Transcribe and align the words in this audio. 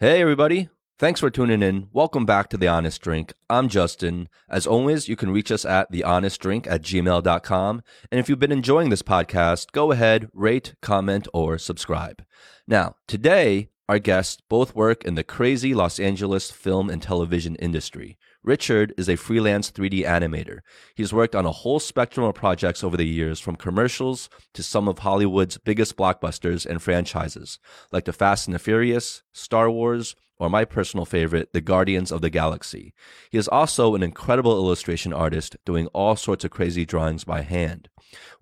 Hey, 0.00 0.20
everybody. 0.20 0.70
Thanks 0.98 1.20
for 1.20 1.30
tuning 1.30 1.62
in. 1.62 1.86
Welcome 1.92 2.26
back 2.26 2.48
to 2.48 2.56
The 2.56 2.66
Honest 2.66 3.00
Drink. 3.00 3.32
I'm 3.48 3.68
Justin. 3.68 4.28
As 4.50 4.66
always, 4.66 5.08
you 5.08 5.14
can 5.14 5.30
reach 5.30 5.52
us 5.52 5.64
at 5.64 5.92
thehonestdrink 5.92 6.66
at 6.66 6.82
gmail.com. 6.82 7.82
And 8.10 8.18
if 8.18 8.28
you've 8.28 8.40
been 8.40 8.50
enjoying 8.50 8.90
this 8.90 9.02
podcast, 9.02 9.70
go 9.70 9.92
ahead, 9.92 10.30
rate, 10.34 10.74
comment, 10.82 11.28
or 11.32 11.58
subscribe. 11.58 12.24
Now, 12.66 12.96
today, 13.06 13.68
our 13.88 14.00
guests 14.00 14.42
both 14.48 14.74
work 14.74 15.04
in 15.04 15.14
the 15.14 15.22
crazy 15.22 15.74
Los 15.74 16.00
Angeles 16.00 16.50
film 16.50 16.90
and 16.90 17.00
television 17.00 17.54
industry. 17.56 18.18
Richard 18.44 18.92
is 18.98 19.08
a 19.08 19.16
freelance 19.16 19.70
3D 19.70 20.04
animator. 20.04 20.58
He's 20.94 21.14
worked 21.14 21.34
on 21.34 21.46
a 21.46 21.50
whole 21.50 21.80
spectrum 21.80 22.26
of 22.26 22.34
projects 22.34 22.84
over 22.84 22.94
the 22.94 23.06
years, 23.06 23.40
from 23.40 23.56
commercials 23.56 24.28
to 24.52 24.62
some 24.62 24.86
of 24.86 24.98
Hollywood's 24.98 25.56
biggest 25.56 25.96
blockbusters 25.96 26.66
and 26.66 26.82
franchises, 26.82 27.58
like 27.90 28.04
The 28.04 28.12
Fast 28.12 28.46
and 28.46 28.54
the 28.54 28.58
Furious, 28.58 29.22
Star 29.32 29.70
Wars, 29.70 30.14
or 30.38 30.50
my 30.50 30.66
personal 30.66 31.06
favorite, 31.06 31.54
The 31.54 31.62
Guardians 31.62 32.12
of 32.12 32.20
the 32.20 32.28
Galaxy. 32.28 32.92
He 33.30 33.38
is 33.38 33.48
also 33.48 33.94
an 33.94 34.02
incredible 34.02 34.52
illustration 34.52 35.14
artist, 35.14 35.56
doing 35.64 35.86
all 35.94 36.14
sorts 36.14 36.44
of 36.44 36.50
crazy 36.50 36.84
drawings 36.84 37.24
by 37.24 37.40
hand. 37.40 37.88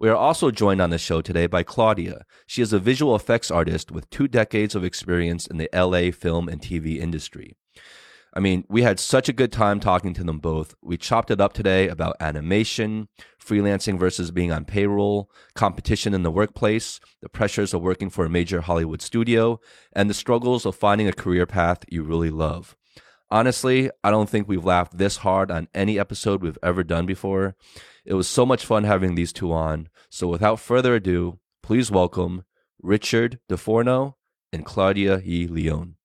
We 0.00 0.08
are 0.08 0.16
also 0.16 0.50
joined 0.50 0.82
on 0.82 0.90
the 0.90 0.98
show 0.98 1.22
today 1.22 1.46
by 1.46 1.62
Claudia. 1.62 2.24
She 2.48 2.60
is 2.60 2.72
a 2.72 2.80
visual 2.80 3.14
effects 3.14 3.52
artist 3.52 3.92
with 3.92 4.10
two 4.10 4.26
decades 4.26 4.74
of 4.74 4.82
experience 4.82 5.46
in 5.46 5.58
the 5.58 5.70
LA 5.72 6.10
film 6.10 6.48
and 6.48 6.60
TV 6.60 6.98
industry. 6.98 7.56
I 8.34 8.40
mean, 8.40 8.64
we 8.68 8.80
had 8.80 8.98
such 8.98 9.28
a 9.28 9.32
good 9.34 9.52
time 9.52 9.78
talking 9.78 10.14
to 10.14 10.24
them 10.24 10.38
both. 10.38 10.74
We 10.80 10.96
chopped 10.96 11.30
it 11.30 11.40
up 11.40 11.52
today 11.52 11.88
about 11.88 12.16
animation, 12.18 13.08
freelancing 13.38 13.98
versus 13.98 14.30
being 14.30 14.50
on 14.50 14.64
payroll, 14.64 15.30
competition 15.54 16.14
in 16.14 16.22
the 16.22 16.30
workplace, 16.30 16.98
the 17.20 17.28
pressures 17.28 17.74
of 17.74 17.82
working 17.82 18.08
for 18.08 18.24
a 18.24 18.30
major 18.30 18.62
Hollywood 18.62 19.02
studio, 19.02 19.60
and 19.92 20.08
the 20.08 20.14
struggles 20.14 20.64
of 20.64 20.74
finding 20.74 21.08
a 21.08 21.12
career 21.12 21.44
path 21.44 21.84
you 21.90 22.02
really 22.02 22.30
love. 22.30 22.74
Honestly, 23.30 23.90
I 24.02 24.10
don't 24.10 24.30
think 24.30 24.48
we've 24.48 24.64
laughed 24.64 24.96
this 24.96 25.18
hard 25.18 25.50
on 25.50 25.68
any 25.74 25.98
episode 25.98 26.42
we've 26.42 26.58
ever 26.62 26.82
done 26.82 27.04
before. 27.04 27.54
It 28.06 28.14
was 28.14 28.28
so 28.28 28.46
much 28.46 28.64
fun 28.64 28.84
having 28.84 29.14
these 29.14 29.32
two 29.32 29.52
on. 29.52 29.90
So 30.08 30.26
without 30.26 30.58
further 30.58 30.94
ado, 30.94 31.38
please 31.62 31.90
welcome 31.90 32.44
Richard 32.80 33.40
DeForno 33.50 34.14
and 34.52 34.64
Claudia 34.64 35.20
E. 35.24 35.46
Leon. 35.46 35.96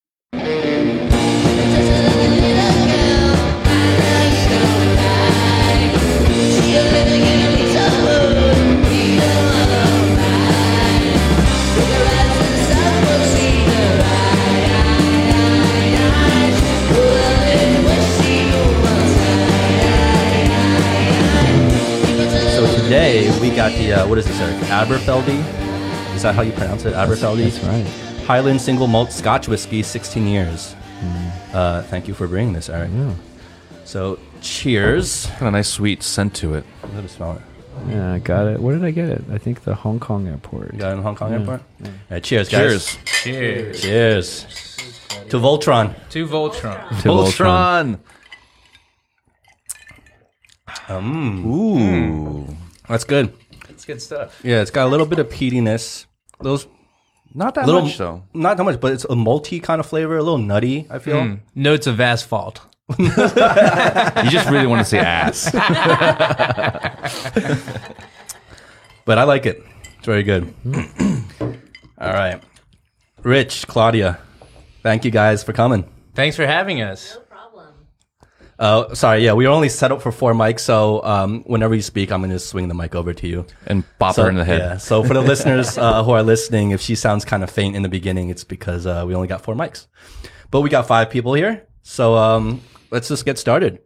What 24.18 24.26
is 24.26 24.26
this, 24.26 24.40
Aric? 24.40 24.60
Aberfeldy. 24.70 26.16
Is 26.16 26.24
that 26.24 26.34
how 26.34 26.42
you 26.42 26.52
pronounce 26.54 26.86
it? 26.86 26.96
Aberfeldy. 26.96 27.52
That's 27.52 27.64
right. 27.66 28.26
Highland 28.26 28.60
single 28.60 28.88
malt 28.88 29.12
Scotch 29.12 29.48
whiskey, 29.48 29.84
16 29.84 30.26
years. 30.26 30.76
Uh, 31.54 31.84
thank 31.84 32.08
you 32.08 32.16
for 32.16 32.28
bringing 32.28 32.54
this, 32.54 32.68
Aric. 32.68 32.92
Yeah. 32.92 33.14
So 33.86 34.18
cheers. 34.42 35.26
Got 35.40 35.48
a 35.48 35.52
nice 35.52 35.68
sweet 35.70 36.04
scent 36.04 36.34
to 36.36 36.54
it. 36.56 36.66
Let 36.94 37.04
me 37.04 37.08
smell 37.10 37.34
it. 37.34 37.42
Yeah, 37.90 38.14
I 38.14 38.20
got 38.20 38.48
it. 38.48 38.60
Where 38.60 38.76
did 38.76 38.84
I 38.84 38.92
get 38.92 39.10
it? 39.10 39.24
I 39.32 39.38
think 39.38 39.64
the 39.64 39.76
Hong 39.76 40.00
Kong 40.00 40.28
airport. 40.28 40.74
You 40.74 40.80
got 40.80 40.90
it 40.94 40.98
in 40.98 41.04
Hong 41.04 41.16
Kong 41.16 41.32
Yeah. 41.32 41.40
airport? 41.40 41.62
All 41.86 41.92
right, 42.10 42.24
cheers, 42.24 42.50
guys. 42.50 42.98
Cheers. 43.06 43.82
Cheers. 43.82 43.82
Cheers. 43.82 44.46
To 45.30 45.38
Voltron. 45.38 45.94
To 46.10 46.28
Voltron. 46.28 46.90
To 47.02 47.10
Voltron. 47.10 48.00
Voltron. 50.68 51.02
Mm, 51.02 51.46
Ooh. 51.46 52.56
that's 52.88 53.04
good. 53.04 53.34
That's 53.68 53.86
good 53.86 54.02
stuff. 54.02 54.40
Yeah, 54.44 54.62
it's 54.62 54.72
got 54.72 54.88
a 54.88 54.90
little 54.90 55.06
bit 55.06 55.20
of 55.20 55.30
peatiness. 55.30 56.06
Those 56.42 56.68
Not 57.34 57.56
that 57.56 57.66
little, 57.66 57.82
much 57.82 57.98
though. 57.98 58.24
Not 58.34 58.58
that 58.58 58.64
much, 58.64 58.80
but 58.80 58.94
it's 58.94 59.04
a 59.06 59.10
malty 59.10 59.62
kind 59.62 59.80
of 59.80 59.86
flavor, 59.86 60.18
a 60.18 60.24
little 60.24 60.38
nutty. 60.38 60.88
I 60.90 61.00
feel. 61.00 61.18
Mm. 61.18 61.40
Notes 61.56 61.88
of 61.88 62.00
asphalt. 62.00 62.62
You 62.98 64.30
just 64.30 64.50
really 64.50 64.68
want 64.68 64.80
to 64.80 64.86
say 64.86 65.00
ass. 65.00 65.52
but 69.06 69.18
I 69.18 69.24
like 69.24 69.46
it. 69.46 69.64
It's 69.98 70.06
very 70.06 70.24
good. 70.24 70.54
All 72.00 72.14
right, 72.14 72.42
Rich, 73.24 73.68
Claudia, 73.68 74.20
thank 74.84 75.04
you 75.04 75.12
guys 75.12 75.44
for 75.44 75.54
coming. 75.54 75.90
Thanks 76.14 76.36
for 76.36 76.46
having 76.46 76.82
us. 76.82 77.16
No 77.16 77.22
problem. 77.22 77.68
Uh, 78.60 78.94
sorry, 78.96 79.24
yeah, 79.26 79.34
we 79.34 79.46
were 79.48 79.54
only 79.54 79.70
set 79.70 79.92
up 79.92 80.02
for 80.02 80.12
four 80.12 80.34
mics, 80.34 80.62
so 80.62 81.04
um, 81.04 81.44
whenever 81.46 81.76
you 81.76 81.82
speak, 81.82 82.12
I'm 82.12 82.22
going 82.22 82.32
to 82.32 82.40
swing 82.40 82.68
the 82.68 82.74
mic 82.76 82.96
over 82.96 83.14
to 83.14 83.28
you. 83.28 83.46
and 83.66 83.84
bop 84.00 84.16
So, 84.16 84.24
her 84.24 84.30
in 84.30 84.36
the 84.36 84.46
head. 84.46 84.60
Yeah. 84.60 84.78
So 84.78 85.04
for 85.04 85.14
the 85.14 85.22
listeners 85.22 85.78
uh, 85.78 86.04
who 86.04 86.12
are 86.12 86.24
listening, 86.24 86.72
if 86.72 86.82
she 86.82 86.96
sounds 86.96 87.26
kind 87.26 87.44
of 87.44 87.50
faint 87.50 87.76
in 87.76 87.82
the 87.84 87.90
beginning, 87.90 88.30
it's 88.30 88.44
because 88.44 88.86
uh, 88.88 89.04
we 89.08 89.14
only 89.16 89.28
got 89.28 89.42
four 89.42 89.56
mics. 89.56 89.88
But 90.52 90.62
we 90.62 90.70
got 90.70 90.88
five 90.88 91.10
people 91.10 91.34
here, 91.34 91.68
so 91.84 92.16
um, 92.16 92.62
let's 92.92 93.08
just 93.08 93.26
get 93.26 93.38
started. 93.38 93.80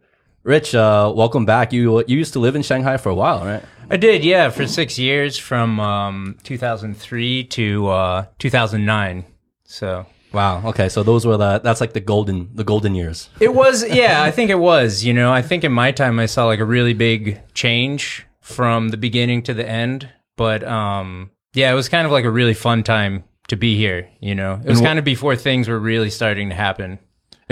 Rich, 0.44 0.74
uh, 0.74 1.12
welcome 1.14 1.44
back. 1.44 1.72
You 1.72 2.04
you 2.08 2.18
used 2.18 2.32
to 2.32 2.40
live 2.40 2.56
in 2.56 2.62
Shanghai 2.62 2.96
for 2.96 3.10
a 3.10 3.14
while, 3.14 3.44
right? 3.44 3.62
I 3.90 3.96
did, 3.96 4.24
yeah, 4.24 4.48
for 4.48 4.66
six 4.66 4.98
years 4.98 5.36
from 5.36 5.78
um, 5.78 6.38
2003 6.44 7.44
to 7.44 7.88
uh, 7.88 8.26
2009. 8.38 9.24
So 9.64 10.06
Wow. 10.32 10.66
Okay. 10.68 10.88
So 10.88 11.02
those 11.02 11.26
were 11.26 11.36
the 11.36 11.58
that's 11.58 11.80
like 11.80 11.92
the 11.92 12.00
golden 12.00 12.48
the 12.54 12.64
golden 12.64 12.94
years. 12.94 13.28
it 13.40 13.54
was, 13.54 13.86
yeah, 13.88 14.22
I 14.22 14.30
think 14.30 14.50
it 14.50 14.58
was. 14.58 15.04
You 15.04 15.12
know, 15.12 15.32
I 15.32 15.42
think 15.42 15.64
in 15.64 15.72
my 15.72 15.92
time 15.92 16.18
I 16.18 16.26
saw 16.26 16.46
like 16.46 16.60
a 16.60 16.64
really 16.64 16.94
big 16.94 17.40
change 17.54 18.26
from 18.40 18.88
the 18.88 18.96
beginning 18.96 19.42
to 19.44 19.54
the 19.54 19.68
end. 19.68 20.08
But 20.36 20.64
um, 20.64 21.30
yeah, 21.54 21.70
it 21.70 21.74
was 21.74 21.88
kind 21.88 22.06
of 22.06 22.12
like 22.12 22.24
a 22.24 22.30
really 22.30 22.54
fun 22.54 22.82
time 22.82 23.24
to 23.48 23.56
be 23.56 23.76
here. 23.76 24.08
You 24.20 24.34
know, 24.34 24.60
it 24.64 24.68
was 24.68 24.80
kind 24.80 24.98
of 24.98 25.04
before 25.04 25.36
things 25.36 25.68
were 25.68 25.78
really 25.78 26.10
starting 26.10 26.48
to 26.48 26.54
happen. 26.54 26.98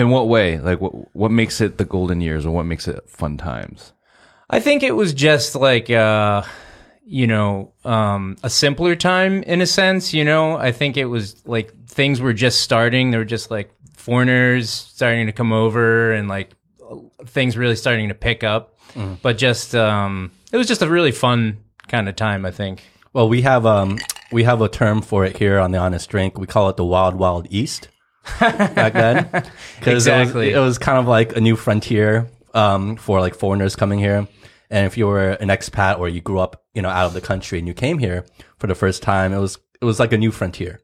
In 0.00 0.09
what 0.09 0.28
way? 0.28 0.59
Like 0.59 0.81
what 0.81 1.15
what 1.15 1.31
makes 1.31 1.61
it 1.61 1.77
the 1.77 1.84
golden 1.84 2.22
years 2.22 2.47
or 2.47 2.50
what 2.53 2.65
makes 2.65 2.88
it 2.88 3.09
fun 3.09 3.37
times? 3.37 3.93
I 4.49 4.59
think 4.59 4.83
it 4.83 4.93
was 4.93 5.12
just 5.12 5.55
like 5.55 5.91
uh 5.91 6.43
you 7.05 7.27
know, 7.27 7.75
um 7.84 8.37
a 8.43 8.49
simpler 8.49 8.97
time 8.97 9.43
in 9.43 9.61
a 9.61 9.66
sense, 9.66 10.15
you 10.15 10.25
know. 10.25 10.56
I 10.56 10.72
think 10.72 10.97
it 10.97 11.05
was 11.05 11.47
like 11.47 11.75
things 11.87 12.21
were 12.21 12.33
just 12.33 12.62
starting. 12.62 13.11
There 13.11 13.21
were 13.21 13.27
just 13.27 13.50
like 13.50 13.71
foreigners 13.94 14.71
starting 14.71 15.27
to 15.27 15.33
come 15.33 15.53
over 15.53 16.12
and 16.12 16.28
like 16.28 16.55
things 17.27 17.59
really 17.59 17.77
starting 17.77 18.09
to 18.09 18.15
pick 18.15 18.43
up. 18.43 18.78
But 19.21 19.37
just 19.37 19.75
um 19.75 20.31
it 20.50 20.56
was 20.56 20.67
just 20.67 20.81
a 20.81 20.88
really 20.88 21.12
fun 21.12 21.59
kind 21.88 22.09
of 22.09 22.17
time, 22.17 22.47
I 22.47 22.53
think. 22.53 22.82
Well, 23.12 23.28
we 23.28 23.43
have 23.43 23.67
um 23.67 23.99
we 24.32 24.44
have 24.44 24.62
a 24.62 24.69
term 24.69 25.03
for 25.03 25.27
it 25.27 25.37
here 25.37 25.59
on 25.59 25.72
the 25.72 25.78
Honest 25.78 26.09
Drink. 26.09 26.38
We 26.38 26.47
call 26.47 26.71
it 26.71 26.78
the 26.78 26.87
Wild 26.87 27.17
Wild 27.17 27.47
East. 27.50 27.88
Back 28.41 28.92
then, 28.92 29.28
because 29.78 30.06
Exactly. 30.06 30.50
it, 30.50 30.56
was, 30.56 30.62
it 30.62 30.64
was 30.66 30.78
kind 30.78 30.98
of 30.98 31.06
like 31.06 31.36
a 31.36 31.41
new 31.41 31.56
frontier 31.56 32.28
um, 32.54 32.97
for 32.97 33.20
like 33.20 33.34
foreigners 33.34 33.76
coming 33.76 33.98
here. 33.98 34.26
And 34.70 34.86
if 34.86 34.97
you 34.97 35.06
were 35.06 35.31
an 35.31 35.48
expat 35.48 35.98
or 35.98 36.08
you 36.08 36.20
grew 36.20 36.38
up, 36.38 36.62
you 36.75 36.82
know, 36.82 36.88
out 36.91 37.06
of 37.06 37.12
the 37.12 37.20
country 37.20 37.58
and 37.58 37.66
you 37.66 37.75
came 37.75 37.98
here 37.98 38.25
for 38.58 38.66
the 38.69 38.75
first 38.75 39.03
time, 39.03 39.32
it 39.32 39.38
was 39.38 39.58
it 39.81 39.84
was 39.84 39.98
like 39.98 40.12
a 40.12 40.19
new 40.19 40.31
frontier, 40.31 40.81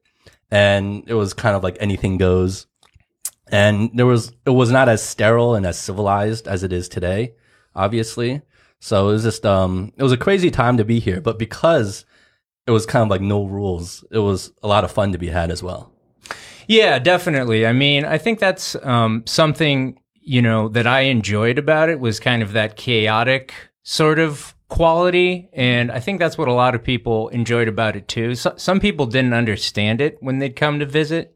and 0.51 1.05
it 1.07 1.15
was 1.15 1.35
kind 1.35 1.55
of 1.55 1.63
like 1.63 1.77
anything 1.81 2.17
goes. 2.19 2.67
And 3.49 3.91
there 3.95 4.07
was 4.07 4.33
it 4.45 4.51
was 4.51 4.73
not 4.73 4.89
as 4.89 5.03
sterile 5.05 5.55
and 5.55 5.65
as 5.65 5.79
civilized 5.79 6.49
as 6.49 6.65
it 6.65 6.73
is 6.73 6.89
today, 6.89 7.35
obviously. 7.77 8.43
So 8.81 9.09
it 9.09 9.13
was 9.13 9.23
just 9.23 9.47
um 9.47 9.93
it 9.97 10.03
was 10.03 10.13
a 10.13 10.17
crazy 10.17 10.51
time 10.51 10.79
to 10.79 10.85
be 10.85 10.99
here, 10.99 11.21
but 11.21 11.39
because 11.39 12.05
it 12.67 12.73
was 12.73 12.87
kind 12.87 13.05
of 13.05 13.09
like 13.09 13.21
no 13.21 13.45
rules, 13.45 14.05
it 14.11 14.19
was 14.19 14.53
a 14.65 14.67
lot 14.69 14.83
of 14.83 14.91
fun 14.91 15.13
to 15.13 15.19
be 15.19 15.29
had 15.29 15.53
as 15.53 15.63
well. 15.63 15.93
Yeah, 16.67 16.99
definitely. 16.99 17.67
I 17.67 17.73
mean, 17.73 18.05
I 18.05 18.19
think 18.19 18.39
that's 18.39 18.77
um, 18.83 19.23
something 19.27 19.99
you 20.21 20.43
know 20.43 20.69
that 20.69 20.87
I 20.87 21.03
enjoyed 21.03 21.59
about 21.59 21.89
it 21.89 22.01
was 22.01 22.19
kind 22.19 22.43
of 22.43 22.53
that 22.53 22.77
chaotic 22.77 23.55
sort 23.85 24.19
of 24.19 24.55
quality, 24.69 25.49
and 25.53 25.93
I 25.93 26.01
think 26.01 26.19
that's 26.19 26.37
what 26.37 26.49
a 26.49 26.53
lot 26.53 26.75
of 26.75 26.83
people 26.83 27.29
enjoyed 27.29 27.69
about 27.69 27.95
it 27.95 28.09
too. 28.09 28.35
So, 28.35 28.55
some 28.57 28.81
people 28.81 29.07
didn't 29.07 29.35
understand 29.35 30.01
it 30.01 30.19
when 30.21 30.39
they'd 30.41 30.57
come 30.57 30.81
to 30.81 30.87
visit. 30.87 31.36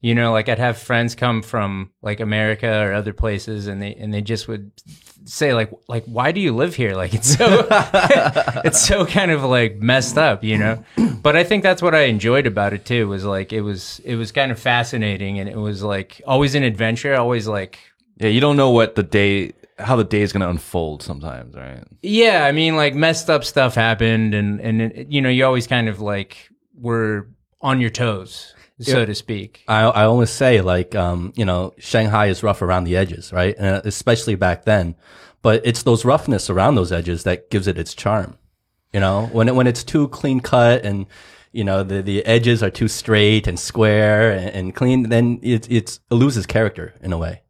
You 0.00 0.14
know, 0.14 0.32
like 0.32 0.48
I'd 0.48 0.58
have 0.60 0.78
friends 0.78 1.14
come 1.16 1.42
from 1.42 1.90
like 2.02 2.20
America 2.20 2.82
or 2.82 2.92
other 2.92 3.12
places, 3.12 3.66
and 3.66 3.82
they 3.82 3.94
and 3.94 4.14
they 4.14 4.20
just 4.20 4.46
would 4.46 4.70
say 5.24 5.52
like 5.54 5.72
like 5.88 6.04
why 6.04 6.30
do 6.32 6.40
you 6.40 6.54
live 6.54 6.74
here? 6.76 6.94
Like 6.94 7.14
it's 7.14 7.36
so 7.36 7.66
it's 8.64 8.80
so 8.80 9.04
kind 9.04 9.30
of 9.30 9.42
like 9.42 9.76
messed 9.76 10.16
up, 10.18 10.44
you 10.44 10.58
know. 10.58 10.84
But 11.20 11.34
I 11.36 11.42
think 11.42 11.64
that's 11.64 11.82
what 11.82 11.96
I 11.96 12.02
enjoyed 12.02 12.46
about 12.46 12.72
it 12.72 12.84
too. 12.84 13.08
Was 13.08 13.24
like 13.24 13.52
it 13.52 13.62
was 13.62 14.00
it 14.04 14.14
was 14.14 14.30
kind 14.30 14.52
of 14.52 14.58
fascinating, 14.58 15.40
and 15.40 15.48
it 15.48 15.56
was 15.56 15.82
like 15.82 16.22
always 16.26 16.54
an 16.54 16.62
adventure, 16.62 17.16
always 17.16 17.48
like 17.48 17.80
Yeah, 18.18 18.28
you 18.28 18.40
don't 18.40 18.56
know 18.56 18.70
what 18.70 18.94
the 18.94 19.02
day 19.02 19.52
how 19.78 19.96
the 19.96 20.04
day 20.04 20.22
is 20.22 20.32
going 20.32 20.40
to 20.40 20.48
unfold 20.48 21.02
sometimes, 21.02 21.54
right? 21.54 21.84
Yeah, 22.02 22.44
I 22.44 22.52
mean, 22.52 22.76
like 22.76 22.94
messed 22.94 23.30
up 23.30 23.44
stuff 23.44 23.74
happened, 23.74 24.32
and 24.34 24.60
and 24.60 24.82
it, 24.82 25.08
you 25.08 25.20
know, 25.20 25.28
you 25.28 25.44
always 25.44 25.66
kind 25.66 25.88
of 25.88 26.00
like 26.00 26.48
were 26.74 27.28
on 27.60 27.80
your 27.80 27.90
toes. 27.90 28.54
So 28.80 29.04
to 29.04 29.14
speak. 29.14 29.64
I, 29.68 29.82
I 29.82 30.04
always 30.04 30.30
say 30.30 30.60
like, 30.60 30.94
um, 30.94 31.32
you 31.36 31.44
know, 31.44 31.74
Shanghai 31.78 32.26
is 32.26 32.42
rough 32.42 32.62
around 32.62 32.84
the 32.84 32.96
edges, 32.96 33.32
right? 33.32 33.54
And 33.58 33.84
especially 33.84 34.34
back 34.34 34.64
then, 34.64 34.94
but 35.42 35.62
it's 35.64 35.82
those 35.82 36.04
roughness 36.04 36.50
around 36.50 36.74
those 36.74 36.92
edges 36.92 37.24
that 37.24 37.50
gives 37.50 37.66
it 37.66 37.78
its 37.78 37.94
charm. 37.94 38.38
You 38.92 39.00
know, 39.00 39.26
when 39.32 39.48
it, 39.48 39.54
when 39.54 39.66
it's 39.66 39.84
too 39.84 40.08
clean 40.08 40.40
cut 40.40 40.84
and, 40.84 41.06
you 41.52 41.64
know, 41.64 41.82
the, 41.82 42.02
the 42.02 42.24
edges 42.24 42.62
are 42.62 42.70
too 42.70 42.88
straight 42.88 43.46
and 43.46 43.58
square 43.58 44.32
and, 44.32 44.50
and 44.50 44.74
clean, 44.74 45.08
then 45.08 45.40
it, 45.42 45.70
it's, 45.70 46.00
it 46.10 46.14
loses 46.14 46.46
character 46.46 46.94
in 47.02 47.12
a 47.12 47.18
way. 47.18 47.42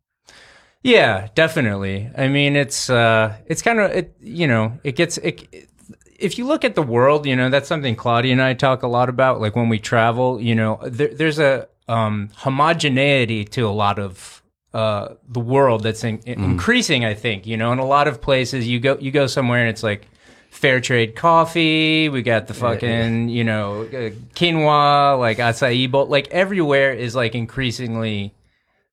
Yeah, 0.82 1.28
definitely. 1.34 2.08
I 2.16 2.28
mean, 2.28 2.54
it's 2.54 2.88
uh, 2.88 3.36
it's 3.46 3.62
kind 3.62 3.80
of 3.80 3.90
it. 3.90 4.16
You 4.20 4.46
know, 4.46 4.78
it 4.84 4.94
gets 4.94 5.18
it. 5.18 5.68
If 6.18 6.36
you 6.36 6.46
look 6.46 6.64
at 6.64 6.74
the 6.74 6.82
world, 6.82 7.26
you 7.26 7.36
know, 7.36 7.48
that's 7.48 7.68
something 7.68 7.94
Claudia 7.94 8.32
and 8.32 8.42
I 8.42 8.54
talk 8.54 8.82
a 8.82 8.88
lot 8.88 9.08
about. 9.08 9.40
Like 9.40 9.54
when 9.56 9.68
we 9.68 9.78
travel, 9.78 10.40
you 10.40 10.54
know, 10.54 10.80
there, 10.82 11.14
there's 11.14 11.38
a 11.38 11.68
um, 11.88 12.30
homogeneity 12.34 13.44
to 13.46 13.62
a 13.62 13.70
lot 13.70 13.98
of 13.98 14.42
uh, 14.74 15.14
the 15.28 15.40
world 15.40 15.82
that's 15.82 16.04
in, 16.04 16.20
increasing. 16.26 17.04
I 17.04 17.14
think 17.14 17.46
you 17.46 17.56
know, 17.56 17.72
in 17.72 17.78
a 17.78 17.86
lot 17.86 18.08
of 18.08 18.20
places, 18.20 18.68
you 18.68 18.80
go 18.80 18.98
you 18.98 19.10
go 19.10 19.26
somewhere 19.26 19.60
and 19.60 19.70
it's 19.70 19.82
like 19.82 20.08
fair 20.50 20.80
trade 20.80 21.14
coffee. 21.16 22.08
We 22.08 22.22
got 22.22 22.48
the 22.48 22.54
fucking 22.54 23.28
you 23.28 23.44
know 23.44 23.82
uh, 23.82 24.10
quinoa, 24.34 25.18
like 25.18 25.38
acai 25.38 25.90
bowl. 25.90 26.06
Like 26.06 26.28
everywhere 26.28 26.92
is 26.92 27.14
like 27.14 27.34
increasingly 27.34 28.34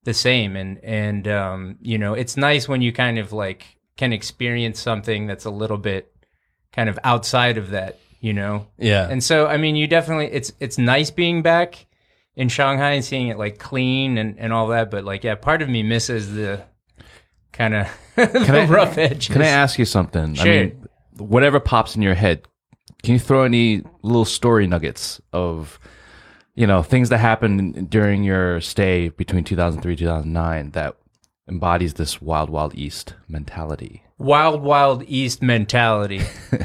the 0.06 0.14
same 0.14 0.56
and 0.56 0.80
and 0.84 1.28
um 1.28 1.78
you 1.82 1.98
know 1.98 2.14
it's 2.14 2.38
nice 2.38 2.68
when 2.68 2.82
you 2.82 2.94
kind 2.94 3.18
of 3.18 3.34
like 3.34 3.78
can 3.98 4.14
experience 4.14 4.80
something 4.80 5.26
that's 5.26 5.46
a 5.46 5.50
little 5.50 5.78
bit 5.78 6.12
kind 6.76 6.90
of 6.90 7.00
outside 7.04 7.58
of 7.58 7.70
that 7.72 7.98
you 8.20 8.34
know 8.34 8.68
Yeah. 8.78 9.08
and 9.10 9.24
so 9.24 9.48
i 9.48 9.58
mean 9.58 9.76
you 9.76 9.88
definitely 9.88 10.28
it's 10.32 10.52
it's 10.60 10.78
nice 10.78 11.10
being 11.12 11.42
back 11.42 11.86
in 12.36 12.50
shanghai 12.50 12.92
and 12.92 13.06
seeing 13.06 13.28
it 13.30 13.38
like 13.38 13.60
clean 13.60 14.18
and 14.18 14.38
and 14.40 14.52
all 14.52 14.68
that 14.68 14.92
but 14.92 15.04
like 15.06 15.24
yeah 15.24 15.36
part 15.36 15.62
of 15.62 15.70
me 15.70 15.84
misses 15.84 16.34
the 16.34 16.64
kind 17.52 17.74
of 17.74 17.88
the 18.16 18.62
I- 18.62 18.66
rough 18.70 18.98
edge. 18.98 19.30
Can 19.30 19.42
I 19.42 19.48
ask 19.48 19.80
you 19.80 19.86
something? 19.86 20.34
Sure. 20.36 20.46
I 20.52 20.64
mean, 20.66 20.88
whatever 21.18 21.60
pops 21.62 21.96
in 21.96 22.02
your 22.02 22.14
head, 22.16 22.46
can 23.04 23.14
you 23.14 23.20
throw 23.20 23.44
any 23.44 23.82
little 24.02 24.26
story 24.26 24.68
nuggets 24.68 25.22
of, 25.32 25.80
you 26.54 26.68
know, 26.68 26.84
things 26.84 27.08
that 27.10 27.20
happened 27.20 27.90
during 27.90 28.24
your 28.26 28.60
stay 28.60 29.08
between 29.10 29.46
2003 29.46 29.96
2009 29.96 30.72
that 30.72 30.98
embodies 31.48 31.94
this 31.94 32.22
wild, 32.22 32.50
wild 32.50 32.76
east 32.76 33.14
mentality? 33.30 34.04
Wild 34.18 34.62
wild 34.62 35.04
east 35.08 35.42
mentality. 35.42 36.22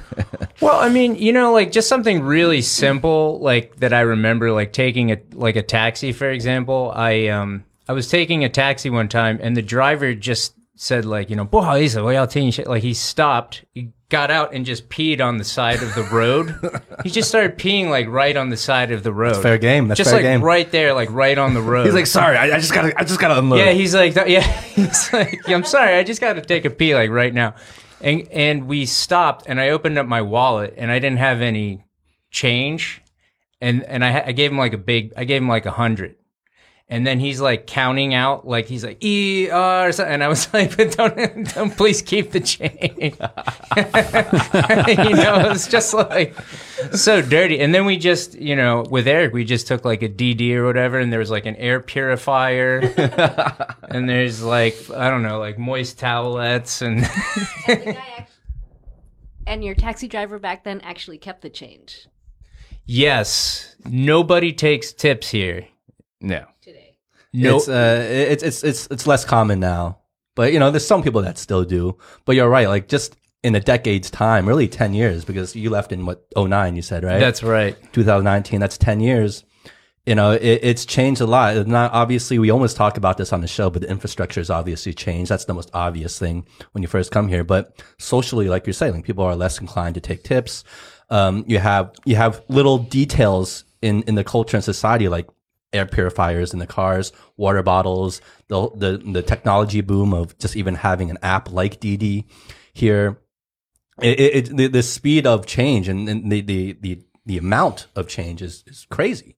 Well 0.61 0.79
i 0.79 0.91
mean 0.91 1.17
you 1.17 1.33
know 1.33 1.53
like 1.53 1.73
just 1.73 1.89
something 1.89 2.21
really 2.21 2.61
simple 2.61 3.41
like 3.41 3.77
that 3.77 3.95
i 3.95 4.01
remember 4.01 4.53
like 4.53 4.75
taking 4.75 5.11
a 5.11 5.17
like 5.33 5.57
a 5.57 5.63
taxi 5.63 6.13
for 6.13 6.29
example. 6.29 6.93
I 6.95 7.29
um 7.29 7.65
i 7.89 7.95
was 7.95 8.09
taking 8.09 8.45
a 8.45 8.51
taxi 8.51 8.91
one 8.91 9.09
time 9.09 9.39
and 9.41 9.57
the 9.57 9.63
driver 9.63 10.15
just 10.15 10.55
said 10.81 11.05
like, 11.05 11.29
you 11.29 11.37
know, 11.37 11.45
shit. 12.51 12.67
Like 12.67 12.83
he 12.83 12.95
stopped, 12.95 13.67
he 13.75 13.93
got 14.09 14.31
out 14.31 14.55
and 14.55 14.65
just 14.65 14.89
peed 14.89 15.21
on 15.21 15.37
the 15.37 15.45
side 15.45 15.83
of 15.83 15.95
the 15.95 16.05
road. 16.05 16.55
he 17.05 17.11
just 17.11 17.29
started 17.29 17.59
peeing 17.59 17.91
like 17.91 18.09
right 18.09 18.35
on 18.35 18.49
the 18.49 18.57
side 18.57 18.91
of 18.91 19.03
the 19.03 19.13
road. 19.13 19.35
That's 19.35 19.43
fair 19.43 19.59
game. 19.59 19.89
That's 19.89 19.99
just 19.99 20.09
fair 20.09 20.21
like 20.21 20.25
game. 20.25 20.43
right 20.43 20.71
there, 20.71 20.95
like 20.95 21.11
right 21.11 21.37
on 21.37 21.53
the 21.53 21.61
road. 21.61 21.85
he's 21.85 21.95
like, 21.95 22.07
sorry, 22.07 22.39
I, 22.39 22.45
I, 22.45 22.59
just 22.59 22.73
gotta, 22.73 22.99
I 22.99 23.05
just 23.05 23.21
gotta 23.21 23.39
unload. 23.39 23.59
Yeah, 23.59 23.73
he's 23.73 23.95
like, 23.95 24.15
yeah, 24.27 24.41
he's 24.41 25.13
like, 25.13 25.39
I'm 25.49 25.65
sorry, 25.65 25.97
I 25.97 26.03
just 26.03 26.21
gotta 26.21 26.41
take 26.41 26.65
a 26.65 26.71
pee 26.71 26.95
like 26.95 27.11
right 27.11 27.33
now. 27.33 27.55
And 28.01 28.27
and 28.31 28.67
we 28.67 28.87
stopped, 28.87 29.45
and 29.47 29.61
I 29.61 29.71
opened 29.71 29.99
up 29.99 30.07
my 30.07 30.23
wallet, 30.23 30.73
and 30.79 30.91
I 30.91 30.99
didn't 30.99 31.19
have 31.19 31.43
any 31.43 31.85
change, 32.31 33.03
and 33.61 33.85
and 33.85 34.03
I, 34.03 34.29
I 34.29 34.33
gave 34.33 34.51
him 34.51 34.57
like 34.57 34.73
a 34.73 34.79
big, 34.79 35.13
I 35.15 35.25
gave 35.25 35.43
him 35.43 35.49
like 35.49 35.67
a 35.67 35.73
hundred 35.73 36.17
and 36.91 37.07
then 37.07 37.21
he's 37.21 37.41
like 37.41 37.67
counting 37.67 38.13
out, 38.15 38.47
like 38.47 38.67
he's 38.67 38.85
like 38.85 39.03
e 39.03 39.49
r, 39.49 39.91
something, 39.93 40.13
and 40.13 40.23
I 40.25 40.29
was 40.29 40.49
like, 40.53 40.77
but 40.77 40.95
don't, 40.97 41.55
don't 41.55 41.77
please 41.77 42.03
keep 42.03 42.33
the 42.33 42.41
change, 42.41 42.91
you 45.09 45.15
know, 45.17 45.51
it's 45.51 45.67
just 45.69 45.95
like 45.95 46.35
so 46.93 47.23
dirty. 47.23 47.61
And 47.61 47.73
then 47.75 47.85
we 47.85 47.97
just, 47.97 48.35
you 48.35 48.57
know, 48.57 48.85
with 48.91 49.07
Aric, 49.07 49.33
we 49.33 49.45
just 49.45 49.67
took 49.69 49.85
like 49.85 50.03
a 50.03 50.09
DiDi 50.09 50.53
or 50.55 50.65
whatever, 50.67 50.99
and 50.99 51.13
there 51.13 51.21
was 51.21 51.31
like 51.31 51.47
an 51.47 51.55
air 51.57 51.79
purifier, 51.81 52.79
and 53.89 54.09
there's 54.09 54.43
like 54.43 54.77
I 54.95 55.11
don't 55.11 55.23
know, 55.23 55.39
like 55.39 55.59
moist 55.59 55.99
towelettes, 55.99 56.83
and 56.83 56.99
And 57.69 57.87
the 57.87 57.93
guy 57.95 58.07
act- 58.19 58.33
and 59.47 59.65
your 59.65 59.75
taxi 59.75 60.07
driver 60.09 60.39
back 60.39 60.65
then 60.65 60.81
actually 60.83 61.19
kept 61.19 61.43
the 61.43 61.51
change 61.51 62.07
yes, 62.87 63.75
nobody 63.85 64.53
takes 64.53 64.93
tips 64.93 65.31
here. 65.31 65.67
yeah. 66.21 66.45
No, 67.33 67.57
It's, 67.57 67.69
uh, 67.69 68.07
it's, 68.11 68.43
it's, 68.43 68.65
it's, 68.65 68.87
it's 68.91 69.07
less 69.07 69.25
common 69.25 69.61
now, 69.61 69.99
but 70.35 70.53
you 70.53 70.59
know, 70.59 70.71
there's 70.71 70.87
some 70.87 71.03
people 71.03 71.23
that 71.23 71.39
still 71.39 71.65
do, 71.65 71.97
but 72.25 72.35
you're 72.35 72.49
right. 72.49 72.69
Like 72.69 72.89
just 72.89 73.17
in 73.43 73.55
a 73.55 73.61
decade's 73.61 74.11
time, 74.11 74.47
really 74.47 74.69
10 74.69 74.95
years, 74.95 75.25
because 75.25 75.57
you 75.57 75.71
left 75.71 75.93
in 75.93 76.07
what, 76.07 76.27
09, 76.37 76.77
you 76.77 76.83
said, 76.83 77.05
right? 77.05 77.21
that's 77.21 77.43
right. 77.43 77.77
2019, 77.93 78.61
that's 78.61 78.77
10 78.77 79.01
years. 79.01 79.45
You 80.07 80.15
know, 80.15 80.33
it, 80.33 80.61
it's 80.63 80.85
changed 80.85 81.21
a 81.21 81.27
lot. 81.27 81.67
Not 81.67 81.93
obviously, 81.93 82.39
we 82.39 82.51
almost 82.51 82.77
talk 82.77 82.97
about 82.97 83.17
this 83.17 83.33
on 83.33 83.43
the 83.43 83.47
show, 83.47 83.71
but 83.71 83.83
the 83.83 83.91
infrastructure 83.91 84.41
has 84.41 84.51
obviously 84.51 84.93
changed. 84.93 85.31
That's 85.31 85.45
the 85.45 85.55
most 85.55 85.71
obvious 85.73 86.19
thing 86.19 86.47
when 86.73 86.83
you 86.83 86.89
first 86.89 87.13
come 87.13 87.29
here. 87.29 87.45
But 87.45 87.83
socially, 87.99 88.49
like 88.49 88.67
you're 88.67 88.75
saying, 88.75 89.03
people 89.03 89.25
are 89.25 89.37
less 89.37 89.61
inclined 89.61 89.95
to 89.97 90.01
take 90.01 90.23
tips. 90.25 90.65
Um, 91.11 91.45
you 91.47 91.59
have 91.59 91.93
you 92.07 92.17
have 92.17 92.43
little 92.49 92.79
details 92.79 93.65
in 93.83 94.03
in 94.05 94.15
the 94.15 94.25
culture 94.25 94.57
and 94.57 94.65
society, 94.65 95.09
like 95.09 95.29
air 95.73 95.87
purifiers 95.87 96.53
in 96.53 96.59
the 96.59 96.67
cars, 96.67 97.13
water 97.37 97.63
bottles, 97.63 98.21
the 98.49 98.71
the 98.75 98.99
the 99.13 99.23
technology 99.23 99.81
boom 99.81 100.13
of 100.13 100.37
just 100.39 100.57
even 100.57 100.75
having 100.77 101.11
an 101.11 101.19
app 101.23 101.51
like 101.51 101.81
DiDi 101.81 102.25
here. 102.73 103.21
It, 104.01 104.21
it, 104.21 104.57
the, 104.57 104.67
the 104.69 104.83
speed 104.83 105.27
of 105.27 105.45
change 105.45 105.87
and, 105.87 106.09
and 106.09 106.33
the, 106.33 106.41
the 106.41 106.73
the 106.81 107.03
the 107.27 107.39
amount 107.39 107.87
of 107.95 108.09
change 108.09 108.41
is, 108.41 108.65
is 108.67 108.87
crazy. 108.91 109.37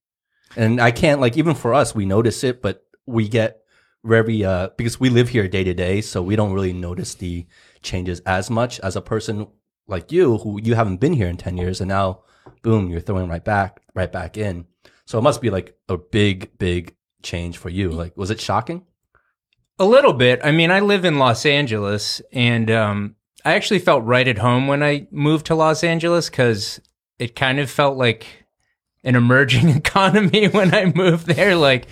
And 0.56 0.80
i 0.80 0.90
can't 0.90 1.20
like 1.20 1.38
even 1.38 1.54
for 1.54 1.72
us 1.72 1.94
we 1.94 2.04
notice 2.04 2.44
it 2.44 2.60
but 2.60 2.84
we 3.06 3.26
get 3.26 3.62
very 4.04 4.44
uh 4.44 4.68
because 4.76 5.00
we 5.00 5.08
live 5.08 5.30
here 5.30 5.48
day 5.48 5.64
to 5.64 5.72
day 5.72 6.02
so 6.02 6.22
we 6.22 6.36
don't 6.36 6.52
really 6.52 6.74
notice 6.74 7.14
the 7.14 7.46
changes 7.82 8.20
as 8.20 8.50
much. 8.50 8.78
As 8.80 8.94
a 8.94 9.00
person 9.00 9.48
like 9.88 10.12
you 10.12 10.38
who 10.38 10.60
you 10.62 10.74
haven't 10.74 10.98
been 11.00 11.14
here 11.14 11.28
in 11.28 11.36
10 11.36 11.56
years 11.56 11.80
and 11.80 11.88
now 11.88 12.20
boom 12.62 12.88
you're 12.88 13.00
throwing 13.00 13.28
right 13.28 13.44
back 13.44 13.80
right 13.94 14.12
back 14.12 14.36
in 14.36 14.66
so 15.06 15.18
it 15.18 15.22
must 15.22 15.40
be 15.40 15.50
like 15.50 15.76
a 15.88 15.96
big 15.96 16.56
big 16.58 16.94
change 17.22 17.56
for 17.56 17.68
you 17.68 17.90
like 17.90 18.16
was 18.16 18.30
it 18.30 18.40
shocking 18.40 18.84
A 19.78 19.84
little 19.86 20.12
bit. 20.12 20.40
I 20.44 20.52
mean, 20.52 20.70
I 20.70 20.80
live 20.80 21.04
in 21.04 21.18
Los 21.18 21.44
Angeles, 21.46 22.20
and 22.32 22.70
um, 22.70 23.16
I 23.44 23.54
actually 23.54 23.80
felt 23.80 24.04
right 24.04 24.28
at 24.28 24.38
home 24.38 24.68
when 24.68 24.82
I 24.82 25.08
moved 25.10 25.46
to 25.46 25.54
Los 25.54 25.82
Angeles 25.82 26.28
because 26.30 26.80
it 27.18 27.34
kind 27.34 27.58
of 27.58 27.70
felt 27.70 27.96
like 27.96 28.26
an 29.02 29.16
emerging 29.16 29.68
economy 29.82 30.46
when 30.46 30.74
I 30.74 30.92
moved 30.94 31.26
there. 31.26 31.56
Like, 31.56 31.88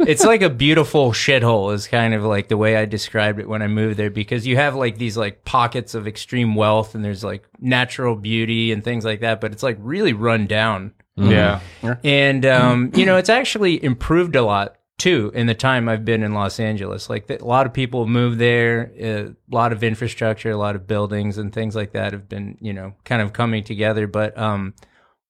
it's 0.00 0.24
like 0.24 0.42
a 0.42 0.50
beautiful 0.50 1.12
shithole, 1.12 1.72
is 1.74 1.86
kind 1.86 2.14
of 2.14 2.24
like 2.24 2.48
the 2.48 2.56
way 2.56 2.76
I 2.76 2.86
described 2.86 3.38
it 3.38 3.48
when 3.48 3.62
I 3.62 3.68
moved 3.68 3.98
there 3.98 4.10
because 4.10 4.46
you 4.46 4.56
have 4.56 4.74
like 4.74 4.96
these 4.98 5.16
like 5.16 5.44
pockets 5.44 5.94
of 5.94 6.08
extreme 6.08 6.54
wealth 6.56 6.94
and 6.94 7.04
there's 7.04 7.22
like 7.22 7.44
natural 7.60 8.16
beauty 8.16 8.72
and 8.72 8.82
things 8.82 9.04
like 9.04 9.20
that, 9.20 9.40
but 9.40 9.52
it's 9.52 9.62
like 9.62 9.76
really 9.78 10.14
run 10.14 10.46
down. 10.46 10.94
Yeah. 11.20 11.60
And 12.04 12.46
um, 12.46 12.90
you 12.94 13.04
know, 13.06 13.16
it's 13.16 13.28
actually 13.28 13.82
improved 13.82 14.36
a 14.36 14.42
lot 14.42 14.76
too 14.98 15.30
in 15.34 15.46
the 15.46 15.54
time 15.54 15.88
I've 15.88 16.04
been 16.04 16.22
in 16.22 16.34
Los 16.34 16.60
Angeles. 16.60 17.08
Like 17.08 17.26
th- 17.28 17.40
a 17.40 17.44
lot 17.44 17.66
of 17.66 17.72
people 17.72 18.06
moved 18.06 18.38
there, 18.38 18.92
a 18.98 19.34
lot 19.50 19.72
of 19.72 19.82
infrastructure, 19.82 20.50
a 20.50 20.56
lot 20.56 20.76
of 20.76 20.86
buildings 20.86 21.38
and 21.38 21.52
things 21.52 21.74
like 21.74 21.92
that 21.92 22.12
have 22.12 22.28
been, 22.28 22.58
you 22.60 22.72
know, 22.72 22.94
kind 23.04 23.22
of 23.22 23.32
coming 23.32 23.64
together. 23.64 24.06
But 24.06 24.36
um, 24.36 24.74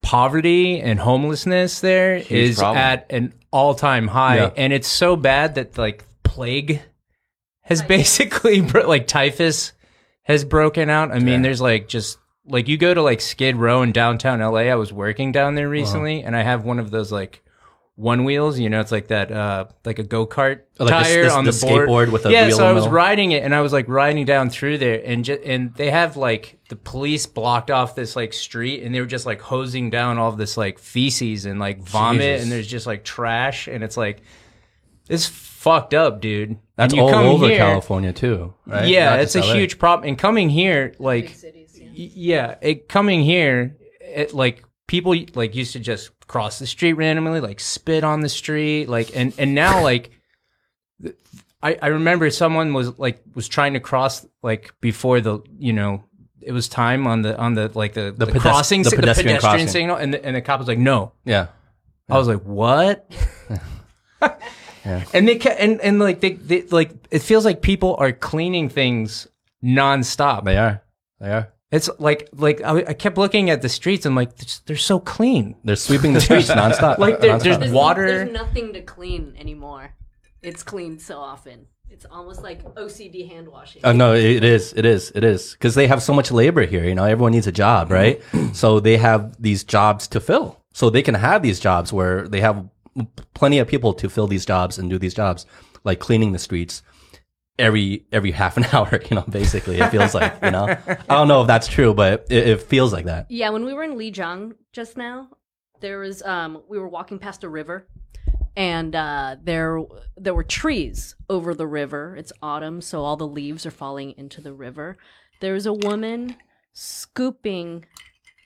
poverty 0.02 0.80
and 0.80 0.99
homelessness 0.99 1.80
there 1.80 2.16
is 2.16 2.59
problem. 2.59 2.78
at 2.78 3.06
an 3.11 3.32
all-time 3.52 4.09
high, 4.09 4.37
Yeah. 4.37 4.50
and 4.56 4.73
it's 4.73 4.88
so 4.88 5.16
bad 5.16 5.54
that 5.56 5.76
like 5.78 6.04
plague 6.23 6.80
has 7.62 7.82
basically 7.82 8.61
bro- 8.73 8.88
like 8.88 9.06
typhus 9.06 9.73
has 10.23 10.44
broken 10.44 10.90
out. 10.90 11.11
I 11.12 11.18
mean, 11.18 11.42
there's 11.42 11.61
like 11.61 11.88
just 11.88 12.18
like 12.47 12.68
you 12.68 12.76
go 12.76 12.92
to 12.94 13.02
like 13.02 13.20
Skid 13.20 13.56
Row 13.56 13.82
in 13.82 13.92
downtown 13.92 14.40
LA. 14.40 14.61
I 14.70 14.75
was 14.75 14.92
working 14.92 15.32
down 15.32 15.54
there 15.54 15.68
recently, 15.68 16.23
and 16.23 16.35
I 16.37 16.42
have 16.42 16.64
one 16.64 16.78
of 16.78 16.90
those 16.90 17.12
like 17.12 17.42
one 17.97 18.25
wheels. 18.25 18.59
You 18.59 18.70
know, 18.70 18.80
it's 18.80 18.90
like 18.92 19.09
that, 19.09 19.30
uh, 19.30 19.66
like 19.85 19.99
a 19.99 20.02
go 20.02 20.26
kart 20.26 20.61
Oh, 20.78 20.85
like 20.87 21.04
the- 21.04 21.11
tire 21.11 21.25
the- 21.26 21.32
on 21.32 21.44
the 21.44 21.50
the, 21.52 21.66
board. 21.66 21.88
skateboard 21.88 22.12
with 22.12 22.25
a 22.26 22.30
yeah. 22.32 22.47
wheel 22.47 22.56
So 22.56 22.66
I 22.66 22.73
was 22.73 22.88
riding 22.88 23.32
it, 23.32 23.42
and 23.44 23.54
I 23.54 23.61
was 23.61 23.73
like 23.73 23.88
riding 23.88 24.25
down 24.25 24.49
through 24.50 24.78
there, 24.78 25.02
and 25.04 25.25
just 25.25 25.42
and 25.42 25.75
they 25.75 25.90
have 25.90 26.16
like 26.16 26.59
the 26.70 26.76
police 26.76 27.26
blocked 27.26 27.70
off 27.70 27.94
this 27.94 28.16
like 28.16 28.32
street, 28.32 28.82
and 28.82 28.94
they 28.94 29.00
were 29.00 29.06
just 29.06 29.26
like 29.26 29.40
hosing 29.42 29.90
down 29.90 30.18
all 30.18 30.30
of 30.30 30.38
this 30.38 30.56
like 30.56 30.78
feces 30.78 31.44
and 31.44 31.61
like 31.61 31.82
vomit, 31.82 32.20
Jesus. 32.23 32.42
and 32.44 32.52
there's 32.52 32.66
just 32.68 32.87
like 32.87 33.04
trash, 33.04 33.68
and 33.68 33.85
it's 33.85 33.97
like 33.99 34.23
it's 35.09 35.26
fucked 35.26 35.92
up, 35.92 36.20
dude. 36.23 36.56
that's 36.76 36.92
and 36.94 36.99
you 36.99 37.02
all 37.06 37.11
come 37.12 37.26
over 37.26 37.47
here- 37.47 37.59
california 37.59 38.12
too 38.14 38.54
right 38.64 38.88
yeah, 38.88 39.11
Not 39.11 39.20
it's 39.20 39.35
a 39.37 39.40
LA. 39.40 39.52
huge 39.54 39.78
problem. 39.78 40.09
And 40.09 40.16
coming 40.16 40.49
here, 40.49 40.94
like, 40.99 41.28
cities, 41.30 41.70
yeah. 41.94 42.56
it, 42.61 42.88
coming 42.88 43.23
here, 43.23 43.76
it, 44.00 44.35
like 44.35 44.64
people 44.87 45.14
like 45.35 45.54
used 45.54 45.73
to 45.75 45.78
just 45.80 46.11
cross 46.26 46.59
the 46.59 46.66
street 46.66 46.94
randomly, 46.94 47.40
like 47.40 47.61
spit 47.61 48.04
on 48.04 48.20
the 48.20 48.28
street, 48.28 48.88
like 48.88 49.14
and 49.16 49.32
and 49.38 49.54
now 49.54 49.82
like 49.82 50.11
I 51.62 51.76
I 51.80 51.87
remember 51.88 52.30
someone 52.30 52.73
was 52.73 52.99
like 52.99 53.23
was 53.35 53.49
trying 53.49 53.75
to 53.75 53.80
cross 53.80 54.26
like 54.42 54.73
before 54.80 55.20
the 55.20 55.40
you 55.59 55.73
know 55.73 56.04
it 56.40 56.52
was 56.52 56.68
time 56.68 57.06
on 57.06 57.23
the 57.23 57.37
on 57.38 57.54
the 57.54 57.70
like 57.75 57.92
the, 57.92 58.12
the, 58.16 58.26
pedest- 58.26 58.42
crossing 58.42 58.82
the 58.82 58.90
si- 58.90 58.97
pedestrian 58.97 59.38
crossing. 59.40 59.68
signal 59.68 59.97
and 59.97 60.14
the, 60.14 60.25
and 60.25 60.35
the 60.37 60.40
cop 60.40 60.59
was 60.59 60.68
like 60.68 60.78
no 60.78 61.12
Yeah. 61.25 61.49
I 62.09 62.18
was 62.18 62.26
like, 62.26 62.42
what? 62.42 63.09
And 65.12 65.28
they 65.28 65.37
ca- 65.38 65.50
and 65.59 65.80
and 65.82 65.99
like 65.99 66.20
they, 66.20 66.32
they 66.32 66.62
like 66.62 66.90
it 67.11 67.20
feels 67.20 67.44
like 67.44 67.61
people 67.61 67.97
are 67.99 68.12
cleaning 68.12 68.68
things 68.70 69.26
nonstop. 69.62 70.44
They 70.44 70.56
are. 70.56 70.82
They 71.20 71.30
are. 71.32 71.52
It's 71.73 71.89
like 71.99 72.29
like 72.33 72.61
I, 72.62 72.79
I 72.89 72.95
kept 72.95 73.17
looking 73.17 73.49
at 73.50 73.62
the 73.62 73.69
streets. 73.69 74.05
I'm 74.07 74.15
like, 74.17 74.37
they're, 74.37 74.49
they're 74.67 74.77
so 74.77 74.99
clean. 74.99 75.55
They're 75.65 75.77
sweeping 75.77 76.12
the 76.15 76.21
streets 76.21 76.50
nonstop. 76.50 76.99
Like, 76.99 77.21
there- 77.21 77.35
Nonstop. 77.39 77.43
there's- 77.43 77.59
There's, 77.59 77.73
Water- 77.73 78.07
There's 78.07 78.33
nothing 78.33 78.73
to 78.73 78.83
clean 78.83 79.37
anymore. 79.39 79.95
It's 80.43 80.62
cleaned 80.62 81.00
so 81.00 81.19
often. 81.19 81.67
It's 81.89 82.07
almost 82.11 82.43
like 82.43 82.62
OCD 82.77 83.29
hand 83.29 83.49
washing. 83.49 83.83
Oh 83.85 83.93
no, 83.93 84.15
it 84.15 84.43
is, 84.45 84.73
it 84.75 84.85
is, 84.87 85.12
it 85.15 85.23
is, 85.25 85.53
because 85.53 85.75
they 85.75 85.87
have 85.87 86.03
so 86.03 86.15
much 86.15 86.31
labor 86.33 86.65
here. 86.65 86.85
You 86.85 86.95
know, 86.95 87.05
everyone 87.05 87.33
needs 87.33 87.47
a 87.47 87.53
job, 87.53 87.91
right? 87.91 88.21
Mm-hmm. 88.33 88.53
so 88.55 88.81
they 88.81 88.97
have 88.97 89.41
these 89.43 89.65
jobs 89.65 90.09
to 90.09 90.21
fill. 90.21 90.61
So 90.73 90.89
they 90.89 91.03
can 91.03 91.15
have 91.17 91.43
these 91.43 91.61
jobs 91.61 91.93
where 91.93 92.27
they 92.29 92.41
have 92.41 92.65
plenty 93.35 93.59
of 93.59 93.69
people 93.69 93.93
to 93.95 94.09
fill 94.09 94.27
these 94.29 94.47
jobs 94.47 94.79
and 94.79 94.89
do 94.89 94.99
these 94.99 95.15
jobs, 95.15 95.47
like 95.85 95.99
cleaning 95.99 96.33
the 96.33 96.39
streets 96.39 96.83
every 97.61 98.07
every 98.11 98.31
half 98.33 98.57
an 98.57 98.64
hour. 98.73 99.00
You 99.11 99.17
know, 99.17 99.25
basically, 99.29 99.79
it 99.79 99.90
feels 99.90 100.14
like. 100.14 100.35
You 100.43 100.50
know, 100.50 100.76
I 100.87 101.14
don't 101.14 101.29
know 101.29 101.43
if 101.43 101.47
that's 101.47 101.69
true, 101.69 101.95
but 101.95 102.26
it, 102.31 102.49
it 102.49 102.62
feels 102.62 102.93
like 102.93 103.05
that. 103.05 103.31
Yeah, 103.31 103.50
when 103.50 103.64
we 103.64 103.73
were 103.73 103.85
in 103.85 103.97
Lijiang 103.97 104.55
just 104.73 104.97
now, 104.97 105.29
there 105.81 105.99
was 105.99 106.23
um 106.23 106.62
we 106.69 106.79
were 106.79 106.88
walking 106.88 107.19
past 107.19 107.45
a 107.45 107.49
river 107.49 107.87
and 108.57 108.95
uh 108.95 109.37
there 109.43 109.81
there 110.17 110.35
were 110.35 110.45
trees 110.45 111.14
over 111.29 111.55
the 111.55 111.67
river. 111.67 112.17
It's 112.17 112.33
autumn, 112.43 112.81
so 112.81 113.02
all 113.02 113.17
the 113.17 113.26
leaves 113.26 113.67
are 113.67 113.71
falling 113.71 114.14
into 114.17 114.40
the 114.40 114.52
river. 114.52 114.97
There 115.40 115.55
was 115.55 115.67
a 115.67 115.73
woman 115.73 116.37
scooping 116.73 117.87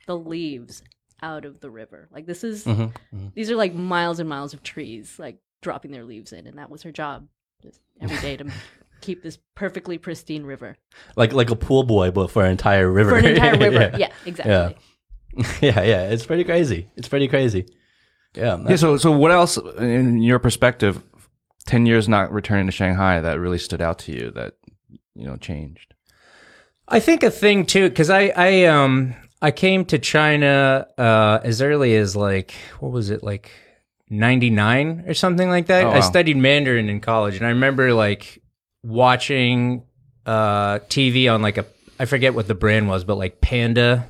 the 0.06 0.16
leaves 0.16 0.82
out 1.22 1.44
of 1.44 1.60
the 1.60 1.70
river. 1.70 2.08
Like 2.12 2.26
this 2.26 2.44
is 2.44 2.66
these 3.34 3.50
are 3.50 3.56
like 3.56 3.74
miles 3.74 4.18
and 4.20 4.28
miles 4.28 4.54
of 4.54 4.62
trees 4.62 5.18
like 5.18 5.38
dropping 5.62 5.92
their 5.92 6.04
leaves 6.04 6.32
in 6.32 6.46
and 6.46 6.58
that 6.58 6.68
was 6.68 6.82
her 6.82 6.92
job 6.92 7.26
just 7.62 7.80
every 8.00 8.18
day 8.18 8.36
to 8.36 8.44
keep 9.04 9.22
this 9.22 9.38
perfectly 9.54 9.98
pristine 9.98 10.44
river. 10.44 10.76
Like 11.16 11.32
like 11.32 11.50
a 11.50 11.56
pool 11.56 11.82
boy, 11.84 12.10
but 12.10 12.30
for 12.30 12.44
an 12.44 12.50
entire 12.50 12.90
river. 12.90 13.10
For 13.10 13.18
an 13.18 13.26
entire 13.26 13.58
river. 13.70 13.90
yeah. 13.92 13.96
yeah, 13.98 14.12
exactly. 14.24 14.52
yeah, 15.36 15.46
yeah. 15.60 15.82
yeah. 15.82 16.10
It's 16.10 16.26
pretty 16.26 16.44
crazy. 16.44 16.88
It's 16.96 17.08
pretty 17.08 17.28
crazy. 17.28 17.66
Yeah. 18.34 18.58
Yeah. 18.66 18.76
So, 18.76 18.96
so 18.96 19.12
what 19.12 19.30
else, 19.30 19.56
in 19.78 20.22
your 20.22 20.38
perspective, 20.38 21.02
ten 21.66 21.86
years 21.86 22.08
not 22.08 22.32
returning 22.32 22.66
to 22.66 22.72
Shanghai, 22.72 23.20
that 23.20 23.38
really 23.38 23.58
stood 23.58 23.80
out 23.80 23.98
to 24.00 24.12
you 24.12 24.30
that 24.32 24.54
you 25.14 25.26
know 25.26 25.36
changed? 25.36 25.94
I 26.88 27.00
think 27.00 27.22
a 27.22 27.30
thing 27.30 27.66
too, 27.66 27.88
because 27.88 28.10
I 28.10 28.32
I 28.36 28.64
um 28.64 29.14
I 29.40 29.50
came 29.50 29.84
to 29.86 29.98
China 29.98 30.86
uh 30.98 31.40
as 31.42 31.62
early 31.62 31.94
as 31.96 32.16
like 32.16 32.52
what 32.80 32.92
was 32.92 33.10
it 33.10 33.22
like 33.22 33.50
ninety 34.10 34.50
nine 34.50 35.04
or 35.06 35.14
something 35.14 35.48
like 35.48 35.66
that. 35.66 35.84
Oh, 35.84 35.90
I 35.90 36.00
studied 36.00 36.36
Mandarin 36.36 36.88
in 36.88 37.00
college, 37.00 37.36
and 37.36 37.46
I 37.46 37.50
remember 37.50 37.94
like 37.94 38.42
watching 38.84 39.82
uh 40.26 40.78
TV 40.80 41.32
on 41.32 41.42
like 41.42 41.58
a 41.58 41.66
I 41.98 42.04
forget 42.04 42.34
what 42.34 42.46
the 42.46 42.54
brand 42.54 42.88
was, 42.88 43.04
but 43.04 43.16
like 43.16 43.40
Panda 43.40 44.08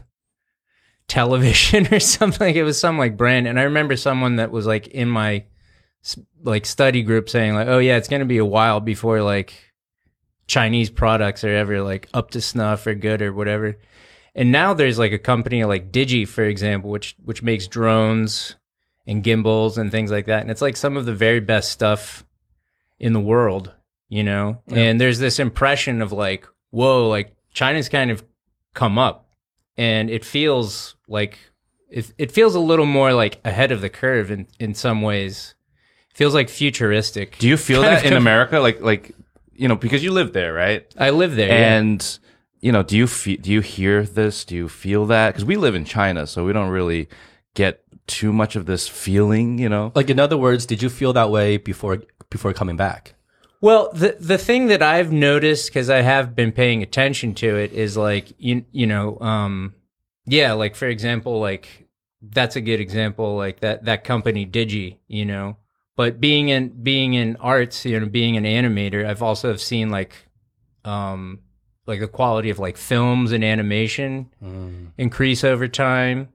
television 1.08 1.86
or 1.92 2.00
something. 2.00 2.48
Like 2.48 2.56
it 2.56 2.64
was 2.64 2.78
some 2.78 2.98
like 2.98 3.16
brand, 3.16 3.46
and 3.46 3.58
I 3.58 3.64
remember 3.64 3.96
someone 3.96 4.36
that 4.36 4.50
was 4.50 4.66
like 4.66 4.88
in 4.88 5.08
my 5.08 5.44
like 6.42 6.66
study 6.66 7.02
group 7.02 7.28
saying 7.28 7.54
like, 7.54 7.68
"Oh 7.68 7.78
yeah, 7.78 7.96
it's 7.96 8.08
gonna 8.08 8.24
be 8.24 8.38
a 8.38 8.44
while 8.44 8.80
before 8.80 9.22
like." 9.22 9.54
Chinese 10.46 10.90
products 10.90 11.42
are 11.42 11.54
ever 11.54 11.82
like 11.82 12.06
up 12.12 12.30
to 12.32 12.40
snuff 12.40 12.86
or 12.86 12.94
good 12.94 13.22
or 13.22 13.32
whatever. 13.32 13.78
And 14.34 14.50
now 14.50 14.74
there's 14.74 14.98
like 14.98 15.12
a 15.12 15.18
company 15.18 15.64
like 15.64 15.92
DJI, 15.92 16.24
for 16.24 16.44
example, 16.44 16.90
which 16.90 17.16
which 17.24 17.42
makes 17.42 17.66
drones 17.68 18.56
and 19.06 19.22
gimbals 19.22 19.78
and 19.78 19.90
things 19.90 20.10
like 20.10 20.26
that. 20.26 20.42
And 20.42 20.50
it's 20.50 20.62
like 20.62 20.76
some 20.76 20.96
of 20.96 21.06
the 21.06 21.14
very 21.14 21.40
best 21.40 21.70
stuff 21.70 22.24
in 22.98 23.12
the 23.12 23.20
world, 23.20 23.72
you 24.08 24.22
know? 24.22 24.62
And 24.68 25.00
there's 25.00 25.18
this 25.18 25.38
impression 25.38 26.02
of 26.02 26.12
like, 26.12 26.46
whoa, 26.70 27.08
like 27.08 27.34
China's 27.52 27.88
kind 27.88 28.10
of 28.10 28.24
come 28.74 28.98
up. 28.98 29.28
And 29.76 30.10
it 30.10 30.24
feels 30.24 30.94
like 31.08 31.38
it, 31.90 32.12
it 32.18 32.32
feels 32.32 32.54
a 32.54 32.60
little 32.60 32.86
more 32.86 33.12
like 33.12 33.40
ahead 33.44 33.72
of 33.72 33.80
the 33.80 33.88
curve 33.90 34.30
in, 34.30 34.46
in 34.58 34.74
some 34.74 35.02
ways. 35.02 35.54
feels 36.14 36.34
like 36.34 36.48
futuristic. 36.48 37.38
Do 37.38 37.48
you 37.48 37.56
feel 37.56 37.82
that 37.82 38.04
in 38.04 38.10
com- 38.10 38.18
America? 38.18 38.60
Like, 38.60 38.80
like 38.80 39.12
you 39.52 39.68
know, 39.68 39.76
because 39.76 40.02
you 40.02 40.10
live 40.12 40.32
there, 40.32 40.52
right? 40.52 40.84
I 40.98 41.10
live 41.10 41.34
there. 41.36 41.48
yeah. 41.48 41.76
And 41.76 42.18
you 42.60 42.72
know, 42.72 42.82
do 42.82 42.96
you 42.96 43.06
fe- 43.06 43.36
do 43.36 43.52
you 43.52 43.60
hear 43.60 44.02
this? 44.04 44.44
Do 44.44 44.54
you 44.56 44.68
feel 44.68 45.06
that? 45.06 45.30
Because 45.32 45.44
we 45.44 45.56
live 45.56 45.74
in 45.74 45.84
China, 45.84 46.26
so 46.26 46.44
we 46.44 46.52
don't 46.52 46.70
really 46.70 47.08
get 47.54 47.82
too 48.06 48.32
much 48.32 48.56
of 48.56 48.66
this 48.66 48.88
feeling. 48.88 49.58
You 49.58 49.68
know, 49.68 49.92
Like 49.94 50.08
in 50.10 50.18
other 50.18 50.36
words, 50.36 50.66
did 50.66 50.82
you 50.82 50.88
feel 50.88 51.12
that 51.14 51.30
way 51.30 51.56
before 51.56 51.98
before 52.30 52.52
coming 52.52 52.76
back? 52.76 53.14
Well, 53.64 53.88
the 53.94 54.14
the 54.20 54.36
thing 54.36 54.66
that 54.66 54.82
I've 54.82 55.10
noticed 55.10 55.70
because 55.70 55.88
I 55.88 56.02
have 56.02 56.36
been 56.36 56.52
paying 56.52 56.82
attention 56.82 57.34
to 57.36 57.56
it 57.56 57.72
is 57.72 57.96
like 57.96 58.34
you 58.36 58.66
you 58.72 58.86
know 58.86 59.18
um 59.20 59.72
yeah 60.26 60.52
like 60.52 60.76
for 60.76 60.86
example 60.86 61.40
like 61.40 61.88
that's 62.20 62.56
a 62.56 62.60
good 62.60 62.78
example 62.78 63.36
like 63.36 63.60
that 63.60 63.86
that 63.86 64.04
company 64.04 64.44
DJI 64.44 65.00
you 65.08 65.24
know? 65.24 65.56
But 65.96 66.20
being 66.20 66.50
in 66.50 66.82
being 66.82 67.14
in 67.14 67.36
arts 67.36 67.86
you 67.86 67.98
know 67.98 68.04
being 68.04 68.36
an 68.36 68.44
animator 68.44 69.06
I've 69.06 69.22
also 69.22 69.48
have 69.48 69.62
seen 69.62 69.88
like 69.88 70.14
um 70.84 71.38
like 71.86 72.00
the 72.00 72.08
quality 72.08 72.50
of 72.50 72.58
like 72.58 72.76
films 72.76 73.32
and 73.32 73.42
animation 73.42 74.28
increase 74.98 75.42
over 75.42 75.68
time. 75.68 76.28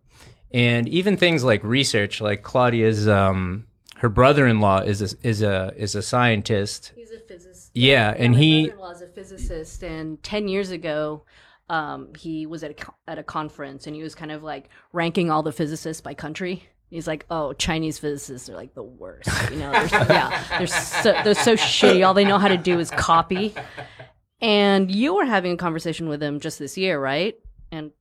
And 0.51 0.89
even 0.89 1.15
things 1.15 1.43
like 1.43 1.63
research 1.63 2.21
like 2.21 2.41
Claudia's 2.41 3.07
um 3.07 3.67
her 3.97 4.09
brother-in-law 4.09 4.79
is 4.79 5.13
a, 5.13 5.27
is 5.27 5.43
a 5.43 5.73
is 5.75 5.93
a 5.93 6.01
scientist 6.01 6.93
He's 7.09 7.19
a 7.19 7.23
physicist. 7.23 7.71
yeah, 7.73 8.13
and 8.17 8.33
my 8.33 8.39
he 8.39 8.67
brother-in-law's 8.67 9.01
a 9.01 9.07
physicist, 9.07 9.83
and 9.83 10.21
ten 10.23 10.47
years 10.47 10.71
ago, 10.71 11.23
um, 11.69 12.13
he 12.17 12.45
was 12.45 12.63
at 12.63 12.71
a 12.71 12.93
at 13.07 13.17
a 13.17 13.23
conference, 13.23 13.87
and 13.87 13.95
he 13.95 14.03
was 14.03 14.15
kind 14.15 14.31
of 14.31 14.43
like 14.43 14.69
ranking 14.93 15.29
all 15.31 15.43
the 15.43 15.51
physicists 15.51 16.01
by 16.01 16.13
country. 16.13 16.67
He's 16.89 17.07
like, 17.07 17.25
"Oh, 17.29 17.53
Chinese 17.53 17.99
physicists 17.99 18.49
are 18.49 18.55
like 18.55 18.73
the 18.73 18.83
worst. 18.83 19.29
You 19.51 19.57
know, 19.57 19.71
they're, 19.71 20.05
yeah, 20.09 20.43
they're 20.57 20.67
so 20.67 21.13
they're 21.23 21.35
so 21.35 21.55
shitty. 21.55 22.05
All 22.05 22.13
they 22.13 22.25
know 22.25 22.39
how 22.39 22.47
to 22.47 22.57
do 22.57 22.79
is 22.79 22.89
copy." 22.91 23.53
And 24.41 24.89
you 24.89 25.15
were 25.15 25.25
having 25.25 25.51
a 25.51 25.57
conversation 25.57 26.07
with 26.07 26.23
him 26.23 26.39
just 26.39 26.59
this 26.59 26.77
year, 26.77 26.99
right? 26.99 27.35
And 27.71 27.91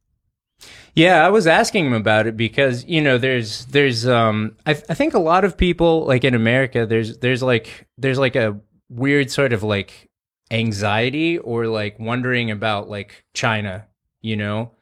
Yeah, 0.94 1.26
I 1.26 1.30
was 1.30 1.46
asking 1.46 1.86
him 1.86 1.92
about 1.94 2.26
it 2.26 2.36
because 2.36 2.84
you 2.84 3.02
know 3.02 3.18
there's 3.18 3.66
there's 3.66 4.06
um 4.06 4.56
I 4.64 4.70
I 4.70 4.94
think 4.94 5.14
a 5.14 5.18
lot 5.18 5.44
of 5.44 5.56
people 5.56 6.06
like 6.06 6.24
in 6.24 6.34
America 6.34 6.86
there's 6.86 7.18
there's 7.18 7.42
like 7.42 7.86
there's 7.98 8.18
like 8.18 8.36
a 8.36 8.58
weird 8.88 9.30
sort 9.30 9.52
of 9.52 9.62
like 9.62 10.10
anxiety 10.50 11.38
or 11.38 11.66
like 11.66 11.98
wondering 11.98 12.50
about 12.50 12.88
like 12.88 13.24
China, 13.34 13.86
you 14.20 14.36
know. 14.36 14.72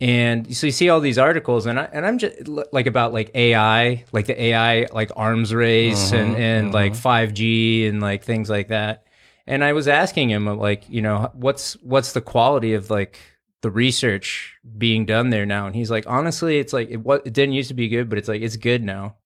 And 0.00 0.54
so 0.54 0.66
you 0.66 0.72
see 0.72 0.88
all 0.90 1.00
these 1.00 1.18
articles 1.18 1.66
and 1.66 1.78
I 1.78 1.88
and 1.92 2.06
I'm 2.06 2.18
just 2.18 2.46
like 2.46 2.86
about 2.86 3.12
like 3.12 3.30
AI, 3.34 4.04
like 4.12 4.26
the 4.26 4.40
AI 4.40 4.86
like 4.92 5.10
arms 5.16 5.52
race 5.52 6.12
mm-hmm, 6.12 6.16
and 6.16 6.36
and 6.36 6.66
mm-hmm. 6.66 6.74
like 6.74 6.92
5G 6.92 7.88
and 7.88 8.00
like 8.00 8.24
things 8.24 8.48
like 8.48 8.68
that. 8.68 9.04
And 9.46 9.64
I 9.64 9.72
was 9.72 9.88
asking 9.88 10.30
him 10.30 10.46
like, 10.46 10.88
you 10.88 11.02
know, 11.02 11.30
what's 11.34 11.72
what's 11.82 12.12
the 12.12 12.20
quality 12.20 12.74
of 12.74 12.90
like 12.90 13.18
the 13.62 13.70
research 13.70 14.56
being 14.76 15.04
done 15.04 15.30
there 15.30 15.46
now 15.46 15.66
and 15.66 15.74
he's 15.74 15.90
like 15.90 16.04
honestly 16.06 16.58
it's 16.58 16.72
like 16.72 16.90
it, 16.90 16.98
what 16.98 17.26
it 17.26 17.32
didn't 17.32 17.54
used 17.54 17.68
to 17.68 17.74
be 17.74 17.88
good 17.88 18.08
but 18.08 18.18
it's 18.18 18.28
like 18.28 18.42
it's 18.42 18.56
good 18.56 18.84
now 18.84 19.16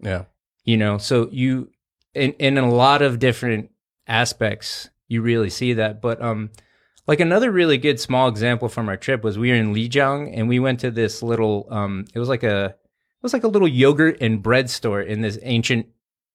Yeah. 0.00 0.24
you 0.64 0.76
know 0.76 0.98
so 0.98 1.28
you 1.30 1.70
in 2.14 2.32
in 2.34 2.58
a 2.58 2.70
lot 2.70 3.02
of 3.02 3.18
different 3.18 3.70
aspects 4.06 4.88
you 5.06 5.20
really 5.22 5.50
see 5.50 5.74
that 5.74 6.00
but 6.00 6.20
um 6.22 6.50
like 7.06 7.20
another 7.20 7.50
really 7.50 7.78
good 7.78 7.98
small 7.98 8.28
example 8.28 8.68
from 8.68 8.88
our 8.88 8.96
trip 8.96 9.24
was 9.24 9.38
we 9.38 9.50
were 9.50 9.56
in 9.56 9.74
Lijiang 9.74 10.30
and 10.34 10.48
we 10.48 10.58
went 10.58 10.80
to 10.80 10.90
this 10.90 11.22
little 11.22 11.66
um 11.70 12.04
it 12.14 12.18
was 12.18 12.28
like 12.28 12.42
a 12.42 12.66
it 12.66 13.22
was 13.22 13.32
like 13.32 13.44
a 13.44 13.48
little 13.48 13.68
yogurt 13.68 14.18
and 14.20 14.42
bread 14.42 14.70
store 14.70 15.00
in 15.00 15.20
this 15.22 15.38
ancient 15.42 15.86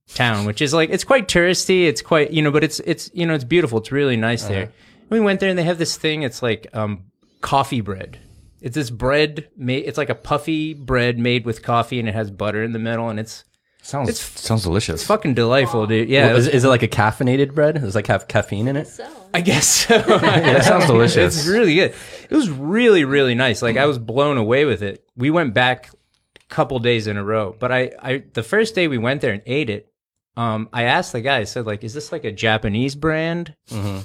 town 0.07 0.45
which 0.45 0.61
is 0.61 0.73
like 0.73 0.89
it's 0.89 1.05
quite 1.05 1.27
touristy 1.29 1.85
it's 1.85 2.01
quite 2.01 2.31
you 2.31 2.41
know 2.41 2.51
but 2.51 2.63
it's 2.63 2.79
it's 2.81 3.09
you 3.13 3.25
know 3.25 3.33
it's 3.33 3.45
beautiful 3.45 3.79
it's 3.79 3.91
really 3.91 4.17
nice 4.17 4.43
there. 4.45 4.71
We 5.09 5.19
went 5.19 5.39
there 5.39 5.49
and 5.49 5.57
they 5.57 5.63
have 5.63 5.77
this 5.77 5.95
thing 5.95 6.23
it's 6.23 6.41
like 6.43 6.67
um 6.73 7.05
coffee 7.41 7.81
bread. 7.81 8.19
It's 8.61 8.75
this 8.75 8.89
bread 8.89 9.49
made 9.55 9.85
it's 9.85 9.97
like 9.97 10.09
a 10.09 10.15
puffy 10.15 10.73
bread 10.73 11.17
made 11.19 11.45
with 11.45 11.61
coffee 11.61 11.99
and 11.99 12.09
it 12.09 12.15
has 12.15 12.31
butter 12.31 12.63
in 12.63 12.71
the 12.73 12.79
middle 12.79 13.09
and 13.09 13.19
it's 13.19 13.43
sounds 13.83 14.19
sounds 14.19 14.63
delicious. 14.63 15.01
It's 15.01 15.07
fucking 15.07 15.33
delightful 15.35 15.85
dude 15.87 16.09
yeah 16.09 16.27
Well, 16.27 16.37
is, 16.37 16.47
is 16.47 16.63
it 16.63 16.67
like 16.69 16.83
a 16.83 16.87
caffeinated 16.87 17.53
bread? 17.53 17.75
Does 17.75 17.93
it 17.93 17.95
like 17.95 18.07
have 18.07 18.27
caffeine 18.27 18.67
in 18.67 18.75
it? 18.77 18.87
so 18.87 19.07
I 19.33 19.41
guess 19.41 19.67
so. 19.67 19.99
that 20.01 20.63
sounds 20.63 20.85
delicious. 20.93 21.37
It's 21.37 21.47
really 21.47 21.75
good. 21.75 21.93
It 22.29 22.35
was 22.35 22.49
really, 22.49 23.03
really 23.05 23.35
nice. 23.35 23.61
Like 23.61 23.77
I 23.77 23.85
was 23.85 23.97
blown 23.99 24.37
away 24.37 24.65
with 24.65 24.81
it. 24.83 25.03
We 25.15 25.29
went 25.31 25.53
back 25.53 25.89
a 25.89 26.53
couple 26.53 26.79
days 26.79 27.07
in 27.07 27.17
a 27.17 27.23
row. 27.23 27.55
But 27.59 27.71
I, 27.71 27.91
I 28.01 28.23
the 28.33 28.43
first 28.43 28.75
day 28.75 28.87
we 28.87 28.97
went 28.97 29.21
there 29.21 29.33
and 29.33 29.41
ate 29.45 29.69
it, 29.69 29.91
um, 30.37 30.69
I 30.73 30.83
asked 30.83 31.11
the 31.11 31.21
guy. 31.21 31.37
I 31.39 31.43
said 31.43 31.65
like, 31.65 31.83
"Is 31.83 31.93
this 31.93 32.11
like 32.11 32.23
a 32.25 32.31
Japanese 32.31 32.95
brand, 32.95 33.55
or 33.71 34.03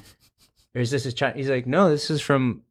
is 0.75 0.91
this 0.91 1.07
a 1.07 1.13
Chinese?" 1.13 1.37
He's 1.47 1.51
like, 1.51 1.67
"No, 1.67 1.89
this 1.91 2.11
is 2.11 2.21
from 2.21 2.63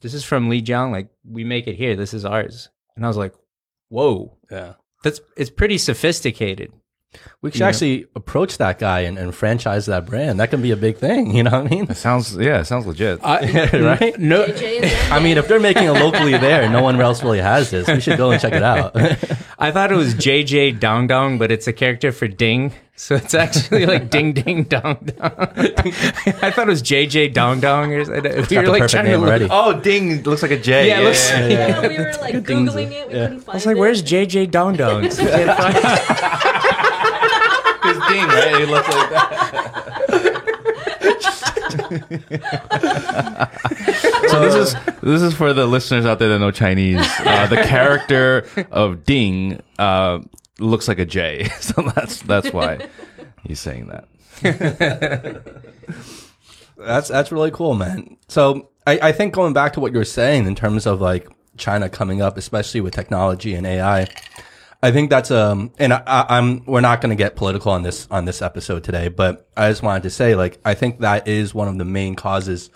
this 0.00 0.14
is 0.14 0.24
from 0.24 0.50
Lijiang. 0.50 0.90
Like 0.92 1.08
we 1.24 1.44
make 1.44 1.66
it 1.68 1.76
here. 1.76 1.94
This 1.96 2.12
is 2.14 2.24
ours." 2.24 2.68
And 2.96 3.04
I 3.04 3.08
was 3.08 3.16
like, 3.16 3.34
"Whoa, 3.88 4.36
Yeah. 4.50 4.74
That's 5.02 5.20
it's 5.36 5.50
pretty 5.50 5.78
sophisticated." 5.78 6.72
We 7.42 7.50
should 7.50 7.62
actually 7.62 8.06
approach 8.14 8.58
that 8.58 8.78
guy 8.78 9.00
and, 9.00 9.18
and 9.18 9.34
franchise 9.34 9.86
that 9.86 10.06
brand. 10.06 10.40
That 10.40 10.50
can 10.50 10.62
be 10.62 10.70
a 10.70 10.76
big 10.76 10.96
thing. 10.96 11.32
You 11.42 11.42
know 11.42 11.62
what 11.62 11.66
I 11.66 11.74
mean? 11.74 11.90
It 11.90 11.96
sounds 11.96 12.36
yeah, 12.36 12.60
it 12.60 12.66
sounds 12.66 12.86
legit. 12.86 13.18
Uh, 13.22 13.38
right? 13.74 14.18
No, 14.18 14.44
JJ 14.44 14.62
is 14.82 14.92
in 14.92 15.12
I 15.12 15.18
mean, 15.18 15.38
if 15.38 15.48
they're 15.48 15.60
making 15.60 15.84
it 15.84 15.90
locally 15.92 16.38
there, 16.38 16.68
no 16.68 16.82
one 16.82 17.00
else 17.00 17.22
really 17.22 17.40
has 17.40 17.70
this. 17.70 17.88
We 17.88 18.00
should 18.00 18.16
go 18.16 18.30
and 18.30 18.40
check 18.40 18.52
it 18.52 18.62
out. 18.62 18.94
I 19.62 19.70
thought 19.70 19.92
it 19.92 19.96
was 19.96 20.14
JJ 20.16 20.80
Dong 20.80 21.06
Dong, 21.06 21.38
but 21.38 21.52
it's 21.52 21.68
a 21.68 21.72
character 21.72 22.10
for 22.10 22.26
Ding. 22.26 22.72
So 22.96 23.14
it's 23.14 23.32
actually 23.32 23.86
like 23.86 24.10
Ding 24.10 24.32
Ding 24.40 24.64
Dong 24.64 24.96
Dong. 25.04 25.32
I 25.38 26.50
thought 26.50 26.66
it 26.66 26.66
was 26.66 26.82
JJ 26.82 27.32
Dong 27.32 27.60
Dong 27.60 27.92
or 27.92 28.04
something. 28.04 28.22
We 28.24 28.30
got 28.30 28.50
were 28.50 28.62
the 28.62 28.70
like 28.70 28.80
perfect 28.82 28.90
trying 28.90 29.04
to 29.06 29.10
name 29.12 29.20
look- 29.20 29.28
already. 29.28 29.48
oh, 29.50 29.80
ding! 29.80 30.22
Looks 30.24 30.42
like 30.42 30.50
a 30.50 30.58
J. 30.58 30.88
Yeah, 30.88 31.00
it 31.00 31.04
looks- 31.04 31.30
yeah, 31.30 31.80
we 31.88 31.96
were 31.98 32.12
like 32.20 32.34
googling 32.34 32.90
it. 32.90 33.06
We 33.08 33.14
couldn't 33.14 33.40
find 33.40 33.48
I 33.50 33.54
was 33.54 33.66
like, 33.66 33.76
it. 33.76 33.80
"Where's 33.80 34.02
JJ 34.02 34.50
Dong 34.50 34.74
Dong?" 34.76 35.10
So 35.10 35.24
we 35.24 35.30
can't 35.30 35.56
find 35.58 35.76
it. 35.76 35.84
It's 37.84 37.98
ding, 38.08 38.26
right? 38.28 38.60
It 38.62 38.68
looks 38.68 38.88
like 38.88 39.10
that. 39.10 39.81
so 44.28 44.40
this 44.40 44.54
is 44.54 44.74
this 45.02 45.20
is 45.20 45.34
for 45.34 45.52
the 45.52 45.66
listeners 45.66 46.06
out 46.06 46.18
there 46.18 46.30
that 46.30 46.38
know 46.38 46.50
Chinese. 46.50 47.06
Uh, 47.18 47.46
the 47.48 47.56
character 47.56 48.46
of 48.70 49.04
Ding 49.04 49.60
uh, 49.78 50.20
looks 50.58 50.88
like 50.88 50.98
a 50.98 51.04
J, 51.04 51.48
so 51.60 51.82
that's 51.94 52.22
that's 52.22 52.50
why 52.52 52.88
he's 53.46 53.60
saying 53.60 53.88
that. 53.88 54.08
That's 56.78 57.08
that's 57.08 57.30
really 57.30 57.52
cool, 57.52 57.74
man. 57.74 58.16
So 58.26 58.70
I, 58.88 58.98
I 59.00 59.12
think 59.12 59.34
going 59.34 59.52
back 59.52 59.72
to 59.74 59.80
what 59.80 59.92
you 59.92 59.98
were 59.98 60.04
saying 60.04 60.46
in 60.46 60.56
terms 60.56 60.84
of 60.84 61.00
like 61.00 61.28
China 61.56 61.88
coming 61.88 62.20
up, 62.20 62.36
especially 62.36 62.80
with 62.80 62.92
technology 62.92 63.54
and 63.54 63.64
AI, 63.64 64.08
I 64.82 64.90
think 64.90 65.10
that's 65.10 65.30
um 65.30 65.72
and 65.78 65.92
I, 65.92 66.26
I'm 66.28 66.64
we're 66.64 66.80
not 66.80 67.00
going 67.00 67.10
to 67.10 67.16
get 67.16 67.36
political 67.36 67.70
on 67.70 67.82
this 67.82 68.08
on 68.10 68.24
this 68.24 68.42
episode 68.42 68.82
today, 68.82 69.08
but 69.08 69.48
I 69.56 69.70
just 69.70 69.82
wanted 69.82 70.02
to 70.02 70.10
say 70.10 70.34
like 70.34 70.60
I 70.64 70.74
think 70.74 71.00
that 71.00 71.28
is 71.28 71.54
one 71.54 71.68
of 71.68 71.78
the 71.78 71.84
main 71.84 72.16
causes 72.16 72.68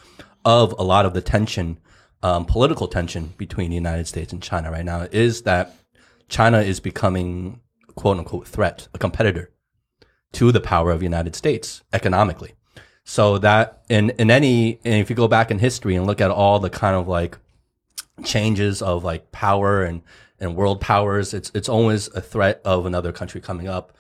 of 0.45 0.73
a 0.79 0.85
lot 0.85 1.05
of 1.05 1.15
the 1.15 1.21
tension, 1.21 1.81
um, 2.23 2.45
political 2.45 2.87
tension 2.87 3.35
between 3.37 3.71
the 3.71 3.75
United 3.75 4.07
States 4.07 4.33
and 4.33 4.41
China 4.41 4.71
right 4.71 4.85
now 4.85 5.09
is 5.11 5.43
that 5.43 5.75
China 6.29 6.61
is 6.61 6.79
becoming 6.79 7.61
quote 7.97 8.19
unquote 8.19 8.47
threat, 8.47 8.87
a 8.95 8.99
competitor 8.99 9.51
to 10.33 10.53
the 10.53 10.61
power 10.61 10.93
of 10.93 11.01
the 11.01 11.07
United 11.07 11.35
States 11.35 11.83
economically. 11.93 12.55
So 13.03 13.39
that 13.39 13.83
in 13.89 14.11
in 14.11 14.31
any 14.31 14.79
and 14.85 14.95
if 14.95 15.11
you 15.11 15.17
go 15.17 15.27
back 15.27 15.51
in 15.51 15.59
history 15.59 15.97
and 15.97 16.07
look 16.07 16.21
at 16.21 16.31
all 16.31 16.61
the 16.61 16.71
kind 16.71 16.95
of 16.95 17.09
like 17.09 17.39
changes 18.25 18.81
of 18.81 19.03
like 19.03 19.33
power 19.33 19.83
and 19.83 20.03
and 20.41 20.55
world 20.57 20.81
powers, 20.81 21.33
it's 21.35 21.51
it's 21.55 21.69
always 21.69 22.09
a 22.09 22.21
threat 22.21 22.61
of 22.65 22.87
another 22.87 23.13
country 23.13 23.41
coming 23.41 23.69
up 23.69 23.97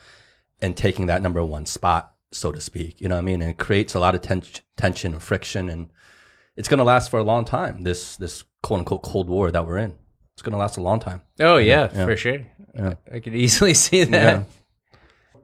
and 0.61 0.76
taking 0.76 1.07
that 1.07 1.23
number 1.23 1.45
one 1.45 1.66
spot, 1.66 2.12
so 2.33 2.52
to 2.52 2.61
speak. 2.61 3.00
You 3.00 3.09
know 3.09 3.14
what 3.16 3.21
I 3.21 3.25
mean? 3.25 3.43
And 3.43 3.50
it 3.50 3.59
creates 3.59 3.95
a 3.95 4.00
lot 4.00 4.14
of 4.14 4.23
ten- 4.23 4.43
tension 4.76 5.12
and 5.12 5.23
friction, 5.23 5.69
and 5.69 5.90
it's 6.57 6.69
going 6.69 6.78
to 6.78 6.85
last 6.85 7.11
for 7.11 7.19
a 7.19 7.25
long 7.25 7.45
time. 7.45 7.83
This 7.83 8.16
this 8.16 8.45
quote 8.62 8.81
unquote 8.81 9.02
Cold 9.02 9.28
War 9.28 9.50
that 9.50 9.66
we're 9.66 9.78
in, 9.78 9.95
it's 10.35 10.43
going 10.43 10.52
to 10.52 10.59
last 10.59 10.76
a 10.76 10.83
long 10.83 11.00
time. 11.00 11.23
Oh 11.40 11.57
yeah, 11.59 11.88
for 12.07 12.16
sure. 12.16 12.47
I 13.12 13.21
could 13.21 13.35
easily 13.35 13.75
see 13.87 14.05
that. 14.05 14.47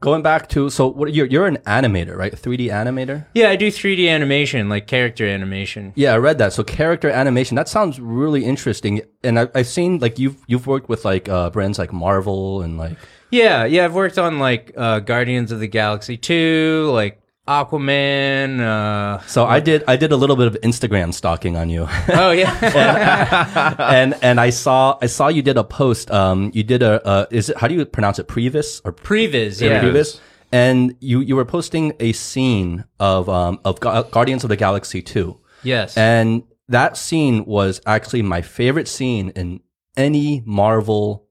Going 0.02 0.22
back 0.22 0.48
to 0.48 0.68
so 0.68 0.88
what 0.88 1.14
you're 1.14 1.26
you're 1.26 1.46
an 1.46 1.58
animator, 1.58 2.16
right? 2.16 2.32
3D 2.32 2.70
animator. 2.70 3.24
Yeah, 3.34 3.50
I 3.50 3.56
do 3.56 3.68
3D 3.68 4.10
animation, 4.10 4.68
like 4.68 4.88
character 4.88 5.28
animation. 5.28 5.92
Yeah, 5.94 6.14
I 6.14 6.16
read 6.16 6.38
that. 6.38 6.52
So 6.52 6.64
character 6.64 7.08
animation, 7.08 7.54
that 7.54 7.68
sounds 7.68 8.00
really 8.00 8.44
interesting. 8.44 9.02
And 9.22 9.38
I, 9.38 9.48
I've 9.54 9.68
seen 9.68 10.00
like 10.00 10.18
you've 10.18 10.36
you've 10.48 10.66
worked 10.66 10.88
with 10.88 11.04
like 11.04 11.28
uh, 11.28 11.50
brands 11.50 11.78
like 11.78 11.92
Marvel 11.92 12.62
and 12.62 12.76
like 12.78 12.96
Yeah, 13.30 13.64
yeah, 13.64 13.84
I've 13.84 13.94
worked 13.94 14.18
on 14.18 14.40
like 14.40 14.72
uh, 14.76 14.98
Guardians 14.98 15.52
of 15.52 15.60
the 15.60 15.68
Galaxy 15.68 16.16
2, 16.16 16.90
like 16.92 17.21
Aquaman. 17.48 18.60
Uh, 18.60 19.20
so 19.26 19.44
I 19.46 19.60
did 19.60 19.82
I 19.88 19.96
did 19.96 20.12
a 20.12 20.16
little 20.16 20.36
bit 20.36 20.46
of 20.46 20.54
Instagram 20.62 21.12
stalking 21.12 21.56
on 21.56 21.70
you, 21.70 21.88
oh 22.08 22.30
yeah, 22.30 23.74
and 23.78 24.14
and 24.22 24.40
I 24.40 24.50
saw 24.50 24.98
I 25.02 25.06
saw 25.06 25.28
you 25.28 25.42
did 25.42 25.56
a 25.56 25.64
post. 25.64 26.10
Um, 26.10 26.50
you 26.54 26.62
did 26.62 26.82
a 26.82 27.04
uh, 27.06 27.26
is 27.30 27.50
it 27.50 27.56
how 27.58 27.68
do 27.68 27.74
you 27.74 27.84
pronounce 27.84 28.18
it 28.18 28.28
Previs 28.28 28.80
or 28.84 28.92
Previs. 28.92 29.60
Yeah, 29.60 29.82
Previs? 29.82 30.20
And 30.52 30.94
you 31.00 31.20
you 31.20 31.34
were 31.34 31.44
posting 31.44 31.94
a 31.98 32.12
scene 32.12 32.84
of 33.00 33.28
um 33.28 33.58
of 33.64 33.80
Gu- 33.80 34.04
Guardians 34.10 34.44
of 34.44 34.48
the 34.50 34.56
Galaxy 34.56 35.02
two. 35.02 35.40
yes. 35.62 35.96
And 35.96 36.44
that 36.68 36.96
scene 36.96 37.44
was 37.44 37.80
actually 37.86 38.22
my 38.22 38.40
favorite 38.40 38.88
scene 38.88 39.30
in 39.30 39.60
any 39.96 40.42
Marvel 40.46 41.26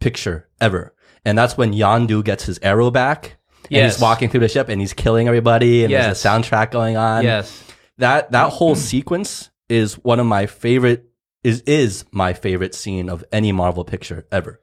picture 0.00 0.48
ever. 0.60 0.94
And 1.24 1.38
that's 1.38 1.56
when 1.56 1.72
Yondu 1.72 2.24
gets 2.24 2.44
his 2.46 2.58
arrow 2.62 2.90
back. 2.90 3.36
And 3.72 3.76
Yes. 3.84 3.94
he's 3.96 4.02
walking 4.02 4.28
through 4.28 4.40
the 4.40 4.48
ship 4.48 4.68
and 4.68 4.80
he's 4.80 4.92
killing 4.92 5.28
everybody 5.28 5.82
and 5.84 5.90
Yes. 5.90 6.04
there's 6.22 6.24
a 6.24 6.28
soundtrack 6.28 6.70
going 6.70 6.96
on. 6.96 7.24
yes. 7.24 7.62
That 7.98 8.32
that 8.32 8.50
whole 8.58 8.74
sequence 8.74 9.50
is 9.68 9.94
one 9.94 10.20
of 10.20 10.26
my 10.26 10.46
favorite 10.46 11.06
is 11.42 11.62
is 11.62 12.04
my 12.12 12.32
favorite 12.34 12.74
scene 12.74 13.08
of 13.08 13.24
any 13.32 13.50
Marvel 13.52 13.84
picture 13.84 14.26
ever. 14.30 14.60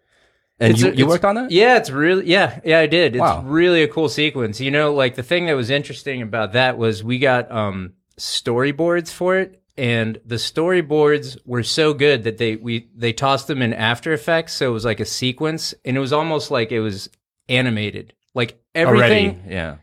And 0.61 0.73
It's 0.73 0.81
you, 0.81 0.89
a- 0.89 0.93
you 0.93 1.07
worked 1.07 1.25
on 1.25 1.35
that? 1.35 1.51
Yeah, 1.51 1.77
it's 1.77 1.89
really 1.89 2.25
yeah, 2.27 2.59
yeah, 2.65 2.79
I 2.79 2.85
did. 2.87 3.15
It's 3.15 3.21
Wow. 3.21 3.43
really 3.45 3.81
a 3.83 3.87
cool 3.87 4.09
sequence. 4.09 4.59
You 4.61 4.71
know, 4.71 4.93
like 4.93 5.15
the 5.15 5.23
thing 5.23 5.45
that 5.47 5.53
was 5.55 5.69
interesting 5.69 6.21
about 6.21 6.53
that 6.53 6.77
was 6.77 7.03
we 7.03 7.17
got 7.19 7.51
um 7.51 7.93
storyboards 8.17 9.11
for 9.11 9.37
it 9.37 9.61
and 9.77 10.19
the 10.25 10.35
storyboards 10.35 11.37
were 11.45 11.63
so 11.63 11.93
good 11.93 12.23
that 12.23 12.37
they 12.37 12.55
we 12.57 12.87
they 12.95 13.13
tossed 13.13 13.47
them 13.47 13.61
in 13.61 13.73
After 13.73 14.11
Effects, 14.13 14.53
so 14.53 14.69
it 14.69 14.73
was 14.73 14.85
like 14.85 14.99
a 14.99 15.05
sequence 15.05 15.73
and 15.85 15.95
it 15.95 15.99
was 16.01 16.11
almost 16.13 16.51
like 16.51 16.71
it 16.71 16.81
was 16.81 17.09
animated. 17.47 18.13
Like 18.35 18.58
everything 18.79 19.29
Already, 19.29 19.53
yeah. 19.53 19.77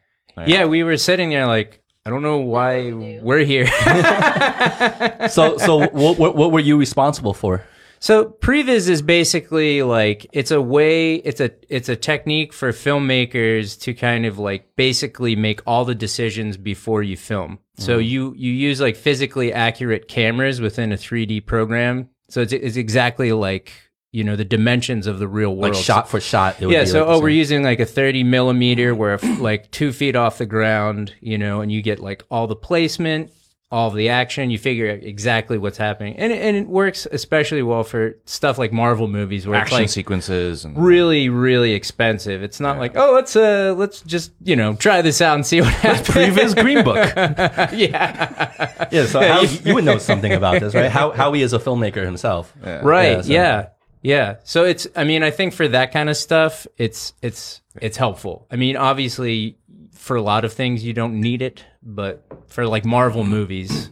Yeah, 0.46 0.66
we 0.66 0.82
were 0.82 0.96
sitting 0.96 1.30
there 1.30 1.46
like 1.46 1.82
I 2.04 2.10
don't 2.10 2.22
know 2.22 2.38
why 2.38 2.92
we're 2.92 3.44
here. 3.44 3.66
So 5.28 5.58
so 5.58 5.88
what, 5.88 6.18
what 6.18 6.36
what 6.36 6.52
were 6.52 6.60
you 6.60 6.76
responsible 6.78 7.34
for? 7.34 7.64
So 7.98 8.26
previs 8.26 8.88
is 8.88 9.02
basically 9.02 9.82
like 9.82 10.26
it's 10.32 10.50
a 10.50 10.60
way 10.60 11.16
it's 11.16 11.40
a 11.40 11.50
it's 11.68 11.88
a 11.88 11.96
technique 11.96 12.52
for 12.52 12.70
filmmakers 12.70 13.80
to 13.80 13.94
kind 13.94 14.26
of 14.26 14.38
like 14.38 14.76
basically 14.76 15.34
make 15.34 15.60
all 15.66 15.84
the 15.84 15.94
decisions 15.94 16.56
before 16.56 17.02
you 17.02 17.16
film. 17.16 17.58
So 17.78 17.98
mm-hmm. 17.98 18.08
you 18.08 18.34
you 18.36 18.52
use 18.52 18.80
like 18.80 18.96
physically 18.96 19.52
accurate 19.52 20.06
cameras 20.06 20.60
within 20.60 20.92
a 20.92 20.96
3D 20.96 21.46
program. 21.46 22.10
So 22.28 22.42
it's 22.42 22.52
it's 22.52 22.76
exactly 22.76 23.32
like 23.32 23.72
you 24.16 24.24
know 24.24 24.34
the 24.34 24.46
dimensions 24.46 25.06
of 25.06 25.18
the 25.18 25.28
real 25.28 25.54
world. 25.54 25.74
Like 25.74 25.84
shot 25.84 26.08
for 26.08 26.22
shot. 26.22 26.56
it 26.58 26.64
would 26.64 26.72
yeah, 26.72 26.84
be 26.84 26.86
so 26.86 27.00
like 27.00 27.08
oh, 27.16 27.20
we're 27.20 27.28
using 27.28 27.62
like 27.62 27.80
a 27.80 27.84
30 27.84 28.24
millimeter, 28.24 28.94
where 28.94 29.12
f- 29.12 29.22
like 29.40 29.70
two 29.70 29.92
feet 29.92 30.16
off 30.16 30.38
the 30.38 30.46
ground, 30.46 31.12
you 31.20 31.36
know, 31.36 31.60
and 31.60 31.70
you 31.70 31.82
get 31.82 32.00
like 32.00 32.24
all 32.30 32.46
the 32.46 32.56
placement, 32.56 33.30
all 33.70 33.90
the 33.90 34.08
action. 34.08 34.48
You 34.48 34.56
figure 34.56 34.90
out 34.90 35.02
exactly 35.02 35.58
what's 35.58 35.76
happening, 35.76 36.16
and 36.16 36.32
it, 36.32 36.40
and 36.40 36.56
it 36.56 36.66
works 36.66 37.06
especially 37.12 37.62
well 37.62 37.84
for 37.84 38.16
stuff 38.24 38.56
like 38.56 38.72
Marvel 38.72 39.06
movies, 39.06 39.46
where 39.46 39.60
Action 39.60 39.82
it's 39.82 39.90
like 39.90 39.94
sequences 39.94 40.64
and 40.64 40.82
really, 40.82 41.28
really 41.28 41.72
expensive. 41.72 42.42
It's 42.42 42.58
not 42.58 42.78
like 42.78 42.96
oh, 42.96 43.12
let's 43.12 43.36
uh, 43.36 43.74
let's 43.76 44.00
just 44.00 44.32
you 44.42 44.56
know 44.56 44.76
try 44.76 45.02
this 45.02 45.20
out 45.20 45.34
and 45.34 45.44
see 45.44 45.60
what 45.60 45.74
happens. 45.74 46.08
previous 46.08 46.54
Green 46.54 46.82
Book. 46.82 46.96
yeah, 47.16 48.88
Yeah, 48.90 49.04
so 49.04 49.20
how, 49.28 49.42
you 49.42 49.74
would 49.74 49.84
know 49.84 49.98
something 49.98 50.32
about 50.32 50.60
this, 50.60 50.74
right? 50.74 50.90
How 50.90 51.10
how 51.10 51.34
he 51.34 51.42
is 51.42 51.52
a 51.52 51.58
filmmaker 51.58 52.02
himself. 52.02 52.54
right, 52.64 53.22
so- 53.22 53.30
yeah. 53.30 53.66
Yeah. 54.06 54.36
So 54.44 54.64
it's 54.64 54.86
I 54.94 55.02
mean, 55.02 55.24
I 55.24 55.32
think 55.32 55.52
for 55.52 55.66
that 55.66 55.92
kind 55.92 56.08
of 56.08 56.16
stuff, 56.16 56.64
it's 56.78 57.12
it's 57.22 57.60
it's 57.82 57.96
helpful. 57.96 58.46
I 58.52 58.56
mean, 58.56 58.76
obviously 58.76 59.58
for 59.90 60.14
a 60.14 60.22
lot 60.22 60.44
of 60.44 60.52
things 60.52 60.84
you 60.84 60.92
don't 60.92 61.20
need 61.20 61.42
it, 61.42 61.64
but 61.82 62.24
for 62.46 62.68
like 62.68 62.84
Marvel 62.84 63.24
movies 63.24 63.90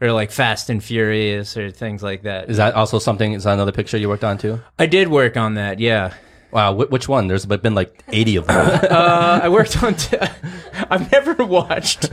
or 0.00 0.12
like 0.12 0.30
Fast 0.30 0.70
and 0.70 0.84
Furious 0.84 1.56
or 1.56 1.72
things 1.72 2.00
like 2.00 2.22
that. 2.22 2.48
Is 2.48 2.58
that 2.58 2.74
also 2.74 3.00
something? 3.00 3.32
Is 3.32 3.42
that 3.42 3.54
another 3.54 3.72
picture 3.72 3.98
you 3.98 4.08
worked 4.08 4.22
on 4.22 4.38
too? 4.38 4.60
I 4.78 4.86
did 4.86 5.08
work 5.08 5.36
on 5.36 5.54
that, 5.54 5.80
yeah. 5.80 6.14
Wow, 6.52 6.72
which 6.74 7.08
one? 7.08 7.26
There's 7.26 7.44
been 7.44 7.74
like 7.74 8.04
80 8.08 8.36
of 8.36 8.46
them. 8.46 8.80
Uh, 8.88 9.40
I 9.42 9.48
worked 9.48 9.82
on 9.82 9.96
t- 9.96 10.16
I've 10.90 11.10
never 11.10 11.34
watched 11.44 12.08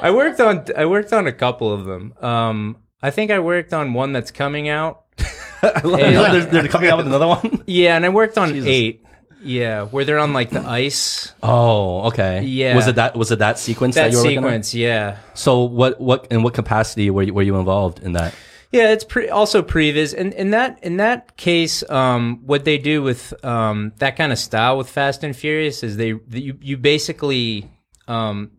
I 0.00 0.10
worked 0.10 0.40
on 0.40 0.64
I 0.74 0.86
worked 0.86 1.12
on 1.12 1.26
a 1.26 1.32
couple 1.32 1.70
of 1.70 1.84
them. 1.84 2.14
Um 2.22 2.76
I 3.04 3.10
think 3.10 3.30
I 3.30 3.38
worked 3.38 3.74
on 3.74 3.92
one 3.92 4.14
that's 4.14 4.30
coming 4.30 4.70
out. 4.70 5.02
they're, 5.62 6.46
they're 6.46 6.68
coming 6.68 6.88
out 6.88 6.96
with 6.96 7.06
another 7.06 7.26
one. 7.26 7.62
Yeah, 7.66 7.96
and 7.96 8.04
I 8.06 8.08
worked 8.08 8.38
on 8.38 8.54
eight. 8.66 9.04
Yeah, 9.42 9.84
where 9.84 10.06
they're 10.06 10.18
on 10.18 10.32
like 10.32 10.48
the 10.48 10.62
ice. 10.62 11.30
Oh, 11.42 12.06
okay. 12.08 12.44
Yeah. 12.44 12.74
Was 12.74 12.88
it 12.88 12.94
that? 12.94 13.14
Was 13.14 13.30
it 13.30 13.40
that 13.40 13.58
sequence 13.58 13.94
that, 13.96 14.04
That 14.04 14.12
you 14.12 14.16
were 14.16 14.24
working 14.24 14.38
on? 14.38 14.44
sequence, 14.44 14.74
yeah. 14.74 15.18
So 15.34 15.64
what? 15.64 16.00
What? 16.00 16.28
In 16.30 16.42
what 16.42 16.54
capacity 16.54 17.10
were 17.10 17.24
you, 17.24 17.34
were 17.34 17.42
you 17.42 17.58
involved 17.58 18.02
in 18.02 18.12
that? 18.12 18.34
Yeah, 18.72 18.90
it's 18.92 19.04
pre- 19.04 19.28
also 19.28 19.62
previs, 19.62 20.14
and 20.16 20.32
in 20.32 20.52
that 20.52 20.82
in 20.82 20.96
that 20.96 21.36
case, 21.36 21.88
um, 21.90 22.40
what 22.46 22.64
they 22.64 22.78
do 22.78 23.02
with 23.02 23.34
um, 23.44 23.92
that 23.98 24.16
kind 24.16 24.32
of 24.32 24.38
style 24.38 24.78
with 24.78 24.88
Fast 24.88 25.22
and 25.22 25.36
Furious 25.36 25.82
is 25.82 25.98
they 25.98 26.14
you 26.30 26.58
you 26.62 26.78
basically 26.78 27.70
um, 28.08 28.52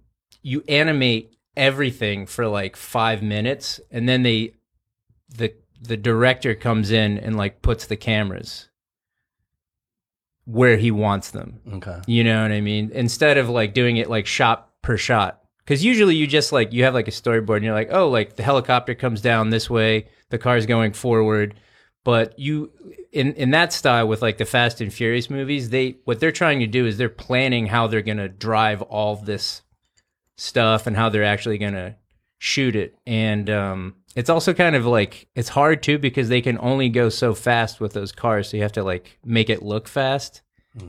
you 0.44 0.64
animate 0.70 1.35
everything 1.58 2.26
for 2.26 2.48
like 2.48 2.76
five 2.76 3.22
minutes, 3.22 3.80
and 3.92 4.08
then 4.08 4.24
they 4.24 4.54
the 5.30 5.54
the 5.82 5.98
director 5.98 6.56
comes 6.56 6.92
in 6.92 7.18
and 7.18 7.38
like 7.38 7.62
puts 7.62 7.86
the 7.86 7.96
cameras 7.96 8.70
where 10.46 10.78
he 10.78 10.92
wants 10.92 11.32
them. 11.32 11.60
Okay. 11.74 12.00
You 12.08 12.24
know 12.24 12.44
what 12.44 12.52
I 12.52 12.62
mean? 12.62 12.92
Instead 12.94 13.38
of 13.38 13.50
like 13.50 13.74
doing 13.74 13.98
it 13.98 14.10
like 14.10 14.28
shot 14.28 14.70
per 14.82 14.98
shot. 14.98 15.42
Because 15.60 15.84
usually 15.84 16.16
you 16.16 16.28
just 16.28 16.52
like, 16.52 16.74
you 16.74 16.84
have 16.84 16.94
like 16.94 17.08
a 17.08 17.12
storyboard 17.12 17.58
and 17.58 17.66
you're 17.66 17.74
like, 17.74 17.90
oh, 17.92 18.08
like 18.10 18.36
the 18.36 18.44
helicopter 18.44 18.94
comes 18.94 19.22
down 19.22 19.50
this 19.50 19.70
way, 19.70 20.08
the 20.30 20.38
car's 20.38 20.68
going 20.68 20.94
forward. 20.94 21.56
But 22.04 22.38
you, 22.38 22.72
in, 23.12 23.34
in 23.34 23.50
that 23.52 23.74
style 23.74 24.08
with 24.08 24.22
like 24.22 24.38
the 24.38 24.46
Fast 24.46 24.80
and 24.80 24.94
Furious 24.94 25.28
movies, 25.28 25.72
they, 25.72 25.98
what 26.06 26.20
they're 26.20 26.32
trying 26.32 26.60
to 26.60 26.68
do 26.68 26.86
is 26.86 27.00
they're 27.00 27.10
planning 27.10 27.66
how 27.66 27.88
they're 27.88 28.04
going 28.04 28.18
to 28.18 28.30
drive 28.30 28.84
all 28.84 29.16
this 29.16 29.64
stuff 30.38 30.88
and 30.88 30.96
how 30.96 31.10
they're 31.10 31.24
actually 31.24 31.58
going 31.58 31.74
to 31.74 31.96
shoot 32.40 32.76
it. 32.76 32.98
And, 33.06 33.50
um, 33.50 33.96
it's 34.16 34.30
also 34.30 34.54
kind 34.54 34.76
of 34.76 34.86
like 34.86 35.28
it's 35.36 35.50
hard 35.50 35.84
too 35.84 36.00
because 36.00 36.30
they 36.30 36.42
can 36.42 36.58
only 36.60 36.90
go 36.90 37.10
so 37.10 37.34
fast 37.34 37.82
with 37.82 37.94
those 37.94 38.14
cars, 38.14 38.50
so 38.50 38.58
you 38.58 38.64
have 38.64 38.72
to 38.74 38.84
like 38.84 39.20
make 39.26 39.50
it 39.50 39.62
look 39.62 39.88
fast. 39.88 40.42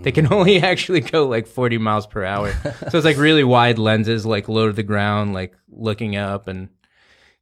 They 0.02 0.12
can 0.12 0.32
only 0.32 0.59
actually 0.62 1.00
go 1.00 1.28
like 1.28 1.46
40 1.46 1.78
miles 1.78 2.06
per 2.06 2.24
hour. 2.24 2.52
so 2.90 2.98
it's 2.98 3.04
like 3.04 3.16
really 3.16 3.44
wide 3.44 3.78
lenses, 3.78 4.26
like 4.26 4.48
low 4.48 4.66
to 4.66 4.72
the 4.72 4.82
ground, 4.82 5.32
like 5.35 5.54
looking 5.68 6.16
up 6.16 6.48
and 6.48 6.68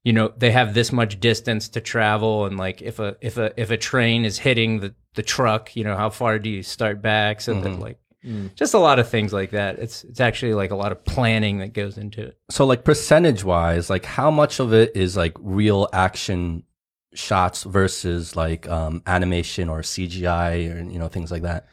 you 0.03 0.13
know, 0.13 0.33
they 0.37 0.51
have 0.51 0.75
this 0.75 0.93
much 0.93 1.19
distance 1.19 1.71
to 1.71 1.81
travel 1.81 2.45
and 2.45 2.59
like 2.59 2.83
if 2.83 2.99
a 2.99 3.17
if 3.23 3.39
a 3.39 3.59
if 3.59 3.71
a 3.71 3.77
train 3.79 4.25
is 4.25 4.39
hitting 4.39 4.81
the 4.81 4.95
the 5.15 5.23
truck, 5.23 5.75
you 5.77 5.85
know, 5.85 5.97
how 5.97 6.11
far 6.11 6.39
do 6.39 6.51
you 6.51 6.63
start 6.63 7.01
back 7.01 7.41
so 7.41 7.59
that 7.61 7.79
like 7.79 7.99
just 8.55 8.75
a 8.75 8.79
lot 8.79 8.99
of 8.99 9.09
things 9.09 9.33
like 9.33 9.51
that. 9.51 9.79
It's 9.79 10.05
it's 10.05 10.21
actually 10.21 10.55
like 10.55 10.71
a 10.71 10.77
lot 10.77 10.93
of 10.93 11.05
planning 11.05 11.59
that 11.59 11.73
goes 11.73 11.99
into 11.99 12.23
it. 12.23 12.39
So 12.51 12.65
like 12.65 12.85
percentage 12.85 13.45
wise, 13.45 13.91
like 13.91 14.05
how 14.05 14.31
much 14.31 14.61
of 14.61 14.73
it 14.73 14.97
is 14.97 15.17
like 15.17 15.37
real 15.41 15.89
action 15.93 16.65
shots 17.15 17.63
versus 17.63 18.35
like 18.35 18.69
um 18.69 19.03
animation 19.07 19.69
or 19.69 19.81
CGI 19.81 20.75
or 20.75 20.91
you 20.91 20.99
know 20.99 21.09
things 21.09 21.31
like 21.31 21.43
that? 21.43 21.67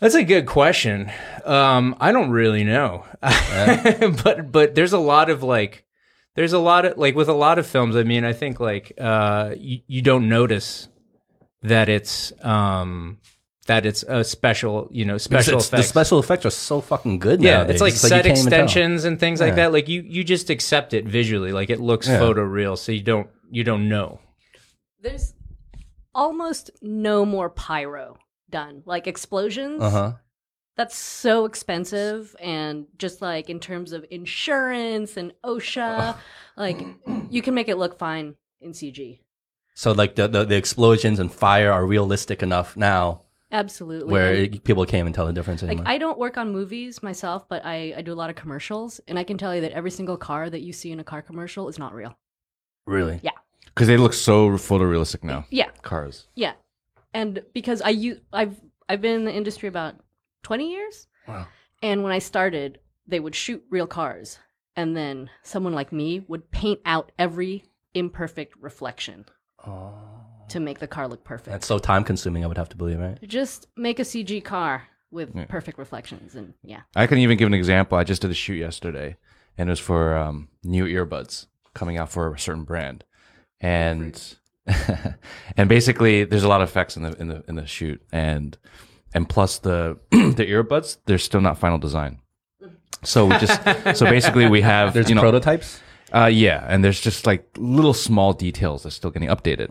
That's 0.00 0.14
a 0.14 0.24
good 0.24 0.46
question. 0.46 1.10
Um, 1.44 1.96
I 2.00 2.12
don't 2.12 2.30
really 2.30 2.64
know, 2.64 3.06
but 3.22 4.50
but 4.50 4.74
there's 4.74 4.92
a 4.92 4.98
lot 4.98 5.30
of 5.30 5.42
like, 5.42 5.84
there's 6.34 6.52
a 6.52 6.58
lot 6.58 6.84
of 6.84 6.98
like 6.98 7.14
with 7.14 7.28
a 7.28 7.34
lot 7.34 7.58
of 7.58 7.66
films. 7.66 7.96
I 7.96 8.02
mean, 8.02 8.24
I 8.24 8.32
think 8.32 8.60
like 8.60 8.92
uh, 9.00 9.54
you, 9.56 9.80
you 9.86 10.02
don't 10.02 10.28
notice 10.28 10.88
that 11.62 11.88
it's 11.88 12.32
um 12.44 13.18
that 13.66 13.86
it's 13.86 14.02
a 14.06 14.22
special, 14.24 14.88
you 14.92 15.04
know, 15.04 15.16
special 15.18 15.54
It's- 15.54 15.68
the 15.70 15.76
effects. 15.76 15.88
special 15.88 16.18
effects 16.18 16.44
are 16.46 16.50
so 16.50 16.80
fucking 16.80 17.18
good 17.18 17.42
yeah, 17.42 17.58
nowadays. 17.58 17.74
it's 17.74 17.80
like 17.82 17.92
you 17.92 17.98
set 17.98 18.24
can't 18.24 18.38
even 18.38 18.50
tell. 18.50 18.62
extensions 18.64 19.04
and 19.04 19.18
things 19.18 19.40
like 19.40 19.54
that. 19.56 19.72
Like 19.72 19.88
you 19.88 20.02
you 20.06 20.22
just 20.24 20.50
accept 20.50 20.92
it 20.94 21.06
visually, 21.06 21.52
like 21.52 21.70
it 21.70 21.80
looks 21.80 22.06
Yeah. 22.06 22.18
photoreal, 22.20 22.76
so 22.76 22.92
you 22.92 23.02
don't 23.02 23.28
you 23.50 23.64
don't 23.64 23.88
know. 23.88 24.20
There's 25.00 25.34
almost 26.14 26.70
no 26.82 27.24
more 27.24 27.50
pyro 27.50 28.18
done. 28.50 28.82
Like 28.86 29.06
explosions. 29.06 29.82
Uh 29.82 29.90
huh. 29.90 30.12
That's 30.76 30.96
so 30.96 31.44
expensive, 31.44 32.34
and 32.40 32.86
just 32.98 33.22
like 33.22 33.48
in 33.48 33.60
terms 33.60 33.92
of 33.92 34.04
insurance 34.10 35.16
and 35.16 35.32
OSHA, 35.44 36.16
like 36.56 36.84
you 37.30 37.42
can 37.42 37.54
make 37.54 37.68
it 37.68 37.76
look 37.78 37.96
fine 37.98 38.34
in 38.60 38.72
CG. 38.72 39.20
So 39.74 39.92
like 39.92 40.16
the, 40.16 40.26
the 40.28 40.44
the 40.44 40.56
explosions 40.56 41.18
and 41.20 41.32
fire 41.32 41.70
are 41.72 41.86
realistic 41.86 42.42
enough 42.42 42.76
now, 42.76 43.22
Absolutely. 43.54 44.12
where 44.12 44.34
And, 44.34 44.54
it- 44.56 44.64
people 44.64 44.84
can't 44.84 45.00
even 45.00 45.12
tell 45.12 45.26
the 45.26 45.32
difference 45.32 45.62
like. 45.62 45.78
I 45.86 45.96
don't 45.96 46.18
work 46.18 46.36
on 46.36 46.52
movies 46.52 47.02
myself, 47.02 47.48
but 47.48 47.64
I, 47.64 47.94
I 47.96 48.02
do 48.02 48.12
a 48.12 48.14
lot 48.22 48.28
of 48.28 48.36
commercials, 48.36 49.00
and 49.08 49.18
I 49.18 49.24
can 49.24 49.38
tell 49.38 49.54
you 49.54 49.60
that 49.62 49.72
every 49.72 49.90
single 49.92 50.16
car 50.16 50.50
that 50.50 50.60
you 50.60 50.72
see 50.72 50.90
in 50.92 50.98
a 51.00 51.04
car 51.04 51.22
commercial 51.22 51.68
is 51.68 51.78
not 51.78 51.94
real. 51.94 52.16
really? 52.86 53.20
Yeah. 53.22 53.30
Because 53.66 53.86
they 53.88 53.96
look 53.96 54.12
so 54.12 54.50
photorealistic 54.50 55.24
now. 55.24 55.46
Yeah, 55.50 55.70
Cars. 55.82 56.26
yeah, 56.36 56.52
and 57.12 57.42
because 57.54 57.80
I 57.82 57.88
use 57.90 58.20
I've 58.32 58.60
I've 58.88 59.00
been 59.00 59.16
in 59.16 59.24
the 59.24 59.32
industry 59.34 59.68
about 59.68 59.94
twenty 60.44 60.70
years, 60.72 61.08
Wow. 61.26 61.46
and 61.82 62.02
when 62.04 62.12
I 62.12 62.20
started, 62.20 62.78
they 63.08 63.18
would 63.18 63.34
shoot 63.34 63.64
real 63.70 63.86
cars, 63.88 64.38
and 64.76 64.96
then 64.96 65.28
someone 65.42 65.72
like 65.74 65.92
me 65.92 66.20
would 66.28 66.50
paint 66.52 66.80
out 66.84 67.10
every 67.18 67.64
imperfect 67.94 68.54
reflection 68.60 69.24
Oh, 69.66 69.92
to 70.54 70.60
make 70.60 70.78
the 70.78 70.86
car 70.88 71.06
look 71.08 71.22
perfect. 71.24 71.50
that's 71.50 71.66
so 71.66 71.78
time 71.78 72.02
consuming. 72.04 72.42
I 72.44 72.46
would 72.46 72.56
have 72.58 72.68
to 72.70 72.76
believe, 72.76 72.98
right? 72.98 73.18
Just 73.22 73.66
make 73.76 73.98
a 73.98 74.02
CG 74.04 74.42
car 74.42 74.84
with 75.10 75.34
Yeah. 75.34 75.44
perfect 75.48 75.78
reflections, 75.78 76.34
and 76.34 76.54
yeah, 76.62 76.80
I 76.96 77.06
can 77.06 77.18
even 77.18 77.36
give 77.36 77.46
an 77.46 77.54
example. 77.54 77.98
I 77.98 78.04
just 78.04 78.22
did 78.22 78.30
a 78.30 78.34
shoot 78.34 78.54
yesterday, 78.56 79.16
and 79.58 79.68
it 79.68 79.72
was 79.72 79.80
for 79.80 80.16
um, 80.16 80.48
new 80.64 80.84
earbuds 80.86 81.46
coming 81.74 81.98
out 81.98 82.10
for 82.10 82.32
a 82.34 82.38
certain 82.38 82.64
brand, 82.64 83.04
and 83.60 84.36
and 85.56 85.68
basically 85.68 86.24
there's 86.24 86.44
a 86.44 86.48
lot 86.48 86.62
of 86.62 86.68
effects 86.68 86.96
in 86.96 87.02
the 87.02 87.12
in 87.20 87.28
the 87.28 87.44
in 87.48 87.54
the 87.56 87.66
shoot, 87.66 88.00
and 88.12 88.56
and 89.12 89.28
plus 89.28 89.58
the 89.58 89.98
the 90.10 90.46
earbuds 90.46 90.98
they're 91.06 91.18
still 91.18 91.40
not 91.40 91.58
final 91.58 91.78
design. 91.78 92.18
So 93.02 93.26
we 93.26 93.36
just 93.38 93.60
so 93.98 94.06
basically 94.06 94.48
we 94.48 94.62
have 94.62 94.94
There's 94.94 95.08
you 95.10 95.14
know 95.14 95.20
prototypes. 95.20 95.80
uh, 96.14 96.26
yeah, 96.32 96.64
and 96.68 96.82
there's 96.82 97.00
just 97.00 97.26
like 97.26 97.44
little 97.58 97.92
small 97.94 98.32
details 98.32 98.82
that's 98.84 98.96
still 98.96 99.10
getting 99.10 99.28
updated, 99.28 99.68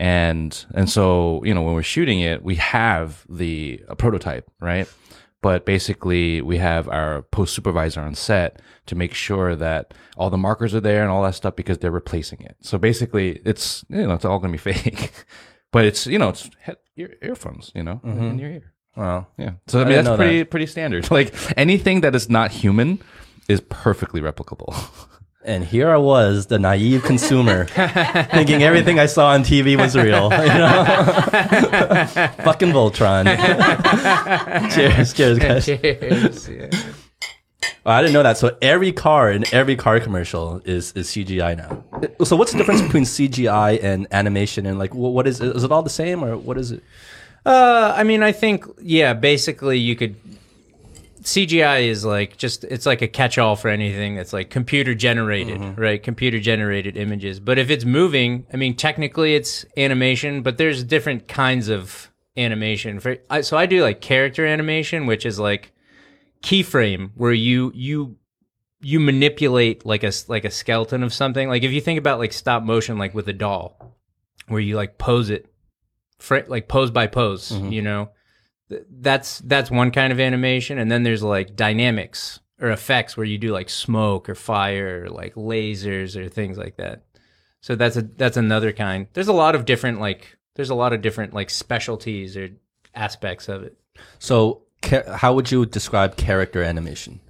and 0.00 0.64
and 0.72 0.88
so 0.88 1.44
you 1.44 1.52
know 1.52 1.60
when 1.60 1.74
we're 1.74 1.82
shooting 1.82 2.20
it, 2.20 2.42
we 2.42 2.54
have 2.54 3.26
the 3.28 3.84
a 3.86 3.94
prototype, 3.94 4.50
right? 4.58 4.88
But 5.42 5.66
basically, 5.66 6.40
we 6.40 6.56
have 6.56 6.88
our 6.88 7.22
post 7.22 7.54
supervisor 7.54 8.00
on 8.00 8.14
set 8.14 8.62
to 8.86 8.94
make 8.94 9.12
sure 9.12 9.54
that 9.56 9.92
all 10.16 10.30
the 10.30 10.38
markers 10.38 10.74
are 10.74 10.80
there 10.80 11.02
and 11.02 11.10
all 11.10 11.22
that 11.24 11.34
stuff 11.34 11.54
because 11.54 11.78
they're 11.78 11.90
replacing 11.90 12.40
it. 12.40 12.56
So 12.62 12.78
basically, 12.78 13.42
it's 13.44 13.84
you 13.90 14.06
know 14.06 14.14
it's 14.14 14.24
all 14.24 14.38
gonna 14.38 14.52
be 14.52 14.58
fake, 14.72 15.12
but 15.70 15.84
it's 15.84 16.06
you 16.06 16.18
know 16.18 16.30
it's 16.30 16.48
head, 16.60 16.78
ear, 16.96 17.14
earphones, 17.20 17.70
you 17.74 17.82
know, 17.82 18.00
in 18.02 18.38
your 18.38 18.50
ear. 18.50 18.72
Wow. 18.96 19.26
Yeah. 19.36 19.52
So 19.66 19.82
I 19.82 19.84
mean 19.84 20.02
that's 20.02 20.16
pretty 20.16 20.44
pretty 20.44 20.66
standard. 20.66 21.10
Like 21.18 21.34
anything 21.58 22.00
that 22.00 22.14
is 22.14 22.30
not 22.30 22.50
human 22.52 23.00
is 23.48 23.60
perfectly 23.68 24.22
replicable. 24.22 24.74
And 25.42 25.64
here 25.64 25.88
I 25.88 25.96
was, 25.96 26.46
the 26.46 26.58
naive 26.58 27.02
consumer, 27.02 27.64
thinking 28.30 28.62
everything 28.62 28.98
I 28.98 29.06
saw 29.06 29.28
on 29.28 29.42
TV 29.42 29.74
was 29.74 29.96
real. 29.96 30.24
You 30.24 30.28
know? 30.28 30.84
Fucking 32.44 32.68
Voltron. 32.68 33.24
cheers, 34.74 35.14
cheers, 35.14 35.38
guys. 35.38 35.64
Cheers. 35.64 36.46
Yeah. 36.46 36.68
Oh, 37.86 37.90
I 37.90 38.02
didn't 38.02 38.12
know 38.12 38.22
that. 38.22 38.36
So 38.36 38.54
every 38.60 38.92
car 38.92 39.32
in 39.32 39.44
every 39.52 39.76
car 39.76 39.98
commercial 40.00 40.60
is 40.66 40.92
is 40.92 41.08
CGI 41.08 41.56
now. 41.56 41.82
So 42.22 42.36
what's 42.36 42.52
the 42.52 42.58
difference 42.58 42.82
between 42.82 43.04
CGI 43.04 43.82
and 43.82 44.06
animation? 44.12 44.66
And 44.66 44.78
like, 44.78 44.94
what 44.94 45.26
is 45.26 45.40
is 45.40 45.64
it 45.64 45.72
all 45.72 45.82
the 45.82 45.88
same 45.88 46.22
or 46.22 46.36
what 46.36 46.58
is 46.58 46.72
it? 46.72 46.84
Uh, 47.46 47.94
I 47.96 48.04
mean, 48.04 48.22
I 48.22 48.32
think 48.32 48.66
yeah. 48.82 49.14
Basically, 49.14 49.78
you 49.78 49.96
could 49.96 50.16
CGI 51.22 51.88
is 51.88 52.04
like 52.04 52.36
just 52.36 52.64
it's 52.64 52.86
like 52.86 53.02
a 53.02 53.08
catch-all 53.08 53.56
for 53.56 53.68
anything 53.68 54.14
that's 54.14 54.32
like 54.32 54.50
computer 54.50 54.94
generated, 54.94 55.60
mm-hmm. 55.60 55.80
right? 55.80 56.02
Computer 56.02 56.40
generated 56.40 56.96
images. 56.96 57.40
But 57.40 57.58
if 57.58 57.70
it's 57.70 57.84
moving, 57.84 58.46
I 58.52 58.56
mean, 58.56 58.74
technically 58.74 59.34
it's 59.34 59.64
animation, 59.76 60.42
but 60.42 60.58
there's 60.58 60.82
different 60.82 61.28
kinds 61.28 61.68
of 61.68 62.10
animation. 62.36 63.00
For 63.00 63.18
I, 63.28 63.42
so 63.42 63.56
I 63.56 63.66
do 63.66 63.82
like 63.82 64.00
character 64.00 64.46
animation, 64.46 65.06
which 65.06 65.26
is 65.26 65.38
like 65.38 65.72
keyframe, 66.42 67.10
where 67.16 67.32
you 67.32 67.70
you 67.74 68.16
you 68.80 68.98
manipulate 68.98 69.84
like 69.84 70.04
a 70.04 70.12
like 70.28 70.44
a 70.44 70.50
skeleton 70.50 71.02
of 71.02 71.12
something. 71.12 71.48
Like 71.48 71.62
if 71.62 71.72
you 71.72 71.80
think 71.80 71.98
about 71.98 72.18
like 72.18 72.32
stop 72.32 72.62
motion, 72.62 72.98
like 72.98 73.14
with 73.14 73.28
a 73.28 73.34
doll, 73.34 73.96
where 74.48 74.60
you 74.60 74.76
like 74.76 74.98
pose 74.98 75.30
it 75.30 75.52
like 76.48 76.68
pose 76.68 76.90
by 76.90 77.06
pose, 77.06 77.50
mm-hmm. 77.50 77.72
you 77.72 77.82
know. 77.82 78.10
Th- 78.70 78.82
That's 78.90 79.40
that's 79.40 79.70
one 79.70 79.90
kind 79.90 80.12
of 80.12 80.20
animation 80.20 80.78
and 80.78 80.90
then 80.90 81.02
there's 81.02 81.22
like 81.22 81.54
dynamics 81.56 82.40
or 82.60 82.70
effects 82.70 83.16
where 83.16 83.26
you 83.26 83.36
do 83.38 83.52
like 83.52 83.68
smoke 83.68 84.28
or 84.28 84.34
fire 84.34 85.04
or 85.04 85.10
like 85.10 85.34
lasers 85.34 86.16
or 86.16 86.28
things 86.28 86.56
like 86.56 86.76
that. 86.76 87.02
So 87.60 87.74
that's 87.74 87.96
a 87.96 88.02
that's 88.02 88.36
another 88.38 88.72
kind. 88.72 89.06
There's 89.12 89.28
a 89.28 89.32
lot 89.34 89.54
of 89.54 89.64
different 89.66 90.00
like 90.00 90.38
there's 90.56 90.70
a 90.70 90.74
lot 90.74 90.92
of 90.92 91.02
different 91.02 91.34
like 91.34 91.50
specialties 91.50 92.36
or 92.36 92.50
aspects 92.94 93.48
of 93.48 93.62
it. 93.62 93.76
So 94.18 94.62
how 95.06 95.34
would 95.34 95.50
you 95.50 95.66
describe 95.66 96.16
character 96.16 96.62
animation? 96.62 97.20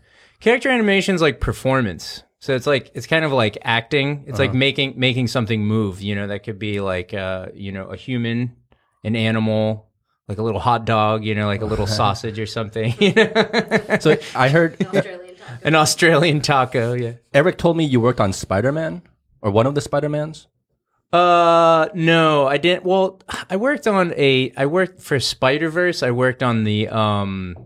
Character 0.41 0.71
animation 0.71 1.15
is 1.15 1.23
like 1.23 1.41
performance. 1.41 2.23
So 2.39 2.55
it's 2.55 2.67
like 2.67 2.91
it's 2.95 3.07
kind 3.07 3.25
of 3.25 3.33
like 3.33 3.59
acting. 3.63 4.25
It's 4.27 4.39
like 4.39 4.55
making 4.55 4.95
making 4.97 5.29
something 5.29 5.65
move, 5.65 6.01
you 6.01 6.15
know, 6.15 6.29
that 6.29 6.45
could 6.45 6.59
be 6.59 6.81
like 6.81 7.13
uh, 7.13 7.49
you 7.55 7.71
know, 7.73 7.87
a 7.89 7.97
human, 7.97 8.57
an 9.05 9.15
animal, 9.15 9.90
like 10.31 10.39
a 10.39 10.43
little 10.43 10.61
hot 10.61 10.85
dog, 10.85 11.25
you 11.25 11.35
know, 11.35 11.47
like 11.47 11.61
a 11.61 11.67
little 11.67 11.87
sausage 12.01 12.39
or 12.39 12.47
something. 12.47 12.95
You 13.01 13.13
know? 13.13 13.97
So 14.01 14.17
I 14.35 14.49
heard 14.49 14.81
Australian 14.81 15.37
time. 15.37 15.59
An 15.65 15.75
Australian 15.75 16.41
taco, 16.41 16.93
yeah. 16.95 17.15
Aric 17.35 17.57
told 17.59 17.77
me 17.77 17.85
you 17.85 18.01
worked 18.01 18.21
on 18.21 18.33
Spider 18.33 18.71
Man 18.73 19.03
or 19.43 19.51
one 19.51 19.67
of 19.67 19.75
the 19.75 19.81
Spider 19.81 20.09
Mans. 20.09 20.47
Uh, 21.13 21.89
no, 21.95 22.47
I 22.47 22.57
didn't. 22.59 22.85
Well, 22.85 23.21
I 23.51 23.57
worked 23.57 23.89
on 23.89 24.15
a. 24.17 24.53
I 24.57 24.67
worked 24.67 25.03
for 25.03 25.19
Spider 25.19 25.69
Verse. 25.69 26.05
I 26.05 26.13
worked 26.13 26.45
on 26.45 26.63
the 26.63 26.87
um, 26.89 27.57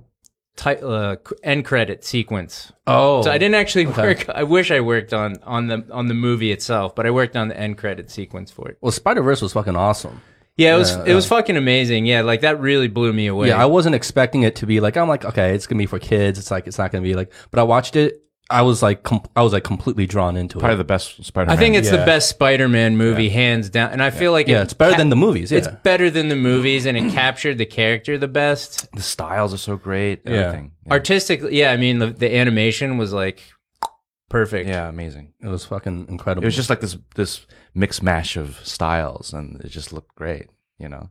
ti- 0.57 0.81
uh, 0.83 1.17
end 1.43 1.67
credit 1.67 2.05
sequence. 2.05 2.73
Oh, 2.87 3.21
So 3.23 3.31
I 3.31 3.37
didn't 3.37 3.57
actually 3.57 3.87
work. 3.87 4.27
I 4.31 4.45
wish 4.45 4.71
I 4.71 4.81
worked 4.81 5.13
on 5.13 5.37
on 5.43 5.67
the 5.67 5.85
on 5.91 6.07
the 6.07 6.15
movie 6.15 6.53
itself, 6.53 6.95
but 6.95 7.05
I 7.05 7.11
worked 7.11 7.37
on 7.37 7.49
the 7.49 7.59
end 7.61 7.77
credit 7.77 8.11
sequence 8.11 8.51
for 8.51 8.71
it. 8.71 8.79
Well, 8.81 8.93
Spider 8.93 9.21
Verse 9.23 9.43
was 9.43 9.53
fucking 9.53 9.77
awesome. 9.77 10.23
Yeah, 10.57 10.77
it 10.77 10.79
was 10.79 10.91
Yeah, 10.97 11.05
it 11.07 11.15
was 11.15 11.27
fucking 11.27 11.57
amazing. 11.57 12.07
Yeah, 12.07 12.23
like 12.23 12.43
that 12.43 12.61
really 12.61 12.89
blew 12.89 13.13
me 13.13 13.27
away. 13.27 13.49
Yeah, 13.49 13.61
I 13.63 13.67
wasn't 13.67 13.95
expecting 13.95 14.43
it 14.43 14.57
to 14.57 14.67
be 14.67 14.81
like 14.81 14.97
I'm 14.97 15.09
like 15.09 15.25
okay, 15.25 15.55
it's 15.55 15.67
gonna 15.67 15.79
be 15.81 15.87
for 15.87 15.99
kids. 15.99 16.39
It's 16.39 16.51
like 16.51 16.67
it's 16.67 16.79
not 16.79 16.93
gonna 16.93 17.03
be 17.03 17.15
like. 17.15 17.33
But 17.51 17.61
I 17.61 17.65
watched 17.65 17.97
it. 17.97 18.21
I 18.51 18.61
was 18.61 18.83
like 18.83 19.03
com- 19.03 19.25
I 19.35 19.43
was 19.43 19.55
like 19.55 19.65
completely 19.65 20.07
drawn 20.07 20.37
into 20.37 20.59
it. 20.59 20.61
Probably 20.61 20.75
it. 20.75 20.79
the 20.79 20.85
best 20.85 21.25
Spider-Man. 21.25 21.57
I 21.57 21.59
think 21.59 21.77
it's 21.77 21.89
the 21.91 21.97
Yeah. 21.97 22.05
best 22.05 22.29
Spider-Man 22.29 22.95
movie, 22.97 23.31
hands 23.31 23.71
down. 23.71 23.91
And 23.91 24.03
I 24.03 24.11
feel 24.11 24.33
like 24.33 24.47
yeah, 24.47 24.61
it 24.61 24.65
it's 24.65 24.75
better 24.75 24.93
ca- 24.93 24.99
than 24.99 25.09
the 25.09 25.17
movies. 25.17 25.51
Yeah, 25.51 25.59
It's 25.59 25.69
better 25.83 26.11
than 26.11 26.29
the 26.29 26.37
movies, 26.37 26.85
and 26.85 26.97
it 26.97 27.11
captured 27.13 27.57
the 27.57 27.65
character 27.67 28.19
the 28.19 28.29
best. 28.29 28.87
the 28.95 29.01
styles 29.03 29.55
are 29.55 29.59
so 29.59 29.77
great. 29.77 30.21
Yeah. 30.27 30.33
Everything. 30.33 30.73
Yeah. 30.87 30.93
Artistically, 30.93 31.59
yeah, 31.59 31.73
I 31.73 31.79
mean 31.79 31.99
the, 32.01 32.09
the 32.09 32.37
animation 32.37 32.99
was 32.99 33.15
like 33.15 33.43
perfect. 34.29 34.69
yeah, 34.69 34.89
amazing. 34.89 35.33
it 35.41 35.49
was 35.49 35.65
fucking 35.65 36.07
incredible. 36.09 36.45
It 36.45 36.47
was 36.47 36.57
just 36.57 36.71
like 36.71 36.81
this 36.81 36.97
this 37.15 37.47
mix 37.75 38.03
mash 38.03 38.37
of 38.37 38.61
styles, 38.65 39.33
and 39.33 39.61
it 39.61 39.69
just 39.69 39.93
looked 39.93 40.15
great. 40.15 40.49
You 40.79 40.89
know. 40.89 41.11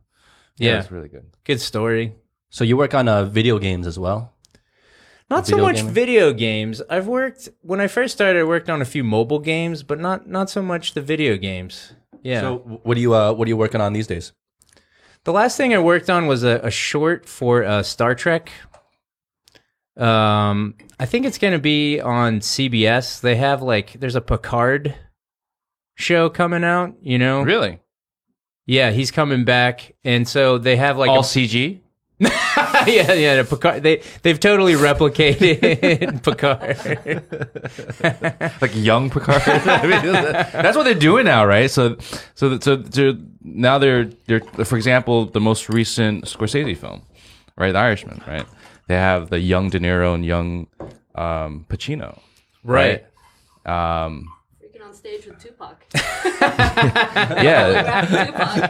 Yeah. 0.56 0.74
it 0.74 0.76
was 0.76 0.92
really 0.92 1.08
good. 1.08 1.26
good 1.44 1.60
story. 1.60 2.14
so 2.48 2.62
you 2.62 2.76
work 2.76 2.94
on 2.94 3.08
uh, 3.08 3.24
video 3.24 3.58
games 3.58 3.86
as 3.86 3.98
well. 3.98 4.34
Not 5.30 5.46
so 5.46 5.56
much 5.56 5.76
gaming? 5.76 5.92
video 5.92 6.32
games. 6.32 6.82
I've 6.90 7.06
worked 7.06 7.48
when 7.62 7.80
I 7.80 7.88
first 7.88 8.14
started. 8.14 8.40
I 8.40 8.44
worked 8.44 8.68
on 8.68 8.82
a 8.82 8.84
few 8.84 9.02
mobile 9.02 9.38
games, 9.38 9.82
but 9.82 9.98
not 9.98 10.28
not 10.28 10.50
so 10.50 10.62
much 10.62 10.94
the 10.94 11.00
video 11.00 11.36
games. 11.36 11.94
Yeah. 12.22 12.40
So 12.40 12.80
what 12.82 12.94
do 12.94 13.00
you 13.00 13.14
uh, 13.14 13.32
what 13.32 13.46
are 13.46 13.48
you 13.48 13.56
working 13.56 13.80
on 13.80 13.94
these 13.94 14.06
days? 14.06 14.32
The 15.24 15.32
last 15.32 15.56
thing 15.56 15.72
I 15.72 15.78
worked 15.78 16.10
on 16.10 16.26
was 16.26 16.44
a, 16.44 16.60
a 16.62 16.70
short 16.70 17.26
for 17.26 17.64
uh, 17.64 17.82
Star 17.82 18.14
Trek. 18.14 18.52
Um, 19.96 20.74
I 20.98 21.06
think 21.06 21.24
it's 21.26 21.38
going 21.38 21.52
to 21.52 21.58
be 21.58 22.00
on 22.00 22.40
CBS. 22.40 23.20
They 23.20 23.36
have 23.36 23.62
like 23.62 23.92
there's 24.00 24.16
a 24.16 24.20
Picard 24.20 24.94
show 25.96 26.28
coming 26.28 26.64
out. 26.64 26.94
You 27.00 27.18
know, 27.18 27.42
Really? 27.42 27.78
yeah, 28.66 28.90
he's 28.90 29.10
coming 29.10 29.44
back, 29.44 29.94
and 30.04 30.26
so 30.26 30.58
they 30.58 30.76
have 30.76 30.96
like 30.98 31.10
All 31.10 31.20
a, 31.20 31.22
CG? 31.22 31.80
yeah, 32.20 33.12
yeah, 33.12 33.42
the 33.42 33.44
Picard. 33.48 33.82
They 33.82 34.02
they've 34.22 34.38
totally 34.40 34.74
replicated 34.74 36.22
Picard. 36.22 36.76
like 38.62 38.74
young 38.74 39.10
Picard. 39.10 39.42
I 39.46 39.86
mean, 39.86 40.12
that's 40.12 40.76
what 40.76 40.84
they're 40.84 40.94
doing 40.94 41.24
now, 41.24 41.44
right? 41.44 41.70
So, 41.70 41.96
so, 42.34 42.58
so, 42.60 42.82
so 42.90 43.16
now 43.42 43.78
they're 43.78 44.06
they're 44.26 44.40
for 44.64 44.76
example, 44.76 45.26
the 45.26 45.40
most 45.40 45.68
recent 45.68 46.24
Scorsese 46.24 46.76
film, 46.76 47.02
right, 47.56 47.72
The 47.72 47.78
Irishman, 47.78 48.22
right? 48.26 48.46
They 48.86 48.94
have 48.94 49.30
the 49.30 49.38
young 49.38 49.70
De 49.70 49.80
Niro 49.80 50.14
and 50.14 50.24
young 50.24 50.66
um, 51.14 51.66
Pacino, 51.68 52.20
right. 52.62 53.04
Um, 53.64 54.28
Freaking 54.62 54.84
on 54.84 54.92
stage 54.92 55.26
with 55.26 55.38
Tupac. 55.38 55.86
yeah, 57.42 58.04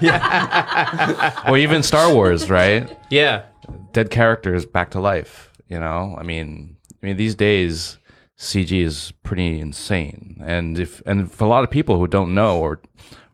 Tupac. 0.00 1.48
or 1.48 1.58
even 1.58 1.82
Star 1.82 2.14
Wars, 2.14 2.48
right? 2.48 2.96
Yeah. 3.10 3.44
Dead 3.92 4.10
characters 4.10 4.66
back 4.66 4.90
to 4.90 5.00
life. 5.00 5.50
You 5.68 5.80
know, 5.80 6.14
I 6.18 6.22
mean, 6.22 6.76
I 7.02 7.06
mean 7.06 7.16
these 7.16 7.34
days 7.34 7.98
CG 8.38 8.70
is 8.84 9.12
pretty 9.22 9.58
insane, 9.60 10.42
and 10.44 10.78
if 10.78 11.02
and 11.06 11.32
for 11.32 11.44
a 11.44 11.48
lot 11.48 11.64
of 11.64 11.70
people 11.70 11.98
who 11.98 12.06
don't 12.06 12.34
know 12.34 12.60
or 12.60 12.80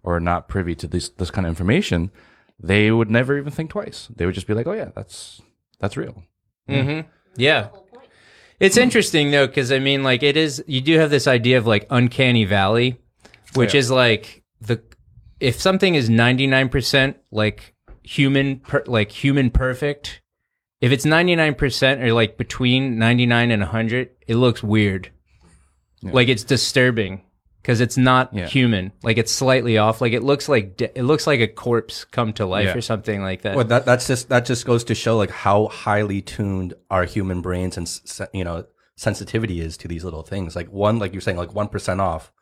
or 0.03 0.17
are 0.17 0.21
not 0.21 0.49
privy 0.49 0.75
to 0.77 0.87
this 0.87 1.09
this 1.09 1.31
kind 1.31 1.47
of 1.47 1.51
information, 1.51 2.11
they 2.59 2.91
would 2.91 3.11
never 3.11 3.37
even 3.37 3.53
think 3.53 3.71
twice. 3.71 4.09
They 4.15 4.27
would 4.27 4.35
just 4.35 4.47
be 4.47 4.55
like, 4.55 4.67
"Oh 4.67 4.73
yeah, 4.73 4.91
that's 4.95 5.43
that's 5.81 5.97
real." 5.97 6.23
Mm-hmm. 6.69 7.09
Yeah. 7.37 7.69
It's 8.59 8.77
interesting 8.77 9.31
though, 9.31 9.47
because 9.47 9.73
I 9.73 9.79
mean, 9.79 10.03
like, 10.03 10.23
it 10.23 10.37
is. 10.37 10.63
You 10.67 10.81
do 10.81 10.99
have 10.99 11.11
this 11.11 11.27
idea 11.27 11.59
of 11.59 11.67
like 11.67 11.87
uncanny 11.91 12.45
valley, 12.45 13.01
which 13.55 13.75
is 13.75 13.91
like 13.91 14.43
the 14.61 14.83
if 15.41 15.61
something 15.61 15.95
is 15.95 16.11
ninety 16.11 16.47
nine 16.47 16.69
percent 16.69 17.17
like 17.31 17.75
human, 18.03 18.61
per, 18.61 18.85
like 18.87 19.11
human 19.11 19.51
perfect. 19.51 20.21
If 20.81 20.93
it's 20.93 21.07
ninety 21.07 21.37
nine 21.37 21.55
percent 21.55 22.03
or 22.03 22.13
like 22.13 22.37
between 22.37 22.99
ninety 22.99 23.27
nine 23.27 23.51
and 23.51 23.63
hundred, 23.63 24.11
it 24.27 24.37
looks 24.37 24.63
weird. 24.63 25.11
Like 26.03 26.29
it's 26.29 26.45
disturbing 26.45 27.23
because 27.63 27.81
it's 27.81 27.97
not 27.97 28.33
Yeah. 28.33 28.47
human. 28.47 28.93
Like 29.03 29.19
it's 29.19 29.33
slightly 29.33 29.79
off. 29.79 30.01
Like 30.01 30.13
it 30.13 30.23
looks 30.23 30.49
like 30.49 30.77
de- 30.77 30.99
it 30.99 31.03
looks 31.03 31.27
like 31.27 31.41
a 31.41 31.49
corpse 31.49 32.05
come 32.05 32.33
to 32.35 32.47
life 32.47 32.67
Yeah. 32.67 32.75
or 32.77 32.81
something 32.81 33.23
like 33.23 33.43
that. 33.43 33.57
Well, 33.57 33.65
that 33.67 33.85
that's 33.85 34.07
just 34.07 34.29
that 34.31 34.47
just 34.47 34.65
goes 34.67 34.85
to 34.85 34.95
show 34.95 35.17
like 35.17 35.31
how 35.31 35.67
highly 35.69 36.23
tuned 36.23 36.75
our 36.91 37.05
human 37.05 37.41
brains 37.43 37.77
and 37.77 37.91
you 38.33 38.45
know 38.45 38.65
sensitivity 38.97 39.61
is 39.61 39.77
to 39.79 39.89
these 39.89 40.05
little 40.05 40.23
things. 40.23 40.55
Like 40.57 40.71
one, 40.71 40.99
like 40.99 41.13
you're 41.13 41.21
saying, 41.23 41.39
like 41.39 41.55
one 41.55 41.69
percent 41.69 42.01
off, 42.01 42.33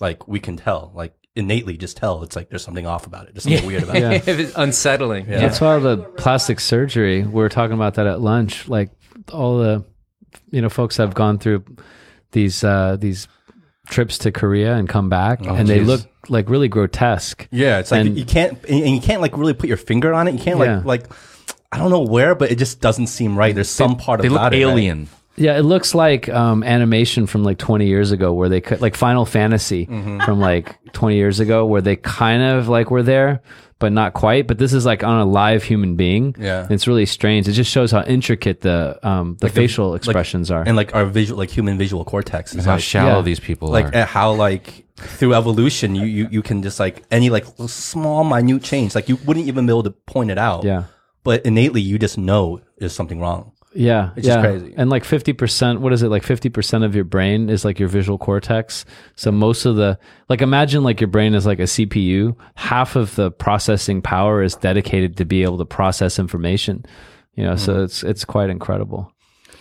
like 0.00 0.26
we 0.26 0.40
can 0.40 0.56
tell, 0.56 0.92
like 0.94 1.14
innately 1.34 1.76
just 1.76 1.96
tell. 1.98 2.22
It's 2.22 2.34
like 2.36 2.48
there's 2.48 2.64
something 2.64 2.86
off 2.86 3.06
about 3.06 3.26
it. 3.28 3.34
There's 3.34 3.44
something 3.44 3.66
weird 3.66 3.82
about 3.82 3.96
Yeah. 4.00 4.10
it. 4.12 4.26
if 4.28 4.38
it's 4.40 4.52
unsettling. 4.56 5.26
Yeah. 5.28 5.40
That's 5.40 5.60
why 5.60 5.78
the 5.78 5.98
plastic 5.98 6.60
surgery. 6.60 7.22
We 7.22 7.28
were 7.32 7.48
talking 7.50 7.74
about 7.74 7.94
that 7.94 8.06
at 8.06 8.20
lunch. 8.20 8.68
Like 8.68 8.90
all 9.32 9.58
the, 9.58 9.84
you 10.50 10.62
know, 10.62 10.68
folks 10.70 10.96
have 10.96 11.14
gone 11.14 11.38
through 11.38 11.64
these 12.32 12.64
uh, 12.64 12.96
these 12.98 13.28
trips 13.86 14.18
to 14.18 14.32
Korea 14.32 14.74
and 14.74 14.88
come 14.88 15.08
back, 15.08 15.44
and 15.46 15.68
they 15.68 15.80
look 15.80 16.00
like 16.28 16.48
really 16.50 16.68
grotesque. 16.68 17.46
Yeah, 17.50 17.78
it's 17.78 17.90
like 17.92 18.06
And- 18.06 18.18
you 18.18 18.24
can't 18.24 18.58
and 18.68 18.88
you 18.90 19.00
can't 19.00 19.20
like 19.22 19.36
really 19.36 19.54
put 19.54 19.68
your 19.68 19.76
finger 19.78 20.12
on 20.12 20.28
it. 20.28 20.32
You 20.34 20.40
can't 20.40 20.58
Yeah. 20.58 20.76
like 20.84 20.84
like 20.84 21.04
I 21.72 21.78
don't 21.78 21.90
know 21.90 22.02
where, 22.02 22.34
but 22.34 22.50
it 22.50 22.56
just 22.58 22.80
doesn't 22.80 23.08
seem 23.08 23.36
right. 23.36 23.54
There's 23.54 23.68
some 23.68 23.96
part 23.96 24.22
They 24.22 24.28
look 24.28 24.38
about 24.38 24.54
it. 24.54 24.64
right? 24.64 24.70
alien. 24.72 25.08
Yeah, 25.38 25.58
it 25.58 25.62
looks 25.64 25.94
like 25.94 26.28
um, 26.30 26.62
animation 26.64 27.26
from 27.26 27.44
like 27.44 27.58
20 27.58 27.86
years 27.86 28.10
ago, 28.10 28.32
where 28.32 28.48
they 28.48 28.62
could 28.62 28.80
like 28.80 28.94
Final 28.96 29.26
Fantasy 29.26 29.84
from 29.84 30.40
like 30.40 30.76
20 30.92 31.14
years 31.16 31.40
ago, 31.40 31.66
where 31.66 31.82
they 31.82 31.96
kind 31.96 32.42
of 32.42 32.68
like 32.68 32.90
were 32.90 33.02
there, 33.02 33.42
but 33.78 33.92
not 33.92 34.14
quite. 34.14 34.46
But 34.46 34.58
this 34.58 34.72
is 34.72 34.86
like 34.86 35.04
on 35.04 35.20
a 35.20 35.24
live 35.24 35.62
human 35.62 35.96
being. 35.96 36.34
Yeah. 36.38 36.62
And 36.62 36.72
it's 36.72 36.86
really 36.86 37.06
strange. 37.06 37.46
It 37.48 37.52
just 37.52 37.70
shows 37.70 37.90
how 37.90 38.02
intricate 38.02 38.60
the 38.62 38.98
um, 39.06 39.36
the 39.40 39.48
facial 39.48 39.94
expressions 39.94 40.50
are. 40.50 40.62
and 40.66 40.76
like 40.76 40.94
our 40.94 41.04
visual, 41.04 41.38
like 41.38 41.50
human 41.50 41.78
visual 41.78 42.04
cortex 42.04 42.54
is 42.54 42.64
How 42.64 42.74
like, 42.74 42.82
shallow 42.82 43.16
yeah. 43.16 43.22
these 43.22 43.40
people 43.40 43.68
like 43.68 43.94
are. 43.94 43.98
uh, 44.02 44.06
how 44.06 44.32
like 44.32 44.84
through 44.96 45.34
evolution 45.34 45.94
you, 45.94 46.04
you 46.06 46.28
you 46.30 46.42
can 46.42 46.62
just 46.62 46.80
like 46.80 47.02
any 47.10 47.28
like 47.28 47.44
small 47.68 48.24
minute 48.24 48.62
change 48.62 48.94
like 48.94 49.10
you 49.10 49.16
wouldn't 49.26 49.46
even 49.46 49.66
be 49.66 49.70
able 49.72 49.82
to 49.82 49.90
point 49.90 50.30
it 50.30 50.38
out 50.38 50.64
yeah. 50.64 50.84
but 51.22 51.44
innately 51.44 51.82
you 51.82 51.98
just 51.98 52.16
know 52.16 52.62
there's 52.78 52.94
something 52.94 53.20
wrong 53.20 53.52
Yeah, 53.76 54.10
It's 54.16 54.26
just 54.26 54.38
yeah. 54.38 54.42
crazy. 54.42 54.74
And 54.76 54.88
like 54.90 55.04
fifty 55.04 55.32
percent, 55.32 55.80
what 55.80 55.92
is 55.92 56.02
it? 56.02 56.08
Like 56.08 56.22
fifty 56.22 56.48
percent 56.48 56.84
of 56.84 56.94
your 56.94 57.04
brain 57.04 57.50
is 57.50 57.64
like 57.64 57.78
your 57.78 57.88
visual 57.88 58.18
cortex. 58.18 58.84
So 59.16 59.30
most 59.30 59.66
of 59.66 59.76
the 59.76 59.98
like, 60.28 60.40
imagine 60.42 60.82
like 60.82 61.00
your 61.00 61.08
brain 61.08 61.34
is 61.34 61.44
like 61.46 61.58
a 61.60 61.64
CPU. 61.64 62.34
Half 62.54 62.96
of 62.96 63.14
the 63.16 63.30
processing 63.30 64.02
power 64.02 64.42
is 64.42 64.54
dedicated 64.56 65.16
to 65.18 65.24
be 65.24 65.42
able 65.42 65.58
to 65.58 65.64
process 65.66 66.18
information. 66.18 66.84
You 67.34 67.44
know, 67.44 67.52
Mm-hmm. 67.52 67.64
so 67.64 67.82
it's 67.84 68.02
it's 68.02 68.24
quite 68.24 68.48
incredible. 68.50 69.12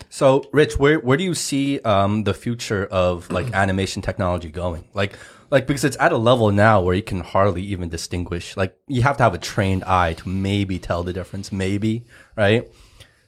so 0.10 0.46
rich 0.54 0.78
where 0.80 1.00
where 1.00 1.18
do 1.18 1.24
you 1.24 1.34
see 1.34 1.80
um 1.82 2.24
the 2.24 2.34
future 2.34 2.86
of 2.86 3.30
like 3.32 3.52
animation 3.64 4.02
technology 4.02 4.50
going 4.50 4.84
like 4.94 5.18
like 5.52 5.68
because 5.68 5.84
it's 5.84 5.98
at 6.00 6.12
a 6.12 6.18
level 6.18 6.52
now 6.52 6.82
where 6.82 6.96
you 6.96 7.04
can 7.04 7.20
hardly 7.22 7.62
even 7.64 7.90
distinguish 7.90 8.56
like 8.56 8.76
you 8.88 9.02
have 9.02 9.18
to 9.18 9.24
have 9.24 9.34
a 9.34 9.38
trained 9.38 9.84
eye 9.84 10.14
to 10.14 10.30
maybe 10.30 10.80
tell 10.80 11.04
the 11.04 11.12
difference 11.14 11.52
maybe 11.52 12.06
right 12.38 12.70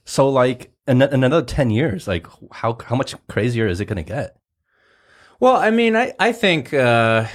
so 0.06 0.30
like 0.30 0.72
in, 0.88 1.02
in 1.02 1.24
another 1.24 1.46
10 1.46 1.70
years 1.70 2.08
like 2.08 2.28
how 2.52 2.78
how 2.86 2.96
much 2.96 3.16
crazier 3.28 3.68
is 3.68 3.80
it 3.80 3.86
going 3.86 3.98
to 3.98 4.04
get 4.04 4.38
Well, 5.40 5.56
I 5.56 5.70
mean, 5.70 5.96
I 5.96 6.14
I 6.20 6.32
think 6.32 6.74
uh, 6.74 7.28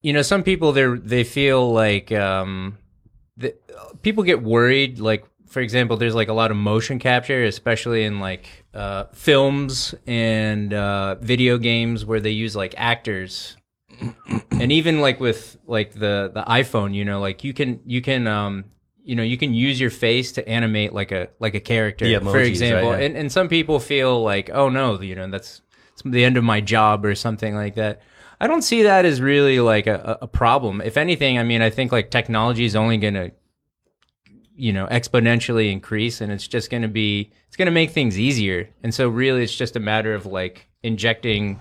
you 0.00 0.12
know 0.12 0.22
some 0.22 0.42
people 0.42 0.72
they 0.72 0.86
they 0.96 1.24
feel 1.24 1.72
like 1.72 2.12
um, 2.12 2.78
the, 3.36 3.54
people 4.02 4.22
get 4.22 4.42
worried. 4.42 5.00
Like 5.00 5.24
for 5.46 5.60
example, 5.60 5.96
there's 5.96 6.14
like 6.14 6.28
a 6.28 6.32
lot 6.32 6.50
of 6.50 6.56
motion 6.56 6.98
capture, 6.98 7.44
especially 7.44 8.04
in 8.04 8.20
like 8.20 8.64
uh, 8.74 9.04
films 9.12 9.94
and 10.06 10.72
uh, 10.72 11.16
video 11.16 11.58
games 11.58 12.04
where 12.04 12.20
they 12.20 12.30
use 12.30 12.54
like 12.54 12.74
actors, 12.76 13.56
and 14.52 14.70
even 14.70 15.00
like 15.00 15.18
with 15.18 15.58
like 15.66 15.94
the 15.94 16.30
the 16.32 16.44
iPhone, 16.44 16.94
you 16.94 17.04
know, 17.04 17.20
like 17.20 17.42
you 17.42 17.52
can 17.52 17.80
you 17.84 18.00
can 18.00 18.28
um, 18.28 18.64
you 19.08 19.16
know 19.16 19.22
you 19.22 19.38
can 19.38 19.54
use 19.54 19.80
your 19.80 19.88
face 19.88 20.32
to 20.32 20.46
animate 20.46 20.92
like 20.92 21.12
a 21.12 21.30
like 21.38 21.54
a 21.54 21.60
character, 21.60 22.04
The 22.06 22.30
for 22.30 22.40
example, 22.40 22.90
right, 22.90 23.00
yeah. 23.00 23.06
and 23.06 23.16
and 23.16 23.32
some 23.32 23.48
people 23.48 23.80
feel 23.80 24.22
like 24.22 24.50
oh 24.52 24.68
no, 24.68 25.00
you 25.00 25.14
know 25.14 25.26
that's 25.30 25.62
it's 25.94 26.02
the 26.04 26.24
end 26.26 26.36
of 26.36 26.44
my 26.44 26.60
job 26.60 27.06
or 27.06 27.14
something 27.14 27.54
like 27.54 27.74
that. 27.76 28.02
I 28.38 28.46
don't 28.46 28.60
see 28.60 28.82
that 28.82 29.06
as 29.06 29.22
really 29.22 29.60
like 29.60 29.86
a, 29.86 30.18
a 30.20 30.24
a 30.24 30.28
problem. 30.28 30.82
If 30.82 30.98
anything, 30.98 31.38
I 31.38 31.42
mean, 31.42 31.62
I 31.62 31.70
think 31.70 31.90
like 31.90 32.10
technology 32.10 32.66
is 32.66 32.76
only 32.76 32.98
going 32.98 33.14
to, 33.14 33.32
you 34.54 34.74
know, 34.74 34.86
exponentially 34.88 35.72
increase 35.72 36.20
and 36.20 36.30
it's 36.30 36.46
just 36.46 36.68
going 36.68 36.82
to 36.82 36.88
be, 36.88 37.32
it's 37.46 37.56
going 37.56 37.66
to 37.66 37.72
make 37.72 37.92
things 37.92 38.18
easier. 38.18 38.68
And 38.82 38.94
so 38.94 39.08
really 39.08 39.42
it's 39.42 39.56
just 39.56 39.74
a 39.74 39.80
matter 39.80 40.12
of 40.12 40.26
like 40.26 40.68
injecting 40.82 41.58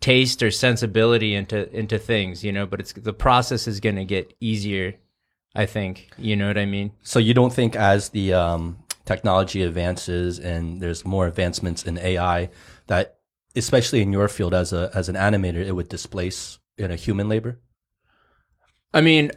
taste 0.00 0.42
or 0.42 0.50
sensibility 0.50 1.34
into 1.34 1.70
into 1.76 1.98
things, 1.98 2.42
you 2.42 2.50
know. 2.50 2.64
But 2.64 2.80
it's 2.80 2.94
the 2.94 3.12
process 3.12 3.68
is 3.68 3.78
going 3.78 3.96
to 3.96 4.06
get 4.06 4.34
easier. 4.40 4.94
I 5.54 5.66
think 5.66 6.10
you 6.16 6.36
know 6.36 6.46
what 6.46 6.58
I 6.58 6.66
mean. 6.66 6.92
So 7.02 7.18
you 7.18 7.34
don't 7.34 7.52
think 7.52 7.76
as 7.76 8.10
the 8.10 8.32
um, 8.32 8.78
technology 9.04 9.62
advances 9.62 10.38
and 10.38 10.80
there's 10.80 11.04
more 11.04 11.26
advancements 11.26 11.84
in 11.84 11.98
AI 11.98 12.50
that, 12.86 13.18
especially 13.54 14.00
in 14.00 14.12
your 14.12 14.28
field 14.28 14.54
as 14.54 14.72
a 14.72 14.90
as 14.94 15.08
an 15.08 15.16
animator, 15.16 15.64
it 15.64 15.72
would 15.72 15.88
displace 15.88 16.58
you 16.76 16.88
know 16.88 16.94
human 16.94 17.28
labor? 17.28 17.60
I 18.94 19.00
mean, 19.00 19.32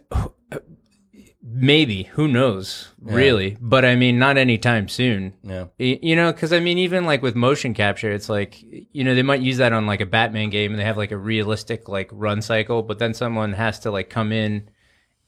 maybe 1.41 2.03
who 2.03 2.27
knows, 2.27 2.89
really? 2.99 3.57
But 3.61 3.85
I 3.85 3.95
mean, 3.95 4.19
not 4.19 4.37
anytime 4.37 4.87
soon. 4.89 5.33
Yeah. 5.43 5.65
You 5.77 6.15
know, 6.15 6.31
because 6.33 6.51
I 6.51 6.59
mean, 6.59 6.77
even 6.77 7.05
like 7.05 7.21
with 7.21 7.35
motion 7.35 7.73
capture, 7.73 8.11
it's 8.11 8.29
like 8.29 8.61
you 8.61 9.03
know 9.03 9.15
they 9.15 9.23
might 9.23 9.41
use 9.41 9.57
that 9.57 9.73
on 9.73 9.85
like 9.85 10.01
a 10.01 10.05
Batman 10.05 10.49
game, 10.49 10.71
and 10.71 10.79
they 10.79 10.85
have 10.85 10.97
like 10.97 11.11
a 11.11 11.17
realistic 11.17 11.87
like 11.87 12.09
run 12.11 12.41
cycle, 12.41 12.83
but 12.83 12.99
then 12.99 13.13
someone 13.13 13.53
has 13.53 13.79
to 13.79 13.91
like 13.91 14.09
come 14.09 14.31
in 14.31 14.69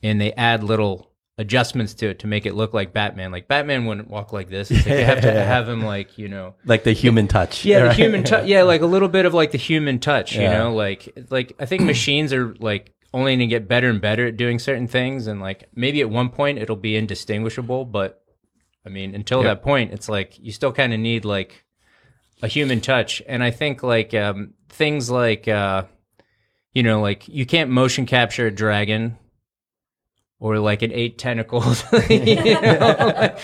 and 0.04 0.20
they 0.20 0.34
add 0.34 0.64
little 0.64 1.12
adjustments 1.38 1.94
to 1.94 2.08
it 2.08 2.20
to 2.20 2.28
make 2.28 2.46
it 2.46 2.56
look 2.56 2.74
like 2.74 2.94
Batman. 2.94 3.32
Like 3.32 3.48
Batman 3.48 3.86
wouldn't 3.86 4.10
walk 4.10 4.34
like 4.34 4.50
this. 4.50 4.72
It's 4.72 4.86
like 4.86 5.00
you 5.00 5.06
have 5.06 5.22
to 5.22 5.32
have 5.44 5.70
him 5.70 5.84
like 5.84 6.18
you 6.18 6.28
know. 6.28 6.56
Like 6.66 6.84
the 6.84 6.94
human 6.94 7.28
touch. 7.28 7.64
Yeah, 7.66 7.86
the 7.86 7.94
human 7.94 8.24
touch. 8.24 8.48
Yeah, 8.48 8.64
like 8.64 8.82
a 8.82 8.86
little 8.86 9.10
bit 9.10 9.26
of 9.26 9.34
like 9.34 9.52
the 9.52 9.58
human 9.58 10.00
touch. 10.00 10.36
You 10.36 10.44
know, 10.44 10.74
like 10.74 11.18
like 11.30 11.56
I 11.60 11.66
think 11.66 11.84
machines 11.84 12.34
are 12.34 12.56
like 12.60 12.94
only 13.14 13.32
going 13.32 13.40
to 13.40 13.48
get 13.48 13.68
better 13.68 13.90
and 13.90 14.02
better 14.02 14.28
at 14.28 14.38
doing 14.38 14.60
certain 14.60 14.88
things, 14.88 15.28
and 15.28 15.40
like 15.40 15.70
maybe 15.76 16.02
at 16.02 16.10
one 16.10 16.30
point 16.30 16.60
it'll 16.60 16.76
be 16.76 16.96
indistinguishable. 16.96 17.86
But 17.86 18.24
I 18.86 18.90
mean, 18.90 19.14
until 19.14 19.44
that 19.44 19.62
point, 19.62 19.92
it's 19.92 20.10
like 20.10 20.38
you 20.40 20.52
still 20.52 20.72
kind 20.72 20.94
of 20.94 21.00
need 21.00 21.26
like 21.26 21.66
a 22.42 22.48
human 22.48 22.82
touch. 22.82 23.22
And 23.28 23.44
I 23.44 23.52
think 23.52 23.84
like 23.84 24.14
um, 24.14 24.54
things 24.70 25.10
like 25.10 25.48
uh, 25.48 25.84
you 26.74 26.84
know, 26.84 27.02
like 27.02 27.28
you 27.28 27.46
can't 27.46 27.70
motion 27.70 28.06
capture 28.06 28.48
a 28.48 28.52
dragon 28.52 29.18
or 30.39 30.60
like 30.60 30.82
an 30.82 30.91
eight 30.91 31.17
tentacles. 31.17 31.84
you 32.10 32.36
know? 32.62 33.13
Like, 33.15 33.39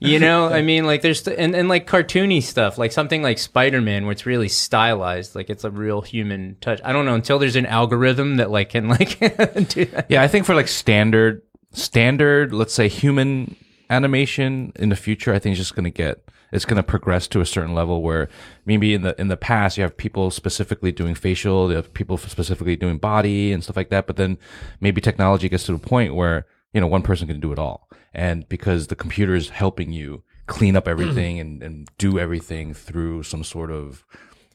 you 0.00 0.18
know, 0.18 0.48
I 0.48 0.62
mean, 0.62 0.84
like 0.84 1.02
there's 1.02 1.26
and, 1.26 1.54
and 1.54 1.68
like 1.68 1.86
cartoony 1.86 2.42
stuff, 2.42 2.78
like 2.78 2.92
something 2.92 3.22
like 3.22 3.38
Spider 3.38 3.80
Man, 3.80 4.04
where 4.04 4.12
it's 4.12 4.26
really 4.26 4.48
stylized, 4.48 5.34
like 5.34 5.48
it's 5.50 5.64
a 5.64 5.70
real 5.70 6.02
human 6.02 6.56
touch. 6.60 6.80
I 6.84 6.92
don't 6.92 7.06
know 7.06 7.14
until 7.14 7.38
there's 7.38 7.56
an 7.56 7.66
algorithm 7.66 8.36
that 8.36 8.50
like 8.50 8.70
can 8.70 8.88
like 8.88 9.18
do 9.68 9.84
that. 9.86 10.06
Yeah, 10.08 10.22
I 10.22 10.28
think 10.28 10.46
for 10.46 10.54
like 10.54 10.68
standard, 10.68 11.42
standard, 11.72 12.52
let's 12.52 12.74
say 12.74 12.88
human 12.88 13.56
animation 13.90 14.72
in 14.76 14.88
the 14.88 14.96
future, 14.96 15.32
I 15.32 15.38
think 15.38 15.52
it's 15.52 15.60
just 15.60 15.74
going 15.74 15.84
to 15.84 15.90
get, 15.90 16.28
it's 16.54 16.64
going 16.64 16.76
to 16.76 16.82
progress 16.82 17.26
to 17.28 17.40
a 17.40 17.46
certain 17.46 17.74
level 17.74 18.00
where 18.00 18.28
maybe 18.64 18.94
in 18.94 19.02
the, 19.02 19.20
in 19.20 19.28
the 19.28 19.36
past, 19.36 19.76
you 19.76 19.82
have 19.82 19.96
people 19.96 20.30
specifically 20.30 20.92
doing 20.92 21.14
facial, 21.14 21.68
you 21.68 21.76
have 21.76 21.92
people 21.92 22.16
specifically 22.16 22.76
doing 22.76 22.96
body 22.96 23.52
and 23.52 23.62
stuff 23.62 23.76
like 23.76 23.90
that. 23.90 24.06
But 24.06 24.16
then 24.16 24.38
maybe 24.80 25.00
technology 25.00 25.48
gets 25.48 25.64
to 25.64 25.72
the 25.72 25.78
point 25.78 26.14
where, 26.14 26.46
you 26.72 26.80
know, 26.80 26.86
one 26.86 27.02
person 27.02 27.26
can 27.26 27.40
do 27.40 27.52
it 27.52 27.58
all. 27.58 27.88
And 28.14 28.48
because 28.48 28.86
the 28.86 28.96
computer 28.96 29.34
is 29.34 29.48
helping 29.48 29.92
you 29.92 30.22
clean 30.46 30.76
up 30.76 30.86
everything 30.86 31.40
and, 31.40 31.62
and 31.62 31.88
do 31.98 32.18
everything 32.18 32.72
through 32.72 33.24
some 33.24 33.42
sort 33.42 33.70
of, 33.70 34.04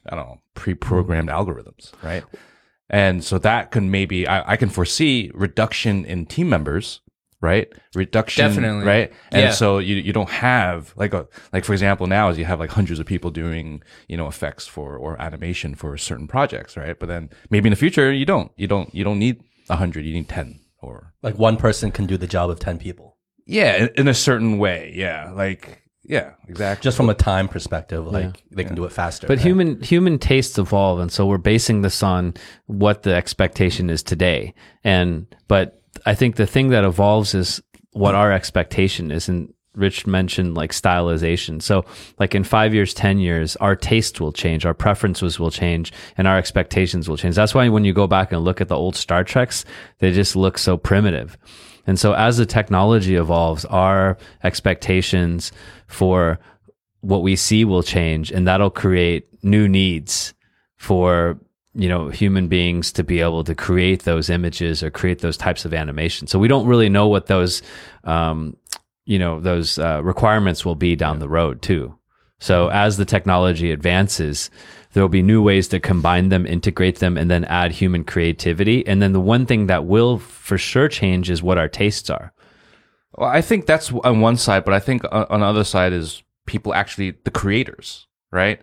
I 0.08 0.16
don't 0.16 0.26
know, 0.26 0.40
pre-programmed 0.54 1.28
algorithms, 1.28 1.92
right? 2.02 2.24
And 2.88 3.22
so 3.22 3.38
that 3.38 3.70
can 3.70 3.90
maybe 3.90 4.26
I, 4.26 4.52
I 4.52 4.56
can 4.56 4.70
foresee 4.70 5.30
reduction 5.34 6.04
in 6.04 6.26
team 6.26 6.48
members, 6.48 7.00
right? 7.40 7.68
Reduction, 7.94 8.46
Definitely. 8.48 8.84
right? 8.86 9.12
And 9.32 9.42
Yeah. 9.42 9.50
so 9.50 9.78
you 9.78 9.96
you 9.96 10.12
don't 10.12 10.28
have 10.30 10.92
like 10.96 11.14
a 11.14 11.26
like 11.52 11.64
for 11.64 11.72
example 11.72 12.06
now 12.06 12.28
is 12.30 12.38
you 12.38 12.44
have 12.44 12.60
like 12.60 12.70
hundreds 12.70 13.00
of 13.00 13.06
people 13.06 13.30
doing 13.30 13.82
you 14.08 14.16
know 14.16 14.28
effects 14.28 14.66
for 14.66 14.96
or 14.96 15.20
animation 15.20 15.74
for 15.74 15.96
certain 15.96 16.28
projects, 16.28 16.76
right? 16.76 16.98
But 16.98 17.08
then 17.08 17.30
maybe 17.50 17.68
in 17.68 17.72
the 17.72 17.76
future 17.76 18.12
you 18.12 18.26
don't 18.26 18.52
you 18.56 18.66
don't 18.66 18.94
you 18.94 19.04
don't 19.04 19.18
need 19.18 19.42
a 19.68 19.76
hundred, 19.76 20.04
you 20.04 20.12
need 20.12 20.28
ten 20.28 20.60
or 20.82 21.12
Like 21.22 21.38
one 21.38 21.56
person 21.56 21.90
can 21.90 22.06
do 22.06 22.16
the 22.16 22.26
job 22.26 22.50
of 22.50 22.58
10 22.58 22.78
people. 22.78 23.16
yeah, 23.46 23.76
in, 23.76 23.88
in 23.96 24.08
a 24.08 24.14
certain 24.14 24.58
way, 24.58 24.92
yeah, 24.96 25.30
like 25.34 25.82
yeah, 26.02 26.32
exactly. 26.48 26.82
Just 26.82 26.96
from 26.96 27.08
a 27.10 27.14
time 27.14 27.46
perspective, 27.46 28.04
like 28.06 28.42
they 28.50 28.64
can 28.64 28.74
do 28.74 28.84
it 28.84 28.92
faster. 28.92 29.26
But 29.28 29.36
right? 29.36 29.46
human 29.46 29.80
human 29.82 30.18
tastes 30.18 30.58
evolve, 30.58 30.98
and 30.98 31.12
so 31.12 31.26
we're 31.26 31.38
basing 31.38 31.82
this 31.82 32.02
on 32.02 32.34
what 32.66 33.02
the 33.02 33.14
expectation 33.14 33.90
is 33.90 34.02
today. 34.02 34.54
And 34.82 35.26
but 35.46 35.79
I 36.06 36.14
think 36.14 36.36
the 36.36 36.46
thing 36.46 36.70
that 36.70 36.84
evolves 36.84 37.34
is 37.34 37.62
what 37.92 38.14
our 38.14 38.32
expectation 38.32 39.10
is. 39.10 39.28
And 39.28 39.52
Rich 39.74 40.06
mentioned 40.06 40.56
like 40.56 40.72
stylization. 40.72 41.62
So 41.62 41.84
like 42.18 42.34
in 42.34 42.44
five 42.44 42.74
years, 42.74 42.92
ten 42.92 43.18
years, 43.18 43.56
our 43.56 43.76
taste 43.76 44.20
will 44.20 44.32
change, 44.32 44.66
our 44.66 44.74
preferences 44.74 45.38
will 45.38 45.50
change, 45.50 45.92
and 46.16 46.26
our 46.26 46.36
expectations 46.36 47.08
will 47.08 47.16
change. 47.16 47.36
That's 47.36 47.54
why 47.54 47.68
when 47.68 47.84
you 47.84 47.92
go 47.92 48.06
back 48.06 48.32
and 48.32 48.42
look 48.42 48.60
at 48.60 48.68
the 48.68 48.76
old 48.76 48.96
Star 48.96 49.22
Treks, 49.22 49.64
they 49.98 50.12
just 50.12 50.34
look 50.34 50.58
so 50.58 50.76
primitive. 50.76 51.38
And 51.86 51.98
so 51.98 52.12
as 52.14 52.36
the 52.36 52.46
technology 52.46 53.14
evolves, 53.14 53.64
our 53.64 54.18
expectations 54.42 55.52
for 55.86 56.38
what 57.00 57.22
we 57.22 57.36
see 57.36 57.64
will 57.64 57.82
change 57.82 58.30
and 58.30 58.46
that'll 58.46 58.70
create 58.70 59.26
new 59.42 59.68
needs 59.68 60.34
for 60.76 61.38
you 61.74 61.88
know 61.88 62.08
human 62.08 62.48
beings 62.48 62.92
to 62.92 63.04
be 63.04 63.20
able 63.20 63.44
to 63.44 63.54
create 63.54 64.02
those 64.02 64.28
images 64.28 64.82
or 64.82 64.90
create 64.90 65.20
those 65.20 65.36
types 65.36 65.64
of 65.64 65.74
animation. 65.74 66.26
So 66.26 66.38
we 66.38 66.48
don't 66.48 66.66
really 66.66 66.88
know 66.88 67.06
what 67.06 67.26
those 67.26 67.62
um, 68.04 68.56
you 69.04 69.18
know 69.18 69.40
those 69.40 69.78
uh, 69.78 70.00
requirements 70.02 70.64
will 70.64 70.74
be 70.74 70.96
down 70.96 71.18
the 71.18 71.28
road 71.28 71.62
too. 71.62 71.96
So 72.38 72.68
as 72.68 72.96
the 72.96 73.04
technology 73.04 73.70
advances 73.70 74.50
there 74.92 75.02
will 75.02 75.08
be 75.08 75.22
new 75.22 75.42
ways 75.42 75.68
to 75.68 75.78
combine 75.78 76.30
them 76.30 76.46
integrate 76.46 76.98
them 76.98 77.16
and 77.16 77.30
then 77.30 77.44
add 77.44 77.70
human 77.72 78.02
creativity. 78.02 78.84
And 78.86 79.00
then 79.00 79.12
the 79.12 79.20
one 79.20 79.46
thing 79.46 79.66
that 79.68 79.84
will 79.84 80.18
for 80.18 80.58
sure 80.58 80.88
change 80.88 81.30
is 81.30 81.42
what 81.42 81.58
our 81.58 81.68
tastes 81.68 82.10
are. 82.10 82.32
Well, 83.16 83.28
I 83.28 83.40
think 83.40 83.66
that's 83.66 83.92
on 83.92 84.20
one 84.20 84.36
side, 84.36 84.64
but 84.64 84.74
I 84.74 84.80
think 84.80 85.04
on 85.12 85.26
on 85.30 85.40
the 85.40 85.46
other 85.46 85.64
side 85.64 85.92
is 85.92 86.22
people 86.46 86.74
actually 86.74 87.12
the 87.24 87.30
creators, 87.30 88.08
right? 88.32 88.60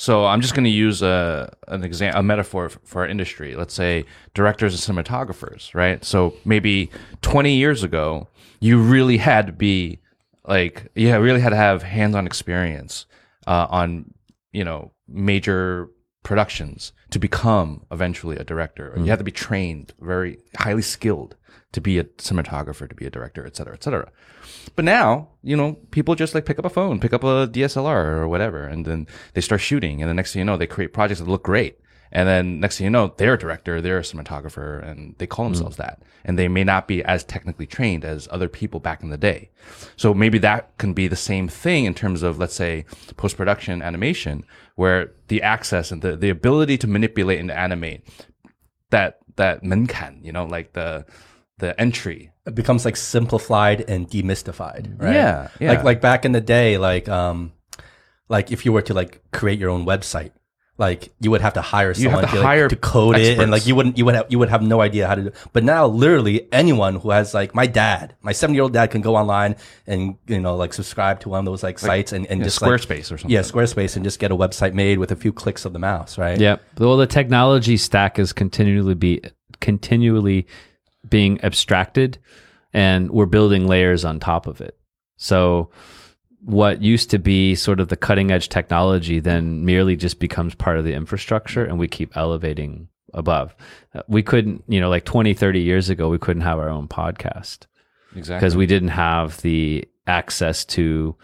So 0.00 0.24
I'm 0.24 0.40
just 0.40 0.54
going 0.54 0.64
to 0.64 0.70
use 0.70 1.02
a 1.02 1.54
an 1.68 1.84
exam 1.84 2.14
a 2.16 2.22
metaphor 2.22 2.70
for 2.70 3.02
our 3.02 3.06
industry. 3.06 3.54
Let's 3.54 3.74
say 3.74 4.06
directors 4.32 4.72
and 4.88 4.96
cinematographers, 4.96 5.74
right? 5.74 6.02
So 6.02 6.32
maybe 6.46 6.90
20 7.20 7.54
years 7.54 7.82
ago, 7.82 8.26
you 8.60 8.80
really 8.80 9.18
had 9.18 9.46
to 9.46 9.52
be 9.52 10.00
like 10.48 10.90
yeah, 10.94 11.16
really 11.16 11.42
had 11.42 11.50
to 11.50 11.56
have 11.56 11.82
hands-on 11.82 12.26
experience 12.26 13.04
uh, 13.46 13.66
on 13.68 14.14
you 14.52 14.64
know 14.64 14.92
major 15.06 15.90
productions 16.22 16.94
to 17.10 17.18
become 17.18 17.84
eventually 17.92 18.36
a 18.36 18.44
director. 18.44 18.94
You 18.96 19.04
had 19.10 19.18
to 19.18 19.24
be 19.24 19.32
trained, 19.32 19.92
very 20.00 20.38
highly 20.56 20.80
skilled 20.80 21.36
to 21.72 21.80
be 21.80 21.98
a 21.98 22.04
cinematographer, 22.04 22.88
to 22.88 22.94
be 22.94 23.06
a 23.06 23.10
director, 23.10 23.46
et 23.46 23.56
cetera, 23.56 23.74
et 23.74 23.82
cetera. 23.82 24.10
But 24.74 24.84
now, 24.84 25.28
you 25.42 25.56
know, 25.56 25.74
people 25.90 26.14
just 26.14 26.34
like 26.34 26.44
pick 26.44 26.58
up 26.58 26.64
a 26.64 26.70
phone, 26.70 27.00
pick 27.00 27.12
up 27.12 27.22
a 27.22 27.46
DSLR 27.46 28.18
or 28.18 28.28
whatever, 28.28 28.64
and 28.64 28.84
then 28.84 29.06
they 29.34 29.40
start 29.40 29.60
shooting. 29.60 30.02
And 30.02 30.10
the 30.10 30.14
next 30.14 30.32
thing 30.32 30.40
you 30.40 30.44
know, 30.44 30.56
they 30.56 30.66
create 30.66 30.92
projects 30.92 31.20
that 31.20 31.28
look 31.28 31.44
great. 31.44 31.78
And 32.12 32.26
then 32.26 32.58
next 32.58 32.78
thing 32.78 32.86
you 32.86 32.90
know, 32.90 33.14
they're 33.16 33.34
a 33.34 33.38
director, 33.38 33.80
they're 33.80 33.98
a 33.98 34.02
cinematographer, 34.02 34.84
and 34.84 35.14
they 35.18 35.28
call 35.28 35.46
hmm. 35.46 35.52
themselves 35.52 35.76
that. 35.76 36.02
And 36.24 36.36
they 36.36 36.48
may 36.48 36.64
not 36.64 36.88
be 36.88 37.04
as 37.04 37.22
technically 37.22 37.66
trained 37.66 38.04
as 38.04 38.26
other 38.32 38.48
people 38.48 38.80
back 38.80 39.02
in 39.02 39.10
the 39.10 39.16
day. 39.16 39.50
So 39.96 40.12
maybe 40.12 40.38
that 40.38 40.76
can 40.78 40.92
be 40.92 41.06
the 41.06 41.16
same 41.16 41.46
thing 41.46 41.84
in 41.84 41.94
terms 41.94 42.24
of, 42.24 42.38
let's 42.38 42.54
say, 42.54 42.84
post 43.16 43.36
production 43.36 43.80
animation, 43.80 44.44
where 44.74 45.12
the 45.28 45.40
access 45.42 45.92
and 45.92 46.02
the, 46.02 46.16
the 46.16 46.30
ability 46.30 46.78
to 46.78 46.88
manipulate 46.88 47.38
and 47.38 47.50
animate 47.50 48.06
that, 48.90 49.18
that 49.36 49.62
menkan, 49.62 50.24
you 50.24 50.32
know, 50.32 50.44
like 50.44 50.72
the, 50.72 51.06
the 51.60 51.78
entry. 51.80 52.32
it 52.46 52.54
becomes 52.54 52.84
like 52.84 52.96
simplified 52.96 53.84
and 53.88 54.08
demystified, 54.08 55.00
right? 55.00 55.14
Yeah, 55.14 55.48
yeah. 55.60 55.70
Like 55.72 55.84
like 55.84 56.00
back 56.00 56.24
in 56.24 56.32
the 56.32 56.40
day, 56.40 56.78
like 56.78 57.08
um, 57.08 57.52
like 58.28 58.50
if 58.50 58.64
you 58.64 58.72
were 58.72 58.82
to 58.82 58.94
like 58.94 59.20
create 59.32 59.58
your 59.58 59.70
own 59.70 59.84
website, 59.86 60.32
like 60.78 61.12
you 61.20 61.30
would 61.30 61.42
have 61.42 61.52
to 61.54 61.60
hire 61.60 61.92
You 61.94 62.08
have 62.08 62.12
someone 62.20 62.28
to 62.28 62.36
like, 62.36 62.44
hire 62.44 62.68
to 62.68 62.76
code 62.76 63.18
it, 63.18 63.38
and 63.38 63.50
like 63.52 63.66
you 63.66 63.74
wouldn't 63.76 63.98
you 63.98 64.04
would 64.06 64.14
have 64.14 64.26
you 64.30 64.38
would 64.38 64.48
have 64.48 64.62
no 64.62 64.80
idea 64.80 65.06
how 65.06 65.14
to 65.14 65.22
do. 65.24 65.32
But 65.52 65.62
now, 65.62 65.86
literally, 65.86 66.48
anyone 66.52 66.94
who 66.96 67.10
has 67.10 67.34
like 67.34 67.54
my 67.54 67.66
dad, 67.66 68.14
my 68.22 68.32
seven 68.32 68.54
year 68.54 68.62
old 68.64 68.72
dad, 68.72 68.90
can 68.90 69.02
go 69.02 69.14
online 69.14 69.56
and 69.86 70.16
you 70.26 70.40
know 70.40 70.56
like 70.56 70.72
subscribe 70.72 71.20
to 71.20 71.28
one 71.28 71.40
of 71.40 71.44
those 71.44 71.62
like 71.62 71.78
sites 71.78 72.12
and 72.12 72.26
and 72.30 72.40
yeah, 72.40 72.44
just 72.44 72.62
like- 72.62 72.70
Squarespace 72.70 73.12
or 73.12 73.18
something. 73.18 73.30
Yeah, 73.30 73.40
Squarespace, 73.42 73.94
and 73.96 74.04
just 74.04 74.18
get 74.18 74.30
a 74.32 74.36
website 74.36 74.72
made 74.72 74.98
with 74.98 75.12
a 75.12 75.16
few 75.16 75.32
clicks 75.32 75.66
of 75.66 75.72
the 75.74 75.78
mouse, 75.78 76.16
right? 76.16 76.40
Yeah. 76.40 76.56
Well, 76.78 76.96
the 76.96 77.06
technology 77.06 77.76
stack 77.76 78.18
is 78.18 78.32
continually 78.32 78.94
be 78.94 79.20
continually 79.60 80.46
being 81.08 81.40
abstracted, 81.42 82.18
and 82.72 83.10
we're 83.10 83.26
building 83.26 83.66
layers 83.66 84.04
on 84.04 84.20
top 84.20 84.46
of 84.46 84.60
it. 84.60 84.78
So, 85.16 85.70
what 86.42 86.80
used 86.82 87.10
to 87.10 87.18
be 87.18 87.54
sort 87.54 87.80
of 87.80 87.88
the 87.88 87.96
cutting 87.96 88.30
edge 88.30 88.48
technology 88.48 89.20
then 89.20 89.64
merely 89.64 89.94
just 89.96 90.18
becomes 90.18 90.54
part 90.54 90.78
of 90.78 90.84
the 90.84 90.94
infrastructure, 90.94 91.64
and 91.64 91.78
we 91.78 91.86
keep 91.88 92.16
elevating 92.16 92.88
above. 93.12 93.54
Uh, 93.94 94.02
We 94.08 94.22
couldn't, 94.22 94.64
you 94.68 94.80
know, 94.80 94.88
like 94.88 95.04
20, 95.04 95.34
30 95.34 95.60
years 95.60 95.90
ago, 95.90 96.08
we 96.08 96.18
couldn't 96.18 96.42
have 96.42 96.58
our 96.58 96.68
own 96.70 96.86
podcast 96.88 97.66
Exactly. 98.16 98.36
because 98.38 98.56
we 98.56 98.66
didn't 98.66 98.88
have 98.88 99.40
the 99.42 99.84
access 100.06 100.64
to 100.66 101.16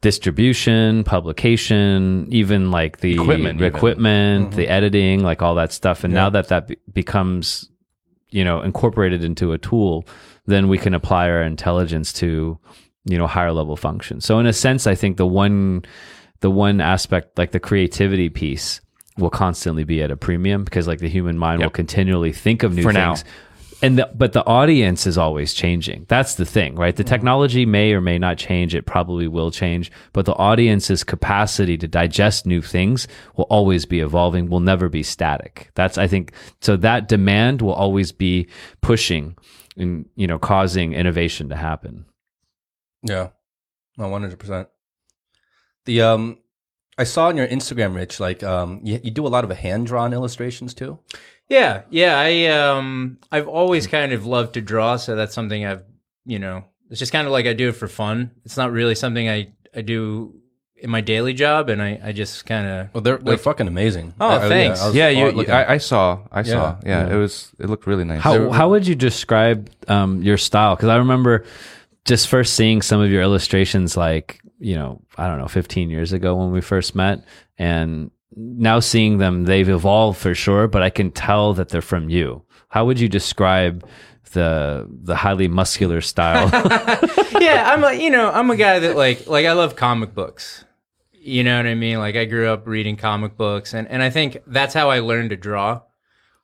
distribution, 0.00 1.04
publication, 1.04 2.26
even 2.30 2.70
like 2.70 2.98
the 2.98 3.14
Equipment 3.14 3.60
equipment, 3.62 4.52
the 4.52 4.68
editing, 4.68 5.22
like 5.22 5.42
all 5.42 5.54
that 5.54 5.72
stuff. 5.72 6.02
And 6.04 6.12
now 6.12 6.28
that 6.30 6.48
that 6.48 6.66
be- 6.68 6.76
becomes, 6.92 7.70
you 8.32 8.44
know, 8.44 8.60
incorporated 8.62 9.22
into 9.22 9.52
a 9.52 9.58
tool, 9.58 10.06
then 10.46 10.68
we 10.68 10.78
can 10.78 10.94
apply 10.94 11.28
our 11.28 11.42
intelligence 11.42 12.12
to, 12.14 12.58
you 13.04 13.18
know, 13.18 13.26
higher 13.26 13.52
level 13.52 13.76
functions. 13.76 14.24
So 14.24 14.38
in 14.38 14.46
a 14.46 14.52
sense, 14.52 14.86
I 14.86 14.94
think 14.94 15.16
the 15.16 15.26
one, 15.26 15.84
the 16.40 16.50
one 16.50 16.80
aspect, 16.80 17.38
like 17.38 17.52
the 17.52 17.60
creativity 17.60 18.28
piece, 18.28 18.80
will 19.18 19.30
constantly 19.30 19.84
be 19.84 20.02
at 20.02 20.10
a 20.10 20.16
premium 20.16 20.64
because 20.64 20.88
like 20.88 20.98
the 20.98 21.08
human 21.08 21.36
mind 21.36 21.60
will 21.60 21.70
continually 21.70 22.32
think 22.32 22.62
of 22.62 22.74
new 22.74 22.82
For 22.82 22.92
now. 22.92 23.16
And 23.82 23.98
the, 23.98 24.10
but 24.14 24.32
the 24.32 24.46
audience 24.46 25.06
is 25.06 25.18
always 25.18 25.52
changing. 25.52 26.06
That's 26.08 26.36
the 26.36 26.46
thing 26.46 26.76
right? 26.76 26.94
The 26.94 27.04
technology 27.04 27.66
may 27.66 27.92
or 27.92 28.00
may 28.00 28.18
not 28.18 28.38
change. 28.38 28.74
It 28.74 28.86
probably 28.86 29.28
will 29.28 29.50
change. 29.50 29.90
But 30.12 30.24
the 30.24 30.34
audience's 30.34 31.04
capacity 31.04 31.76
to 31.78 31.88
digest 31.88 32.46
new 32.46 32.62
things 32.62 33.08
will 33.36 33.46
always 33.50 33.84
be 33.84 34.00
evolving 34.00 34.48
will 34.48 34.60
never 34.60 34.88
be 34.88 35.02
static. 35.02 35.70
That's 35.74 35.98
i 35.98 36.06
think 36.06 36.32
so 36.60 36.76
that 36.76 37.08
demand 37.08 37.60
will 37.60 37.74
always 37.74 38.12
be 38.12 38.48
pushing 38.80 39.36
and 39.76 40.08
you 40.16 40.26
know 40.26 40.38
causing 40.38 40.92
innovation 40.92 41.48
to 41.48 41.56
happen. 41.56 42.06
Yeah, 43.02 43.30
no, 43.96 44.08
one 44.08 44.22
hundred 44.22 44.38
percent. 44.38 44.68
The 45.86 46.02
um, 46.02 46.38
I 46.98 47.04
saw 47.04 47.28
on 47.28 47.36
your 47.36 47.48
Instagram, 47.48 47.94
Rich, 47.94 48.20
like 48.20 48.42
um, 48.42 48.80
you, 48.84 49.00
you 49.02 49.10
do 49.10 49.26
a 49.26 49.28
lot 49.28 49.44
of 49.44 49.50
hand 49.50 49.86
drawn 49.86 50.12
illustrations 50.12 50.74
too. 50.74 50.98
Yeah, 51.52 51.82
yeah. 51.90 52.18
I 52.18 52.46
um, 52.46 53.18
I've 53.30 53.46
always 53.48 53.86
kind 53.86 54.12
of 54.12 54.24
loved 54.26 54.54
to 54.54 54.60
draw, 54.60 54.96
so 54.96 55.14
that's 55.16 55.34
something 55.34 55.64
I've, 55.66 55.82
you 56.24 56.38
know, 56.38 56.64
it's 56.90 56.98
just 56.98 57.12
kind 57.12 57.26
of 57.26 57.32
like 57.32 57.46
I 57.46 57.52
do 57.52 57.68
it 57.68 57.72
for 57.76 57.88
fun. 57.88 58.30
It's 58.44 58.56
not 58.56 58.72
really 58.72 58.94
something 58.94 59.28
I 59.28 59.48
I 59.76 59.82
do 59.82 60.34
in 60.76 60.90
my 60.90 61.00
daily 61.00 61.32
job, 61.34 61.68
and 61.68 61.80
I 61.82 62.00
I 62.02 62.12
just 62.12 62.46
kind 62.46 62.66
of 62.66 62.94
Well, 62.94 63.02
they're 63.02 63.18
they're 63.18 63.36
fucking 63.36 63.68
amazing. 63.68 64.14
Oh, 64.20 64.28
I- 64.28 64.46
I- 64.46 64.48
thanks. 64.48 64.80
I 64.82 64.86
was 64.86 64.94
Yeah, 64.96 65.08
you, 65.10 65.42
you. 65.42 65.46
I, 65.52 65.74
I 65.74 65.78
saw. 65.78 66.20
I 66.32 66.42
saw. 66.42 66.78
Yeah. 66.82 66.88
Yeah, 66.88 67.06
Yeah. 67.08 67.14
it 67.14 67.18
was. 67.18 67.52
It 67.58 67.68
looked 67.68 67.86
really 67.86 68.04
nice. 68.04 68.20
How 68.22 68.50
how 68.50 68.70
would 68.70 68.86
you 68.86 68.94
describe 68.94 69.70
um, 69.88 70.22
your 70.22 70.38
style? 70.38 70.74
Because 70.74 70.88
I 70.88 70.96
remember 70.96 71.44
just 72.04 72.28
first 72.28 72.54
seeing 72.54 72.82
some 72.82 73.00
of 73.00 73.10
your 73.10 73.22
illustrations, 73.22 73.96
like 73.96 74.40
you 74.58 74.76
know, 74.76 75.02
I 75.18 75.26
don't 75.28 75.38
know, 75.38 75.48
15 75.48 75.90
years 75.90 76.12
ago 76.12 76.36
when 76.36 76.50
we 76.52 76.60
first 76.60 76.94
met, 76.94 77.24
and 77.58 78.10
now 78.36 78.80
seeing 78.80 79.18
them, 79.18 79.44
they've 79.44 79.68
evolved 79.68 80.18
for 80.18 80.34
sure. 80.34 80.68
But 80.68 80.82
I 80.82 80.90
can 80.90 81.10
tell 81.10 81.54
that 81.54 81.68
they're 81.68 81.82
from 81.82 82.08
you. 82.08 82.42
How 82.68 82.84
would 82.86 82.98
you 82.98 83.08
describe 83.08 83.86
the 84.32 84.88
the 85.02 85.16
highly 85.16 85.48
muscular 85.48 86.00
style? 86.00 86.48
yeah, 87.40 87.70
I'm 87.72 87.84
a 87.84 87.92
you 87.92 88.10
know 88.10 88.30
I'm 88.30 88.50
a 88.50 88.56
guy 88.56 88.78
that 88.78 88.96
like 88.96 89.26
like 89.26 89.46
I 89.46 89.52
love 89.52 89.76
comic 89.76 90.14
books. 90.14 90.64
You 91.12 91.44
know 91.44 91.56
what 91.56 91.66
I 91.66 91.74
mean? 91.74 91.98
Like 91.98 92.16
I 92.16 92.24
grew 92.24 92.48
up 92.48 92.66
reading 92.66 92.96
comic 92.96 93.36
books, 93.36 93.74
and 93.74 93.86
and 93.88 94.02
I 94.02 94.10
think 94.10 94.38
that's 94.46 94.74
how 94.74 94.90
I 94.90 95.00
learned 95.00 95.30
to 95.30 95.36
draw. 95.36 95.82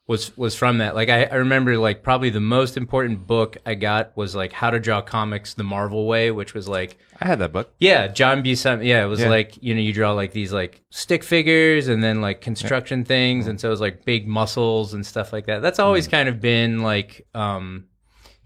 Was 0.09 0.35
was 0.39 0.55
from 0.55 0.79
that. 0.79 0.95
Like 0.95 1.11
I, 1.11 1.25
I 1.25 1.35
remember 1.35 1.77
like 1.77 2.03
probably 2.03 2.31
the 2.31 2.41
most 2.41 2.77
important 2.79 3.27
book 3.27 3.59
I 3.67 3.75
got 3.75 4.17
was 4.17 4.35
like 4.35 4.53
How 4.55 4.71
to 4.71 4.81
Draw 4.81 5.03
Comics 5.03 5.53
the 5.53 5.65
Marvel 5.65 6.07
Way, 6.07 6.31
which 6.31 6.55
was 6.55 6.67
like 6.67 6.97
I 7.21 7.27
had 7.29 7.39
that 7.41 7.53
book. 7.53 7.71
yeah, 7.79 8.07
John 8.09 8.43
Buscema. 8.43 8.83
Yeah, 8.87 9.05
it 9.05 9.09
was 9.09 9.21
Yeah. 9.21 9.29
like 9.29 9.63
you 9.63 9.75
know 9.75 9.81
you 9.83 9.93
draw 9.93 10.13
like 10.13 10.33
these 10.33 10.51
like 10.51 10.81
stick 10.89 11.23
figures 11.23 11.89
and 11.89 12.03
then 12.03 12.23
like 12.23 12.41
construction 12.41 13.05
things, 13.05 13.47
and 13.47 13.61
so 13.61 13.69
it 13.69 13.71
was 13.71 13.83
like 13.83 14.07
big 14.07 14.27
muscles 14.27 14.95
and 14.95 15.05
stuff 15.05 15.31
like 15.31 15.45
that. 15.45 15.61
That's 15.61 15.79
always 15.79 16.09
kind 16.09 16.27
of 16.31 16.41
been 16.41 16.79
like 16.83 17.27
um, 17.35 17.85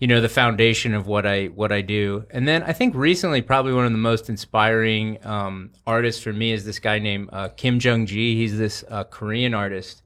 you 0.00 0.08
know 0.08 0.20
the 0.20 0.28
foundation 0.28 0.94
of 0.94 1.06
what 1.06 1.26
I 1.26 1.46
what 1.46 1.70
I 1.70 1.80
do. 1.80 2.24
And 2.32 2.48
then 2.48 2.64
I 2.64 2.72
think 2.72 2.92
recently 2.96 3.40
probably 3.40 3.72
one 3.72 3.86
of 3.86 3.92
the 3.92 3.98
most 3.98 4.28
inspiring 4.28 5.24
um, 5.24 5.70
artists 5.86 6.20
for 6.20 6.32
me 6.32 6.50
is 6.50 6.64
this 6.64 6.80
guy 6.80 6.98
named 6.98 7.28
uh, 7.32 7.50
Kim 7.50 7.78
Jung 7.80 8.04
Gi. 8.06 8.34
He's 8.34 8.58
this 8.58 8.82
uh, 8.90 9.04
Korean 9.04 9.54
artist 9.54 10.02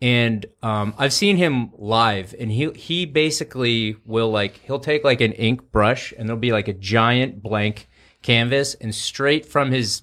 and 0.00 0.46
um, 0.62 0.94
I've 0.96 1.12
seen 1.12 1.36
him 1.36 1.70
live, 1.76 2.34
and 2.38 2.50
he 2.52 2.70
he 2.72 3.04
basically 3.04 3.96
will 4.04 4.30
like 4.30 4.58
he'll 4.58 4.78
take 4.78 5.04
like 5.04 5.20
an 5.20 5.32
ink 5.32 5.72
brush, 5.72 6.12
and 6.16 6.28
there'll 6.28 6.40
be 6.40 6.52
like 6.52 6.68
a 6.68 6.72
giant 6.72 7.42
blank 7.42 7.88
canvas, 8.22 8.74
and 8.74 8.94
straight 8.94 9.44
from 9.44 9.72
his 9.72 10.02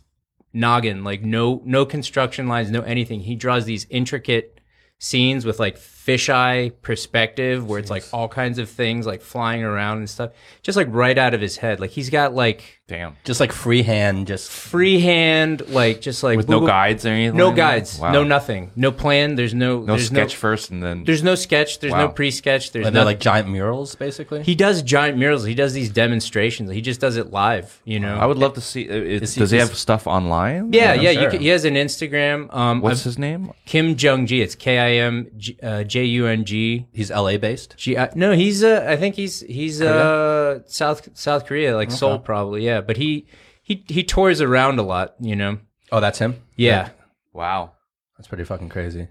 noggin, 0.52 1.04
like 1.04 1.22
no 1.22 1.62
no 1.66 1.86
construction 1.86 2.48
lines, 2.48 2.70
no 2.72 2.82
anything, 2.82 3.22
he 3.22 3.36
draws 3.36 3.66
these 3.66 3.88
intricate 3.89 4.60
scenes 5.00 5.46
with 5.46 5.60
like 5.60 5.78
fisheye 6.06 6.72
perspective, 6.82 7.68
where 7.68 7.80
it's 7.80 7.89
like 7.89 8.03
all 8.14 8.28
kinds 8.28 8.60
of 8.60 8.70
things 8.70 9.06
like 9.08 9.22
flying 9.22 9.64
around 9.64 9.97
and 9.99 10.10
stuff, 10.10 10.32
just 10.62 10.76
like 10.76 10.88
right 10.91 11.18
out 11.18 11.34
of 11.34 11.41
his 11.41 11.58
head. 11.58 11.80
Like 11.80 11.89
he's 11.91 12.10
got 12.10 12.34
like 12.36 12.80
Damn. 12.88 13.16
just 13.24 13.39
like 13.39 13.51
freehand, 13.51 14.28
just 14.28 14.51
freehand, 14.51 15.68
like 15.70 16.01
just 16.01 16.22
like 16.24 16.38
With 16.38 16.47
no 16.49 16.60
boop, 16.62 16.64
boop. 16.66 16.68
guides 16.68 17.06
or 17.06 17.10
anything. 17.10 17.38
no 17.38 17.47
like 17.47 17.56
guides, 17.56 17.99
Wow. 17.99 18.12
no 18.12 18.24
nothing, 18.24 18.72
no 18.76 18.91
plan. 18.91 19.36
There's 19.36 19.53
no 19.56 19.80
No 19.80 19.86
there's 19.95 20.08
sketch 20.08 20.36
first, 20.36 20.70
and 20.70 20.84
then 20.84 21.03
there's 21.03 21.24
no 21.24 21.34
sketch. 21.36 21.80
There's 21.80 21.93
no 21.93 22.10
pre-sketch. 22.10 22.72
There's 22.72 22.86
no 22.86 22.91
they're 22.91 23.06
like 23.06 23.20
giant 23.20 23.49
murals, 23.49 23.95
basically. 23.95 24.43
he 24.43 24.53
does 24.56 24.82
giant 24.84 25.18
murals. 25.18 25.43
He 25.45 25.56
does 25.56 25.74
these 25.74 25.89
demonstrations. 25.89 26.70
He 26.72 26.82
just 26.82 26.99
does 27.01 27.18
it 27.18 27.32
live. 27.32 27.82
You 27.86 27.99
know. 27.99 28.18
I 28.18 28.26
would 28.26 28.38
love 28.38 28.53
to 28.53 28.62
see. 28.62 28.88
uh, 28.89 28.93
It, 28.93 29.24
Is 29.24 29.34
he- 29.36 29.39
does 29.39 29.51
he 29.51 29.58
have 29.58 29.76
stuff 29.76 30.06
online? 30.08 30.72
yeah, 30.74 30.91
I'm 30.93 31.01
yeah. 31.01 31.14
sure. 31.14 31.24
You 31.24 31.30
can, 31.30 31.41
he 31.41 31.47
has 31.47 31.66
an 31.66 31.74
Instagram. 31.76 32.53
Um, 32.53 32.82
What's 32.82 33.01
I've- 33.01 33.10
his 33.10 33.18
name? 33.18 33.51
Kim 33.66 33.95
Jung 33.97 34.26
Gi. 34.28 34.41
It's 34.41 34.56
K 34.56 34.78
I 34.78 34.91
M 35.06 35.28
J- 35.38 35.58
uh, 35.64 35.84
J 35.96 36.04
U 36.20 36.28
N 36.28 36.43
G. 36.43 36.88
He's 36.91 37.10
LA 37.10 37.38
based. 37.38 37.78
G. 37.78 37.98
I- 37.98 38.12
No, 38.16 38.34
he's. 38.34 38.64
Uh, 38.66 38.86
I 38.86 38.98
think 38.98 39.16
he's 39.16 39.39
he's 39.41 39.82
uh 39.82 40.60
South 40.68 41.08
South 41.14 41.46
Korea, 41.46 41.74
like 41.76 41.89
Seoul, 41.89 42.20
probably. 42.20 42.66
Yeah, 42.66 42.82
but 42.82 42.98
he 42.98 43.28
he 43.64 43.84
he 43.88 44.04
tours 44.04 44.41
around 44.41 44.78
a 44.78 44.84
lot. 44.84 45.16
You 45.22 45.36
know. 45.38 45.60
Oh, 45.93 46.02
that's 46.02 46.20
him. 46.20 46.41
Yeah. 46.58 46.89
Wow. 47.32 47.72
That's 48.18 48.28
pretty 48.28 48.43
fucking 48.43 48.70
crazy. 48.70 49.08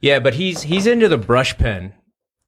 Yeah, 0.00 0.18
but 0.20 0.34
he's 0.34 0.62
he's 0.62 0.86
into 0.86 1.08
the 1.08 1.16
brush 1.16 1.56
pen, 1.56 1.94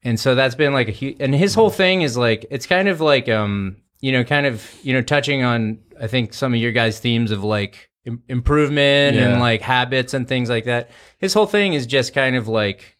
and 0.02 0.20
so 0.20 0.34
that's 0.34 0.54
been 0.54 0.74
like 0.74 0.88
a 0.88 0.92
huge. 0.92 1.16
And 1.20 1.34
his 1.34 1.54
whole 1.54 1.70
thing 1.70 2.02
is 2.02 2.16
like 2.18 2.44
it's 2.50 2.66
kind 2.66 2.86
of 2.88 3.00
like 3.00 3.28
um 3.30 3.76
you 4.00 4.12
know 4.12 4.24
kind 4.24 4.44
of 4.46 4.70
you 4.82 4.92
know 4.92 5.02
touching 5.02 5.42
on 5.42 5.78
I 5.98 6.06
think 6.06 6.34
some 6.34 6.52
of 6.52 6.60
your 6.60 6.72
guys' 6.72 7.00
themes 7.00 7.30
of 7.30 7.42
like 7.44 7.88
Im- 8.04 8.22
improvement 8.28 9.16
Yeah. 9.16 9.28
and 9.30 9.40
like 9.40 9.62
habits 9.62 10.12
and 10.14 10.28
things 10.28 10.48
like 10.50 10.64
that. 10.66 10.90
His 11.18 11.32
whole 11.34 11.46
thing 11.46 11.72
is 11.72 11.86
just 11.86 12.12
kind 12.14 12.36
of 12.36 12.46
like 12.48 12.96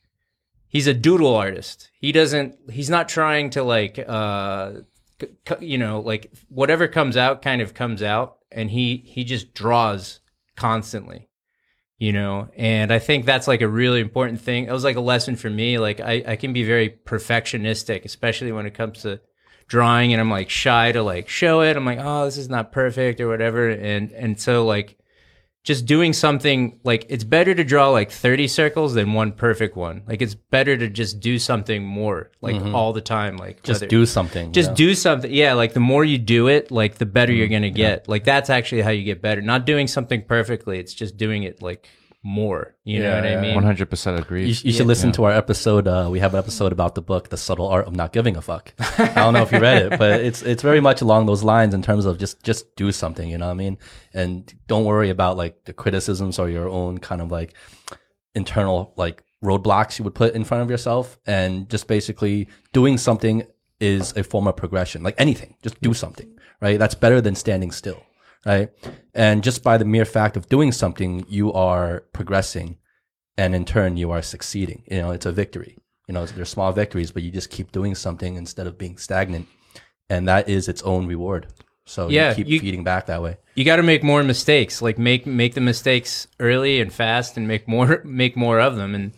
he's 0.71 0.87
a 0.87 0.95
doodle 0.95 1.37
artist. 1.37 1.91
He 2.01 2.13
doesn't. 2.13 2.57
He's 2.71 2.89
not 2.89 3.11
trying 3.11 3.51
to 3.51 3.63
like 3.63 3.99
uh 3.99 4.73
c- 5.21 5.67
you 5.67 5.77
know 5.77 6.01
like 6.01 6.33
whatever 6.49 6.89
comes 6.89 7.19
out 7.19 7.43
kind 7.43 7.61
of 7.61 7.75
comes 7.75 8.03
out, 8.03 8.39
and 8.51 8.71
he 8.71 8.97
he 8.97 9.25
just 9.25 9.53
draws 9.53 10.21
constantly 10.57 11.31
you 12.01 12.13
know 12.13 12.49
and 12.57 12.93
i 12.93 12.99
think 12.99 13.25
that's 13.25 13.47
like 13.47 13.61
a 13.61 13.69
really 13.69 14.01
important 14.01 14.41
thing 14.41 14.65
it 14.65 14.73
was 14.73 14.83
like 14.85 14.97
a 14.97 15.01
lesson 15.01 15.37
for 15.37 15.49
me 15.49 15.79
like 15.79 16.01
i, 16.01 16.25
I 16.27 16.37
can 16.37 16.53
be 16.53 16.65
very 16.65 16.91
perfectionistic 16.91 18.05
especially 18.05 18.51
when 18.51 18.67
it 18.67 18.75
comes 18.75 19.03
to 19.03 19.21
drawing 19.69 20.13
and 20.13 20.21
i'm 20.21 20.31
like 20.31 20.51
shy 20.51 20.91
to 20.93 21.03
like 21.03 21.29
show 21.29 21.61
it 21.61 21.77
i'm 21.77 21.85
like 21.85 22.01
oh 22.01 22.25
this 22.25 22.39
is 22.39 22.49
not 22.49 22.73
perfect 22.73 23.21
or 23.21 23.29
whatever 23.29 23.69
and 23.69 24.11
and 24.13 24.41
so 24.41 24.67
like 24.67 24.99
just 25.63 25.85
doing 25.85 26.13
something 26.15 26.81
like 26.85 27.05
it's 27.11 27.25
better 27.25 27.55
to 27.55 27.63
draw 27.63 27.91
like 27.91 28.11
30 28.11 28.49
circles 28.49 28.95
than 28.95 29.13
one 29.13 29.33
perfect 29.33 29.77
one. 29.77 30.03
Like 30.07 30.23
it's 30.23 30.35
better 30.35 30.77
to 30.77 30.89
just 30.89 31.21
do 31.21 31.39
something 31.39 31.85
more 31.85 32.31
like 32.41 32.57
mm-hmm. 32.57 32.75
all 32.75 32.93
the 32.95 33.03
time 33.03 33.37
like 33.37 33.63
Just 33.63 33.83
whether- 33.83 33.91
do 33.91 34.07
something. 34.07 34.53
just 34.53 34.71
know? 34.71 34.77
do 34.77 34.95
something 34.95 35.33
yeah 35.33 35.53
like 35.53 35.75
the 35.75 35.81
more 35.81 36.05
you 36.05 36.17
do 36.17 36.49
it 36.49 36.71
like 36.71 36.97
the 36.97 37.07
better 37.07 37.33
you're 37.33 37.47
mm-hmm. 37.47 37.55
gonna 37.55 37.71
get. 37.71 38.09
Like 38.09 38.25
that's 38.25 38.49
actually 38.49 38.81
how 38.83 38.91
you 38.91 39.05
get 39.05 39.21
better. 39.21 39.43
Not 39.43 39.67
doing 39.67 39.87
something 39.87 40.23
perfectly 40.23 40.79
it's 40.79 40.95
just 40.95 41.17
doing 41.17 41.43
it 41.43 41.63
like 41.63 41.87
more 42.23 42.75
you 42.85 42.99
know 42.99 43.07
Yeah, 43.07 43.15
what 43.15 43.27
i 43.27 43.41
mean 43.41 43.55
One 43.55 43.65
hundred 43.65 43.89
percent 43.89 44.19
agree. 44.21 44.43
You, 44.43 44.55
you 44.65 44.73
should 44.73 44.87
listen 44.87 45.11
to 45.13 45.25
our 45.25 45.33
episode. 45.33 45.89
Uh, 45.89 46.09
we 46.11 46.19
have 46.21 46.35
an 46.35 46.39
episode 46.39 46.71
about 46.71 46.95
the 46.95 47.01
book, 47.01 47.31
"The 47.31 47.39
Subtle 47.39 47.67
Art 47.67 47.87
of 47.89 47.97
Not 47.97 48.13
Giving 48.13 48.37
a 48.37 48.43
Fuck." 48.43 48.75
I 48.99 49.07
don't 49.15 49.33
know 49.33 49.43
if 49.43 49.51
you 49.53 49.59
read 49.59 49.85
it, 49.87 49.99
but 49.99 50.21
it's 50.29 50.43
it's 50.43 50.63
very 50.63 50.81
much 50.81 51.01
along 51.01 51.25
those 51.27 51.43
lines 51.43 51.73
in 51.73 51.81
terms 51.81 52.05
of 52.05 52.19
just 52.19 52.43
just 52.43 52.77
do 52.77 52.93
something. 52.93 53.27
You 53.31 53.39
know 53.39 53.47
what 53.47 53.53
I 53.53 53.65
mean? 53.65 53.79
And 54.13 54.53
don't 54.67 54.85
worry 54.85 55.09
about 55.09 55.39
like 55.39 55.65
the 55.65 55.73
criticisms 55.73 56.39
or 56.39 56.51
your 56.51 56.69
own 56.69 56.99
kind 56.99 57.23
of 57.23 57.31
like 57.31 57.55
internal 58.35 58.93
like 58.97 59.25
roadblocks 59.43 59.99
you 59.99 60.05
would 60.05 60.15
put 60.15 60.35
in 60.35 60.45
front 60.45 60.63
of 60.63 60.71
yourself, 60.71 61.19
and 61.27 61.69
just 61.71 61.87
basically 61.89 62.49
doing 62.75 62.99
something 62.99 63.45
is 63.81 64.13
a 64.17 64.23
form 64.23 64.47
of 64.47 64.57
progression. 64.57 65.03
Like 65.03 65.15
anything, 65.19 65.55
just 65.63 65.81
do 65.81 65.95
something. 65.95 66.29
Right? 66.61 66.79
That's 66.79 66.95
better 66.95 67.23
than 67.23 67.35
standing 67.35 67.71
still. 67.71 68.03
Right? 68.47 68.71
And 69.15 69.43
just 69.45 69.63
by 69.63 69.77
the 69.77 69.85
mere 69.85 70.05
fact 70.07 70.37
of 70.37 70.49
doing 70.49 70.73
something, 70.73 71.27
you 71.29 71.53
are 71.53 72.05
progressing 72.13 72.79
and 73.37 73.55
in 73.55 73.65
turn 73.65 73.97
you 73.97 74.11
are 74.11 74.23
succeeding. 74.23 74.83
You 74.91 74.99
know, 75.03 75.11
it's 75.11 75.27
a 75.27 75.33
victory. 75.33 75.77
You 76.09 76.15
know, 76.15 76.27
they're 76.27 76.45
small 76.45 76.73
victories, 76.73 77.11
but 77.13 77.23
you 77.23 77.31
just 77.31 77.51
keep 77.51 77.71
doing 77.71 77.95
something 77.95 78.37
instead 78.37 78.67
of 78.67 78.77
being 78.79 78.97
stagnant, 78.99 79.47
and 80.09 80.27
that 80.27 80.49
is 80.49 80.69
its 80.69 80.83
own 80.83 81.07
reward. 81.07 81.47
So 81.85 82.09
Yeah, 82.09 82.31
you 82.31 82.35
keep 82.37 82.47
you- 82.49 82.61
feeding 82.61 82.83
back 82.85 83.07
that 83.07 83.23
way. 83.23 83.37
you 83.55 83.65
got 83.65 83.77
to 83.77 83.83
make 83.83 84.03
more 84.03 84.23
mistakes 84.23 84.81
like 84.81 84.99
make 84.99 85.27
make 85.27 85.55
the 85.55 85.61
mistakes 85.61 86.27
early 86.39 86.81
and 86.81 86.93
fast 86.93 87.37
and 87.37 87.47
make 87.47 87.69
more 87.69 88.01
make 88.05 88.37
more 88.37 88.59
of 88.61 88.77
them 88.77 88.95
and 88.95 89.13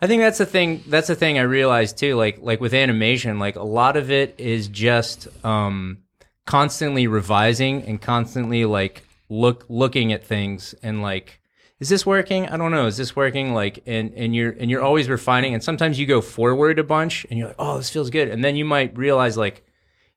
i 0.00 0.06
think 0.06 0.22
that's 0.22 0.38
the 0.38 0.46
thing 0.46 0.82
that's 0.86 1.08
the 1.08 1.14
thing 1.16 1.36
i 1.38 1.42
realized 1.42 1.98
too 1.98 2.14
like 2.14 2.38
like 2.40 2.60
with 2.60 2.72
animation 2.72 3.38
like 3.40 3.56
a 3.56 3.62
lot 3.62 3.96
of 3.96 4.10
it 4.10 4.34
is 4.38 4.68
just 4.68 5.26
um 5.44 5.98
constantly 6.46 7.06
revising 7.06 7.82
and 7.82 8.00
constantly 8.00 8.64
like 8.64 9.04
look 9.28 9.66
looking 9.68 10.12
at 10.12 10.24
things 10.24 10.74
and 10.82 11.02
like 11.02 11.40
is 11.78 11.90
this 11.90 12.06
working? 12.06 12.48
I 12.48 12.56
don't 12.56 12.70
know. 12.70 12.86
Is 12.86 12.96
this 12.96 13.14
working? 13.14 13.52
Like 13.52 13.82
and 13.86 14.14
and 14.14 14.34
you're 14.34 14.52
and 14.52 14.70
you're 14.70 14.82
always 14.82 15.10
refining. 15.10 15.52
And 15.52 15.62
sometimes 15.62 15.98
you 15.98 16.06
go 16.06 16.22
forward 16.22 16.78
a 16.78 16.84
bunch 16.84 17.26
and 17.28 17.38
you're 17.38 17.48
like 17.48 17.56
oh 17.58 17.76
this 17.76 17.90
feels 17.90 18.08
good. 18.08 18.28
And 18.28 18.42
then 18.42 18.56
you 18.56 18.64
might 18.64 18.96
realize 18.96 19.36
like 19.36 19.64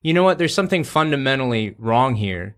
you 0.01 0.13
know 0.13 0.23
what? 0.23 0.38
There's 0.38 0.53
something 0.53 0.86
fundamentally 0.86 1.75
wrong 1.77 2.15
here. 2.15 2.55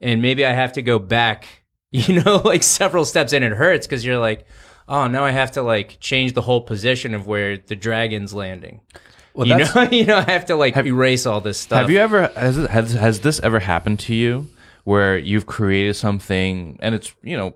And 0.00 0.22
maybe 0.22 0.46
i 0.46 0.52
have 0.52 0.74
to 0.74 0.82
go 0.82 1.00
back 1.00 1.64
you 1.90 2.22
know 2.22 2.36
like 2.44 2.62
several 2.62 3.04
steps 3.04 3.32
and 3.32 3.44
it 3.44 3.52
hurts 3.52 3.86
because 3.86 4.04
you're 4.04 4.18
like 4.18 4.46
oh 4.88 5.06
now 5.06 5.24
i 5.24 5.30
have 5.30 5.52
to 5.52 5.62
like 5.62 5.98
change 6.00 6.34
the 6.34 6.42
whole 6.42 6.60
position 6.60 7.14
of 7.14 7.26
where 7.26 7.56
the 7.56 7.76
dragon's 7.76 8.34
landing 8.34 8.82
Well, 9.38 9.46
you 9.46 9.56
know 9.56 9.82
you 9.92 10.04
know 10.04 10.18
i 10.18 10.30
have 10.32 10.46
to 10.46 10.56
like 10.56 10.76
erase 10.76 11.24
all 11.24 11.40
this 11.40 11.60
stuff 11.60 11.80
Have 11.82 11.90
you 11.90 11.98
ever 11.98 12.26
has, 12.34 12.56
has 12.56 12.92
has 12.92 13.20
this 13.20 13.38
ever 13.40 13.60
happened 13.60 14.00
to 14.00 14.14
you 14.14 14.48
where 14.82 15.16
you've 15.16 15.46
created 15.46 15.94
something 15.94 16.76
and 16.80 16.94
it's 16.94 17.14
you 17.22 17.36
know 17.36 17.54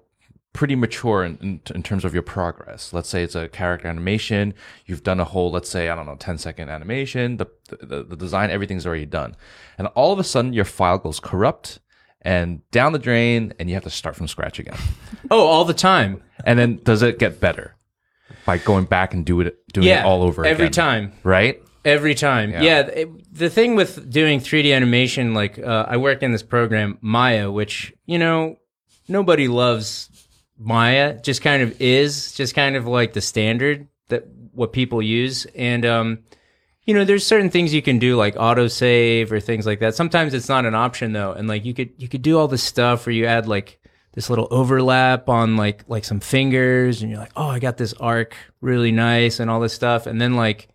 pretty 0.52 0.76
mature 0.76 1.24
in, 1.24 1.38
in, 1.40 1.60
in 1.74 1.82
terms 1.82 2.04
of 2.04 2.12
your 2.12 2.22
progress? 2.22 2.92
Let's 2.92 3.08
say 3.08 3.22
it's 3.24 3.34
a 3.34 3.48
character 3.48 3.88
animation. 3.88 4.52
You've 4.84 5.02
done 5.02 5.18
a 5.18 5.24
whole 5.24 5.50
let's 5.50 5.68
say 5.68 5.88
I 5.88 5.94
don't 5.96 6.06
know 6.06 6.14
10 6.14 6.38
second 6.38 6.68
animation. 6.68 7.38
The 7.38 7.46
the, 7.80 8.04
the 8.04 8.16
design 8.16 8.50
everything's 8.50 8.86
already 8.86 9.06
done, 9.06 9.34
and 9.78 9.88
all 9.88 10.12
of 10.12 10.18
a 10.18 10.24
sudden 10.24 10.52
your 10.52 10.66
file 10.66 10.98
goes 10.98 11.18
corrupt 11.20 11.80
and 12.20 12.60
down 12.70 12.92
the 12.92 12.98
drain, 13.00 13.52
and 13.58 13.68
you 13.68 13.74
have 13.74 13.82
to 13.84 13.90
start 13.90 14.14
from 14.14 14.28
scratch 14.28 14.58
again. 14.60 14.76
oh 15.32 15.40
all 15.46 15.64
the 15.64 15.74
time 15.74 16.22
and 16.44 16.58
then 16.58 16.80
does 16.84 17.02
it 17.02 17.18
get 17.18 17.40
better 17.40 17.74
by 18.44 18.58
going 18.58 18.84
back 18.84 19.14
and 19.14 19.24
do 19.24 19.40
it 19.40 19.56
doing 19.72 19.86
yeah 19.88 20.02
it 20.02 20.06
all 20.06 20.22
over 20.22 20.44
every 20.44 20.66
again? 20.66 20.72
time 20.72 21.12
right? 21.24 21.60
Every 21.84 22.14
time. 22.14 22.50
Yeah. 22.52 22.80
it- 22.80 23.34
the 23.34 23.50
thing 23.50 23.74
with 23.74 24.08
doing 24.10 24.40
3D 24.40 24.72
animation, 24.74 25.34
like, 25.34 25.58
uh, 25.58 25.86
I 25.88 25.96
work 25.96 26.22
in 26.22 26.32
this 26.32 26.42
program, 26.42 26.98
Maya, 27.00 27.50
which, 27.50 27.92
you 28.06 28.18
know, 28.18 28.56
nobody 29.08 29.48
loves 29.48 30.08
Maya, 30.58 31.18
just 31.20 31.42
kind 31.42 31.62
of 31.62 31.80
is, 31.80 32.32
just 32.32 32.54
kind 32.54 32.76
of 32.76 32.86
like 32.86 33.14
the 33.14 33.20
standard 33.20 33.88
that 34.08 34.26
what 34.52 34.72
people 34.72 35.02
use. 35.02 35.46
And, 35.56 35.84
um, 35.84 36.18
you 36.84 36.94
know, 36.94 37.04
there's 37.04 37.26
certain 37.26 37.50
things 37.50 37.72
you 37.72 37.82
can 37.82 37.98
do 37.98 38.16
like 38.16 38.34
autosave 38.36 39.30
or 39.32 39.40
things 39.40 39.66
like 39.66 39.80
that. 39.80 39.94
Sometimes 39.94 40.34
it's 40.34 40.48
not 40.48 40.66
an 40.66 40.74
option 40.74 41.12
though. 41.12 41.32
And 41.32 41.48
like 41.48 41.64
you 41.64 41.74
could, 41.74 41.90
you 41.96 42.08
could 42.08 42.22
do 42.22 42.38
all 42.38 42.48
this 42.48 42.62
stuff 42.62 43.06
where 43.06 43.12
you 43.14 43.26
add 43.26 43.46
like 43.48 43.78
this 44.14 44.28
little 44.28 44.46
overlap 44.50 45.28
on 45.28 45.56
like, 45.56 45.84
like 45.88 46.04
some 46.04 46.20
fingers 46.20 47.00
and 47.02 47.10
you're 47.10 47.20
like, 47.20 47.32
oh, 47.36 47.48
I 47.48 47.58
got 47.60 47.76
this 47.76 47.94
arc 47.94 48.34
really 48.60 48.92
nice 48.92 49.40
and 49.40 49.50
all 49.50 49.60
this 49.60 49.72
stuff. 49.72 50.06
And 50.06 50.20
then 50.20 50.34
like, 50.34 50.68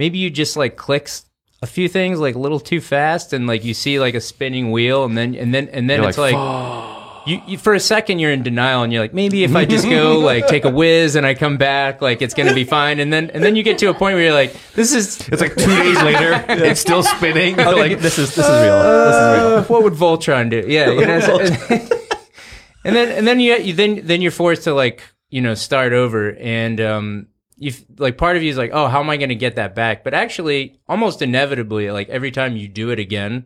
maybe 0.00 0.18
you 0.18 0.30
just 0.30 0.56
like 0.56 0.76
clicks 0.76 1.26
a 1.60 1.66
few 1.66 1.86
things 1.86 2.18
like 2.18 2.34
a 2.34 2.38
little 2.38 2.58
too 2.58 2.80
fast 2.80 3.34
and 3.34 3.46
like 3.46 3.62
you 3.64 3.74
see 3.74 4.00
like 4.00 4.14
a 4.14 4.20
spinning 4.20 4.70
wheel 4.70 5.04
and 5.04 5.14
then 5.16 5.34
and 5.34 5.52
then 5.54 5.68
and 5.68 5.90
then 5.90 6.00
You're 6.00 6.08
it's 6.08 6.16
like, 6.16 6.32
like, 6.34 7.28
you, 7.28 7.42
you 7.46 7.58
for 7.58 7.74
a 7.74 7.80
second 7.80 8.18
you're 8.18 8.32
in 8.32 8.42
denial 8.42 8.82
and 8.82 8.90
you're 8.94 9.02
like 9.02 9.12
maybe 9.12 9.44
if 9.44 9.54
I 9.54 9.66
just 9.66 9.86
go 9.86 10.18
like 10.30 10.48
take 10.48 10.64
a 10.64 10.70
whiz 10.70 11.16
and 11.16 11.26
I 11.26 11.34
come 11.34 11.58
back 11.58 12.00
like 12.00 12.22
it's 12.22 12.32
gonna 12.32 12.54
be 12.54 12.64
fine 12.64 12.98
and 12.98 13.12
then 13.12 13.28
and 13.28 13.44
then 13.44 13.56
you 13.56 13.62
get 13.62 13.76
to 13.80 13.90
a 13.90 13.94
point 13.94 14.14
where 14.14 14.24
you're 14.24 14.32
like 14.32 14.56
this 14.72 14.94
is 14.94 15.20
It's 15.28 15.42
like 15.42 15.54
two 15.54 15.66
days 15.66 16.02
later, 16.10 16.46
it's 16.48 16.80
still 16.80 17.02
spinning. 17.02 17.58
You're 17.58 17.66
like 17.66 17.90
like 17.90 18.00
this 18.00 18.18
is 18.18 18.34
this 18.34 18.46
is 18.46 18.62
real. 18.62 18.78
this 18.82 19.16
is 19.16 19.36
real. 19.36 19.46
uh, 19.58 19.64
what 19.64 19.82
would 19.82 19.92
Voltron 19.92 20.48
do? 20.48 20.64
Yeah, 20.66 20.90
you 20.92 21.04
know. 21.04 21.38
and 22.86 22.96
then 22.96 23.08
and 23.18 23.28
then 23.28 23.38
you, 23.38 23.54
you 23.56 23.74
then 23.74 24.00
then 24.04 24.22
you're 24.22 24.32
forced 24.32 24.64
to 24.64 24.72
like 24.72 25.02
you 25.28 25.42
know 25.42 25.52
start 25.52 25.92
over 25.92 26.34
and 26.36 26.80
um 26.80 27.26
you 27.60 27.72
like 27.98 28.16
part 28.18 28.36
of 28.36 28.42
you 28.42 28.50
is 28.50 28.56
like 28.58 28.70
oh 28.72 28.88
how 28.88 28.98
am 29.00 29.08
I 29.10 29.16
going 29.16 29.28
to 29.28 29.34
get 29.36 29.54
that 29.56 29.74
back? 29.76 30.02
But 30.02 30.14
actually, 30.14 30.80
almost 30.88 31.22
inevitably, 31.22 31.90
like 31.92 32.08
every 32.08 32.30
time 32.32 32.56
you 32.56 32.66
do 32.66 32.90
it 32.90 32.98
again, 32.98 33.44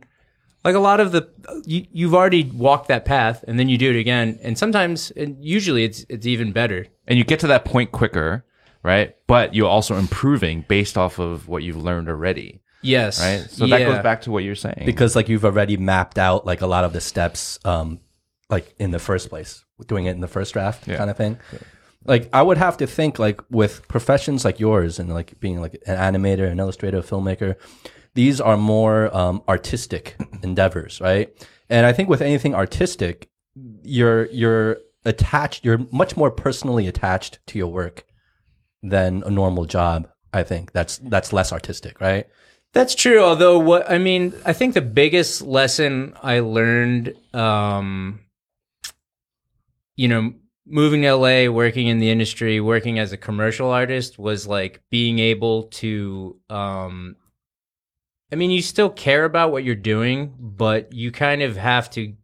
like 0.65 0.75
a 0.75 0.79
lot 0.79 1.01
of 1.01 1.13
the 1.13 1.29
you 1.67 1.85
you've 1.93 2.15
already 2.15 2.45
walked 2.45 2.89
that 2.89 3.05
path 3.05 3.45
and 3.47 3.59
then 3.59 3.69
you 3.69 3.77
do 3.77 3.91
it 3.91 3.99
again, 3.99 4.39
and 4.43 4.57
sometimes 4.57 5.11
and 5.11 5.37
usually 5.45 5.85
it's 5.85 6.07
it's 6.09 6.27
even 6.27 6.53
better. 6.53 6.87
and 7.07 7.19
you 7.19 7.25
get 7.25 7.41
to 7.41 7.49
that 7.49 7.65
point 7.67 7.91
quicker, 7.93 8.45
right? 8.83 9.15
But 9.27 9.55
you're 9.55 9.69
also 9.69 9.97
improving 9.97 10.65
based 10.69 10.97
off 10.97 11.19
of 11.19 11.49
what 11.49 11.63
you've 11.65 11.77
learned 11.83 12.09
already, 12.09 12.61
Yes, 12.83 13.21
right? 13.21 13.51
So 13.51 13.67
that 13.67 13.81
goes 13.81 14.03
back 14.03 14.23
to 14.23 14.31
what 14.31 14.45
you're 14.45 14.55
saying. 14.55 14.85
because 14.87 15.17
like 15.17 15.29
you've 15.29 15.45
already 15.45 15.77
mapped 15.77 16.19
out 16.19 16.47
like 16.47 16.61
a 16.63 16.67
lot 16.69 16.85
of 16.85 16.93
the 16.93 17.01
steps 17.01 17.59
um 17.65 17.99
like 18.49 18.75
in 18.79 18.91
the 18.93 18.99
first 19.01 19.29
place 19.29 19.65
doing 19.89 20.05
it 20.07 20.13
in 20.13 20.21
the 20.21 20.29
first 20.29 20.53
draft 20.53 20.87
kind 20.87 21.11
of 21.11 21.17
thing 21.17 21.37
like 22.07 22.29
i 22.33 22.43
would 22.43 22.59
have 22.59 22.77
to 22.77 22.87
think 22.87 23.19
like 23.19 23.41
with 23.51 23.87
professions 23.89 24.45
like 24.45 24.61
yours 24.61 24.99
and 24.99 25.13
like 25.13 25.39
being 25.41 25.61
like 25.61 25.75
an 25.87 25.97
animator 25.97 26.51
an 26.51 26.59
illustrator 26.61 26.99
a 26.99 27.03
filmmaker 27.03 27.57
these 28.15 28.41
are 28.41 28.57
more 28.57 29.15
um, 29.17 29.43
artistic 29.49 30.17
endeavors 30.43 31.01
right 31.01 31.47
and 31.69 31.87
i 31.87 31.93
think 31.93 32.09
with 32.09 32.21
anything 32.21 32.55
artistic 32.55 33.29
you're 33.83 34.27
you're 34.27 34.79
attached 35.05 35.65
you're 35.65 35.81
much 35.93 36.17
more 36.17 36.31
personally 36.31 36.87
attached 36.87 37.39
to 37.47 37.59
your 37.59 37.69
work 37.69 38.05
than 38.83 39.23
a 39.25 39.31
normal 39.31 39.65
job 39.65 40.09
i 40.33 40.43
think 40.43 40.73
that's 40.73 40.99
that's 40.99 41.33
less 41.33 41.53
artistic 41.53 42.01
right 42.01 42.27
That's 42.75 42.97
true. 42.97 43.23
Although, 43.23 43.61
what 43.61 43.89
I 43.89 43.99
mean, 43.99 44.35
I 44.45 44.53
think 44.53 44.75
the 44.75 44.83
biggest 44.83 45.43
lesson 45.43 46.13
I 46.21 46.41
learned, 46.41 47.15
um, 47.33 48.19
you 49.95 50.09
know, 50.09 50.35
moving 50.67 51.03
to 51.03 51.15
LA, 51.15 51.51
working 51.51 51.89
in 51.89 51.99
the 51.99 52.11
industry, 52.11 52.61
working 52.61 52.99
as 52.99 53.13
a 53.13 53.17
commercial 53.17 53.71
artist 53.71 54.19
was 54.19 54.47
like 54.47 54.81
being 54.91 55.19
able 55.19 55.65
to, 55.65 56.39
um, 56.51 57.17
I 58.33 58.37
mean, 58.37 58.51
you 58.51 58.63
still 58.63 58.91
care 58.91 59.25
about 59.25 59.53
what 59.53 59.65
you're 59.65 59.75
doing, 59.75 60.35
but 60.39 60.93
you 60.93 61.13
kind 61.13 61.43
of 61.43 61.57
have 61.57 61.91
to 61.91 62.15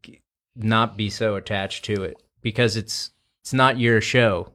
not 0.56 0.96
be 0.96 1.10
so 1.10 1.36
attached 1.36 1.84
to 1.86 2.02
it 2.02 2.22
because 2.42 2.76
it's 2.76 3.10
it's 3.42 3.52
not 3.52 3.78
your 3.78 4.00
show 4.00 4.52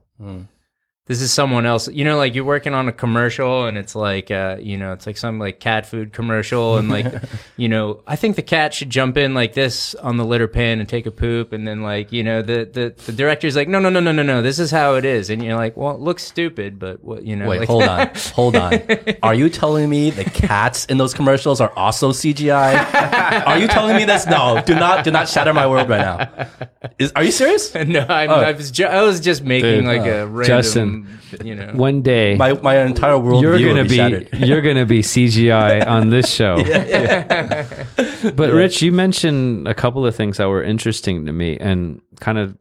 this 1.06 1.20
is 1.22 1.32
someone 1.32 1.64
else 1.66 1.88
you 1.88 2.04
know 2.04 2.16
like 2.16 2.34
you're 2.34 2.44
working 2.44 2.74
on 2.74 2.88
a 2.88 2.92
commercial 2.92 3.66
and 3.66 3.78
it's 3.78 3.94
like 3.94 4.30
uh 4.30 4.56
you 4.60 4.76
know 4.76 4.92
it's 4.92 5.06
like 5.06 5.16
some 5.16 5.38
like 5.38 5.60
cat 5.60 5.86
food 5.86 6.12
commercial 6.12 6.76
and 6.78 6.88
like 6.88 7.06
you 7.56 7.68
know 7.68 8.02
i 8.06 8.16
think 8.16 8.34
the 8.34 8.42
cat 8.42 8.74
should 8.74 8.90
jump 8.90 9.16
in 9.16 9.32
like 9.32 9.54
this 9.54 9.94
on 9.96 10.16
the 10.16 10.24
litter 10.24 10.48
pan 10.48 10.80
and 10.80 10.88
take 10.88 11.06
a 11.06 11.10
poop 11.12 11.52
and 11.52 11.66
then 11.66 11.80
like 11.82 12.10
you 12.12 12.24
know 12.24 12.42
the 12.42 12.68
the, 12.72 12.92
the 13.06 13.12
director's 13.12 13.54
like 13.54 13.68
no 13.68 13.78
no 13.78 13.88
no 13.88 14.00
no 14.00 14.10
no 14.10 14.22
no 14.24 14.42
this 14.42 14.58
is 14.58 14.70
how 14.72 14.94
it 14.94 15.04
is 15.04 15.30
and 15.30 15.44
you're 15.44 15.54
like 15.56 15.76
well 15.76 15.94
it 15.94 16.00
looks 16.00 16.24
stupid 16.24 16.78
but 16.78 17.02
what 17.04 17.22
you 17.24 17.36
know 17.36 17.48
Wait, 17.48 17.60
like- 17.60 17.68
hold 17.68 17.84
on, 17.84 18.10
hold 18.34 18.56
on. 18.56 18.80
Are 19.22 19.34
you 19.34 19.48
telling 19.48 19.88
me 19.88 20.10
the 20.10 20.24
cats 20.24 20.84
in 20.86 20.98
those 20.98 21.14
commercials 21.14 21.60
are 21.60 21.70
also 21.76 22.10
CGI? 22.10 23.44
are 23.46 23.58
you 23.58 23.68
telling 23.68 23.96
me 23.96 24.04
this? 24.04 24.26
No, 24.26 24.60
do 24.66 24.74
not, 24.74 25.04
do 25.04 25.10
not 25.10 25.28
shatter 25.28 25.54
my 25.54 25.66
world 25.66 25.88
right 25.88 26.00
now. 26.00 26.46
Is, 26.98 27.12
are 27.12 27.22
you 27.22 27.30
serious? 27.32 27.74
no 27.74 28.00
I'm, 28.08 28.30
Oh. 28.30 28.34
I 28.34 28.52
was 28.52 28.70
ju- 28.70 28.84
I 28.86 29.02
was 29.02 29.20
just 29.20 29.42
making 29.44 29.82
Dude. 29.82 29.84
like 29.84 30.06
a 30.06 30.26
random 30.26 30.44
Justin, 30.44 30.95
you 31.44 31.54
know. 31.54 31.72
One 31.74 32.02
day, 32.02 32.36
My 32.36 32.52
my 32.54 32.78
entire 32.84 33.18
world 33.18 33.42
you're 33.42 33.58
gonna 33.58 33.84
be, 33.84 34.26
be, 34.26 34.46
you're 34.46 34.62
gonna 34.62 34.86
be 34.86 35.00
CGI 35.02 35.86
on 35.86 36.10
this 36.10 36.30
show. 36.30 36.56
But 38.34 38.52
Rich, 38.52 38.82
you 38.82 38.92
mentioned 38.92 39.68
a 39.68 39.74
couple 39.74 40.04
of 40.04 40.16
things 40.16 40.38
that 40.38 40.48
were 40.48 40.62
interesting 40.62 41.26
to 41.26 41.32
me, 41.32 41.56
and 41.58 42.00
kind 42.18 42.38
of, 42.38 42.56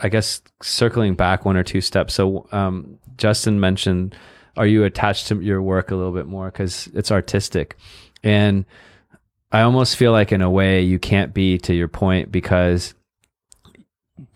I 0.00 0.08
guess, 0.08 0.40
circling 0.62 1.14
back 1.14 1.44
one 1.44 1.56
or 1.56 1.62
two 1.62 1.80
steps. 1.80 2.14
So, 2.14 2.48
um, 2.52 2.98
Justin 3.18 3.60
mentioned, 3.60 4.14
are 4.56 4.66
you 4.66 4.84
attached 4.84 5.28
to 5.28 5.40
your 5.40 5.60
work 5.60 5.90
a 5.90 5.96
little 5.96 6.12
bit 6.12 6.26
more? 6.26 6.46
Because 6.46 6.86
it's 6.94 7.10
artistic, 7.10 7.76
and 8.22 8.64
I 9.52 9.62
almost 9.62 9.96
feel 9.96 10.12
like 10.12 10.32
in 10.32 10.42
a 10.42 10.50
way 10.50 10.82
you 10.82 10.98
can't 10.98 11.32
be 11.34 11.58
to 11.58 11.74
your 11.74 11.88
point 11.88 12.30
because 12.30 12.94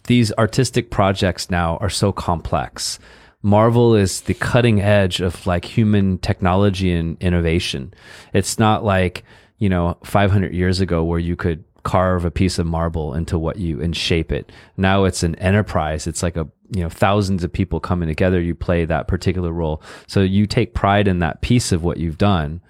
these 0.04 0.32
artistic 0.32 0.90
projects 0.90 1.50
now 1.50 1.76
are 1.78 1.90
so 1.90 2.12
complex. 2.12 2.98
Marvel 3.42 3.94
is 3.94 4.22
the 4.22 4.34
cutting 4.34 4.80
edge 4.80 5.20
of 5.20 5.46
like 5.46 5.64
human 5.64 6.18
technology 6.18 6.92
and 6.92 7.16
innovation. 7.20 7.92
It's 8.32 8.58
not 8.58 8.84
like, 8.84 9.24
you 9.58 9.68
know, 9.68 9.96
500 10.04 10.54
years 10.54 10.80
ago 10.80 11.02
where 11.02 11.18
you 11.18 11.36
could 11.36 11.64
carve 11.82 12.24
a 12.24 12.30
piece 12.30 12.58
of 12.58 12.66
marble 12.66 13.14
into 13.14 13.38
what 13.38 13.58
you 13.58 13.80
and 13.82 13.96
shape 13.96 14.30
it. 14.30 14.52
Now 14.76 15.04
it's 15.04 15.24
an 15.24 15.34
enterprise. 15.36 16.06
It's 16.06 16.22
like 16.22 16.36
a, 16.36 16.46
you 16.74 16.82
know, 16.82 16.88
thousands 16.88 17.42
of 17.42 17.52
people 17.52 17.80
coming 17.80 18.08
together. 18.08 18.40
You 18.40 18.54
play 18.54 18.84
that 18.84 19.08
particular 19.08 19.50
role. 19.50 19.82
So 20.06 20.20
you 20.20 20.46
take 20.46 20.74
pride 20.74 21.08
in 21.08 21.18
that 21.18 21.40
piece 21.40 21.72
of 21.72 21.82
what 21.82 21.98
you've 21.98 22.18
done 22.18 22.60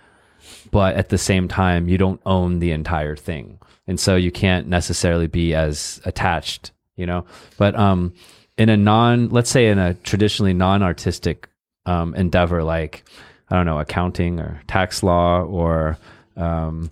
but 0.71 0.97
at 0.97 1.09
the 1.11 1.19
same 1.19 1.49
time 1.49 1.89
you 1.89 1.99
don't 1.99 2.21
own 2.27 2.59
the 2.59 2.73
entire 2.73 3.17
thing 3.17 3.59
and 3.87 3.99
so 3.99 4.17
you 4.17 4.31
can't 4.31 4.67
necessarily 4.67 5.27
be 5.27 5.55
as 5.55 6.01
attached 6.05 6.73
you 6.97 7.07
know? 7.07 7.25
But 7.59 7.79
um 7.79 8.13
in 8.59 8.69
a 8.69 8.77
non 8.77 9.29
let's 9.31 9.51
say 9.51 9.69
in 9.69 9.79
a 9.79 9.95
traditionally 9.95 10.53
non-artistic 10.53 11.49
um 11.87 12.15
endeavor 12.15 12.63
like 12.63 13.05
i 13.49 13.57
don't 13.57 13.67
know 13.67 13.79
accounting 13.79 14.39
or 14.39 14.61
tax 14.69 15.03
law 15.03 15.41
or 15.43 15.99
um 16.37 16.91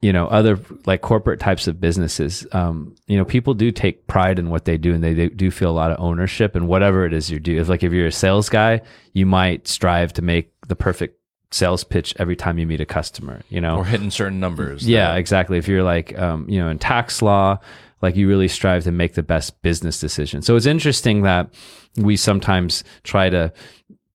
you 0.00 0.12
know 0.12 0.28
other 0.28 0.58
like 0.86 1.00
corporate 1.00 1.40
types 1.40 1.66
of 1.66 1.80
businesses 1.80 2.46
um 2.52 2.94
you 3.06 3.16
know 3.16 3.24
people 3.24 3.54
do 3.54 3.70
take 3.70 4.06
pride 4.06 4.38
in 4.38 4.48
what 4.48 4.64
they 4.64 4.78
do 4.78 4.94
and 4.94 5.02
they, 5.02 5.12
they 5.12 5.28
do 5.28 5.50
feel 5.50 5.70
a 5.70 5.72
lot 5.72 5.90
of 5.90 5.98
ownership 6.00 6.54
in 6.54 6.68
whatever 6.68 7.04
it 7.04 7.12
is 7.12 7.30
you 7.30 7.40
do. 7.40 7.60
If 7.60 7.68
like 7.68 7.82
if 7.82 7.92
you're 7.92 8.06
a 8.06 8.12
sales 8.12 8.48
guy 8.48 8.80
you 9.12 9.26
might 9.26 9.66
strive 9.66 10.12
to 10.14 10.22
make 10.22 10.52
the 10.68 10.76
perfect 10.76 11.18
sales 11.50 11.82
pitch 11.82 12.14
every 12.18 12.36
time 12.36 12.58
you 12.58 12.66
meet 12.66 12.80
a 12.80 12.86
customer 12.86 13.42
you 13.48 13.60
know? 13.60 13.78
Or 13.78 13.84
hitting 13.84 14.10
certain 14.10 14.38
numbers. 14.38 14.88
yeah 14.88 15.16
exactly. 15.16 15.58
If 15.58 15.66
you're 15.66 15.82
like 15.82 16.16
um 16.16 16.48
you 16.48 16.60
know 16.60 16.68
in 16.70 16.78
tax 16.78 17.20
law 17.20 17.58
like 18.02 18.16
you 18.16 18.28
really 18.28 18.48
strive 18.48 18.84
to 18.84 18.92
make 18.92 19.14
the 19.14 19.22
best 19.22 19.60
business 19.62 20.00
decision. 20.00 20.42
So 20.42 20.56
it's 20.56 20.66
interesting 20.66 21.22
that 21.22 21.52
we 21.96 22.16
sometimes 22.16 22.84
try 23.02 23.30
to 23.30 23.52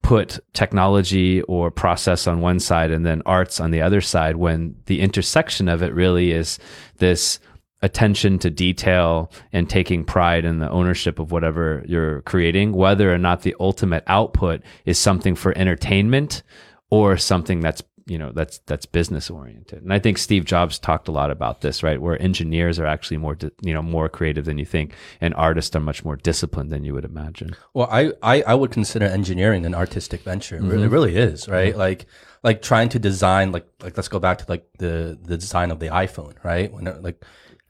put 0.02 0.38
technology 0.52 1.40
or 1.42 1.70
process 1.70 2.26
on 2.26 2.40
one 2.40 2.60
side 2.60 2.90
and 2.90 3.06
then 3.06 3.22
arts 3.24 3.58
on 3.58 3.70
the 3.70 3.80
other 3.80 4.02
side 4.02 4.36
when 4.36 4.76
the 4.86 5.00
intersection 5.00 5.68
of 5.68 5.82
it 5.82 5.94
really 5.94 6.30
is 6.30 6.58
this 6.98 7.38
attention 7.80 8.38
to 8.38 8.50
detail 8.50 9.30
and 9.52 9.68
taking 9.68 10.04
pride 10.04 10.44
in 10.44 10.58
the 10.58 10.70
ownership 10.70 11.18
of 11.18 11.32
whatever 11.32 11.82
you're 11.86 12.22
creating, 12.22 12.72
whether 12.72 13.12
or 13.12 13.18
not 13.18 13.42
the 13.42 13.54
ultimate 13.60 14.04
output 14.06 14.62
is 14.84 14.98
something 14.98 15.34
for 15.34 15.56
entertainment 15.56 16.42
or 16.90 17.16
something 17.16 17.60
that's 17.60 17.82
you 18.06 18.18
know 18.18 18.32
that's 18.32 18.58
that's 18.66 18.84
business 18.86 19.30
oriented 19.30 19.82
and 19.82 19.92
i 19.92 19.98
think 19.98 20.18
steve 20.18 20.44
jobs 20.44 20.78
talked 20.78 21.08
a 21.08 21.12
lot 21.12 21.30
about 21.30 21.62
this 21.62 21.82
right 21.82 22.00
where 22.02 22.20
engineers 22.20 22.78
are 22.78 22.86
actually 22.86 23.16
more 23.16 23.36
you 23.62 23.72
know 23.72 23.82
more 23.82 24.08
creative 24.08 24.44
than 24.44 24.58
you 24.58 24.64
think 24.66 24.92
and 25.20 25.32
artists 25.34 25.74
are 25.74 25.80
much 25.80 26.04
more 26.04 26.16
disciplined 26.16 26.70
than 26.70 26.84
you 26.84 26.92
would 26.92 27.04
imagine 27.04 27.54
Well, 27.72 27.88
I, 27.90 28.12
I, 28.22 28.42
I 28.42 28.54
would 28.54 28.70
consider 28.70 29.06
engineering 29.06 29.64
an 29.66 29.74
artistic 29.74 30.22
venture. 30.22 30.56
It 30.56 30.62
really, 30.62 30.84
it 30.84 30.90
really 30.90 31.16
is, 31.16 31.48
right? 31.48 31.70
Mm-hmm. 31.70 31.78
Like, 31.78 32.06
like 32.42 32.62
trying 32.62 32.88
to 32.90 32.98
design, 32.98 33.52
like, 33.52 33.66
like 33.82 33.96
let's 33.96 34.08
go 34.08 34.18
back 34.18 34.38
to 34.38 34.44
like 34.48 34.64
the, 34.78 35.18
the 35.22 35.36
design 35.36 35.70
of 35.70 35.80
the 35.80 35.88
iPhone, 35.88 36.34
right? 36.44 36.72
When 36.72 36.84
like 37.02 37.22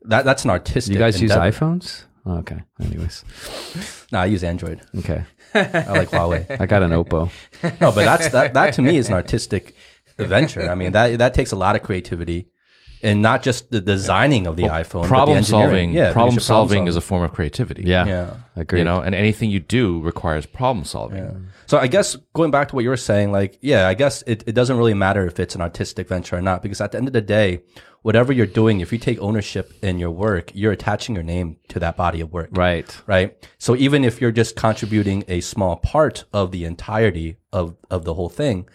that, 0.03 0.24
that's 0.24 0.45
an 0.45 0.51
artistic. 0.51 0.93
you 0.95 0.99
guys 0.99 1.20
use 1.20 1.30
iphones 1.32 2.05
oh, 2.26 2.39
okay 2.39 2.62
anyways 2.80 3.24
No, 4.12 4.20
I 4.20 4.26
use 4.26 4.45
Android. 4.45 4.80
okay 4.99 5.24
I 5.55 5.93
like 5.99 6.11
Huawei. 6.11 6.61
i 6.61 6.66
got 6.66 6.82
an 6.82 6.91
oppo 6.91 7.30
No, 7.80 7.91
but 7.93 8.05
that's 8.05 8.28
that, 8.30 8.55
that 8.55 8.74
to 8.74 8.82
me 8.82 8.97
is 8.97 9.09
an 9.09 9.14
artistic 9.14 9.74
venture. 10.17 10.71
I 10.71 10.75
mean, 10.75 10.93
that 10.93 11.19
that 11.19 11.35
takes 11.35 11.53
a 11.53 11.57
lot 11.57 11.77
of 11.77 11.83
creativity, 11.83 12.49
and 13.03 13.21
not 13.21 13.43
just 13.43 13.71
the 13.71 13.81
designing 13.81 14.47
of 14.47 14.57
the 14.57 14.65
iPhone, 14.65 15.03
but 15.03 15.03
the 15.03 15.09
problem 15.09 15.43
solving 15.43 15.93
Yeah, 15.93 16.12
problem 16.12 16.35
because 16.37 16.49
you're 16.49 16.57
solving 16.57 16.87
is 16.87 16.97
a 16.97 17.01
form 17.01 17.23
of 17.23 17.33
creativity 17.33 17.83
yeah 17.85 18.07
Yeah. 18.07 18.35
agree 18.57 18.79
you 18.81 18.85
know 18.85 19.01
and 19.01 19.15
anything 19.15 19.51
you 19.51 19.61
do 19.61 20.01
requires 20.01 20.47
problem 20.47 20.85
solving 20.85 21.49
So 21.67 21.79
I 21.79 21.87
guess 21.87 22.17
going 22.35 22.51
back 22.51 22.69
to 22.69 22.75
what 22.75 22.85
you 22.85 22.91
were 22.91 23.07
saying, 23.12 23.33
like, 23.33 23.59
yeah, 23.62 23.89
I 23.89 23.95
guess 23.95 24.23
it, 24.27 24.45
it 24.47 24.55
doesn't 24.55 24.77
really 24.77 24.93
matter 24.95 25.27
if 25.27 25.41
it's 25.41 25.55
an 25.55 25.62
artistic 25.62 26.09
venture 26.09 26.37
or 26.37 26.43
not, 26.43 26.62
because 26.62 26.81
at 26.85 26.93
the 26.93 26.99
end 26.99 27.09
of 27.09 27.15
the 27.15 27.23
day, 27.23 27.62
whatever 28.03 28.35
you're 28.35 28.55
doing, 28.61 28.81
if 28.81 28.93
you 28.93 28.99
take 28.99 29.19
ownership 29.29 29.73
in 29.83 29.99
your 29.99 30.11
work, 30.11 30.47
you're 30.55 30.73
attaching 30.73 31.15
your 31.15 31.25
name 31.25 31.57
to 31.73 31.81
that 31.81 31.97
body 31.97 32.21
of 32.21 32.29
work. 32.33 32.51
right 32.53 32.89
Right. 33.07 33.29
So 33.59 33.75
even 33.77 34.05
if 34.05 34.21
you're 34.21 34.37
just 34.43 34.57
contributing 34.57 35.25
a 35.27 35.41
small 35.41 35.77
part 35.77 36.25
of 36.35 36.51
the 36.51 36.62
entirety 36.67 37.37
of, 37.51 37.77
of 37.91 38.05
the 38.05 38.12
whole 38.12 38.29
thing, 38.29 38.69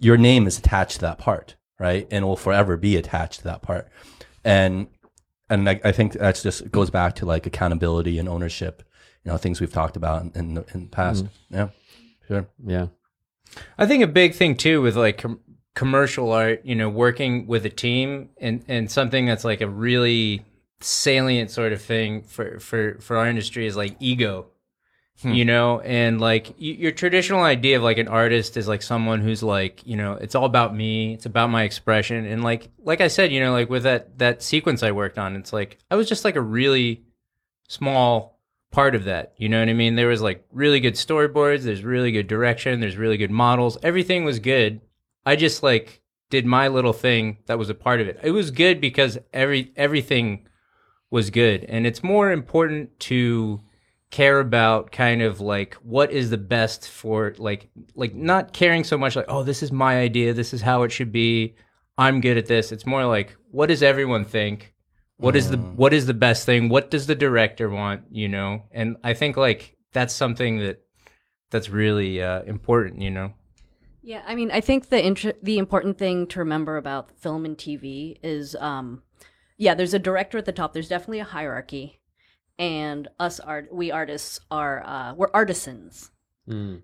your 0.00 0.16
name 0.16 0.46
is 0.46 0.58
attached 0.58 0.96
to 0.96 1.00
that 1.02 1.18
part. 1.18 1.54
Right. 1.78 2.06
And 2.10 2.26
will 2.26 2.36
forever 2.36 2.76
be 2.76 2.96
attached 2.96 3.38
to 3.38 3.44
that 3.44 3.62
part. 3.62 3.88
And, 4.44 4.88
and 5.48 5.66
I, 5.68 5.80
I 5.82 5.92
think 5.92 6.12
that's 6.12 6.42
just 6.42 6.70
goes 6.70 6.90
back 6.90 7.14
to 7.16 7.26
like 7.26 7.46
accountability 7.46 8.18
and 8.18 8.28
ownership, 8.28 8.82
you 9.24 9.30
know, 9.30 9.38
things 9.38 9.60
we've 9.60 9.72
talked 9.72 9.96
about 9.96 10.22
in, 10.22 10.32
in, 10.34 10.54
the, 10.54 10.66
in 10.74 10.82
the 10.82 10.88
past. 10.88 11.24
Mm-hmm. 11.24 11.54
Yeah. 11.54 11.68
Sure. 12.28 12.46
yeah 12.64 12.86
I 13.78 13.86
think 13.86 14.02
a 14.02 14.06
big 14.06 14.34
thing 14.34 14.56
too 14.56 14.82
with 14.82 14.96
like 14.96 15.18
com- 15.18 15.40
commercial 15.74 16.32
art, 16.32 16.60
you 16.64 16.74
know, 16.74 16.88
working 16.88 17.46
with 17.46 17.64
a 17.66 17.70
team 17.70 18.30
and 18.38 18.64
and 18.68 18.90
something 18.90 19.26
that's 19.26 19.44
like 19.44 19.60
a 19.60 19.68
really 19.68 20.44
salient 20.80 21.50
sort 21.50 21.72
of 21.72 21.82
thing 21.82 22.22
for 22.22 22.58
for 22.60 22.98
for 23.00 23.16
our 23.16 23.26
industry 23.26 23.66
is 23.66 23.76
like 23.76 23.96
ego. 24.00 24.46
Hmm. 25.22 25.32
You 25.32 25.44
know, 25.44 25.80
and 25.80 26.18
like 26.18 26.54
your 26.56 26.92
traditional 26.92 27.42
idea 27.42 27.76
of 27.76 27.82
like 27.82 27.98
an 27.98 28.08
artist 28.08 28.56
is 28.56 28.66
like 28.66 28.80
someone 28.80 29.20
who's 29.20 29.42
like, 29.42 29.86
you 29.86 29.96
know, 29.96 30.14
it's 30.14 30.34
all 30.34 30.46
about 30.46 30.74
me, 30.74 31.12
it's 31.12 31.26
about 31.26 31.50
my 31.50 31.64
expression, 31.64 32.24
and 32.24 32.42
like, 32.42 32.70
like 32.78 33.02
I 33.02 33.08
said, 33.08 33.30
you 33.30 33.40
know, 33.40 33.52
like 33.52 33.68
with 33.68 33.82
that 33.82 34.18
that 34.18 34.42
sequence 34.42 34.82
I 34.82 34.92
worked 34.92 35.18
on, 35.18 35.36
it's 35.36 35.52
like 35.52 35.76
I 35.90 35.96
was 35.96 36.08
just 36.08 36.24
like 36.24 36.36
a 36.36 36.40
really 36.40 37.04
small 37.68 38.40
part 38.70 38.94
of 38.94 39.04
that. 39.04 39.34
You 39.36 39.50
know 39.50 39.60
what 39.60 39.68
I 39.68 39.74
mean? 39.74 39.94
There 39.94 40.08
was 40.08 40.22
like 40.22 40.42
really 40.52 40.80
good 40.80 40.94
storyboards, 40.94 41.62
there's 41.62 41.84
really 41.84 42.12
good 42.12 42.26
direction, 42.26 42.80
there's 42.80 42.96
really 42.96 43.18
good 43.18 43.30
models. 43.30 43.76
Everything 43.82 44.24
was 44.24 44.38
good. 44.38 44.80
I 45.26 45.36
just 45.36 45.62
like 45.62 46.00
did 46.30 46.46
my 46.46 46.68
little 46.68 46.94
thing 46.94 47.38
that 47.44 47.58
was 47.58 47.68
a 47.68 47.74
part 47.74 48.00
of 48.00 48.08
it. 48.08 48.18
It 48.22 48.30
was 48.30 48.50
good 48.50 48.80
because 48.80 49.18
every 49.34 49.72
everything 49.76 50.46
was 51.10 51.28
good. 51.28 51.64
And 51.64 51.86
it's 51.86 52.02
more 52.02 52.30
important 52.30 52.98
to 53.00 53.60
care 54.10 54.40
about 54.40 54.90
kind 54.90 55.22
of 55.22 55.40
like 55.40 55.74
what 55.82 56.10
is 56.10 56.30
the 56.30 56.38
best 56.38 56.88
for 56.88 57.34
like 57.38 57.68
like 57.94 58.14
not 58.14 58.52
caring 58.52 58.82
so 58.82 58.98
much 58.98 59.14
like 59.14 59.26
oh 59.28 59.42
this 59.42 59.62
is 59.62 59.70
my 59.70 59.98
idea, 60.00 60.34
this 60.34 60.52
is 60.52 60.62
how 60.62 60.82
it 60.82 60.92
should 60.92 61.12
be. 61.12 61.54
I'm 61.96 62.20
good 62.20 62.38
at 62.38 62.46
this. 62.46 62.72
It's 62.72 62.86
more 62.86 63.04
like 63.04 63.36
what 63.50 63.66
does 63.66 63.82
everyone 63.82 64.24
think? 64.24 64.74
What 65.20 65.36
is 65.36 65.50
the 65.50 65.58
what 65.58 65.92
is 65.92 66.06
the 66.06 66.14
best 66.14 66.46
thing? 66.46 66.70
What 66.70 66.90
does 66.90 67.06
the 67.06 67.14
director 67.14 67.68
want? 67.68 68.04
You 68.10 68.28
know, 68.28 68.62
and 68.72 68.96
I 69.04 69.12
think 69.12 69.36
like 69.36 69.76
that's 69.92 70.14
something 70.14 70.58
that 70.60 70.82
that's 71.50 71.68
really 71.68 72.22
uh, 72.22 72.42
important. 72.44 73.02
You 73.02 73.10
know, 73.10 73.34
Yeah, 74.02 74.22
I 74.26 74.34
mean, 74.34 74.50
I 74.50 74.62
think 74.62 74.88
the 74.88 75.04
inter- 75.04 75.34
the 75.42 75.58
important 75.58 75.98
thing 75.98 76.26
to 76.28 76.38
remember 76.38 76.78
about 76.78 77.10
film 77.18 77.44
and 77.44 77.56
TV 77.56 78.16
is, 78.22 78.56
um, 78.56 79.02
yeah, 79.58 79.74
there's 79.74 79.94
a 79.94 79.98
director 79.98 80.38
at 80.38 80.46
the 80.46 80.52
top. 80.52 80.72
There's 80.72 80.88
definitely 80.88 81.20
a 81.20 81.24
hierarchy, 81.24 81.99
and 82.60 83.08
us 83.18 83.40
art, 83.40 83.72
we 83.72 83.90
artists 83.90 84.38
are 84.50 84.84
uh, 84.86 85.14
we're 85.14 85.30
artisans, 85.32 86.10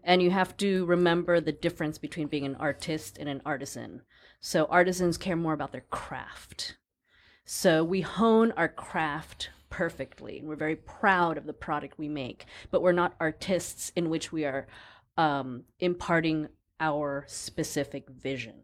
and 0.05 0.23
you 0.23 0.31
have 0.31 0.57
to 0.57 0.85
remember 0.87 1.41
the 1.41 1.53
difference 1.53 1.99
between 1.99 2.29
being 2.29 2.47
an 2.47 2.57
artist 2.57 3.19
and 3.19 3.29
an 3.29 3.43
artisan. 3.45 4.01
So 4.41 4.65
artisans 4.67 5.19
care 5.19 5.37
more 5.37 5.53
about 5.53 5.73
their 5.73 5.85
craft. 5.91 6.77
So 7.45 7.85
we 7.85 8.01
hone 8.01 8.53
our 8.53 8.69
craft 8.69 9.51
perfectly, 9.69 10.39
and 10.39 10.49
we're 10.49 10.57
very 10.57 10.77
proud 10.77 11.37
of 11.37 11.47
the 11.47 11.53
product 11.53 11.99
we 11.99 12.09
make. 12.09 12.47
But 12.71 12.81
we're 12.83 12.93
not 12.93 13.15
artists 13.21 13.93
in 13.97 14.09
which 14.09 14.33
we 14.33 14.45
are 14.45 14.67
um, 15.19 15.65
imparting 15.79 16.49
our 16.81 17.25
specific 17.29 18.09
vision. 18.09 18.63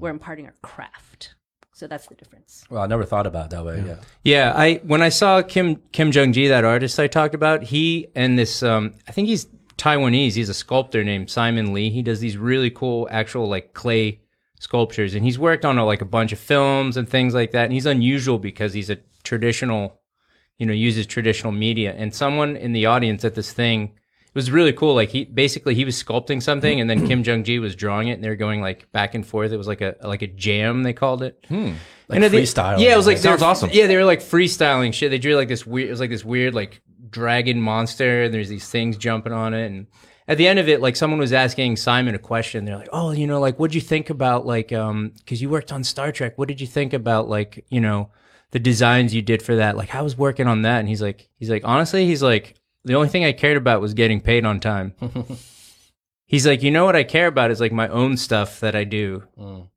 We're 0.00 0.10
imparting 0.10 0.46
our 0.46 0.54
craft. 0.62 1.34
So 1.74 1.86
that's 1.86 2.06
the 2.06 2.14
difference. 2.14 2.64
Well, 2.68 2.82
I 2.82 2.86
never 2.86 3.04
thought 3.04 3.26
about 3.26 3.46
it 3.46 3.50
that 3.56 3.64
way. 3.64 3.82
Yeah. 3.86 3.96
Yeah, 4.22 4.52
I 4.54 4.80
when 4.84 5.02
I 5.02 5.08
saw 5.08 5.42
Kim 5.42 5.76
Kim 5.92 6.12
Jung 6.12 6.32
Gi, 6.32 6.48
that 6.48 6.64
artist 6.64 7.00
I 7.00 7.06
talked 7.06 7.34
about, 7.34 7.62
he 7.62 8.08
and 8.14 8.38
this 8.38 8.62
um 8.62 8.94
I 9.08 9.12
think 9.12 9.28
he's 9.28 9.46
Taiwanese. 9.78 10.34
He's 10.34 10.48
a 10.48 10.54
sculptor 10.54 11.02
named 11.02 11.30
Simon 11.30 11.72
Lee. 11.72 11.90
He 11.90 12.02
does 12.02 12.20
these 12.20 12.36
really 12.36 12.70
cool 12.70 13.08
actual 13.10 13.48
like 13.48 13.72
clay 13.72 14.20
sculptures, 14.60 15.14
and 15.14 15.24
he's 15.24 15.38
worked 15.38 15.64
on 15.64 15.76
like 15.76 16.02
a 16.02 16.06
bunch 16.06 16.32
of 16.32 16.38
films 16.38 16.96
and 16.96 17.08
things 17.08 17.34
like 17.34 17.50
that. 17.52 17.64
And 17.64 17.72
he's 17.72 17.86
unusual 17.86 18.38
because 18.38 18.74
he's 18.74 18.90
a 18.90 18.98
traditional, 19.24 20.00
you 20.58 20.66
know, 20.66 20.72
uses 20.72 21.06
traditional 21.06 21.52
media. 21.52 21.94
And 21.96 22.14
someone 22.14 22.54
in 22.54 22.72
the 22.72 22.86
audience 22.86 23.24
at 23.24 23.34
this 23.34 23.52
thing, 23.52 23.92
it 24.34 24.38
was 24.38 24.50
really 24.50 24.72
cool. 24.72 24.94
Like 24.94 25.10
he 25.10 25.24
basically 25.26 25.74
he 25.74 25.84
was 25.84 26.02
sculpting 26.02 26.42
something, 26.42 26.80
and 26.80 26.88
then 26.88 27.06
Kim 27.06 27.22
Jung 27.26 27.44
Gi 27.44 27.58
was 27.58 27.76
drawing 27.76 28.08
it, 28.08 28.12
and 28.12 28.24
they 28.24 28.28
were 28.30 28.36
going 28.36 28.60
like 28.60 28.90
back 28.92 29.14
and 29.14 29.26
forth. 29.26 29.52
It 29.52 29.58
was 29.58 29.66
like 29.68 29.80
a 29.82 29.94
like 30.02 30.22
a 30.22 30.26
jam 30.26 30.82
they 30.82 30.92
called 30.94 31.22
it. 31.22 31.44
Hmm. 31.48 31.72
Like 32.08 32.22
And 32.22 32.24
freestyle. 32.34 32.78
Yeah, 32.80 32.94
it 32.94 32.96
was 32.96 33.06
like 33.06 33.18
Sounds 33.18 33.40
were- 33.42 33.46
awesome. 33.46 33.70
Yeah, 33.72 33.86
they 33.86 33.96
were 33.96 34.04
like 34.04 34.20
freestyling 34.20 34.92
shit. 34.94 35.10
They 35.10 35.18
drew 35.18 35.36
like 35.36 35.48
this 35.48 35.66
weird. 35.66 35.88
It 35.88 35.90
was 35.90 36.00
like 36.00 36.10
this 36.10 36.24
weird 36.24 36.54
like 36.54 36.80
dragon 37.10 37.60
monster, 37.60 38.22
and 38.24 38.32
there's 38.34 38.48
these 38.48 38.68
things 38.68 38.96
jumping 38.96 39.32
on 39.32 39.52
it. 39.54 39.66
And 39.66 39.86
at 40.28 40.38
the 40.38 40.46
end 40.48 40.58
of 40.58 40.68
it, 40.68 40.80
like 40.80 40.96
someone 40.96 41.20
was 41.20 41.32
asking 41.32 41.76
Simon 41.76 42.14
a 42.14 42.18
question. 42.18 42.64
They're 42.64 42.76
like, 42.78 42.88
"Oh, 42.92 43.10
you 43.10 43.26
know, 43.26 43.38
like 43.40 43.58
what'd 43.58 43.74
you 43.74 43.80
think 43.80 44.08
about 44.08 44.46
like 44.46 44.72
um 44.72 45.12
because 45.18 45.42
you 45.42 45.50
worked 45.50 45.72
on 45.72 45.84
Star 45.84 46.10
Trek? 46.12 46.38
What 46.38 46.48
did 46.48 46.60
you 46.60 46.66
think 46.66 46.92
about 46.94 47.28
like 47.28 47.64
you 47.68 47.80
know 47.80 48.10
the 48.52 48.58
designs 48.58 49.14
you 49.14 49.20
did 49.22 49.42
for 49.42 49.56
that? 49.56 49.76
Like 49.76 49.94
I 49.94 50.00
was 50.02 50.16
working 50.16 50.46
on 50.46 50.62
that." 50.62 50.80
And 50.80 50.88
he's 50.88 51.02
like, 51.02 51.28
he's 51.38 51.50
like, 51.50 51.62
honestly, 51.64 52.06
he's 52.06 52.22
like, 52.22 52.54
the 52.84 52.94
only 52.94 53.08
thing 53.08 53.24
I 53.24 53.32
cared 53.32 53.56
about 53.56 53.80
was 53.80 53.94
getting 53.94 54.20
paid 54.20 54.44
on 54.44 54.60
time. 54.60 54.94
he's 56.26 56.46
like, 56.46 56.62
you 56.62 56.70
know 56.70 56.84
what 56.84 56.96
I 56.96 57.04
care 57.04 57.26
about 57.26 57.50
is 57.50 57.60
like 57.60 57.72
my 57.72 57.88
own 57.88 58.16
stuff 58.16 58.60
that 58.60 58.74
I 58.74 58.84
do. 58.84 59.22
Mm. 59.38 59.68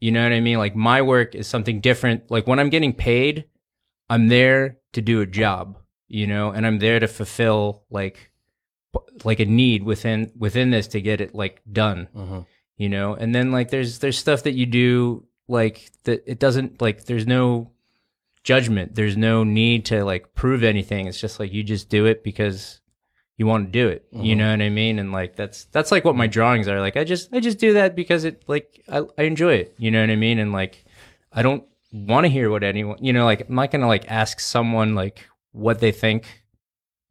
You 0.00 0.12
know 0.12 0.22
what 0.22 0.32
I 0.32 0.40
mean? 0.40 0.58
Like 0.58 0.76
my 0.76 1.02
work 1.02 1.34
is 1.34 1.46
something 1.46 1.80
different. 1.80 2.30
Like 2.30 2.46
when 2.46 2.58
I'm 2.58 2.70
getting 2.70 2.92
paid, 2.92 3.46
I'm 4.08 4.28
there 4.28 4.78
to 4.92 5.02
do 5.02 5.20
a 5.20 5.26
job, 5.26 5.78
you 6.06 6.26
know, 6.26 6.50
and 6.50 6.66
I'm 6.66 6.78
there 6.78 7.00
to 7.00 7.08
fulfill 7.08 7.82
like 7.90 8.30
like 9.24 9.40
a 9.40 9.44
need 9.44 9.82
within 9.82 10.32
within 10.36 10.70
this 10.70 10.86
to 10.88 11.00
get 11.00 11.20
it 11.20 11.34
like 11.34 11.60
done. 11.70 12.08
Mm-hmm. 12.14 12.40
You 12.76 12.88
know? 12.88 13.14
And 13.14 13.34
then 13.34 13.50
like 13.50 13.70
there's 13.70 13.98
there's 13.98 14.16
stuff 14.16 14.44
that 14.44 14.54
you 14.54 14.66
do 14.66 15.26
like 15.48 15.90
that 16.04 16.22
it 16.26 16.38
doesn't 16.38 16.80
like 16.80 17.04
there's 17.04 17.26
no 17.26 17.72
judgment. 18.48 18.94
There's 18.94 19.18
no 19.18 19.44
need 19.44 19.84
to 19.86 20.06
like 20.06 20.34
prove 20.34 20.64
anything. 20.64 21.06
It's 21.06 21.20
just 21.20 21.38
like 21.38 21.52
you 21.52 21.62
just 21.62 21.90
do 21.90 22.06
it 22.06 22.24
because 22.24 22.80
you 23.36 23.46
want 23.46 23.66
to 23.66 23.70
do 23.70 23.88
it. 23.88 24.06
You 24.10 24.18
mm-hmm. 24.18 24.38
know 24.38 24.50
what 24.52 24.62
I 24.62 24.70
mean? 24.70 24.98
And 24.98 25.12
like 25.12 25.36
that's 25.36 25.66
that's 25.66 25.92
like 25.92 26.06
what 26.06 26.16
my 26.16 26.26
drawings 26.26 26.66
are. 26.66 26.80
Like 26.80 26.96
I 26.96 27.04
just 27.04 27.28
I 27.34 27.40
just 27.40 27.58
do 27.58 27.74
that 27.74 27.94
because 27.94 28.24
it 28.24 28.44
like 28.46 28.82
I, 28.88 29.02
I 29.18 29.24
enjoy 29.24 29.52
it. 29.52 29.74
You 29.76 29.90
know 29.90 30.00
what 30.00 30.08
I 30.08 30.16
mean? 30.16 30.38
And 30.38 30.50
like 30.50 30.82
I 31.30 31.42
don't 31.42 31.62
want 31.92 32.24
to 32.24 32.30
hear 32.30 32.48
what 32.48 32.64
anyone 32.64 32.96
you 33.02 33.12
know, 33.12 33.26
like 33.26 33.46
I'm 33.46 33.54
not 33.54 33.70
gonna 33.70 33.86
like 33.86 34.10
ask 34.10 34.40
someone 34.40 34.94
like 34.94 35.28
what 35.52 35.80
they 35.80 35.92
think 35.92 36.37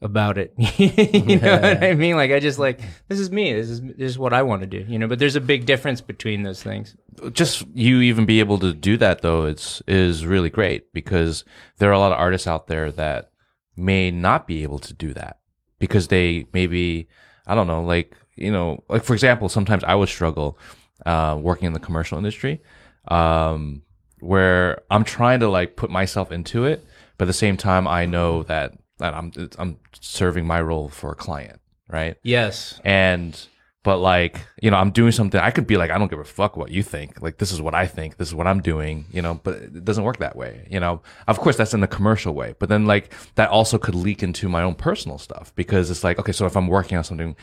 about 0.01 0.37
it. 0.37 0.53
you 0.57 1.39
know 1.39 1.59
what 1.59 1.83
I 1.83 1.93
mean? 1.93 2.15
Like 2.15 2.31
I 2.31 2.39
just 2.39 2.59
like 2.59 2.81
this 3.07 3.19
is 3.19 3.31
me. 3.31 3.53
This 3.53 3.69
is 3.69 3.81
this 3.81 4.11
is 4.11 4.19
what 4.19 4.33
I 4.33 4.43
want 4.43 4.61
to 4.61 4.67
do. 4.67 4.85
You 4.87 4.99
know, 4.99 5.07
but 5.07 5.19
there's 5.19 5.35
a 5.35 5.41
big 5.41 5.65
difference 5.65 6.01
between 6.01 6.43
those 6.43 6.61
things. 6.61 6.95
just 7.33 7.65
you 7.73 8.01
even 8.01 8.25
be 8.25 8.39
able 8.39 8.59
to 8.59 8.73
do 8.73 8.97
that 8.97 9.21
though 9.21 9.45
it's 9.45 9.81
is 9.87 10.25
really 10.25 10.49
great 10.49 10.93
because 10.93 11.43
there 11.77 11.89
are 11.89 11.93
a 11.93 11.99
lot 11.99 12.11
of 12.11 12.19
artists 12.19 12.47
out 12.47 12.67
there 12.67 12.91
that 12.91 13.31
may 13.75 14.11
not 14.11 14.47
be 14.47 14.63
able 14.63 14.79
to 14.79 14.93
do 14.93 15.13
that 15.13 15.37
because 15.79 16.07
they 16.07 16.47
maybe 16.53 17.07
i 17.45 17.53
don't 17.55 17.67
know 17.67 17.83
like 17.83 18.15
you 18.35 18.51
know 18.51 18.83
like 18.89 19.03
for 19.03 19.13
example 19.13 19.49
sometimes 19.49 19.83
i 19.83 19.93
would 19.95 20.09
struggle 20.09 20.57
uh, 21.05 21.37
working 21.39 21.67
in 21.67 21.73
the 21.73 21.79
commercial 21.79 22.17
industry 22.17 22.61
um, 23.09 23.83
where 24.19 24.81
i'm 24.89 25.03
trying 25.03 25.39
to 25.39 25.47
like 25.47 25.75
put 25.75 25.89
myself 25.89 26.31
into 26.31 26.65
it 26.65 26.83
but 27.17 27.25
at 27.25 27.27
the 27.27 27.33
same 27.33 27.55
time 27.57 27.87
i 27.87 28.05
know 28.05 28.43
that, 28.43 28.73
that 28.97 29.13
i'm 29.13 29.31
i'm 29.57 29.77
serving 29.99 30.45
my 30.45 30.61
role 30.61 30.89
for 30.89 31.11
a 31.11 31.15
client 31.15 31.59
right? 31.89 32.17
Yes. 32.23 32.81
and 32.83 33.47
but 33.83 33.99
like 33.99 34.45
you 34.61 34.69
know 34.69 34.75
i'm 34.75 34.91
doing 34.91 35.13
something 35.13 35.39
i 35.39 35.49
could 35.51 35.65
be 35.65 35.77
like 35.77 35.89
i 35.89 35.97
don't 35.97 36.09
give 36.09 36.19
a 36.19 36.25
fuck 36.25 36.57
what 36.57 36.71
you 36.71 36.83
think. 36.83 37.21
Like 37.21 37.37
this 37.37 37.53
is 37.53 37.61
what 37.61 37.73
i 37.73 37.87
think. 37.87 38.17
This 38.17 38.27
is 38.27 38.35
what 38.35 38.45
i'm 38.45 38.61
doing 38.61 39.05
you 39.11 39.21
know 39.21 39.39
but 39.41 39.55
it 39.55 39.85
doesn't 39.85 40.03
work 40.03 40.17
that 40.17 40.35
way 40.35 40.67
you 40.69 40.79
know? 40.81 41.01
Of 41.27 41.39
course 41.39 41.55
that's 41.55 41.73
in 41.73 41.79
the 41.79 41.87
commercial 41.87 42.33
way 42.33 42.55
but 42.59 42.67
then 42.67 42.85
like 42.85 43.13
that 43.35 43.49
also 43.49 43.77
could 43.77 43.95
leak 43.95 44.21
into 44.23 44.49
my 44.49 44.63
own 44.63 44.75
personal 44.75 45.17
stuff 45.17 45.53
because 45.55 45.89
it's 45.89 46.03
like 46.03 46.19
okay 46.19 46.33
so 46.33 46.45
if 46.45 46.57
i'm 46.57 46.67
working 46.67 46.97
on 46.97 47.03
something 47.05 47.35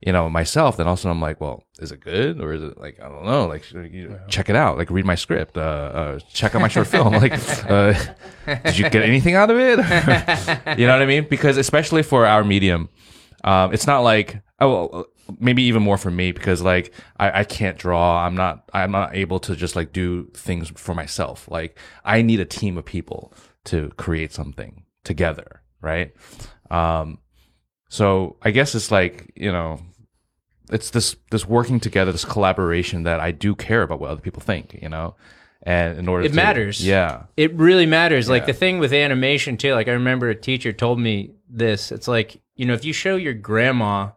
you 0.00 0.12
know 0.12 0.28
myself 0.28 0.76
then 0.76 0.86
also 0.86 1.10
i'm 1.10 1.20
like 1.20 1.40
well 1.40 1.64
is 1.80 1.90
it 1.90 2.00
good 2.00 2.40
or 2.40 2.52
is 2.52 2.62
it 2.62 2.78
like 2.78 3.00
i 3.00 3.08
don't 3.08 3.24
know 3.24 3.46
like 3.46 3.70
you 3.72 4.18
check 4.28 4.48
it 4.48 4.54
out 4.54 4.78
like 4.78 4.90
read 4.90 5.04
my 5.04 5.16
script 5.16 5.56
uh, 5.56 5.60
uh 5.60 6.18
check 6.32 6.54
out 6.54 6.60
my 6.60 6.68
short 6.68 6.86
film 6.86 7.12
like 7.14 7.32
uh 7.68 7.92
did 8.64 8.78
you 8.78 8.88
get 8.88 9.02
anything 9.02 9.34
out 9.34 9.50
of 9.50 9.58
it? 9.58 9.78
You 10.78 10.86
know 10.86 10.92
what 10.92 11.02
i 11.02 11.06
mean? 11.06 11.26
Because 11.28 11.56
especially 11.56 12.02
for 12.02 12.26
our 12.26 12.44
medium 12.44 12.88
um, 13.44 13.72
it's 13.72 13.86
not 13.86 14.00
like 14.00 14.40
oh 14.60 14.88
well, 14.88 15.06
maybe 15.38 15.62
even 15.64 15.82
more 15.82 15.98
for 15.98 16.10
me 16.10 16.32
because 16.32 16.62
like 16.62 16.92
I, 17.18 17.40
I 17.40 17.44
can't 17.44 17.78
draw. 17.78 18.24
I'm 18.24 18.34
not 18.34 18.68
i'm 18.72 18.90
not 18.92 19.16
able 19.16 19.40
to 19.40 19.56
just 19.56 19.76
like 19.76 19.92
do 19.92 20.28
things 20.34 20.70
for 20.76 20.94
myself. 20.94 21.48
Like 21.50 21.78
i 22.04 22.22
need 22.22 22.40
a 22.40 22.44
team 22.44 22.78
of 22.78 22.84
people 22.84 23.32
to 23.64 23.90
create 23.96 24.32
something 24.32 24.84
together 25.04 25.62
right? 25.80 26.12
Um 26.70 27.18
so 27.88 28.36
i 28.42 28.50
guess 28.50 28.74
it's 28.74 28.90
like 28.90 29.30
you 29.34 29.50
know 29.50 29.80
it's 30.70 30.90
this 30.90 31.16
this 31.30 31.46
working 31.46 31.80
together 31.80 32.12
this 32.12 32.24
collaboration 32.24 33.02
that 33.04 33.20
i 33.20 33.30
do 33.30 33.54
care 33.54 33.82
about 33.82 34.00
what 34.00 34.10
other 34.10 34.20
people 34.20 34.40
think 34.42 34.78
you 34.82 34.88
know 34.88 35.14
and 35.62 35.98
in 35.98 36.08
order 36.08 36.24
It 36.24 36.28
to, 36.30 36.34
matters. 36.36 36.84
yeah 36.86 37.24
It 37.36 37.52
really 37.54 37.84
matters. 37.84 38.28
Like 38.28 38.46
the 38.46 38.52
thing 38.52 38.78
with 38.78 38.92
animation 38.92 39.56
too. 39.56 39.74
Like 39.74 39.88
I 39.88 39.92
remember 39.92 40.28
a 40.30 40.34
teacher 40.34 40.72
told 40.72 41.00
me 41.00 41.32
this. 41.50 41.90
It's 41.90 42.06
like 42.06 42.40
you 42.54 42.64
know 42.64 42.74
if 42.74 42.84
you 42.84 42.92
show 42.92 43.16
your 43.16 43.34
grandma 43.34 44.10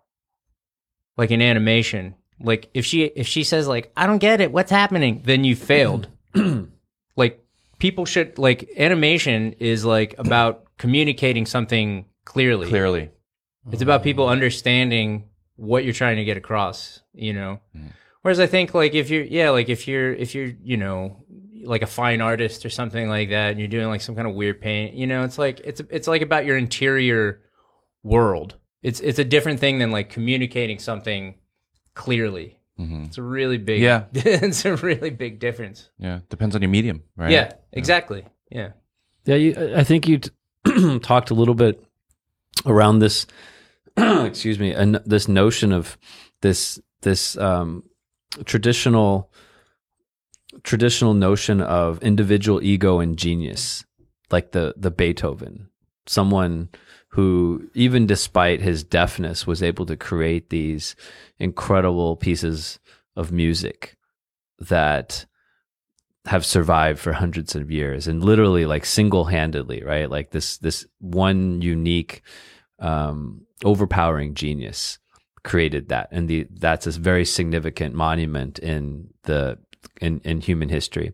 like 1.17 1.32
an 1.32 1.41
animation, 1.41 2.13
like 2.39 2.69
if 2.76 2.86
she 2.86 3.05
if 3.05 3.28
she 3.28 3.43
says 3.43 3.67
like 3.67 3.91
I 3.97 4.05
don't 4.05 4.19
get 4.19 4.39
it, 4.39 4.51
what's 4.51 4.69
happening, 4.69 5.24
then 5.26 5.43
you 5.43 5.55
failed. 5.55 6.07
like 7.15 7.43
people 7.80 8.05
should 8.05 8.38
like 8.38 8.69
animation 8.78 9.53
is 9.53 9.84
like 9.84 10.13
about 10.19 10.65
communicating 10.78 11.47
something 11.47 12.05
clearly. 12.24 12.67
clearly 12.67 13.09
It's 13.72 13.82
about 13.82 14.01
people 14.03 14.28
understanding 14.28 15.26
what 15.55 15.84
you're 15.84 15.93
trying 15.93 16.18
to 16.18 16.24
get 16.24 16.38
across, 16.38 17.01
you 17.14 17.34
know. 17.34 17.59
Mm. 17.78 17.91
Whereas 18.24 18.39
I 18.39 18.47
think 18.47 18.74
like 18.74 18.93
if 18.95 19.09
you're 19.09 19.24
yeah, 19.24 19.49
like 19.51 19.70
if 19.70 19.88
you're 19.88 20.14
if 20.14 20.34
you're, 20.34 20.51
you 20.64 20.78
know, 20.78 21.24
like 21.64 21.82
a 21.84 21.88
fine 21.88 22.22
artist 22.22 22.66
or 22.66 22.70
something 22.70 23.07
like 23.07 23.30
that 23.30 23.51
and 23.51 23.59
you're 23.59 23.68
doing 23.68 23.88
like 23.88 24.01
some 24.01 24.16
kind 24.16 24.28
of 24.28 24.34
weird 24.34 24.62
paint, 24.62 24.95
you 24.95 25.05
know, 25.07 25.24
it's 25.24 25.38
like 25.38 25.59
it's 25.64 25.82
it's 25.89 26.07
like 26.07 26.22
about 26.22 26.45
your 26.45 26.57
interior 26.57 27.41
world. 28.03 28.55
It's 28.82 28.99
it's 28.99 29.20
a 29.20 29.24
different 29.24 29.59
thing 29.59 29.78
than 29.80 29.91
like 29.91 30.09
communicating 30.09 30.80
something 30.80 31.36
clearly. 31.93 32.57
Mhm. 32.80 33.05
It's 33.07 33.18
a 33.20 33.22
really 33.24 33.57
big 33.57 33.82
Yeah. 33.82 34.05
it's 34.14 34.66
a 34.66 34.76
really 34.78 35.12
big 35.12 35.39
difference. 35.39 35.89
yeah 35.99 36.20
depends 36.30 36.55
on 36.55 36.62
your 36.64 36.70
medium 36.72 37.03
right 37.16 37.32
Yeah, 37.32 37.51
exactly. 37.74 38.26
Yeah. 38.49 38.70
Yeah, 39.26 39.36
you, 39.36 39.74
I 39.76 39.84
think 39.84 40.07
you 40.07 40.18
t- 40.18 40.32
talked 41.03 41.30
a 41.30 41.36
little 41.36 41.53
bit 41.53 41.84
around 42.66 42.99
this. 42.99 43.28
excuse 44.26 44.60
me, 44.60 44.72
and 44.74 44.96
this 45.06 45.28
notion 45.28 45.72
of 45.72 45.98
this 46.42 46.80
this 47.02 47.38
um, 47.38 47.84
traditional 48.46 49.32
traditional 50.64 51.14
notion 51.14 51.62
of 51.62 52.02
individual 52.04 52.62
ego 52.62 53.00
and 53.00 53.18
genius, 53.18 53.86
like 54.32 54.52
the 54.52 54.74
the 54.78 54.92
Beethoven, 54.92 55.70
someone 56.08 56.70
who 57.10 57.70
even 57.74 58.06
despite 58.08 58.62
his 58.62 58.84
deafness 58.84 59.46
was 59.46 59.62
able 59.62 59.86
to 59.86 59.98
create 59.98 60.50
these 60.50 60.96
incredible 61.39 62.16
pieces 62.16 62.80
of 63.18 63.32
music 63.32 63.98
that 64.60 65.26
have 66.26 66.46
survived 66.46 67.00
for 67.00 67.14
hundreds 67.14 67.56
of 67.56 67.72
years 67.72 68.08
and 68.08 68.24
literally 68.24 68.66
like 68.66 68.86
single-handedly 68.86 69.84
right? 69.84 70.10
Like 70.10 70.32
this 70.32 70.58
this 70.60 70.86
one 71.00 71.62
unique 71.62 72.22
um 72.80 73.46
overpowering 73.64 74.34
genius 74.34 74.99
created 75.43 75.89
that. 75.89 76.09
And 76.12 76.28
the 76.28 76.47
that's 76.51 76.88
a 76.88 76.91
very 76.91 77.26
significant 77.26 77.95
monument 77.95 78.59
in 78.59 79.09
the 79.24 79.57
in 79.99 80.22
in 80.24 80.41
human 80.41 80.70
history. 80.70 81.14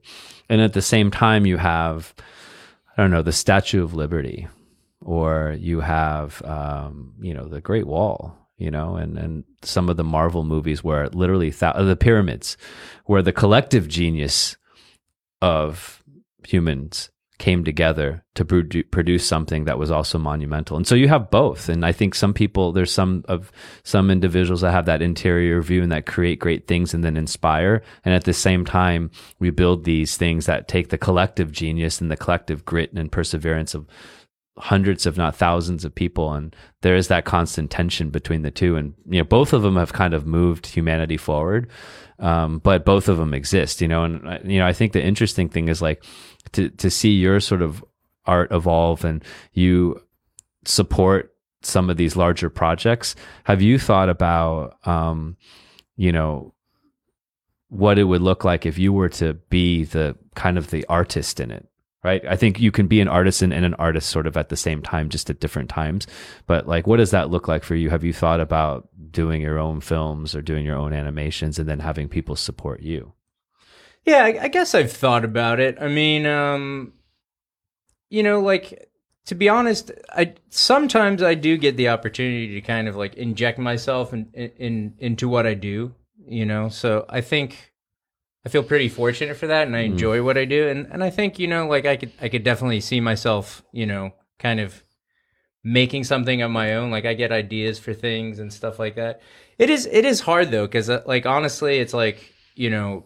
And 0.50 0.62
at 0.62 0.74
the 0.74 0.82
same 0.82 1.12
time 1.12 1.46
you 1.46 1.58
have 1.58 2.14
i 2.98 3.02
don't 3.02 3.12
know 3.12 3.22
the 3.22 3.32
statue 3.32 3.84
of 3.84 3.94
liberty 3.94 4.48
or 5.02 5.56
you 5.60 5.80
have 5.80 6.42
um 6.44 7.14
you 7.22 7.34
know 7.34 7.48
the 7.48 7.62
great 7.62 7.86
wall 7.88 8.36
you 8.58 8.72
know 8.72 8.96
and 8.96 9.18
and 9.18 9.44
some 9.62 9.90
of 9.90 9.98
the 9.98 10.04
marvel 10.04 10.44
movies 10.44 10.84
where 10.84 11.08
literally 11.10 11.50
thou- 11.52 11.82
the 11.84 11.96
pyramids 11.96 12.58
where 13.06 13.22
the 13.22 13.32
collective 13.32 13.88
genius 13.88 14.58
of 15.42 16.04
humans 16.46 17.10
came 17.40 17.64
together 17.64 18.24
to 18.34 18.44
produ- 18.44 18.90
produce 18.90 19.26
something 19.26 19.66
that 19.66 19.78
was 19.78 19.92
also 19.92 20.18
monumental. 20.18 20.76
And 20.76 20.88
so 20.88 20.96
you 20.96 21.08
have 21.08 21.30
both. 21.30 21.70
And 21.70 21.86
I 21.86 21.92
think 21.92 22.16
some 22.16 22.34
people, 22.34 22.72
there's 22.72 22.92
some 22.92 23.24
of 23.28 23.52
some 23.84 24.10
individuals 24.10 24.62
that 24.62 24.72
have 24.72 24.86
that 24.88 25.02
interior 25.02 25.62
view 25.62 25.84
and 25.84 25.92
that 25.92 26.06
create 26.06 26.40
great 26.40 26.68
things 26.68 26.94
and 26.94 27.04
then 27.04 27.16
inspire. 27.16 27.84
And 28.04 28.14
at 28.14 28.24
the 28.24 28.34
same 28.34 28.66
time, 28.66 29.12
we 29.40 29.52
build 29.52 29.84
these 29.84 30.18
things 30.18 30.48
that 30.48 30.68
take 30.68 30.90
the 30.90 30.98
collective 30.98 31.52
genius 31.52 32.02
and 32.02 32.10
the 32.10 32.18
collective 32.18 32.66
grit 32.66 32.92
and 32.94 33.12
perseverance 33.12 33.76
of 33.76 33.86
hundreds 34.58 35.06
if 35.06 35.18
not 35.18 35.36
thousands 35.36 35.86
of 35.86 35.94
people 35.94 36.34
and 36.34 36.56
there 36.82 36.96
is 36.96 37.10
that 37.10 37.26
constant 37.26 37.70
tension 37.70 38.10
between 38.10 38.42
the 38.42 38.50
two 38.50 38.76
and 38.76 38.94
you 39.08 39.20
know 39.20 39.24
both 39.24 39.54
of 39.54 39.62
them 39.62 39.76
have 39.76 39.94
kind 39.94 40.14
of 40.14 40.26
moved 40.26 40.66
humanity 40.66 41.18
forward 41.18 41.70
um, 42.20 42.58
but 42.60 42.84
both 42.84 43.08
of 43.08 43.18
them 43.18 43.34
exist 43.34 43.82
you 43.82 43.88
know 43.88 44.04
and 44.04 44.28
uh, 44.28 44.40
you 44.44 44.58
know 44.58 44.66
i 44.66 44.74
think 44.74 44.94
the 44.94 45.04
interesting 45.04 45.48
thing 45.48 45.68
is 45.68 45.80
like 45.82 46.04
to 46.54 46.70
to 46.70 46.90
see 46.90 47.12
your 47.12 47.40
sort 47.40 47.62
of 47.62 47.84
art 48.26 48.52
evolve 48.52 49.06
and 49.06 49.24
you 49.54 50.02
support 50.66 51.34
some 51.62 51.90
of 51.90 51.98
these 51.98 52.16
larger 52.16 52.50
projects 52.50 53.16
have 53.46 53.62
you 53.62 53.80
thought 53.80 54.10
about 54.10 54.78
um, 54.88 55.38
you 55.96 56.12
know 56.12 56.54
what 57.70 58.00
it 58.00 58.04
would 58.04 58.22
look 58.22 58.44
like 58.46 58.66
if 58.66 58.78
you 58.78 58.94
were 58.94 59.10
to 59.10 59.34
be 59.50 59.84
the 59.84 60.16
kind 60.36 60.58
of 60.58 60.70
the 60.72 60.86
artist 60.88 61.40
in 61.40 61.52
it 61.52 61.68
right? 62.04 62.26
I 62.26 62.38
think 62.38 62.60
you 62.60 62.72
can 62.72 62.88
be 62.88 63.02
an 63.02 63.10
artisan 63.10 63.52
and 63.52 63.66
an 63.66 63.74
artist 63.74 64.10
sort 64.10 64.28
of 64.28 64.38
at 64.38 64.48
the 64.48 64.56
same 64.56 64.82
time 64.82 65.10
just 65.10 65.30
at 65.30 65.42
different 65.42 65.70
times. 65.70 66.08
But 66.46 66.66
like 66.66 66.88
what 66.88 66.98
does 66.98 67.12
that 67.12 67.30
look 67.30 67.50
like 67.50 67.66
for 67.66 67.76
you? 67.76 67.90
Have 67.90 68.06
you 68.06 68.14
thought 68.14 68.40
about 68.40 68.88
doing 69.12 69.42
your 69.42 69.60
own 69.60 69.82
films 69.82 70.34
or 70.34 70.42
doing 70.42 70.66
your 70.66 70.78
own 70.78 70.94
animations 70.94 71.60
and 71.60 71.68
then 71.68 71.80
having 71.80 72.08
people 72.08 72.38
support 72.38 72.82
you 72.82 73.14
Yeah, 74.08 74.24
I, 74.24 74.44
I 74.44 74.48
guess 74.48 74.74
I've 74.74 74.92
thought 74.92 75.26
about 75.26 75.60
it. 75.60 75.78
I 75.82 75.90
mean, 75.90 76.26
um, 76.26 76.94
you 78.10 78.24
know, 78.24 78.40
like 78.40 78.90
to 79.26 79.36
be 79.36 79.50
honest, 79.50 79.92
I 80.10 80.34
sometimes 80.50 81.22
I 81.22 81.34
do 81.34 81.58
get 81.58 81.76
the 81.76 81.90
opportunity 81.90 82.54
to 82.54 82.62
kind 82.62 82.88
of 82.88 82.96
like 82.96 83.16
inject 83.16 83.60
myself 83.60 84.14
in, 84.14 84.28
in 84.34 84.94
into 85.00 85.28
what 85.28 85.46
I 85.46 85.56
do. 85.56 85.94
You 86.26 86.46
know, 86.46 86.70
so 86.70 87.06
I 87.10 87.20
think 87.20 87.74
I 88.46 88.50
feel 88.50 88.64
pretty 88.64 88.88
fortunate 88.88 89.36
for 89.36 89.48
that, 89.48 89.68
and 89.68 89.76
I 89.76 89.82
enjoy 89.82 90.24
what 90.24 90.38
I 90.38 90.46
do, 90.46 90.70
and 90.70 90.88
and 90.90 91.04
I 91.04 91.10
think 91.10 91.38
you 91.38 91.48
know, 91.48 91.68
like 91.68 91.86
I 91.86 91.98
could 91.98 92.14
I 92.22 92.30
could 92.30 92.46
definitely 92.46 92.80
see 92.80 93.02
myself, 93.02 93.62
you 93.74 93.86
know, 93.86 94.12
kind 94.40 94.62
of 94.62 94.84
making 95.66 96.06
something 96.06 96.42
of 96.42 96.50
my 96.50 96.76
own 96.76 96.92
like 96.92 97.04
i 97.04 97.14
get 97.14 97.32
ideas 97.32 97.78
for 97.78 97.94
things 97.94 98.40
and 98.40 98.54
stuff 98.54 98.80
like 98.80 98.96
that 98.96 99.22
it 99.58 99.70
is 99.70 99.86
it 99.88 100.06
is 100.06 100.22
hard 100.22 100.50
though 100.50 100.66
because 100.66 100.88
like 101.06 101.26
honestly 101.26 101.80
it's 101.80 101.94
like 101.94 102.34
you 102.56 102.70
know 102.70 103.04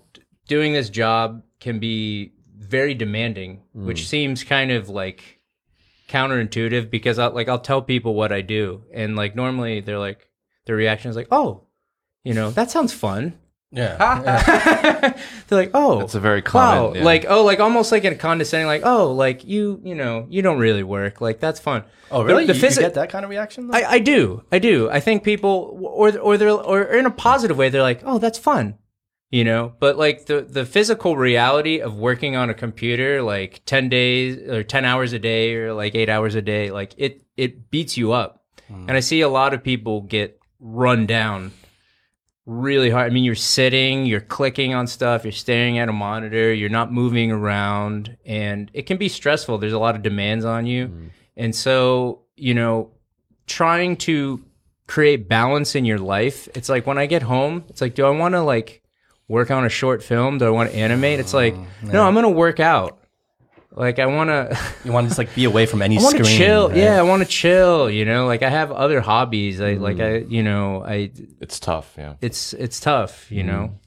doing 0.52 0.74
this 0.74 0.90
job 0.90 1.42
can 1.62 1.80
be 1.80 2.34
very 2.58 2.94
demanding 2.94 3.62
which 3.74 4.02
mm. 4.02 4.06
seems 4.06 4.44
kind 4.44 4.70
of 4.70 4.90
like 4.90 5.40
counterintuitive 6.10 6.90
because 6.90 7.18
I, 7.18 7.28
like 7.28 7.48
i'll 7.48 7.58
tell 7.58 7.82
people 7.82 8.16
what 8.16 8.34
i 8.34 8.42
do 8.42 8.84
and 8.94 9.16
like 9.16 9.34
normally 9.34 9.80
they're 9.80 9.98
like 9.98 10.28
their 10.66 10.76
reaction 10.76 11.10
is 11.10 11.16
like 11.16 11.30
oh 11.32 11.68
you 12.26 12.34
know 12.34 12.52
that 12.52 12.70
sounds 12.70 12.92
fun 12.92 13.40
Yeah. 13.74 15.16
They're 15.48 15.60
like, 15.60 15.72
oh, 15.74 16.02
It's 16.02 16.14
a 16.14 16.20
very 16.20 16.42
common, 16.42 16.84
wow, 16.84 16.94
yeah. 16.94 17.06
like 17.06 17.26
oh, 17.30 17.46
like 17.46 17.62
almost 17.62 17.90
like 17.94 18.04
in 18.04 18.12
a 18.12 18.18
condescending, 18.18 18.68
like 18.68 18.82
oh, 18.84 19.14
like 19.14 19.46
you, 19.46 19.80
you 19.82 19.96
know, 19.96 20.28
you 20.30 20.42
don't 20.42 20.60
really 20.60 20.84
work, 20.84 21.22
like 21.22 21.40
that's 21.40 21.62
fun. 21.62 21.86
Oh, 22.12 22.22
really? 22.22 22.46
The, 22.46 22.54
you, 22.54 22.60
the 22.60 22.68
you 22.68 22.82
get 22.82 22.96
that 22.96 23.10
kind 23.10 23.24
of 23.24 23.32
reaction? 23.32 23.68
though? 23.68 23.78
I, 23.78 23.92
I 23.92 24.00
do, 24.00 24.44
I 24.52 24.60
do. 24.60 24.90
I 24.90 25.00
think 25.00 25.24
people, 25.24 25.80
or 25.82 26.18
or 26.20 26.38
they're 26.38 26.52
or 26.52 26.84
in 26.84 27.06
a 27.06 27.12
positive 27.12 27.58
way, 27.58 27.70
they're 27.70 27.82
like, 27.82 28.02
oh, 28.04 28.20
that's 28.20 28.38
fun, 28.38 28.76
you 29.32 29.44
know. 29.44 29.74
But 29.80 29.98
like 29.98 30.26
the 30.26 30.42
the 30.42 30.66
physical 30.66 31.18
reality 31.18 31.80
of 31.80 31.96
working 31.96 32.36
on 32.36 32.50
a 32.50 32.54
computer, 32.54 33.22
like 33.22 33.62
ten 33.66 33.90
days 33.90 34.38
or 34.38 34.64
ten 34.64 34.86
hours 34.86 35.14
a 35.14 35.20
day, 35.20 35.56
or 35.56 35.74
like 35.74 35.96
eight 35.96 36.10
hours 36.10 36.36
a 36.36 36.42
day, 36.42 36.70
like 36.70 36.94
it 36.98 37.24
it 37.38 37.72
beats 37.72 37.98
you 37.98 38.12
up. 38.12 38.44
Hmm. 38.68 38.86
And 38.88 38.92
I 38.92 39.00
see 39.00 39.22
a 39.22 39.30
lot 39.30 39.54
of 39.54 39.64
people 39.64 40.02
get 40.02 40.40
run 40.60 41.08
down 41.08 41.52
really 42.46 42.90
hard. 42.90 43.10
I 43.10 43.14
mean, 43.14 43.24
you're 43.24 43.36
sitting, 43.36 44.06
you're 44.06 44.20
clicking 44.20 44.74
on 44.74 44.88
stuff, 44.88 45.24
you're 45.24 45.32
staring 45.32 45.78
at 45.78 45.90
a 45.90 45.94
monitor, 45.94 46.54
you're 46.54 46.70
not 46.70 46.92
moving 46.92 47.32
around, 47.32 48.18
and 48.26 48.70
it 48.74 48.84
can 48.84 48.98
be 48.98 49.10
stressful. 49.10 49.58
There's 49.58 49.74
a 49.74 49.80
lot 49.80 49.96
of 49.96 50.02
demands 50.02 50.44
on 50.44 50.66
you. 50.66 50.88
Hmm. 50.88 51.08
And 51.38 51.56
so, 51.56 52.24
you 52.36 52.54
know, 52.54 52.92
trying 53.48 53.96
to 53.98 54.44
create 54.88 55.30
balance 55.30 55.76
in 55.76 55.86
your 55.86 55.98
life, 55.98 56.50
it's 56.54 56.68
like 56.68 56.86
when 56.86 56.98
I 56.98 57.06
get 57.06 57.24
home, 57.24 57.64
it's 57.70 57.80
like, 57.80 57.96
do 57.96 58.06
I 58.06 58.10
want 58.10 58.34
to 58.34 58.42
like 58.42 58.82
work 59.32 59.50
on 59.50 59.66
a 59.66 59.70
short 59.70 60.04
film? 60.04 60.38
Do 60.38 60.46
I 60.46 60.50
want 60.50 60.72
to 60.72 60.76
animate? 60.76 61.20
It's 61.20 61.34
like, 61.34 61.56
no, 61.82 62.06
I'm 62.06 62.14
going 62.14 62.24
to 62.24 62.30
work 62.30 62.60
out. 62.60 63.00
Like 63.74 64.00
I 64.00 64.06
want 64.08 64.30
to 64.30 64.60
you 64.84 64.92
want 64.92 65.06
to 65.06 65.10
just 65.10 65.18
like 65.18 65.34
be 65.34 65.46
away 65.46 65.66
from 65.66 65.82
any 65.82 65.98
I 66.00 66.02
screen. 66.02 66.26
chill. 66.26 66.68
right? 66.70 66.78
Yeah, 66.78 67.00
I 67.00 67.04
want 67.04 67.24
to 67.24 67.28
chill, 67.28 67.90
you 67.90 68.04
know? 68.06 68.28
Like 68.28 68.44
I 68.44 68.50
have 68.50 68.70
other 68.72 69.00
hobbies. 69.00 69.62
I 69.62 69.74
like 69.76 70.00
I, 70.02 70.18
you 70.18 70.44
know, 70.44 70.84
I 70.84 71.12
It's 71.40 71.60
tough. 71.60 71.96
Yeah. 71.98 72.16
it's 72.22 72.52
it's 72.54 72.80
tough, 72.82 73.32
you 73.32 73.44
know. 73.44 73.80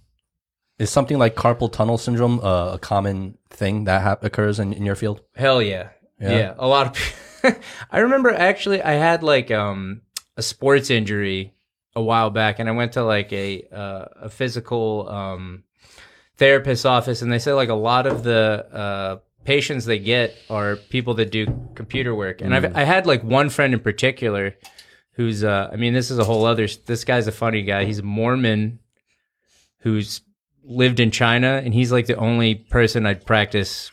Is 0.79 0.91
something 0.91 1.19
like 1.19 1.37
carpal 1.37 1.71
tunnel 1.71 1.99
syndrome 1.99 2.41
uh, 2.41 2.73
a 2.75 2.79
common 2.79 3.39
thing 3.51 3.85
that 3.85 4.03
hap- 4.03 4.25
occurs 4.25 4.59
in, 4.59 4.73
in 4.73 4.85
your 4.85 4.97
field? 4.97 5.21
Hell 5.37 5.63
yeah. 5.63 5.91
Yeah. 6.21 6.55
A 6.59 6.67
lot 6.67 6.87
of 6.89 6.93
people. 6.95 7.61
I 7.93 7.99
remember 8.01 8.31
actually 8.35 8.83
I 8.83 8.93
had 8.95 9.23
like 9.23 9.51
um 9.51 10.01
a 10.37 10.43
sports 10.43 10.91
injury 10.91 11.54
a 11.97 12.03
while 12.03 12.31
back 12.31 12.59
and 12.59 12.69
I 12.69 12.73
went 12.73 12.93
to 12.93 13.05
like 13.05 13.33
a 13.33 13.65
uh, 13.73 14.05
a 14.23 14.29
physical 14.29 15.09
um 15.09 15.65
therapist 16.37 16.85
office 16.85 17.23
and 17.23 17.31
they 17.31 17.39
said 17.39 17.53
like 17.55 17.69
a 17.69 17.75
lot 17.75 18.07
of 18.07 18.25
the 18.25 18.67
uh 18.73 19.19
patients 19.45 19.85
they 19.85 19.99
get 19.99 20.35
are 20.51 20.77
people 20.77 21.15
that 21.15 21.31
do 21.31 21.47
computer 21.75 22.15
work. 22.15 22.41
And 22.41 22.55
I've 22.55 22.77
I 22.77 22.85
had 22.85 23.07
like 23.07 23.23
one 23.23 23.51
friend 23.51 23.75
in 23.75 23.81
particular 23.81 24.57
who's 25.13 25.45
uh 25.45 25.71
I 25.73 25.77
mean 25.77 25.95
this 25.95 26.11
is 26.11 26.19
a 26.19 26.25
whole 26.25 26.45
other 26.47 26.67
this 26.87 27.05
guy's 27.05 27.27
a 27.27 27.33
funny 27.33 27.63
guy. 27.63 27.85
He's 27.85 28.01
a 28.01 28.03
Mormon 28.03 28.81
who's 29.81 30.23
lived 30.65 30.99
in 30.99 31.11
China 31.11 31.61
and 31.65 31.75
he's 31.75 31.93
like 31.93 32.07
the 32.07 32.17
only 32.17 32.55
person 32.55 33.07
I'd 33.07 33.27
practice 33.27 33.93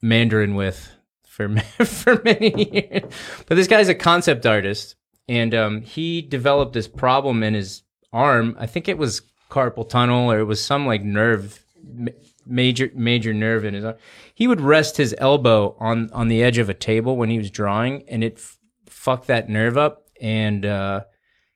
Mandarin 0.00 0.54
with 0.54 0.92
for 1.24 1.54
for 1.84 2.22
many 2.24 2.72
years. 2.72 3.12
But 3.46 3.56
this 3.56 3.68
guy's 3.68 3.88
a 3.88 3.94
concept 3.94 4.46
artist, 4.46 4.95
and 5.28 5.54
um, 5.54 5.82
he 5.82 6.22
developed 6.22 6.72
this 6.72 6.88
problem 6.88 7.42
in 7.42 7.54
his 7.54 7.82
arm. 8.12 8.56
I 8.58 8.66
think 8.66 8.88
it 8.88 8.98
was 8.98 9.22
carpal 9.50 9.88
tunnel, 9.88 10.30
or 10.30 10.38
it 10.38 10.44
was 10.44 10.64
some 10.64 10.86
like 10.86 11.02
nerve, 11.02 11.64
ma- 11.84 12.12
major 12.46 12.90
major 12.94 13.34
nerve 13.34 13.64
in 13.64 13.74
his 13.74 13.84
arm. 13.84 13.96
He 14.34 14.46
would 14.46 14.60
rest 14.60 14.96
his 14.96 15.14
elbow 15.18 15.76
on 15.78 16.10
on 16.12 16.28
the 16.28 16.42
edge 16.42 16.58
of 16.58 16.68
a 16.68 16.74
table 16.74 17.16
when 17.16 17.30
he 17.30 17.38
was 17.38 17.50
drawing, 17.50 18.04
and 18.08 18.22
it 18.22 18.34
f- 18.36 18.58
fucked 18.86 19.26
that 19.26 19.48
nerve 19.48 19.76
up, 19.76 20.08
and 20.20 20.64
uh, 20.64 21.04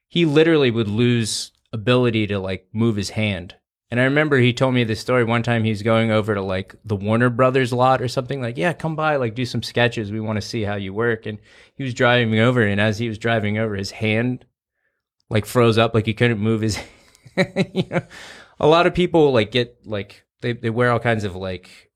he 0.09 0.25
literally 0.25 0.71
would 0.71 0.89
lose 0.89 1.53
ability 1.73 2.27
to 2.27 2.39
like 2.39 2.67
move 2.73 2.97
his 2.97 3.11
hand. 3.11 3.55
And 3.91 4.01
I 4.01 4.05
remember 4.05 4.39
he 4.39 4.53
told 4.53 4.75
me 4.75 4.85
this 4.85 5.01
story 5.01 5.25
one 5.25 5.43
time 5.43 5.65
he 5.65 5.71
was 5.71 5.83
going 5.83 6.13
over 6.13 6.35
to 6.35 6.43
like 6.43 6.77
the 6.85 6.95
Warner 6.95 7.29
Brothers 7.29 7.73
lot 7.73 8.01
or 8.01 8.07
something 8.07 8.41
like, 8.41 8.57
yeah, 8.57 8.73
come 8.73 8.95
by, 8.95 9.17
like 9.17 9.35
do 9.35 9.45
some 9.45 9.65
sketches. 9.65 10.13
We 10.13 10.21
want 10.21 10.37
to 10.37 10.47
see 10.47 10.63
how 10.63 10.77
you 10.77 10.95
work. 10.95 11.27
And 11.27 11.39
he 11.75 11.83
was 11.83 11.93
driving 11.93 12.39
over 12.39 12.63
and 12.63 12.81
as 12.81 12.99
he 12.99 13.09
was 13.09 13.19
driving 13.19 13.59
over, 13.59 13.75
his 13.75 13.91
hand 13.91 14.45
like 15.29 15.45
froze 15.45 15.77
up, 15.77 15.93
like 15.93 16.07
he 16.07 16.15
couldn't 16.15 16.39
move 16.39 16.61
his 16.61 16.79
you 17.37 17.85
know, 17.91 18.03
a 18.61 18.67
lot 18.67 18.87
of 18.87 18.95
people 18.95 19.33
like 19.33 19.51
get 19.51 19.79
like 19.85 20.25
they, 20.41 20.53
they 20.53 20.71
wear 20.71 20.93
all 20.93 21.01
kinds 21.01 21.25
of 21.25 21.35
like 21.35 21.91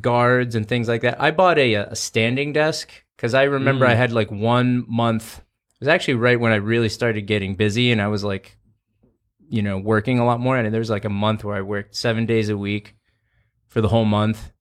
guards 0.00 0.54
and 0.54 0.68
things 0.68 0.88
like 0.88 1.02
that. 1.02 1.20
I 1.20 1.32
bought 1.32 1.58
a 1.58 1.74
a 1.74 1.96
standing 1.96 2.52
desk 2.52 2.90
because 3.16 3.34
I 3.34 3.44
remember 3.44 3.86
I 3.86 3.94
mm. 3.94 3.98
had 3.98 4.12
like 4.12 4.30
one 4.30 4.84
month. 4.88 5.38
It 5.38 5.80
was 5.80 5.88
actually 5.88 6.14
right 6.14 6.38
when 6.38 6.52
I 6.52 6.56
really 6.56 6.88
started 6.88 7.22
getting 7.22 7.56
busy 7.56 7.90
and 7.90 8.00
I 8.00 8.08
was 8.08 8.22
like 8.22 8.56
you 9.50 9.62
know, 9.62 9.78
working 9.78 10.18
a 10.18 10.24
lot 10.24 10.40
more. 10.40 10.56
And 10.56 10.72
there 10.72 10.78
was 10.78 10.90
like 10.90 11.04
a 11.04 11.10
month 11.10 11.44
where 11.44 11.56
I 11.56 11.62
worked 11.62 11.96
seven 11.96 12.24
days 12.24 12.48
a 12.48 12.56
week 12.56 12.94
for 13.66 13.80
the 13.80 13.88
whole 13.88 14.04
month. 14.04 14.52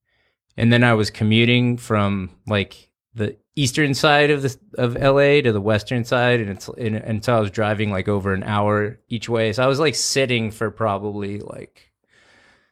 And 0.58 0.74
then 0.74 0.84
I 0.84 0.94
was 0.94 1.12
commuting 1.12 1.78
from 1.78 2.32
like 2.48 2.90
the 3.14 3.38
eastern 3.56 3.94
side 3.94 4.32
of 4.32 4.42
the 4.42 4.58
of 4.78 4.96
LA 4.96 5.42
to 5.42 5.52
the 5.52 5.62
western 5.62 6.04
side, 6.04 6.40
and 6.42 6.50
it's 6.50 6.68
and, 6.68 6.96
and 6.96 7.24
so 7.24 7.38
I 7.38 7.40
was 7.40 7.52
driving 7.52 7.92
like 7.92 8.08
over 8.08 8.34
an 8.34 8.44
hour 8.44 9.00
each 9.08 9.30
way. 9.30 9.54
So 9.54 9.64
I 9.64 9.68
was 9.68 9.80
like 9.80 9.96
sitting 9.96 10.52
for 10.52 10.72
probably 10.72 11.40
like 11.40 11.92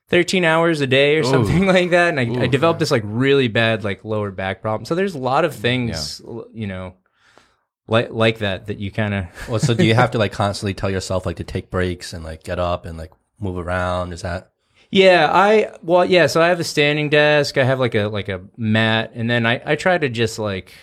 thirteen 0.09 0.43
hours 0.43 0.82
a 0.82 0.88
day 0.88 1.18
or 1.18 1.24
something 1.24 1.65
like 1.76 1.91
that. 1.91 2.18
And 2.18 2.20
I, 2.20 2.43
I 2.43 2.47
developed 2.47 2.80
this 2.80 2.91
like 2.91 3.03
really 3.05 3.47
bad 3.47 3.84
like 3.84 4.03
lower 4.03 4.32
back 4.32 4.61
problem. 4.61 4.86
So 4.86 4.95
there's 4.95 5.15
a 5.15 5.20
lot 5.20 5.45
of 5.45 5.55
things, 5.55 6.22
you 6.53 6.68
know, 6.68 6.95
like 7.88 8.12
like 8.12 8.40
that 8.40 8.68
that 8.68 8.78
you 8.78 8.92
kind 8.92 9.14
of 9.14 9.26
Well, 9.50 9.60
so 9.60 9.74
do 9.74 9.86
you 9.86 9.96
have 9.96 10.12
to 10.12 10.18
like 10.18 10.32
constantly 10.32 10.74
tell 10.74 10.90
yourself 10.90 11.26
like 11.26 11.38
to 11.38 11.44
take 11.44 11.70
breaks 11.70 12.14
and 12.14 12.24
like 12.24 12.44
get 12.44 12.60
up 12.60 12.86
and 12.86 12.98
like 12.98 13.12
move 13.40 13.58
around? 13.58 14.14
Is 14.14 14.22
that 14.22 14.52
Yeah, 14.92 15.30
I 15.32 15.72
well, 15.82 16.06
yeah. 16.06 16.28
So 16.28 16.42
I 16.42 16.48
have 16.48 16.60
a 16.60 16.66
standing 16.66 17.10
desk. 17.10 17.58
I 17.58 17.64
have 17.64 17.80
like 17.80 17.96
a 17.96 18.08
like 18.08 18.30
a 18.30 18.42
mat, 18.58 19.12
and 19.14 19.30
then 19.30 19.46
I 19.46 19.62
I 19.66 19.76
try 19.76 19.98
to 19.98 20.10
just 20.10 20.38
like 20.38 20.74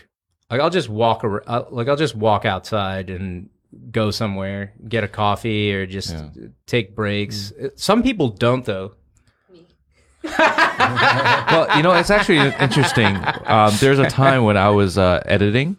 like 0.51 0.61
I'll 0.61 0.71
just 0.71 0.89
walk 0.89 1.25
around, 1.25 1.67
like 1.71 1.89
I'll 1.89 1.97
just 1.97 2.15
walk 2.15 2.45
outside 2.45 3.11
and 3.11 3.51
go 3.91 4.11
somewhere, 4.11 4.73
get 4.89 5.05
a 5.05 5.09
coffee, 5.09 5.75
or 5.75 5.87
just 5.87 6.15
take 6.67 6.95
breaks. 6.95 7.53
Some 7.77 8.03
people 8.03 8.29
don't 8.29 8.65
though. 8.65 8.95
well, 10.39 11.77
you 11.77 11.83
know, 11.83 11.93
it's 11.93 12.11
actually 12.11 12.39
interesting. 12.59 13.15
Um, 13.45 13.75
there's 13.79 13.99
a 13.99 14.09
time 14.09 14.45
when 14.45 14.57
I 14.57 14.71
was 14.71 14.97
uh, 14.97 15.23
editing 15.27 15.77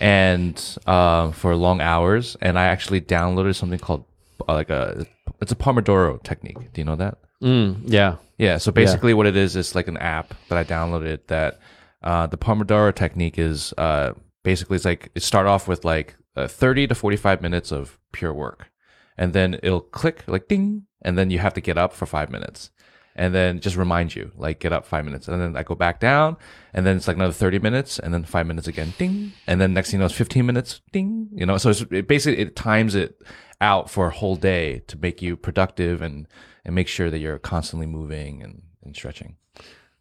and 0.00 0.78
uh, 0.86 1.30
for 1.32 1.54
long 1.56 1.80
hours, 1.80 2.36
and 2.40 2.58
I 2.58 2.64
actually 2.66 3.00
downloaded 3.00 3.54
something 3.54 3.78
called 3.78 4.04
uh, 4.48 4.54
like 4.54 4.70
a 4.70 5.06
it's 5.40 5.52
a 5.52 5.56
Pomodoro 5.56 6.22
technique. 6.22 6.72
Do 6.72 6.80
you 6.80 6.84
know 6.84 6.96
that? 6.96 7.18
Mm, 7.42 7.82
yeah. 7.84 8.16
Yeah. 8.38 8.58
So 8.58 8.72
basically, 8.72 9.14
what 9.14 9.26
it 9.26 9.36
is 9.36 9.56
is 9.56 9.74
like 9.74 9.88
an 9.88 9.96
app 9.98 10.34
that 10.48 10.58
I 10.58 10.64
downloaded. 10.64 11.26
That 11.28 11.60
uh, 12.02 12.26
the 12.26 12.38
Pomodoro 12.38 12.94
technique 12.94 13.38
is 13.38 13.72
uh, 13.78 14.12
basically 14.42 14.76
it's 14.76 14.84
like 14.84 15.10
it 15.14 15.22
start 15.22 15.46
off 15.46 15.68
with 15.68 15.84
like 15.84 16.16
uh, 16.36 16.48
thirty 16.48 16.86
to 16.86 16.94
forty 16.94 17.16
five 17.16 17.42
minutes 17.42 17.72
of 17.72 17.98
pure 18.12 18.32
work, 18.32 18.70
and 19.16 19.32
then 19.32 19.54
it'll 19.62 19.80
click 19.80 20.24
like 20.26 20.48
ding, 20.48 20.86
and 21.02 21.16
then 21.18 21.30
you 21.30 21.38
have 21.38 21.54
to 21.54 21.60
get 21.60 21.78
up 21.78 21.92
for 21.92 22.06
five 22.06 22.30
minutes, 22.30 22.70
and 23.16 23.34
then 23.34 23.60
just 23.60 23.76
remind 23.76 24.14
you 24.14 24.32
like 24.36 24.60
get 24.60 24.72
up 24.72 24.86
five 24.86 25.04
minutes, 25.04 25.28
and 25.28 25.40
then 25.40 25.56
I 25.56 25.62
go 25.62 25.74
back 25.74 26.00
down, 26.00 26.36
and 26.72 26.84
then 26.84 26.96
it's 26.96 27.06
like 27.08 27.16
another 27.16 27.32
thirty 27.32 27.58
minutes, 27.58 27.98
and 27.98 28.12
then 28.12 28.24
five 28.24 28.46
minutes 28.46 28.66
again, 28.66 28.94
ding, 28.98 29.32
and 29.46 29.60
then 29.60 29.72
next 29.74 29.90
thing 29.90 29.98
you 29.98 30.00
know 30.00 30.06
it's 30.06 30.14
fifteen 30.14 30.46
minutes, 30.46 30.80
ding, 30.92 31.28
you 31.34 31.46
know. 31.46 31.58
So 31.58 31.70
it's 31.70 31.82
it 31.90 32.08
basically 32.08 32.42
it 32.42 32.56
times 32.56 32.94
it 32.94 33.20
out 33.60 33.88
for 33.88 34.08
a 34.08 34.10
whole 34.10 34.36
day 34.36 34.80
to 34.88 34.98
make 34.98 35.22
you 35.22 35.36
productive 35.36 36.02
and 36.02 36.26
and 36.64 36.74
make 36.74 36.88
sure 36.88 37.10
that 37.10 37.18
you're 37.18 37.38
constantly 37.38 37.86
moving 37.86 38.42
and, 38.42 38.62
and 38.82 38.96
stretching. 38.96 39.36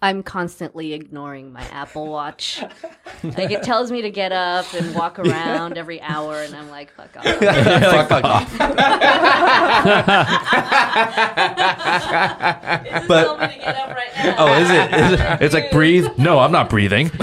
I'm 0.03 0.21
constantly 0.21 0.91
ignoring 0.91 1.53
my 1.53 1.61
Apple 1.69 2.09
Watch. 2.09 2.61
like 3.23 3.51
it 3.51 3.63
tells 3.63 3.89
me 3.89 4.01
to 4.01 4.09
get 4.09 4.33
up 4.33 4.65
and 4.73 4.93
walk 4.93 5.17
around 5.17 5.77
every 5.77 6.01
hour, 6.01 6.41
and 6.41 6.53
I'm 6.53 6.69
like, 6.69 6.91
fuck 6.91 7.15
off. 7.15 7.23
fuck, 7.39 8.09
fuck 8.09 8.23
off? 8.25 8.53
It's 12.95 13.07
telling 13.07 13.39
me 13.39 13.47
to 13.47 13.59
get 13.59 13.75
up 13.77 13.95
right. 13.95 14.35
Oh, 14.37 14.53
is 14.61 14.69
it? 14.69 14.93
Is 14.93 15.11
it? 15.13 15.41
It's 15.41 15.53
like 15.53 15.71
breathe. 15.71 16.07
No, 16.17 16.39
I'm 16.39 16.51
not 16.51 16.69
breathing. 16.69 17.09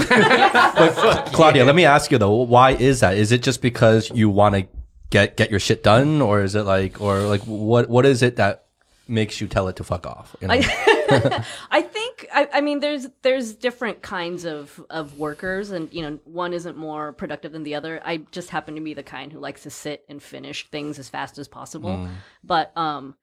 Claudia, 1.33 1.63
let 1.63 1.75
me 1.75 1.85
ask 1.85 2.11
you 2.11 2.17
though, 2.17 2.33
why 2.33 2.71
is 2.71 3.01
that? 3.01 3.15
Is 3.15 3.31
it 3.31 3.43
just 3.43 3.61
because 3.61 4.09
you 4.09 4.31
want 4.31 4.55
to 4.55 4.67
get 5.11 5.37
get 5.37 5.51
your 5.51 5.59
shit 5.59 5.83
done, 5.83 6.19
or 6.19 6.41
is 6.41 6.55
it 6.55 6.63
like, 6.63 6.99
or 6.99 7.19
like, 7.19 7.41
what 7.41 7.89
what 7.89 8.07
is 8.07 8.23
it 8.23 8.37
that 8.37 8.65
makes 9.11 9.41
you 9.41 9.47
tell 9.47 9.67
it 9.67 9.75
to 9.75 9.83
fuck 9.83 10.07
off? 10.07 10.35
You 10.41 10.47
know? 10.47 10.53
I, 10.55 11.45
I 11.71 11.81
think 11.81 12.27
I, 12.33 12.47
I 12.53 12.61
mean 12.61 12.79
there's 12.79 13.07
there's 13.21 13.53
different 13.53 14.01
kinds 14.01 14.45
of 14.45 14.83
of 14.89 15.19
workers 15.19 15.71
and 15.71 15.93
you 15.93 16.01
know 16.01 16.19
one 16.23 16.53
isn't 16.53 16.77
more 16.77 17.13
productive 17.13 17.51
than 17.51 17.63
the 17.63 17.75
other. 17.75 18.01
I 18.03 18.17
just 18.31 18.49
happen 18.49 18.75
to 18.75 18.81
be 18.81 18.93
the 18.93 19.03
kind 19.03 19.31
who 19.31 19.39
likes 19.39 19.63
to 19.63 19.69
sit 19.69 20.05
and 20.09 20.23
finish 20.23 20.69
things 20.69 20.97
as 20.97 21.09
fast 21.09 21.37
as 21.37 21.47
possible. 21.47 21.89
Mm. 21.89 22.09
But 22.43 22.75
um 22.77 23.15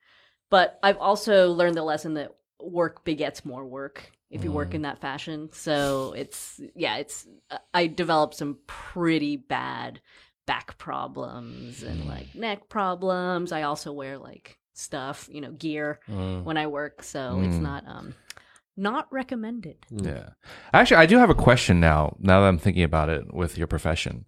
but 0.51 0.79
I've 0.83 0.99
also 0.99 1.53
learned 1.53 1.77
the 1.77 1.83
lesson 1.83 2.15
that 2.15 2.35
work 2.61 3.05
begets 3.05 3.45
more 3.45 3.65
work 3.65 4.11
if 4.31 4.45
you 4.45 4.53
work 4.53 4.71
mm. 4.71 4.75
in 4.75 4.83
that 4.83 5.01
fashion. 5.01 5.49
So 5.53 6.13
it's 6.17 6.61
yeah, 6.75 6.97
it's 6.99 7.27
I 7.73 7.87
developed 7.87 8.35
some 8.35 8.59
pretty 8.67 9.37
bad 9.37 10.01
back 10.47 10.79
problems 10.79 11.83
and 11.83 12.07
like 12.07 12.27
mm. 12.29 12.37
neck 12.37 12.69
problems. 12.69 13.53
I 13.53 13.63
also 13.63 13.93
wear 13.93 14.19
like 14.19 14.58
stuff, 14.79 15.29
you 15.31 15.41
know, 15.41 15.51
gear 15.53 16.01
Mm. 16.09 16.45
when 16.45 16.57
I 16.57 16.67
work. 16.67 17.03
So 17.03 17.41
it's 17.43 17.57
not 17.57 17.85
um 17.87 18.15
not 18.77 19.07
recommended. 19.13 19.77
Yeah. 19.91 20.31
Actually, 20.73 20.99
I 20.99 21.07
do 21.07 21.19
have 21.19 21.31
a 21.31 21.35
question 21.35 21.81
now. 21.81 22.17
Now 22.21 22.41
that 22.41 22.47
I'm 22.47 22.59
thinking 22.59 22.85
about 22.85 23.09
it 23.09 23.35
with 23.35 23.59
your 23.59 23.67
profession, 23.67 24.25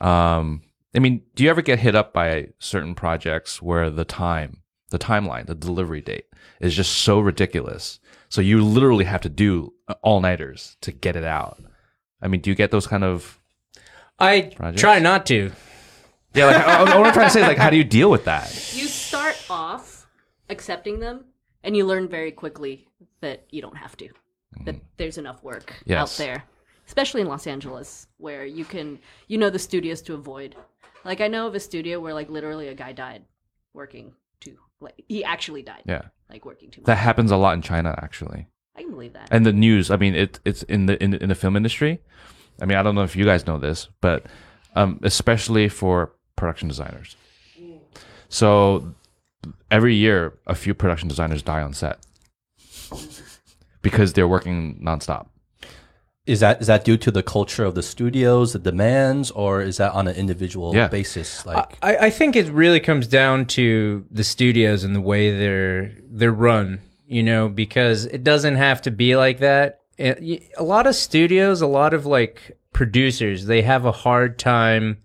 um, 0.00 0.62
I 0.94 1.00
mean, 1.00 1.22
do 1.34 1.42
you 1.44 1.50
ever 1.50 1.62
get 1.62 1.80
hit 1.80 1.94
up 1.96 2.12
by 2.12 2.48
certain 2.60 2.94
projects 2.94 3.60
where 3.60 3.90
the 3.90 4.04
time, 4.04 4.62
the 4.90 4.98
timeline, 5.00 5.46
the 5.46 5.54
delivery 5.54 6.00
date 6.00 6.26
is 6.60 6.76
just 6.76 6.92
so 6.98 7.18
ridiculous, 7.20 7.98
so 8.28 8.40
you 8.40 8.64
literally 8.64 9.04
have 9.04 9.20
to 9.22 9.28
do 9.28 9.74
all 10.02 10.20
nighters 10.20 10.76
to 10.82 10.92
get 10.92 11.16
it 11.16 11.24
out? 11.24 11.60
I 12.22 12.28
mean, 12.28 12.40
do 12.40 12.50
you 12.50 12.56
get 12.56 12.70
those 12.70 12.86
kind 12.86 13.02
of? 13.04 13.38
I 14.18 14.52
Projects? 14.56 14.80
try 14.80 14.98
not 15.00 15.26
to. 15.26 15.50
Yeah, 16.34 16.46
like 16.46 16.56
I, 16.56 16.76
I, 16.80 16.98
what 16.98 17.06
I'm 17.06 17.12
trying 17.12 17.26
to 17.26 17.30
say 17.32 17.40
is 17.40 17.48
like, 17.48 17.58
how 17.58 17.70
do 17.70 17.76
you 17.76 17.84
deal 17.84 18.10
with 18.10 18.24
that? 18.26 18.48
You 18.76 18.86
start 18.86 19.36
off 19.50 19.87
accepting 20.48 21.00
them 21.00 21.24
and 21.62 21.76
you 21.76 21.84
learn 21.86 22.08
very 22.08 22.30
quickly 22.32 22.88
that 23.20 23.46
you 23.50 23.60
don't 23.62 23.76
have 23.76 23.96
to. 23.98 24.08
That 24.64 24.76
there's 24.96 25.18
enough 25.18 25.42
work 25.42 25.74
out 25.90 26.10
there. 26.18 26.44
Especially 26.86 27.20
in 27.20 27.28
Los 27.28 27.46
Angeles 27.46 28.06
where 28.16 28.46
you 28.46 28.64
can 28.64 28.98
you 29.26 29.36
know 29.38 29.50
the 29.50 29.58
studios 29.58 30.00
to 30.02 30.14
avoid. 30.14 30.56
Like 31.04 31.20
I 31.20 31.28
know 31.28 31.46
of 31.46 31.54
a 31.54 31.60
studio 31.60 32.00
where 32.00 32.14
like 32.14 32.30
literally 32.30 32.68
a 32.68 32.74
guy 32.74 32.92
died 32.92 33.22
working 33.74 34.14
too 34.40 34.56
like 34.80 35.04
he 35.08 35.22
actually 35.22 35.62
died. 35.62 35.82
Yeah, 35.86 36.02
Like 36.30 36.44
working 36.46 36.70
too 36.70 36.80
much. 36.80 36.86
that 36.86 36.96
happens 36.98 37.30
a 37.30 37.36
lot 37.36 37.54
in 37.54 37.62
China 37.62 37.94
actually. 38.02 38.46
I 38.74 38.82
can 38.82 38.90
believe 38.90 39.12
that. 39.14 39.28
and 39.30 39.44
the 39.44 39.52
news. 39.52 39.90
I 39.90 39.96
mean, 39.96 40.14
it, 40.14 40.40
it's 40.44 40.62
in 40.64 40.86
the 40.86 41.02
in, 41.02 41.10
the- 41.10 41.22
in 41.22 41.28
the 41.28 41.34
film 41.34 41.56
industry. 41.56 42.00
I 42.62 42.64
mean, 42.64 42.78
I 42.78 42.82
don't 42.82 42.94
know 42.94 43.02
if 43.04 43.14
you 43.16 43.24
guys 43.24 43.46
know 43.46 43.58
this, 43.58 43.88
but 44.00 44.26
um, 44.74 44.98
especially 45.02 45.68
for 45.68 46.12
production 46.36 46.68
designers. 46.68 47.16
So 48.28 48.94
every 49.70 49.94
year, 49.94 50.34
a 50.46 50.54
few 50.54 50.74
production 50.74 51.08
designers 51.08 51.42
die 51.42 51.62
on 51.62 51.72
set 51.72 51.98
because 53.82 54.12
they're 54.12 54.28
working 54.28 54.80
nonstop. 54.82 55.26
Is 56.26 56.40
that 56.40 56.60
is 56.60 56.66
that 56.66 56.84
due 56.84 56.98
to 56.98 57.10
the 57.10 57.22
culture 57.22 57.64
of 57.64 57.74
the 57.74 57.82
studios, 57.82 58.52
the 58.52 58.58
demands, 58.58 59.30
or 59.30 59.62
is 59.62 59.78
that 59.78 59.92
on 59.92 60.06
an 60.08 60.14
individual 60.14 60.74
Yeah. 60.74 60.88
basis? 60.88 61.46
Like, 61.46 61.78
I, 61.82 61.96
I 61.96 62.10
think 62.10 62.36
it 62.36 62.48
really 62.52 62.80
comes 62.80 63.06
down 63.06 63.46
to 63.46 64.04
the 64.10 64.24
studios 64.24 64.84
and 64.84 64.94
the 64.94 65.00
way 65.00 65.30
they're 65.36 65.92
they're 66.10 66.32
run. 66.32 66.80
You 67.06 67.22
know, 67.22 67.48
because 67.48 68.04
it 68.04 68.22
doesn't 68.22 68.56
have 68.56 68.82
to 68.82 68.90
be 68.90 69.16
like 69.16 69.38
that. 69.38 69.80
It- 69.96 70.18
y- 70.20 70.40
a 70.58 70.62
lot 70.62 70.86
of 70.86 70.94
studios, 70.94 71.62
a 71.62 71.66
lot 71.66 71.94
of 71.94 72.04
like 72.04 72.58
producers, 72.74 73.46
they 73.46 73.62
have 73.62 73.86
a 73.86 73.92
hard 73.92 74.38
time 74.38 74.98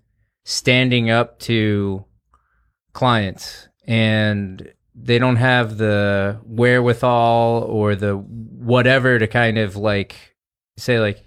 standing 0.44 1.10
up 1.10 1.40
to 1.40 2.04
clients, 2.92 3.70
and 3.86 4.72
they 4.96 5.20
don't 5.20 5.38
have 5.38 5.78
the 5.78 6.40
wherewithal 6.46 7.64
or 7.64 7.96
the 7.96 8.16
whatever 8.16 9.20
to 9.20 9.28
kind 9.28 9.58
of 9.58 9.76
like 9.76 10.16
say 10.78 11.00
like 11.00 11.24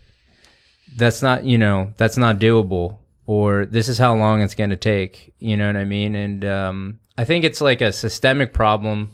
that's 0.97 1.23
not 1.23 1.45
you 1.45 1.59
know 1.59 1.93
that's 1.97 2.17
not 2.17 2.39
doable 2.39 2.99
or 3.27 3.67
this 3.67 3.89
is 3.89 3.99
how 3.99 4.15
long 4.15 4.41
it's 4.41 4.55
going 4.55 4.71
to 4.71 4.77
take 4.77 5.35
you 5.39 5.57
know 5.57 5.67
what 5.67 5.77
i 5.77 5.85
mean? 5.85 6.15
And 6.15 6.45
um, 6.45 7.01
i 7.19 7.25
think 7.25 7.45
it's 7.45 7.61
like 7.61 7.81
a 7.81 7.93
systemic 7.93 8.53
problem. 8.53 9.11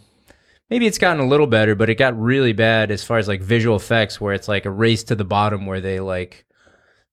Maybe 0.70 0.86
it's 0.86 0.99
gotten 0.99 1.22
a 1.22 1.28
little 1.28 1.47
better 1.47 1.74
but 1.74 1.90
it 1.90 1.97
got 1.97 2.18
really 2.18 2.53
bad 2.53 2.90
as 2.90 3.05
far 3.05 3.18
as 3.18 3.28
like 3.28 3.43
visual 3.43 3.76
effects 3.76 4.20
where 4.20 4.34
it's 4.34 4.49
like 4.49 4.64
a 4.64 4.70
race 4.70 5.05
to 5.05 5.14
the 5.14 5.24
bottom 5.24 5.66
where 5.66 5.80
they 5.80 6.01
like 6.01 6.47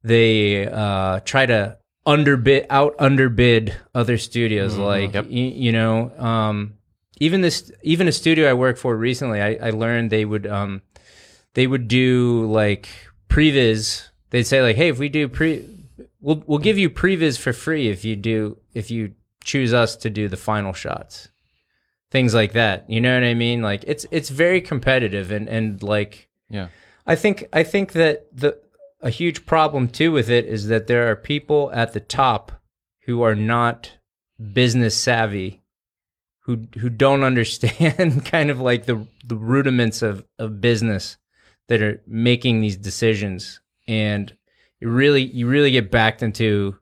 they 0.03 0.65
uh, 0.65 1.19
try 1.21 1.45
to 1.45 1.78
underbid 2.09 2.65
out 2.69 2.95
underbid 2.99 3.75
other 3.93 4.17
studios 4.17 4.75
like 4.77 5.13
y- 5.13 5.21
you 5.65 5.71
know 5.71 6.11
um, 6.17 6.73
even 7.19 7.41
this 7.41 7.71
even 7.83 8.07
a 8.07 8.11
studio 8.11 8.49
i 8.49 8.53
worked 8.53 8.79
for 8.79 8.95
recently 8.97 9.41
i, 9.41 9.51
I 9.67 9.69
learned 9.69 10.09
they 10.09 10.25
would 10.25 10.45
um, 10.47 10.81
they 11.53 11.67
would 11.67 11.87
do 11.87 12.45
like 12.45 12.87
previs. 13.29 14.07
They'd 14.31 14.43
say 14.43 14.61
like, 14.61 14.75
"Hey, 14.75 14.89
if 14.89 14.99
we 14.99 15.09
do 15.09 15.27
pre, 15.27 15.65
we'll 16.21 16.43
we'll 16.45 16.59
give 16.59 16.77
you 16.77 16.89
previs 16.89 17.37
for 17.39 17.53
free 17.53 17.89
if 17.89 18.05
you 18.05 18.15
do 18.15 18.57
if 18.73 18.91
you 18.91 19.13
choose 19.43 19.73
us 19.73 19.95
to 19.97 20.09
do 20.09 20.27
the 20.27 20.37
final 20.37 20.73
shots." 20.73 21.29
Things 22.11 22.33
like 22.33 22.53
that. 22.53 22.89
You 22.89 23.01
know 23.01 23.13
what 23.13 23.23
I 23.23 23.33
mean? 23.33 23.61
Like 23.61 23.83
it's 23.87 24.05
it's 24.11 24.29
very 24.29 24.61
competitive 24.61 25.31
and 25.31 25.49
and 25.49 25.81
like 25.83 26.29
Yeah. 26.49 26.67
I 27.05 27.15
think 27.15 27.45
I 27.53 27.63
think 27.63 27.93
that 27.93 28.27
the 28.31 28.59
a 29.01 29.09
huge 29.09 29.45
problem 29.45 29.87
too 29.87 30.11
with 30.11 30.29
it 30.29 30.45
is 30.45 30.67
that 30.67 30.87
there 30.87 31.09
are 31.09 31.15
people 31.15 31.71
at 31.73 31.93
the 31.93 31.99
top 31.99 32.51
who 33.05 33.21
are 33.21 33.35
not 33.35 33.91
business 34.53 34.95
savvy 34.95 35.63
who 36.49 36.65
who 36.79 36.89
don't 36.89 37.23
understand 37.31 38.25
kind 38.25 38.49
of 38.49 38.59
like 38.59 38.85
the 38.85 39.05
the 39.23 39.35
rudiments 39.35 40.01
of 40.01 40.25
of 40.37 40.59
business 40.59 41.17
that 41.67 41.81
are 41.81 42.01
making 42.07 42.61
these 42.61 42.75
decisions. 42.75 43.61
And 43.87 44.35
you 44.79 44.89
really 44.89 45.23
you 45.23 45.47
really 45.47 45.71
get 45.71 45.91
backed 45.91 46.23
into 46.23 46.75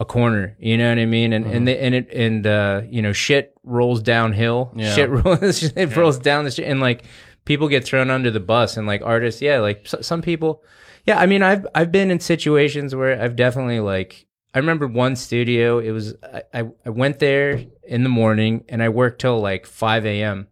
a 0.00 0.04
corner 0.04 0.56
you 0.58 0.76
know 0.76 0.88
what 0.88 0.98
i 0.98 1.06
mean? 1.06 1.32
And 1.32 1.46
and 1.46 1.68
they, 1.68 1.78
and 1.78 1.94
it 1.94 2.12
and 2.12 2.46
uh 2.46 2.82
you 2.88 3.02
know 3.02 3.12
shit 3.12 3.54
rolls 3.62 4.02
downhill. 4.02 4.72
Yeah. 4.76 4.94
shit 4.94 5.10
rolls 5.10 5.62
it 5.76 5.96
rolls 5.96 6.18
down 6.18 6.44
the 6.44 6.50
street 6.50 6.66
and 6.66 6.80
like 6.80 7.04
people 7.44 7.68
get 7.68 7.84
thrown 7.84 8.10
under 8.10 8.30
the 8.30 8.40
bus 8.40 8.76
and 8.76 8.86
like 8.86 9.02
artists 9.02 9.42
yeah 9.42 9.58
like 9.58 9.82
s 9.84 10.06
some 10.06 10.22
people 10.22 10.62
yeah 11.06 11.18
i 11.18 11.26
mean 11.26 11.42
i've 11.42 11.66
i've 11.74 11.92
been 11.92 12.10
in 12.10 12.20
situations 12.20 12.94
where 12.94 13.20
i've 13.20 13.36
definitely 13.36 13.80
like 13.80 14.26
i 14.54 14.58
remember 14.58 14.86
one 14.86 15.16
studio 15.16 15.78
it 15.78 15.90
was 15.90 16.14
i 16.52 16.64
i, 16.84 16.88
went 16.88 17.18
there 17.18 17.64
in 17.82 18.02
the 18.02 18.08
morning 18.08 18.64
and 18.68 18.82
i 18.82 18.88
worked 18.88 19.20
till 19.20 19.40
like 19.40 19.66
5 19.66 20.06
a.m 20.06 20.48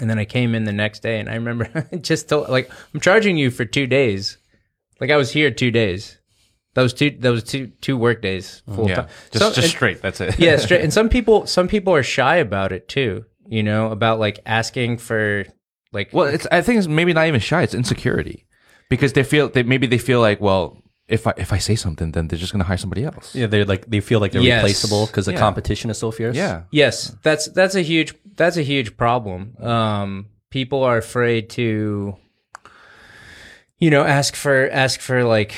and 0.00 0.08
then 0.08 0.18
I 0.18 0.24
came 0.24 0.54
in 0.54 0.64
the 0.64 0.72
next 0.72 1.00
day, 1.02 1.20
and 1.20 1.28
I 1.28 1.34
remember 1.34 1.86
just 2.00 2.28
told 2.28 2.48
like 2.48 2.70
I'm 2.94 3.00
charging 3.00 3.36
you 3.36 3.50
for 3.50 3.66
two 3.66 3.86
days. 3.86 4.38
Like 5.00 5.10
I 5.10 5.16
was 5.16 5.30
here 5.32 5.50
two 5.50 5.70
days. 5.70 6.18
That 6.74 6.80
was 6.82 6.94
two. 6.94 7.10
That 7.10 7.28
was 7.30 7.44
two 7.44 7.66
two 7.82 7.98
work 7.98 8.22
days 8.22 8.62
full 8.74 8.88
Yeah. 8.88 8.94
time. 8.96 9.08
Just 9.30 9.54
just 9.54 9.68
straight. 9.68 10.00
That's 10.00 10.20
it. 10.22 10.38
yeah, 10.38 10.56
straight. 10.56 10.80
And 10.84 10.92
some 10.92 11.10
people 11.10 11.46
some 11.46 11.68
people 11.68 11.94
are 11.94 12.02
shy 12.02 12.36
about 12.36 12.72
it 12.72 12.88
too. 12.88 13.26
You 13.46 13.62
know 13.62 13.90
about 13.90 14.18
like 14.18 14.40
asking 14.46 14.96
for 14.96 15.44
like 15.92 16.08
Well, 16.12 16.26
it's 16.28 16.46
I 16.50 16.62
think 16.62 16.78
it's 16.78 16.88
maybe 16.88 17.12
not 17.12 17.26
even 17.26 17.40
shy. 17.40 17.62
It's 17.62 17.74
insecurity 17.74 18.46
because 18.92 19.12
they 19.16 19.24
feel 19.32 19.44
they 19.54 19.62
maybe 19.72 19.86
they 19.94 19.98
feel 20.10 20.20
like 20.28 20.38
well 20.48 20.64
if 21.08 21.22
I 21.30 21.32
if 21.44 21.50
I 21.56 21.58
say 21.68 21.76
something 21.84 22.08
then 22.14 22.28
they're 22.28 22.42
just 22.44 22.52
gonna 22.54 22.68
hire 22.70 22.78
somebody 22.84 23.04
else. 23.10 23.34
yeah, 23.34 23.48
they're 23.50 23.64
like 23.74 23.82
they 23.92 24.00
feel 24.00 24.20
like 24.22 24.32
they're 24.32 24.42
Yes. 24.52 24.62
replaceable 24.62 25.04
because 25.06 25.26
the 25.30 25.32
Yeah. 25.32 25.46
competition 25.46 25.90
is 25.90 25.98
so 26.04 26.10
fierce. 26.18 26.36
Yeah. 26.36 26.56
Yes, 26.70 26.94
that's 27.26 27.44
that's 27.58 27.74
a 27.82 27.84
huge 27.92 28.10
that's 28.40 28.56
a 28.56 28.62
huge 28.72 28.90
problem. 28.96 29.38
Um, 29.60 30.08
people 30.50 30.80
are 30.88 30.98
afraid 31.06 31.42
to, 31.58 32.16
you 33.78 33.90
know, 33.90 34.04
ask 34.04 34.34
for 34.36 34.68
ask 34.70 35.00
for 35.00 35.24
like 35.24 35.54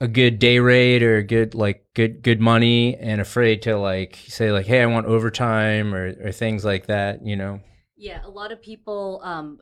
a 0.00 0.08
good 0.08 0.38
day 0.38 0.58
rate 0.58 1.02
or 1.02 1.22
good 1.22 1.54
like 1.54 1.84
good 1.94 2.22
good 2.22 2.40
money, 2.40 2.96
and 2.96 3.20
afraid 3.20 3.62
to 3.62 3.76
like 3.76 4.18
say 4.28 4.50
like, 4.52 4.66
hey, 4.66 4.82
I 4.82 4.86
want 4.86 5.06
overtime 5.06 5.94
or 5.94 6.14
or 6.24 6.32
things 6.32 6.64
like 6.64 6.86
that. 6.86 7.24
You 7.24 7.36
know. 7.36 7.60
Yeah, 7.96 8.20
a 8.24 8.28
lot 8.30 8.52
of 8.52 8.60
people, 8.60 9.20
um, 9.24 9.58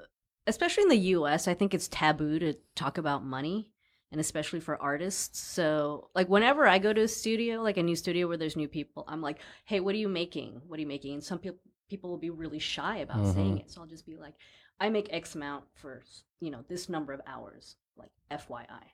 especially 0.46 0.84
in 0.84 0.88
the 0.88 0.96
U.S., 0.96 1.48
I 1.48 1.54
think 1.54 1.74
it's 1.74 1.88
taboo 1.88 2.38
to 2.38 2.54
talk 2.74 2.98
about 2.98 3.24
money, 3.24 3.68
and 4.10 4.20
especially 4.20 4.60
for 4.60 4.80
artists. 4.80 5.40
So, 5.40 6.10
like, 6.14 6.28
whenever 6.28 6.66
I 6.66 6.78
go 6.78 6.92
to 6.92 7.02
a 7.02 7.08
studio, 7.08 7.62
like 7.62 7.76
a 7.76 7.82
new 7.82 7.96
studio 7.96 8.28
where 8.28 8.36
there's 8.36 8.56
new 8.56 8.68
people, 8.68 9.04
I'm 9.08 9.22
like, 9.22 9.38
"Hey, 9.64 9.80
what 9.80 9.94
are 9.94 9.98
you 9.98 10.08
making? 10.08 10.62
What 10.66 10.78
are 10.78 10.80
you 10.80 10.86
making?" 10.86 11.14
And 11.14 11.24
some 11.24 11.38
people 11.38 11.58
people 11.88 12.10
will 12.10 12.18
be 12.18 12.30
really 12.30 12.58
shy 12.58 12.98
about 12.98 13.34
saying 13.34 13.52
mm-hmm. 13.52 13.58
it, 13.58 13.70
so 13.70 13.80
I'll 13.80 13.86
just 13.86 14.06
be 14.06 14.16
like, 14.16 14.34
"I 14.80 14.88
make 14.88 15.08
X 15.10 15.34
amount 15.34 15.64
for 15.74 16.02
you 16.40 16.50
know 16.50 16.64
this 16.68 16.88
number 16.88 17.12
of 17.12 17.20
hours, 17.26 17.76
like 17.96 18.10
FYI." 18.30 18.84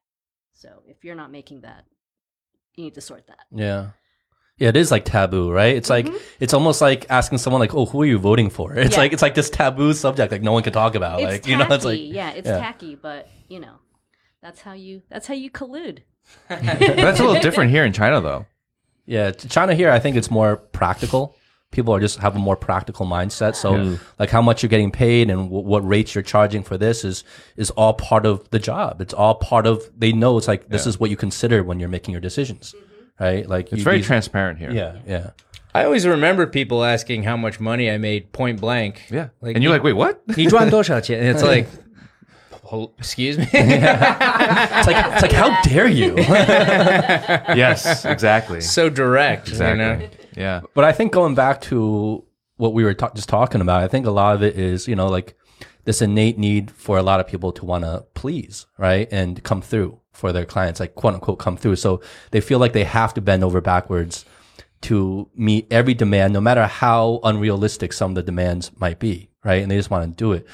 So, 0.53 0.82
if 0.86 1.05
you're 1.05 1.14
not 1.14 1.30
making 1.30 1.62
that, 1.62 1.84
you 2.74 2.84
need 2.84 2.94
to 2.94 3.01
sort 3.01 3.26
that. 3.26 3.46
Yeah. 3.51 3.90
Yeah, 4.61 4.68
it 4.68 4.76
is 4.76 4.90
like 4.92 5.04
taboo, 5.06 5.50
right? 5.50 5.74
It's 5.74 5.90
like 5.90 6.06
mm-hmm. 6.06 6.16
it's 6.38 6.54
almost 6.54 6.80
like 6.80 7.06
asking 7.11 7.38
someone 7.38 7.61
like, 7.61 7.74
"Oh, 7.74 7.86
who 7.86 8.02
are 8.02 8.06
you 8.06 8.18
voting 8.18 8.50
for?" 8.50 8.74
It's 8.76 8.94
Yeah. 8.94 9.00
like 9.00 9.12
it's 9.12 9.22
like 9.22 9.34
this 9.34 9.50
taboo 9.50 9.92
subject 9.94 10.30
like 10.30 10.42
no 10.42 10.52
one 10.52 10.62
can 10.62 10.72
talk 10.72 10.94
about. 10.94 11.20
It's 11.20 11.24
like 11.32 11.42
tacky, 11.42 11.50
you 11.50 11.56
know, 11.56 11.74
it's 11.74 11.84
like 11.84 11.98
yeah, 12.00 12.30
it's 12.30 12.46
yeah. 12.46 12.58
tacky, 12.58 12.94
but 12.94 13.28
you 13.48 13.58
know, 13.58 13.76
that's 14.42 14.61
how 14.61 14.74
you 14.74 15.02
that's 15.08 15.26
how 15.26 15.34
you 15.34 15.50
collude. 15.50 16.00
That's 16.48 17.18
a 17.20 17.24
little 17.24 17.40
different 17.40 17.70
here 17.72 17.84
in 17.84 17.92
China 17.92 18.20
though. 18.20 18.46
yeah. 19.06 19.30
China 19.32 19.74
here, 19.74 19.90
I 19.90 19.98
think 19.98 20.16
it's 20.16 20.30
more 20.30 20.56
practical. 20.56 21.36
People 21.72 21.94
are 21.94 22.00
just 22.00 22.18
have 22.18 22.34
a 22.36 22.38
more 22.38 22.56
practical 22.56 23.06
mindset. 23.06 23.54
So, 23.54 23.96
like 24.18 24.28
how 24.28 24.42
much 24.42 24.62
you're 24.62 24.68
getting 24.68 24.90
paid 24.90 25.30
and 25.30 25.44
w- 25.44 25.66
what 25.66 25.86
rates 25.88 26.14
you're 26.14 26.22
charging 26.22 26.64
for 26.64 26.76
this 26.76 27.04
is 27.04 27.22
is 27.56 27.70
all 27.70 27.94
part 27.94 28.26
of 28.26 28.48
the 28.50 28.58
job. 28.58 29.00
It's 29.00 29.14
all 29.14 29.36
part 29.36 29.66
of. 29.66 29.88
They 29.96 30.12
know 30.12 30.36
it's 30.36 30.48
like 30.48 30.68
this 30.68 30.86
is 30.86 31.00
what 31.00 31.11
you 31.11 31.16
consider 31.16 31.62
when 31.62 31.78
you're 31.80 31.88
making 31.88 32.12
your 32.12 32.20
decisions, 32.20 32.74
right? 33.20 33.48
Like 33.48 33.72
it's 33.72 33.82
very 33.82 34.02
transparent 34.02 34.58
here. 34.58 34.72
Yeah, 34.72 34.98
yeah. 35.06 35.30
I 35.72 35.84
always 35.84 36.04
remember 36.06 36.46
people 36.48 36.82
asking 36.84 37.22
how 37.22 37.36
much 37.36 37.60
money 37.60 37.90
I 37.90 37.98
made 37.98 38.32
point 38.32 38.60
blank. 38.60 39.02
Yeah, 39.10 39.28
like, 39.40 39.54
and 39.54 39.62
you're 39.62 39.72
like, 39.72 39.84
wait, 39.84 39.92
what? 39.92 40.22
and 41.20 41.28
it's 41.28 41.42
like. 41.42 41.68
Excuse 42.98 43.36
me. 43.36 43.48
It's 43.52 44.86
like 44.86 45.12
it's 45.12 45.22
like 45.22 45.32
how 45.32 45.60
dare 45.62 45.88
you? 45.88 46.14
yes, 46.18 48.04
exactly. 48.04 48.60
So 48.60 48.88
direct, 48.88 49.48
exactly. 49.48 49.84
You 49.84 50.08
know? 50.08 50.08
Yeah. 50.36 50.60
But 50.74 50.84
I 50.84 50.92
think 50.92 51.12
going 51.12 51.34
back 51.34 51.60
to 51.62 52.24
what 52.56 52.72
we 52.72 52.84
were 52.84 52.94
ta- 52.94 53.10
just 53.14 53.28
talking 53.28 53.60
about, 53.60 53.82
I 53.82 53.88
think 53.88 54.06
a 54.06 54.10
lot 54.10 54.36
of 54.36 54.42
it 54.42 54.56
is, 54.56 54.86
you 54.86 54.94
know, 54.94 55.08
like 55.08 55.36
this 55.84 56.00
innate 56.00 56.38
need 56.38 56.70
for 56.70 56.96
a 56.98 57.02
lot 57.02 57.20
of 57.20 57.26
people 57.26 57.52
to 57.52 57.64
want 57.64 57.84
to 57.84 58.06
please, 58.14 58.66
right? 58.78 59.08
And 59.10 59.42
come 59.42 59.62
through 59.62 59.99
for 60.20 60.32
their 60.32 60.44
clients, 60.44 60.78
like 60.78 60.94
quote 60.94 61.14
unquote 61.14 61.38
come 61.38 61.56
through. 61.56 61.76
So 61.76 62.00
they 62.30 62.40
feel 62.40 62.58
like 62.58 62.74
they 62.74 62.84
have 62.84 63.14
to 63.14 63.20
bend 63.20 63.42
over 63.42 63.60
backwards 63.60 64.26
to 64.82 65.28
meet 65.34 65.66
every 65.70 65.94
demand, 65.94 66.32
no 66.32 66.40
matter 66.40 66.66
how 66.66 67.20
unrealistic 67.24 67.92
some 67.92 68.12
of 68.12 68.14
the 68.14 68.22
demands 68.22 68.70
might 68.78 68.98
be, 68.98 69.30
right? 69.44 69.62
And 69.62 69.70
they 69.70 69.76
just 69.76 69.90
want 69.90 70.10
to 70.10 70.16
do 70.16 70.32
it. 70.32 70.46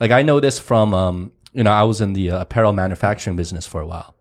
Like 0.00 0.10
I 0.10 0.22
know 0.22 0.40
this 0.40 0.58
from, 0.58 0.92
um, 0.92 1.32
you 1.52 1.62
know, 1.64 1.72
I 1.72 1.84
was 1.84 2.00
in 2.00 2.12
the 2.12 2.30
uh, 2.32 2.40
apparel 2.40 2.72
manufacturing 2.72 3.36
business 3.36 3.66
for 3.66 3.80
a 3.80 3.86
while, 3.86 4.14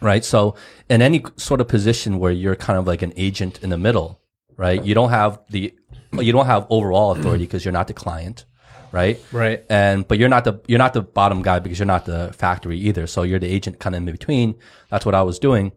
right? 0.00 0.24
So 0.24 0.56
in 0.88 1.02
any 1.02 1.24
sort 1.36 1.60
of 1.60 1.68
position 1.68 2.18
where 2.18 2.32
you're 2.32 2.56
kind 2.56 2.78
of 2.78 2.86
like 2.86 3.02
an 3.02 3.12
agent 3.16 3.62
in 3.62 3.70
the 3.70 3.78
middle, 3.78 4.20
right? 4.56 4.84
You 4.84 4.94
don't 4.94 5.10
have 5.10 5.40
the, 5.50 5.72
you 6.12 6.32
don't 6.32 6.46
have 6.46 6.66
overall 6.70 7.12
authority 7.12 7.44
because 7.44 7.64
you're 7.64 7.72
not 7.72 7.86
the 7.86 7.94
client, 7.94 8.44
right? 8.92 9.20
Right. 9.32 9.64
And 9.68 10.06
but 10.06 10.18
you're 10.18 10.28
not 10.28 10.44
the 10.44 10.60
you're 10.66 10.78
not 10.78 10.94
the 10.94 11.02
bottom 11.02 11.42
guy 11.42 11.58
because 11.58 11.78
you're 11.78 11.86
not 11.86 12.04
the 12.04 12.32
factory 12.32 12.78
either. 12.78 13.06
So 13.06 13.22
you're 13.22 13.38
the 13.38 13.48
agent 13.48 13.78
kind 13.78 13.94
of 13.94 14.02
in 14.02 14.06
between. 14.06 14.54
That's 14.90 15.04
what 15.06 15.14
I 15.14 15.22
was 15.22 15.38
doing. 15.38 15.72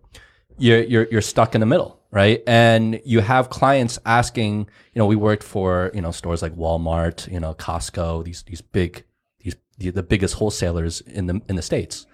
You're 0.58 0.84
you're 0.84 1.08
you're 1.12 1.22
stuck 1.22 1.56
in 1.56 1.62
the 1.62 1.68
middle, 1.68 2.00
right? 2.12 2.42
And 2.48 3.02
you 3.06 3.22
have 3.22 3.50
clients 3.50 4.00
asking. 4.06 4.70
You 4.94 5.00
know, 5.00 5.06
we 5.06 5.16
worked 5.16 5.44
for 5.44 5.92
you 5.94 6.02
know 6.02 6.12
stores 6.12 6.42
like 6.42 6.56
Walmart, 6.56 7.32
you 7.32 7.40
know 7.40 7.54
Costco, 7.54 8.24
these 8.24 8.44
these 8.44 8.62
big 8.62 9.04
these 9.40 9.56
the, 9.78 9.92
the 9.92 10.04
biggest 10.04 10.36
wholesalers 10.36 11.02
in 11.02 11.28
the 11.28 11.42
in 11.48 11.56
the 11.56 11.62
states, 11.62 12.06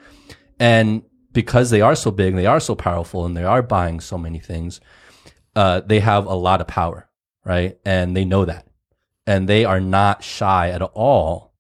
and 0.60 1.04
because 1.34 1.70
they 1.70 1.82
are 1.82 1.96
so 1.96 2.12
big, 2.12 2.36
they 2.36 2.46
are 2.46 2.60
so 2.60 2.76
powerful, 2.76 3.26
and 3.26 3.36
they 3.36 3.44
are 3.44 3.62
buying 3.62 4.00
so 4.00 4.18
many 4.18 4.40
things, 4.40 4.80
uh, 5.56 5.82
they 5.82 6.00
have 6.00 6.26
a 6.26 6.34
lot 6.34 6.62
of 6.62 6.68
power, 6.68 7.10
right? 7.44 7.78
And 7.86 8.16
they 8.16 8.24
know 8.26 8.46
that 8.46 8.66
and 9.28 9.48
they 9.48 9.66
are 9.66 9.80
not 9.80 10.24
shy 10.24 10.70
at 10.70 10.82
all 10.82 11.54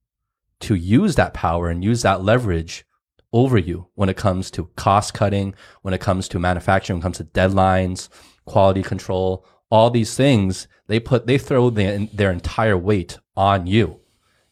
to 0.61 0.75
use 0.75 1.15
that 1.15 1.33
power 1.33 1.69
and 1.69 1.83
use 1.83 2.01
that 2.03 2.23
leverage 2.23 2.85
over 3.33 3.57
you 3.57 3.87
when 3.95 4.09
it 4.09 4.17
comes 4.17 4.49
to 4.51 4.69
cost 4.75 5.13
cutting, 5.13 5.53
when 5.81 5.93
it 5.93 6.01
comes 6.01 6.27
to 6.29 6.39
manufacturing, 6.39 6.97
when 6.97 7.01
it 7.01 7.03
comes 7.03 7.17
to 7.17 7.23
deadlines, 7.25 8.09
quality 8.45 8.81
control, 8.81 9.45
all 9.69 9.89
these 9.89 10.15
things. 10.15 10.67
They 10.87 10.99
put, 10.99 11.27
they 11.27 11.37
throw 11.37 11.69
the, 11.69 12.09
their 12.13 12.31
entire 12.31 12.77
weight 12.77 13.17
on 13.35 13.67
you 13.67 13.99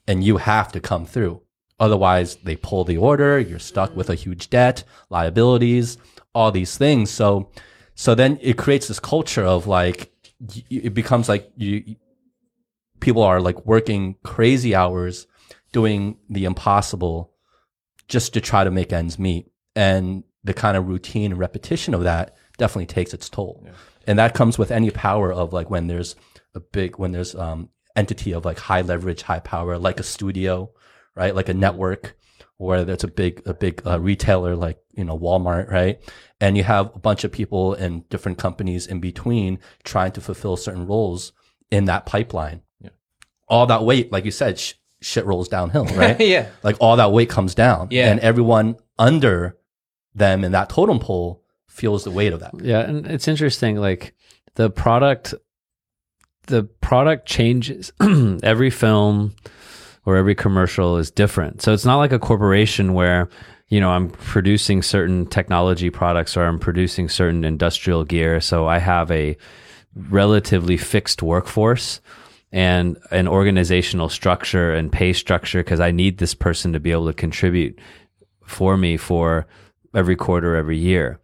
and 0.08 0.24
you 0.24 0.38
have 0.38 0.72
to 0.74 0.80
come 0.80 1.06
through. 1.06 1.42
Otherwise, 1.80 2.36
they 2.38 2.56
pull 2.56 2.84
the 2.84 2.98
order. 2.98 3.40
You're 3.40 3.60
stuck 3.60 3.96
with 3.96 4.10
a 4.10 4.16
huge 4.16 4.50
debt, 4.50 4.84
liabilities, 5.10 5.98
all 6.36 6.52
these 6.52 6.78
things. 6.78 7.10
So, 7.10 7.52
so 7.96 8.16
then 8.16 8.38
it 8.42 8.58
creates 8.58 8.88
this 8.88 9.00
culture 9.00 9.46
of 9.46 9.68
like, 9.68 10.12
it 10.70 10.94
becomes 10.94 11.30
like 11.30 11.52
you, 11.56 11.96
people 13.04 13.22
are 13.22 13.42
like 13.42 13.66
working 13.66 14.16
crazy 14.24 14.74
hours 14.74 15.28
doing 15.74 16.18
the 16.30 16.46
impossible 16.46 17.34
just 18.08 18.34
to 18.34 18.40
try 18.40 18.64
to 18.64 18.72
make 18.72 18.94
ends 18.94 19.20
meet. 19.20 19.52
And 19.76 20.24
the 20.46 20.54
kind 20.54 20.78
of 20.78 20.88
routine 20.88 21.32
and 21.32 21.40
repetition 21.40 21.94
of 21.94 22.04
that 22.04 22.36
definitely 22.58 22.86
takes 22.86 23.14
its 23.14 23.28
toll. 23.28 23.68
And 24.08 24.18
that 24.20 24.34
comes 24.34 24.58
with 24.58 24.72
any 24.72 24.90
power 24.90 25.34
of 25.34 25.52
like 25.52 25.70
when 25.70 25.88
there's 25.88 26.16
a 26.56 26.62
big, 26.62 26.98
when 26.98 27.12
there's, 27.12 27.36
um, 27.36 27.70
entity 27.96 28.34
of 28.34 28.46
like 28.46 28.58
high 28.58 28.82
leverage, 28.82 29.22
high 29.22 29.40
power, 29.40 29.78
like 29.78 30.00
a 30.00 30.04
studio, 30.04 30.72
right? 31.16 31.36
Like 31.36 31.50
a 31.50 31.54
network 31.54 32.16
where 32.58 32.86
there's 32.86 33.04
a 33.04 33.08
big, 33.08 33.42
a 33.46 33.54
big 33.54 33.86
uh, 33.86 34.00
retailer 34.00 34.56
like, 34.56 34.80
you 34.94 35.04
know, 35.04 35.20
Walmart, 35.20 35.70
right? 35.70 36.02
And 36.40 36.58
you 36.58 36.64
have 36.64 36.96
a 36.96 37.00
bunch 37.00 37.24
of 37.24 37.32
people 37.32 37.74
and 37.74 38.08
different 38.10 38.38
companies 38.38 38.88
in 38.88 39.00
between 39.00 39.60
trying 39.84 40.14
to 40.14 40.22
fulfill 40.22 40.56
certain 40.56 40.88
roles 40.88 41.34
in 41.70 41.86
that 41.86 42.06
pipeline 42.06 42.63
all 43.48 43.66
that 43.68 43.84
weight, 43.84 44.12
like 44.12 44.26
you 44.26 44.32
said, 44.32 44.60
sh- 44.60 44.74
shit 45.02 45.26
rolls 45.26 45.48
downhill, 45.48 45.86
right? 45.96 46.20
yeah. 46.20 46.50
Like 46.64 46.78
all 46.80 46.96
that 46.98 47.12
weight 47.12 47.30
comes 47.30 47.56
down. 47.56 47.88
Yeah. 47.92 48.10
And 48.10 48.20
everyone 48.20 48.78
under 48.98 49.58
them 50.16 50.44
in 50.44 50.52
that 50.52 50.70
totem 50.70 51.00
pole 51.00 51.44
feels 51.68 52.04
the 52.04 52.12
weight 52.12 52.34
of 52.34 52.40
that. 52.40 52.54
Yeah, 52.62 52.82
and 52.82 53.08
it's 53.08 53.28
interesting. 53.28 53.78
Like 53.78 54.14
the 54.56 54.70
product, 54.70 55.34
the 56.48 56.64
product 56.64 57.28
changes. 57.28 57.92
every 58.44 58.70
film 58.70 59.36
or 60.06 60.16
every 60.16 60.36
commercial 60.36 60.98
is 60.98 61.10
different. 61.10 61.62
So 61.62 61.74
it's 61.74 61.86
not 61.86 61.98
like 61.98 62.12
a 62.12 62.20
corporation 62.20 62.94
where 62.94 63.30
you 63.70 63.80
know 63.80 63.90
I'm 63.90 64.10
producing 64.10 64.84
certain 64.84 65.26
technology 65.26 65.90
products 65.90 66.38
or 66.38 66.44
I'm 66.44 66.60
producing 66.60 67.10
certain 67.10 67.44
industrial 67.44 68.04
gear. 68.04 68.40
So 68.40 68.68
I 68.68 68.78
have 68.78 69.10
a 69.10 69.36
relatively 69.96 70.78
fixed 70.78 71.24
workforce 71.24 72.02
and 72.54 73.00
an 73.10 73.28
organizational 73.28 74.08
structure 74.08 74.74
and 74.74 74.92
pay 74.92 75.12
structure 75.12 75.64
because 75.64 75.80
I 75.80 75.90
need 75.90 76.20
this 76.20 76.36
person 76.36 76.72
to 76.74 76.80
be 76.80 76.92
able 76.92 77.08
to 77.08 77.14
contribute 77.14 77.80
for 78.46 78.78
me 78.78 78.96
for 78.96 79.48
every 79.96 80.16
quarter, 80.16 80.56
every 80.56 80.78
year. 80.78 81.20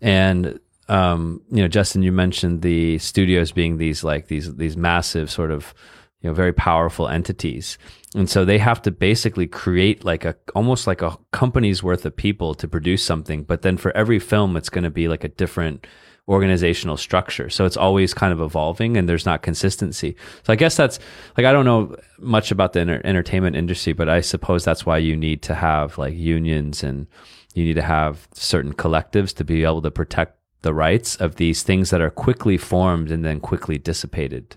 And 0.00 0.58
um, 0.88 1.40
you 1.50 1.62
know, 1.62 1.68
Justin, 1.68 2.02
you 2.02 2.10
mentioned 2.10 2.62
the 2.62 2.98
studios 2.98 3.52
being 3.52 3.78
these 3.78 4.02
like 4.02 4.26
these 4.26 4.56
these 4.56 4.76
massive 4.76 5.30
sort 5.30 5.52
of 5.52 5.72
you 6.20 6.28
know 6.28 6.34
very 6.34 6.52
powerful 6.52 7.06
entities, 7.06 7.78
and 8.16 8.28
so 8.28 8.44
they 8.44 8.58
have 8.58 8.82
to 8.82 8.90
basically 8.90 9.46
create 9.46 10.04
like 10.04 10.24
a 10.24 10.34
almost 10.56 10.88
like 10.88 11.00
a 11.00 11.16
company's 11.30 11.84
worth 11.84 12.04
of 12.04 12.16
people 12.16 12.54
to 12.56 12.66
produce 12.66 13.04
something. 13.04 13.44
But 13.44 13.62
then 13.62 13.76
for 13.76 13.96
every 13.96 14.18
film, 14.18 14.56
it's 14.56 14.68
going 14.68 14.84
to 14.84 14.90
be 14.90 15.06
like 15.06 15.22
a 15.22 15.28
different 15.28 15.86
organizational 16.28 16.96
structure. 16.96 17.50
So 17.50 17.64
it's 17.64 17.76
always 17.76 18.14
kind 18.14 18.32
of 18.32 18.40
evolving 18.40 18.96
and 18.96 19.08
there's 19.08 19.26
not 19.26 19.42
consistency. 19.42 20.16
So 20.44 20.52
I 20.52 20.56
guess 20.56 20.76
that's 20.76 20.98
like, 21.36 21.46
I 21.46 21.52
don't 21.52 21.64
know 21.64 21.96
much 22.18 22.50
about 22.52 22.72
the 22.74 22.80
enter- 22.80 23.00
entertainment 23.04 23.56
industry, 23.56 23.92
but 23.92 24.08
I 24.08 24.20
suppose 24.20 24.64
that's 24.64 24.86
why 24.86 24.98
you 24.98 25.16
need 25.16 25.42
to 25.42 25.54
have 25.54 25.98
like 25.98 26.14
unions 26.14 26.82
and 26.84 27.08
you 27.54 27.64
need 27.64 27.74
to 27.74 27.82
have 27.82 28.28
certain 28.34 28.72
collectives 28.72 29.34
to 29.36 29.44
be 29.44 29.64
able 29.64 29.82
to 29.82 29.90
protect 29.90 30.38
the 30.62 30.72
rights 30.72 31.16
of 31.16 31.36
these 31.36 31.64
things 31.64 31.90
that 31.90 32.00
are 32.00 32.10
quickly 32.10 32.56
formed 32.56 33.10
and 33.10 33.24
then 33.24 33.40
quickly 33.40 33.76
dissipated. 33.76 34.56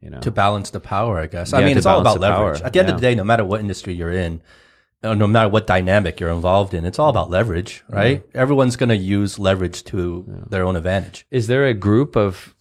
You 0.00 0.10
know, 0.10 0.20
To 0.20 0.30
balance 0.30 0.70
the 0.70 0.80
power, 0.80 1.20
I 1.20 1.26
guess. 1.26 1.52
Yeah, 1.52 1.58
I 1.58 1.64
mean, 1.64 1.76
it's 1.76 1.86
all 1.86 2.00
about 2.00 2.20
the 2.20 2.26
power. 2.26 2.46
leverage. 2.46 2.62
At 2.62 2.72
the 2.72 2.80
end 2.80 2.88
of 2.88 2.96
the 2.96 3.00
day, 3.02 3.14
no 3.14 3.22
matter 3.22 3.44
what 3.44 3.60
industry 3.60 3.92
you're 3.92 4.10
in, 4.10 4.42
no 5.02 5.26
matter 5.26 5.48
what 5.48 5.66
dynamic 5.66 6.20
you're 6.20 6.30
involved 6.30 6.74
in, 6.74 6.84
it's 6.84 6.98
all 6.98 7.08
about 7.10 7.30
leverage, 7.30 7.82
right? 7.88 8.22
Everyone's 8.34 8.76
going 8.76 8.88
to 8.88 8.96
use 8.96 9.38
leverage 9.38 9.82
to 9.84 10.24
their 10.48 10.64
own 10.64 10.76
advantage. 10.76 11.26
is 11.30 11.46
there 11.48 11.66
a 11.66 11.74
group 11.74 12.16
of, 12.16 12.54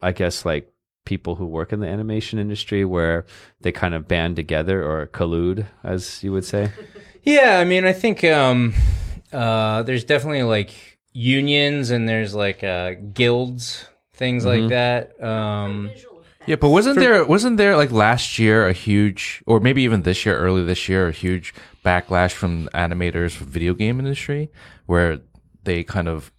I 0.00 0.12
guess, 0.12 0.44
like 0.44 0.72
people 1.04 1.36
who 1.36 1.46
work 1.46 1.72
in 1.72 1.78
the 1.80 1.86
animation 1.86 2.38
industry 2.40 2.84
where 2.84 3.24
they 3.60 3.70
kind 3.70 3.94
of 3.94 4.08
band 4.08 4.34
together 4.36 4.82
or 4.82 5.06
collude, 5.06 5.66
as 5.84 6.22
you 6.24 6.32
would 6.32 6.44
say? 6.44 6.70
Yeah, 7.22 7.58
I 7.58 7.64
mean, 7.64 7.84
I 7.84 7.92
think 7.92 8.22
um, 8.22 8.72
uh, 9.32 9.82
there's 9.82 10.04
definitely 10.04 10.44
like 10.44 10.70
unions 11.12 11.90
and 11.90 12.08
there's 12.08 12.36
like 12.36 12.62
uh, 12.62 12.92
guilds, 13.12 13.84
things 14.14 14.44
like 14.44 14.68
that. 14.68 15.20
Um, 15.20 15.90
Yeah, 16.46 16.54
but 16.54 16.68
wasn't 16.70 17.00
there 17.00 17.24
wasn't 17.24 17.56
there 17.56 17.76
like 17.76 17.90
last 17.90 18.38
year 18.38 18.68
a 18.68 18.72
huge, 18.72 19.42
or 19.44 19.58
maybe 19.58 19.82
even 19.82 20.02
this 20.02 20.24
year, 20.24 20.38
early 20.38 20.64
this 20.64 20.88
year, 20.88 21.08
a 21.08 21.12
huge 21.12 21.52
backlash 21.86 22.32
from 22.32 22.68
animators 22.74 23.32
for 23.36 23.44
video 23.44 23.72
game 23.72 23.98
industry 24.00 24.50
where 24.86 25.20
they 25.62 25.84
kind 25.84 26.08
of 26.08 26.32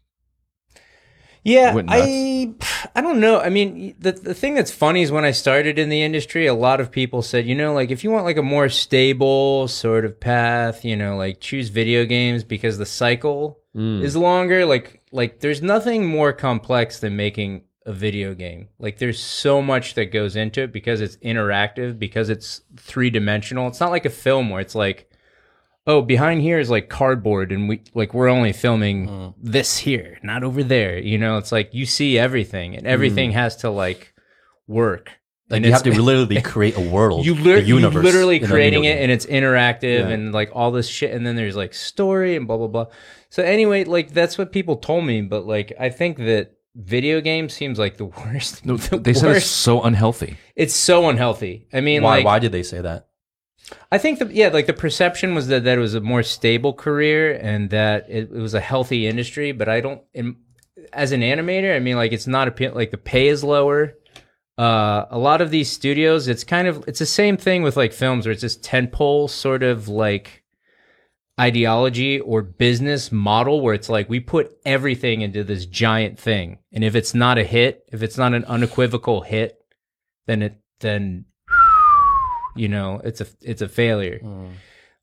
Yeah, 1.43 1.81
I 1.87 2.53
I 2.93 2.99
don't 2.99 3.21
know. 3.21 3.39
I 3.39 3.49
mean, 3.49 3.95
the 3.97 4.11
the 4.11 4.33
thing 4.33 4.53
that's 4.55 4.71
funny 4.71 5.01
is 5.01 5.11
when 5.13 5.23
I 5.23 5.31
started 5.31 5.79
in 5.79 5.87
the 5.87 6.03
industry, 6.03 6.45
a 6.45 6.53
lot 6.53 6.81
of 6.81 6.91
people 6.91 7.21
said, 7.21 7.47
you 7.47 7.55
know, 7.55 7.73
like 7.73 7.89
if 7.89 8.03
you 8.03 8.11
want 8.11 8.25
like 8.25 8.35
a 8.35 8.43
more 8.43 8.67
stable 8.67 9.69
sort 9.69 10.03
of 10.03 10.19
path, 10.19 10.83
you 10.83 10.97
know, 10.97 11.15
like 11.15 11.39
choose 11.39 11.69
video 11.69 12.03
games 12.05 12.43
because 12.43 12.77
the 12.77 12.85
cycle 12.85 13.59
mm. 13.73 14.03
is 14.03 14.17
longer. 14.17 14.65
Like 14.65 15.01
like 15.13 15.39
there's 15.39 15.61
nothing 15.61 16.05
more 16.05 16.33
complex 16.33 16.99
than 16.99 17.15
making 17.15 17.63
a 17.85 17.93
video 17.93 18.33
game. 18.33 18.67
Like 18.77 18.97
there's 18.97 19.19
so 19.19 19.61
much 19.61 19.93
that 19.93 20.11
goes 20.11 20.35
into 20.35 20.63
it 20.63 20.73
because 20.73 20.99
it's 20.99 21.15
interactive, 21.17 21.97
because 21.97 22.29
it's 22.29 22.61
three 22.75 23.09
dimensional. 23.09 23.69
It's 23.69 23.79
not 23.79 23.91
like 23.91 24.05
a 24.05 24.21
film 24.25 24.49
where 24.49 24.59
it's 24.59 24.75
like 24.75 25.09
oh 25.87 26.01
behind 26.01 26.41
here 26.41 26.59
is 26.59 26.69
like 26.69 26.89
cardboard 26.89 27.51
and 27.51 27.67
we 27.67 27.81
like 27.95 28.13
we're 28.13 28.27
only 28.27 28.53
filming 28.53 29.07
hmm. 29.07 29.27
this 29.41 29.77
here 29.77 30.19
not 30.21 30.43
over 30.43 30.63
there 30.63 30.99
you 30.99 31.17
know 31.17 31.37
it's 31.37 31.51
like 31.51 31.73
you 31.73 31.85
see 31.85 32.19
everything 32.19 32.75
and 32.75 32.85
everything 32.85 33.31
hmm. 33.31 33.37
has 33.37 33.55
to 33.55 33.69
like 33.69 34.13
work 34.67 35.11
Like 35.49 35.57
and 35.57 35.65
you 35.65 35.71
have 35.71 35.83
to 35.83 35.99
literally 35.99 36.41
create 36.53 36.77
a 36.77 36.81
world, 36.81 37.25
you 37.25 37.33
you 37.33 37.75
universe, 37.75 38.03
literally 38.03 38.39
creating 38.39 38.83
it 38.83 39.01
and 39.01 39.09
it's 39.11 39.25
interactive 39.25 40.01
Yeah. 40.01 40.09
and 40.09 40.33
like 40.33 40.51
all 40.53 40.71
this 40.71 40.87
shit 40.87 41.13
and 41.13 41.25
then 41.25 41.35
there's 41.35 41.55
like 41.55 41.73
story 41.73 42.35
and 42.35 42.45
blah 42.45 42.57
blah 42.57 42.67
blah 42.67 42.85
so 43.29 43.41
anyway 43.41 43.85
like 43.85 44.11
that's 44.11 44.37
what 44.37 44.51
people 44.51 44.75
told 44.75 45.05
me 45.05 45.21
but 45.21 45.47
like 45.47 45.73
i 45.79 45.89
think 45.89 46.17
that 46.17 46.51
video 46.75 47.21
game 47.21 47.49
seems 47.49 47.79
like 47.79 47.97
the 47.97 48.05
worst 48.25 48.65
no, 48.65 48.77
the 48.77 48.99
they 48.99 49.13
said 49.13 49.31
it's 49.31 49.45
worst. 49.45 49.51
so 49.51 49.81
unhealthy. 49.81 50.37
it's 50.55 50.75
so 50.75 51.09
unhealthy 51.09 51.67
i 51.73 51.81
mean 51.81 52.03
why? 52.03 52.17
like 52.17 52.25
why 52.25 52.39
did 52.39 52.51
they 52.51 52.63
say 52.63 52.81
that? 52.81 53.07
I 53.91 53.97
think 53.97 54.19
that 54.19 54.31
yeah, 54.31 54.47
like 54.49 54.65
the 54.65 54.73
perception 54.73 55.35
was 55.35 55.47
that 55.47 55.63
that 55.65 55.77
it 55.77 55.81
was 55.81 55.93
a 55.93 56.01
more 56.01 56.23
stable 56.23 56.73
career 56.73 57.33
and 57.33 57.69
that 57.71 58.05
it, 58.09 58.29
it 58.31 58.39
was 58.39 58.53
a 58.53 58.61
healthy 58.61 59.07
industry. 59.07 59.51
But 59.51 59.67
I 59.67 59.81
don't, 59.81 60.01
in, 60.13 60.37
as 60.93 61.11
an 61.11 61.21
animator, 61.21 61.75
I 61.75 61.79
mean, 61.79 61.97
like 61.97 62.13
it's 62.13 62.27
not 62.27 62.47
a 62.47 62.69
like 62.69 62.91
the 62.91 62.97
pay 62.97 63.27
is 63.27 63.43
lower. 63.43 63.93
uh, 64.57 65.05
a 65.11 65.17
lot 65.17 65.41
of 65.41 65.51
these 65.51 65.69
studios, 65.69 66.27
it's 66.27 66.43
kind 66.43 66.67
of 66.67 66.83
it's 66.87 66.99
the 66.99 67.05
same 67.05 67.37
thing 67.37 67.61
with 67.61 67.77
like 67.77 67.93
films 67.93 68.25
where 68.25 68.33
it's 68.33 68.41
this 68.41 68.57
tentpole 68.57 69.29
sort 69.29 69.61
of 69.61 69.87
like 69.87 70.43
ideology 71.39 72.19
or 72.19 72.41
business 72.41 73.11
model 73.11 73.61
where 73.61 73.75
it's 73.75 73.89
like 73.89 74.09
we 74.09 74.19
put 74.19 74.57
everything 74.65 75.21
into 75.21 75.43
this 75.43 75.67
giant 75.67 76.19
thing, 76.19 76.57
and 76.71 76.83
if 76.83 76.95
it's 76.95 77.13
not 77.13 77.37
a 77.37 77.43
hit, 77.43 77.83
if 77.91 78.01
it's 78.01 78.17
not 78.17 78.33
an 78.33 78.45
unequivocal 78.45 79.21
hit, 79.21 79.59
then 80.25 80.41
it 80.41 80.59
then 80.79 81.25
you 82.57 82.67
know 82.67 83.01
it's 83.03 83.21
a 83.21 83.27
it's 83.41 83.61
a 83.61 83.67
failure. 83.69 84.19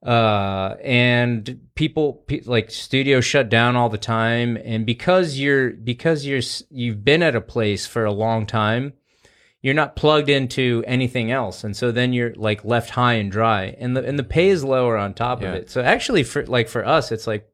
Uh 0.05 0.77
and 0.83 1.61
people 1.75 2.13
pe- 2.27 2.43
like 2.45 2.71
studios 2.71 3.25
shut 3.25 3.49
down 3.49 3.75
all 3.75 3.89
the 3.89 3.97
time. 3.97 4.59
And 4.63 4.85
because 4.85 5.39
you're 5.39 5.71
because 5.71 6.27
you're 6.27 6.43
you've 6.71 7.05
been 7.05 7.23
at 7.23 7.35
a 7.35 7.41
place 7.41 7.87
for 7.87 8.05
a 8.05 8.13
long 8.13 8.45
time 8.47 8.93
you're 9.63 9.73
not 9.73 9.97
plugged 9.97 10.29
into 10.29 10.85
anything 10.87 11.31
else. 11.31 11.65
And 11.65 11.75
so 11.75 11.91
then 11.91 12.13
you're 12.13 12.35
like 12.35 12.67
left 12.67 12.91
high 12.91 13.15
and 13.15 13.33
dry. 13.33 13.75
And 13.79 13.97
the 13.97 14.05
and 14.05 14.19
the 14.19 14.23
pay 14.25 14.51
is 14.51 14.63
lower 14.63 14.99
on 14.99 15.15
top 15.15 15.41
Yeah. 15.41 15.49
of 15.49 15.55
it. 15.55 15.71
So 15.71 15.81
actually 15.81 16.23
for 16.23 16.45
like 16.45 16.69
for 16.69 16.85
us 16.85 17.11
it's 17.11 17.27
like 17.27 17.49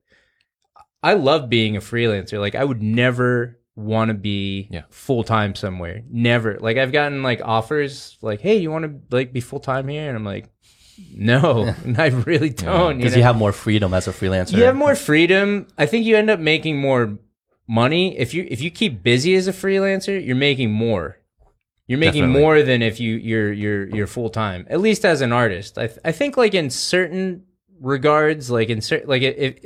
i 1.04 1.14
love 1.14 1.48
being 1.48 1.76
a 1.76 1.80
freelancer. 1.80 2.40
Like 2.40 2.56
i 2.56 2.64
would 2.64 2.82
never 2.82 3.59
want 3.76 4.08
to 4.08 4.14
be 4.14 4.68
Yeah. 4.70 4.82
full 4.90 5.24
time 5.24 5.54
somewhere 5.54 6.02
never 6.10 6.58
like 6.60 6.76
i've 6.76 6.92
gotten 6.92 7.22
like 7.22 7.40
offers 7.42 8.18
like 8.20 8.40
hey 8.40 8.56
you 8.56 8.70
want 8.70 8.84
to 8.84 9.14
like 9.16 9.32
be 9.32 9.40
full 9.40 9.60
time 9.60 9.88
here 9.88 10.06
and 10.08 10.16
i'm 10.16 10.24
like 10.24 10.50
no 11.14 11.74
i 11.98 12.08
really 12.08 12.50
don't 12.50 12.98
because 12.98 13.12
know? 13.12 13.18
you 13.18 13.22
have 13.24 13.36
more 13.36 13.52
freedom 13.52 13.94
as 13.94 14.06
a 14.08 14.12
freelancer. 14.12 14.56
You 14.56 14.64
have 14.64 14.76
more 14.76 14.94
freedom. 14.94 15.66
I 15.78 15.86
think 15.86 16.04
you 16.04 16.16
end 16.16 16.28
up 16.28 16.40
making 16.40 16.78
more 16.78 17.16
money 17.66 18.18
if 18.18 18.34
you 18.34 18.46
if 18.50 18.60
you 18.60 18.70
keep 18.70 19.02
busy 19.02 19.34
as 19.34 19.48
a 19.48 19.52
freelancer. 19.52 20.22
You're 20.24 20.36
making 20.36 20.72
more. 20.72 21.16
You're 21.86 21.98
making 21.98 22.22
Definitely. 22.22 22.40
more 22.42 22.62
than 22.62 22.82
if 22.82 23.00
you 23.00 23.14
you're 23.16 23.50
you're 23.52 23.86
you're 23.96 24.06
full 24.06 24.28
time. 24.28 24.66
At 24.68 24.80
least 24.80 25.04
as 25.06 25.22
an 25.22 25.32
artist, 25.32 25.78
I 25.78 25.86
th- 25.86 25.98
I 26.04 26.12
think 26.12 26.36
like 26.36 26.52
in 26.54 26.68
certain 26.68 27.44
regards, 27.80 28.50
like 28.50 28.68
in 28.68 28.80
certain 28.82 29.08
like 29.08 29.22
if 29.22 29.56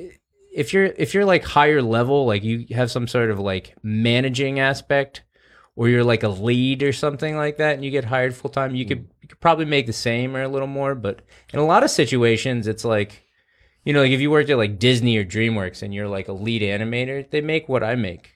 if 0.55 0.73
you're 0.73 0.85
if 0.97 1.15
you're 1.15 1.25
like 1.25 1.45
higher 1.45 1.83
level, 1.83 2.27
like 2.27 2.45
you 2.45 2.67
have 2.71 2.91
some 2.91 3.07
sort 3.09 3.31
of 3.31 3.39
like 3.39 3.75
managing 3.83 4.61
aspect, 4.61 5.23
or 5.77 5.89
you're 5.89 6.05
like 6.05 6.23
a 6.23 6.29
lead 6.29 6.83
or 6.83 6.93
something 6.93 7.37
like 7.37 7.57
that, 7.59 7.75
and 7.75 7.85
you 7.85 7.91
get 7.91 8.05
hired 8.05 8.35
full 8.35 8.51
time, 8.51 8.75
you 8.75 8.87
could 8.87 9.09
you 9.21 9.29
could 9.29 9.41
probably 9.41 9.65
make 9.65 9.87
the 9.87 9.93
same 9.93 10.37
or 10.37 10.43
a 10.43 10.49
little 10.49 10.69
more. 10.69 10.95
But 10.95 11.23
in 11.53 11.59
a 11.59 11.65
lot 11.67 11.83
of 11.83 11.91
situations, 11.91 12.67
it's 12.67 12.85
like 12.85 13.23
you 13.85 13.93
know, 13.93 14.01
like 14.03 14.13
if 14.13 14.21
you 14.21 14.31
worked 14.31 14.49
at 14.51 14.57
like 14.57 14.79
Disney 14.79 15.17
or 15.19 15.25
DreamWorks 15.25 15.83
and 15.83 15.93
you're 15.93 16.09
like 16.09 16.29
a 16.29 16.33
lead 16.33 16.63
animator, 16.63 17.29
they 17.31 17.41
make 17.41 17.69
what 17.69 17.83
I 17.83 17.97
make. 17.97 18.31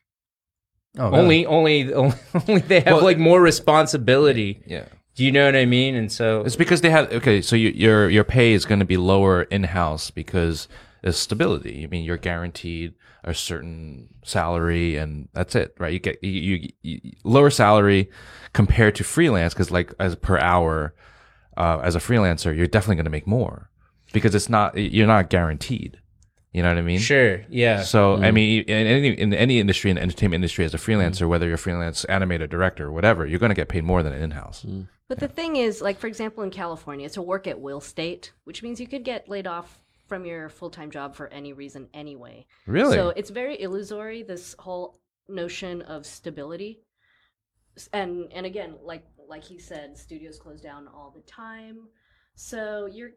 Oh. 0.99 1.11
Only, 1.13 1.47
only, 1.47 1.93
only, 1.95 2.17
only 2.49 2.61
they 2.63 2.81
have 2.81 2.97
Well- 2.97 3.05
like 3.05 3.19
more 3.19 3.41
responsibility. 3.41 4.63
Yeah. 4.67 4.85
Do 5.15 5.25
you 5.25 5.33
know 5.33 5.47
what 5.47 5.57
I 5.57 5.65
mean? 5.65 5.97
And 5.97 6.13
so, 6.13 6.43
It's 6.43 6.55
because 6.55 6.81
they 6.81 6.91
have 6.91 7.13
okay, 7.13 7.43
so 7.43 7.57
you, 7.57 7.71
your 7.71 8.09
your 8.09 8.23
pay 8.23 8.53
is 8.53 8.65
going 8.65 8.79
to 8.79 8.85
be 8.85 8.97
lower 8.97 9.43
in 9.45 9.65
house 9.65 10.13
because 10.13 10.69
there's 11.03 11.17
stability. 11.17 11.85
I 11.85 11.87
mean, 11.87 12.05
you're 12.05 12.17
guaranteed 12.17 12.95
a 13.25 13.35
certain 13.35 14.09
salary, 14.25 14.97
and 14.97 15.29
that's 15.33 15.55
it, 15.55 15.75
right? 15.79 15.93
You 15.93 15.99
get 15.99 16.23
you, 16.23 16.31
you, 16.31 16.69
you 16.83 17.13
lower 17.25 17.51
salary 17.51 18.11
compared 18.53 18.95
to 18.97 19.05
freelance 19.05 19.55
because, 19.55 19.71
like, 19.71 19.93
as 19.99 20.17
per 20.17 20.39
hour, 20.39 20.95
uh, 21.57 21.81
as 21.83 21.95
a 21.95 22.01
freelancer, 22.01 22.57
you're 22.57 22.67
definitely 22.67 22.97
going 22.97 23.05
to 23.05 23.11
make 23.11 23.27
more 23.27 23.71
because 24.13 24.35
it's 24.35 24.49
not 24.49 24.77
you're 24.77 25.07
not 25.07 25.31
guaranteed. 25.31 26.01
You 26.53 26.63
know 26.63 26.71
what 26.71 26.79
I 26.79 26.83
mean? 26.83 26.99
sure, 26.99 27.45
yeah, 27.51 27.83
So 27.83 28.15
I 28.15 28.17
mm-hmm. 28.17 28.35
mean, 28.35 28.63
in 28.63 28.87
any 28.87 29.09
in 29.09 29.35
any 29.35 29.61
industry, 29.61 29.91
in 29.91 29.97
the 29.97 30.03
entertainment 30.03 30.37
industry, 30.37 30.65
as 30.65 30.75
a 30.75 30.79
freelancer, 30.79 31.21
mm-hmm. 31.21 31.29
whether 31.29 31.47
you're 31.47 31.57
a 31.57 31.59
freelance 31.59 32.07
animator, 32.09 32.49
director, 32.49 32.91
whatever, 32.91 33.27
you're 33.27 33.39
going 33.39 33.51
to 33.51 33.55
get 33.55 33.69
paid 33.69 33.85
more 33.85 34.03
than 34.03 34.13
an 34.13 34.23
in-house. 34.23 34.65
Mm. 34.67 34.89
But 35.09 35.21
the 35.21 35.29
thing 35.29 35.57
is, 35.57 35.83
like 35.83 35.99
for 35.99 36.07
example, 36.07 36.43
in 36.43 36.51
California, 36.51 37.05
it's 37.07 37.19
a 37.19 37.23
work 37.23 37.47
at 37.47 37.61
will 37.61 37.81
state, 37.81 38.33
which 38.45 38.63
means 38.63 38.81
you 38.81 38.87
could 38.87 39.05
get 39.05 39.29
laid 39.29 39.47
off 39.47 39.79
from 40.09 40.25
your 40.25 40.49
full 40.49 40.71
time 40.71 40.91
job 40.91 41.15
for 41.15 41.29
any 41.29 41.53
reason 41.53 41.89
anyway. 41.95 42.47
Really? 42.67 42.95
So 42.95 43.11
it's 43.11 43.31
very 43.31 43.61
illusory. 43.61 44.23
This 44.23 44.57
whole 44.59 44.99
notion 45.29 45.83
of 45.83 46.07
stability, 46.07 46.81
and 47.93 48.33
and 48.33 48.47
again, 48.47 48.77
like 48.83 49.05
like 49.29 49.45
he 49.45 49.59
said, 49.59 49.97
studios 49.97 50.39
close 50.39 50.61
down 50.61 50.89
all 50.89 51.13
the 51.15 51.23
time. 51.23 51.89
So 52.35 52.87
you're 52.87 53.11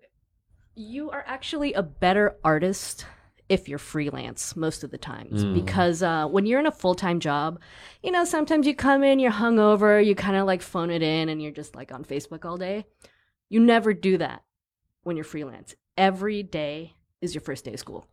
you 0.75 1.09
are 1.11 1.23
actually 1.27 1.73
a 1.73 1.83
better 1.83 2.37
artist 2.43 3.05
if 3.49 3.67
you're 3.67 3.77
freelance 3.77 4.55
most 4.55 4.81
of 4.81 4.91
the 4.91 4.97
times 4.97 5.43
because 5.43 6.01
uh, 6.01 6.25
when 6.25 6.45
you're 6.45 6.59
in 6.61 6.67
a 6.67 6.71
full-time 6.71 7.19
job 7.19 7.59
you 8.01 8.09
know 8.09 8.23
sometimes 8.23 8.65
you 8.65 8.73
come 8.73 9.03
in 9.03 9.19
you're 9.19 9.29
hungover 9.29 10.03
you 10.03 10.15
kind 10.15 10.37
of 10.37 10.45
like 10.45 10.61
phone 10.61 10.89
it 10.89 11.01
in 11.01 11.27
and 11.27 11.41
you're 11.41 11.51
just 11.51 11.75
like 11.75 11.91
on 11.91 12.05
facebook 12.05 12.45
all 12.45 12.55
day 12.55 12.85
you 13.49 13.59
never 13.59 13.93
do 13.93 14.17
that 14.17 14.41
when 15.03 15.17
you're 15.17 15.25
freelance 15.25 15.75
every 16.01 16.41
day 16.43 16.95
is 17.21 17.33
your 17.35 17.41
first 17.41 17.63
day 17.63 17.73
of 17.73 17.79
school 17.79 18.05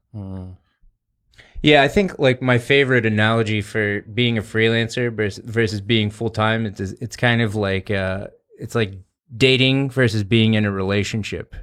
yeah. 1.62 1.82
I 1.82 1.88
think 1.88 2.18
like 2.18 2.40
my 2.40 2.58
favorite 2.58 3.06
analogy 3.06 3.62
for 3.62 4.02
being 4.02 4.38
a 4.38 4.42
freelancer 4.42 5.12
versus, 5.12 5.44
versus 5.44 5.80
being 5.80 6.10
full 6.10 6.30
time, 6.30 6.66
it's 6.66 6.80
it's 6.80 7.16
kind 7.16 7.42
of 7.42 7.54
like 7.54 7.90
uh, 7.90 8.28
it's 8.58 8.74
like 8.74 8.94
dating 9.36 9.90
versus 9.90 10.24
being 10.24 10.54
in 10.54 10.64
a 10.64 10.70
relationship. 10.70 11.54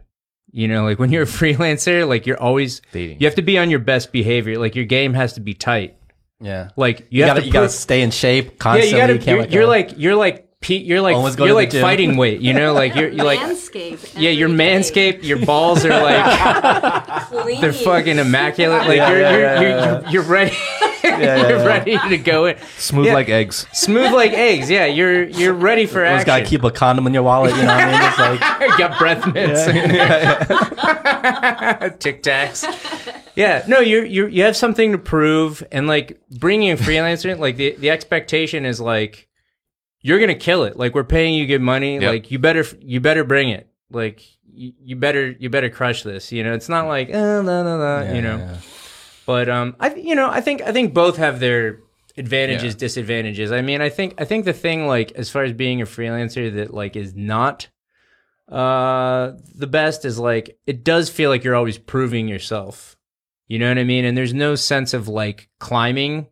You 0.52 0.68
know, 0.68 0.84
like 0.84 1.00
when 1.00 1.12
you're 1.12 1.24
a 1.24 1.26
freelancer, 1.26 2.08
like 2.08 2.26
you're 2.26 2.40
always 2.40 2.82
Dating. 2.92 3.20
You 3.20 3.28
have 3.28 3.36
to 3.36 3.42
be 3.42 3.58
on 3.58 3.70
your 3.70 3.80
best 3.80 4.12
behavior. 4.12 4.58
Like 4.58 4.76
your 4.76 4.86
game 4.86 5.14
has 5.14 5.34
to 5.34 5.42
be 5.42 5.54
tight. 5.54 5.98
yeah. 6.40 6.70
Like 6.78 7.02
you, 7.10 7.20
You, 7.20 7.24
have 7.24 7.30
gotta, 7.32 7.42
to 7.42 7.48
you 7.48 7.54
gotta 7.54 7.70
stay 7.70 8.02
in 8.02 8.12
shape 8.12 8.58
constantly. 8.60 8.98
yeah, 8.98 9.08
constantly. 9.08 9.14
you 9.14 9.20
gotta. 9.20 9.42
can't 9.42 9.52
You're, 9.52 9.62
you're 9.62 9.70
like 9.70 9.94
you're 9.98 10.16
like 10.16 10.45
Pete. 10.66 10.84
You're 10.86 11.00
like 11.02 11.16
Always 11.16 11.36
go 11.36 11.44
you're 11.46 11.50
to 11.50 11.54
the 11.54 11.60
like 11.62 11.70
gym. 11.70 11.82
fighting 11.84 12.18
weight. 12.18 12.42
You 12.42 12.54
know, 12.54 12.74
like 12.74 12.96
you're, 12.96 13.10
you're 13.10 13.24
like 13.24 13.40
manscape 13.40 14.14
yeah, 14.16 14.32
you're 14.32 14.50
every 14.50 14.58
day. 14.58 14.76
manscaped. 14.80 15.24
Your 15.24 15.38
balls 15.46 15.86
are 15.86 15.90
like 15.90 17.28
Clean. 17.30 17.62
they're 17.62 17.72
fucking 17.72 18.18
immaculate. 18.18 18.88
Like 18.88 18.98
Yeah, 18.98 19.10
you're, 19.12 19.20
yeah, 19.22 19.32
you're, 19.32 19.42
yeah, 19.42 19.62
you're, 19.62 19.70
yeah. 19.70 20.02
you're 20.02 20.10
you're 20.12 20.24
ready. 20.24 20.56
yeah, 21.04 21.48
you're 21.48 21.60
yeah. 21.60 21.66
ready 21.66 21.98
to 22.10 22.18
go 22.18 22.48
in. 22.48 22.58
Smooth 22.78 23.06
Yeah. 23.06 23.14
like 23.14 23.30
eggs. 23.30 23.68
Smooth 23.74 24.12
like 24.12 24.32
eggs. 24.34 24.70
Yeah, 24.72 24.86
you're 24.86 25.24
you're 25.26 25.54
ready 25.54 25.86
for 25.86 26.04
Always 26.04 26.24
gotta 26.26 26.44
keep 26.46 26.64
a 26.64 26.72
condom 26.72 27.06
in 27.06 27.14
your 27.14 27.22
wallet. 27.24 27.52
You 27.56 27.62
know 27.62 27.68
what 27.68 27.84
I 27.84 27.92
mean? 27.92 28.02
It's 28.10 28.18
like 28.20 28.40
got 28.80 28.98
breath 28.98 29.28
mints. 29.34 29.66
Tic 32.00 32.24
Tacs. 32.24 32.66
Yeah, 33.36 33.64
no, 33.68 33.80
you're 33.80 34.06
you 34.06 34.28
you 34.28 34.44
have 34.44 34.56
something 34.56 34.92
to 34.94 34.98
prove, 34.98 35.64
and 35.72 35.88
like 35.88 36.20
bringing 36.32 36.72
a 36.72 36.78
freelancer, 36.78 37.38
like 37.38 37.58
the 37.58 37.76
the 37.78 37.90
expectation 37.90 38.66
is 38.66 38.80
like 38.80 39.28
you're 40.06 40.19
gonna 40.19 40.36
kill 40.36 40.65
it. 40.65 40.77
Like 40.77 40.94
we're 40.94 41.03
paying 41.03 41.34
you 41.34 41.48
good 41.48 41.64
money. 41.64 41.95
Yep. 41.95 42.03
Like 42.03 42.30
you 42.30 42.38
better 42.38 42.64
you 42.80 42.99
better 42.99 43.23
bring 43.23 43.49
it. 43.49 43.68
Like 43.90 44.22
you, 44.53 44.72
you 44.80 44.95
better 44.95 45.32
you 45.32 45.49
better 45.49 45.72
crush 45.72 46.03
this. 46.03 46.32
You 46.32 46.44
know, 46.44 46.53
it's 46.53 46.69
not 46.69 46.88
like 46.88 47.10
oh, 47.11 47.41
no 47.41 47.64
no 47.64 47.80
no. 47.80 48.14
you 48.14 48.22
know, 48.22 48.38
yeah. 48.38 48.57
but 49.26 49.49
um, 49.49 49.76
I 49.80 49.95
you 49.95 50.14
know 50.14 50.30
I 50.30 50.41
think 50.41 50.61
I 50.61 50.72
think 50.72 50.94
both 50.94 51.18
have 51.18 51.40
their 51.40 51.80
advantages 52.18 52.76
Yeah. 52.76 52.80
disadvantages. 52.80 53.52
I 53.52 53.61
mean, 53.64 53.82
I 53.82 53.90
think 53.90 54.14
I 54.22 54.26
think 54.26 54.45
the 54.45 54.53
thing 54.53 54.86
like 54.86 55.11
as 55.14 55.32
far 55.32 55.41
as 55.44 55.53
being 55.53 55.82
a 55.82 55.86
freelancer 55.86 56.53
that 56.53 56.72
like 56.72 56.95
is 56.95 57.15
not 57.15 57.68
uh 58.48 59.32
the 59.56 59.65
best 59.65 60.06
is 60.06 60.19
like 60.19 60.60
it 60.68 60.84
does 60.84 61.10
feel 61.10 61.32
like 61.32 61.44
you're 61.44 61.56
always 61.56 61.80
proving 61.80 62.27
yourself. 62.27 62.95
You 63.48 63.57
know 63.57 63.69
what 63.69 63.80
I 63.80 63.84
mean? 63.84 64.06
And 64.06 64.15
there's 64.15 64.36
no 64.36 64.53
sense 64.53 64.94
of 64.94 65.07
like 65.07 65.49
climbing. 65.60 66.27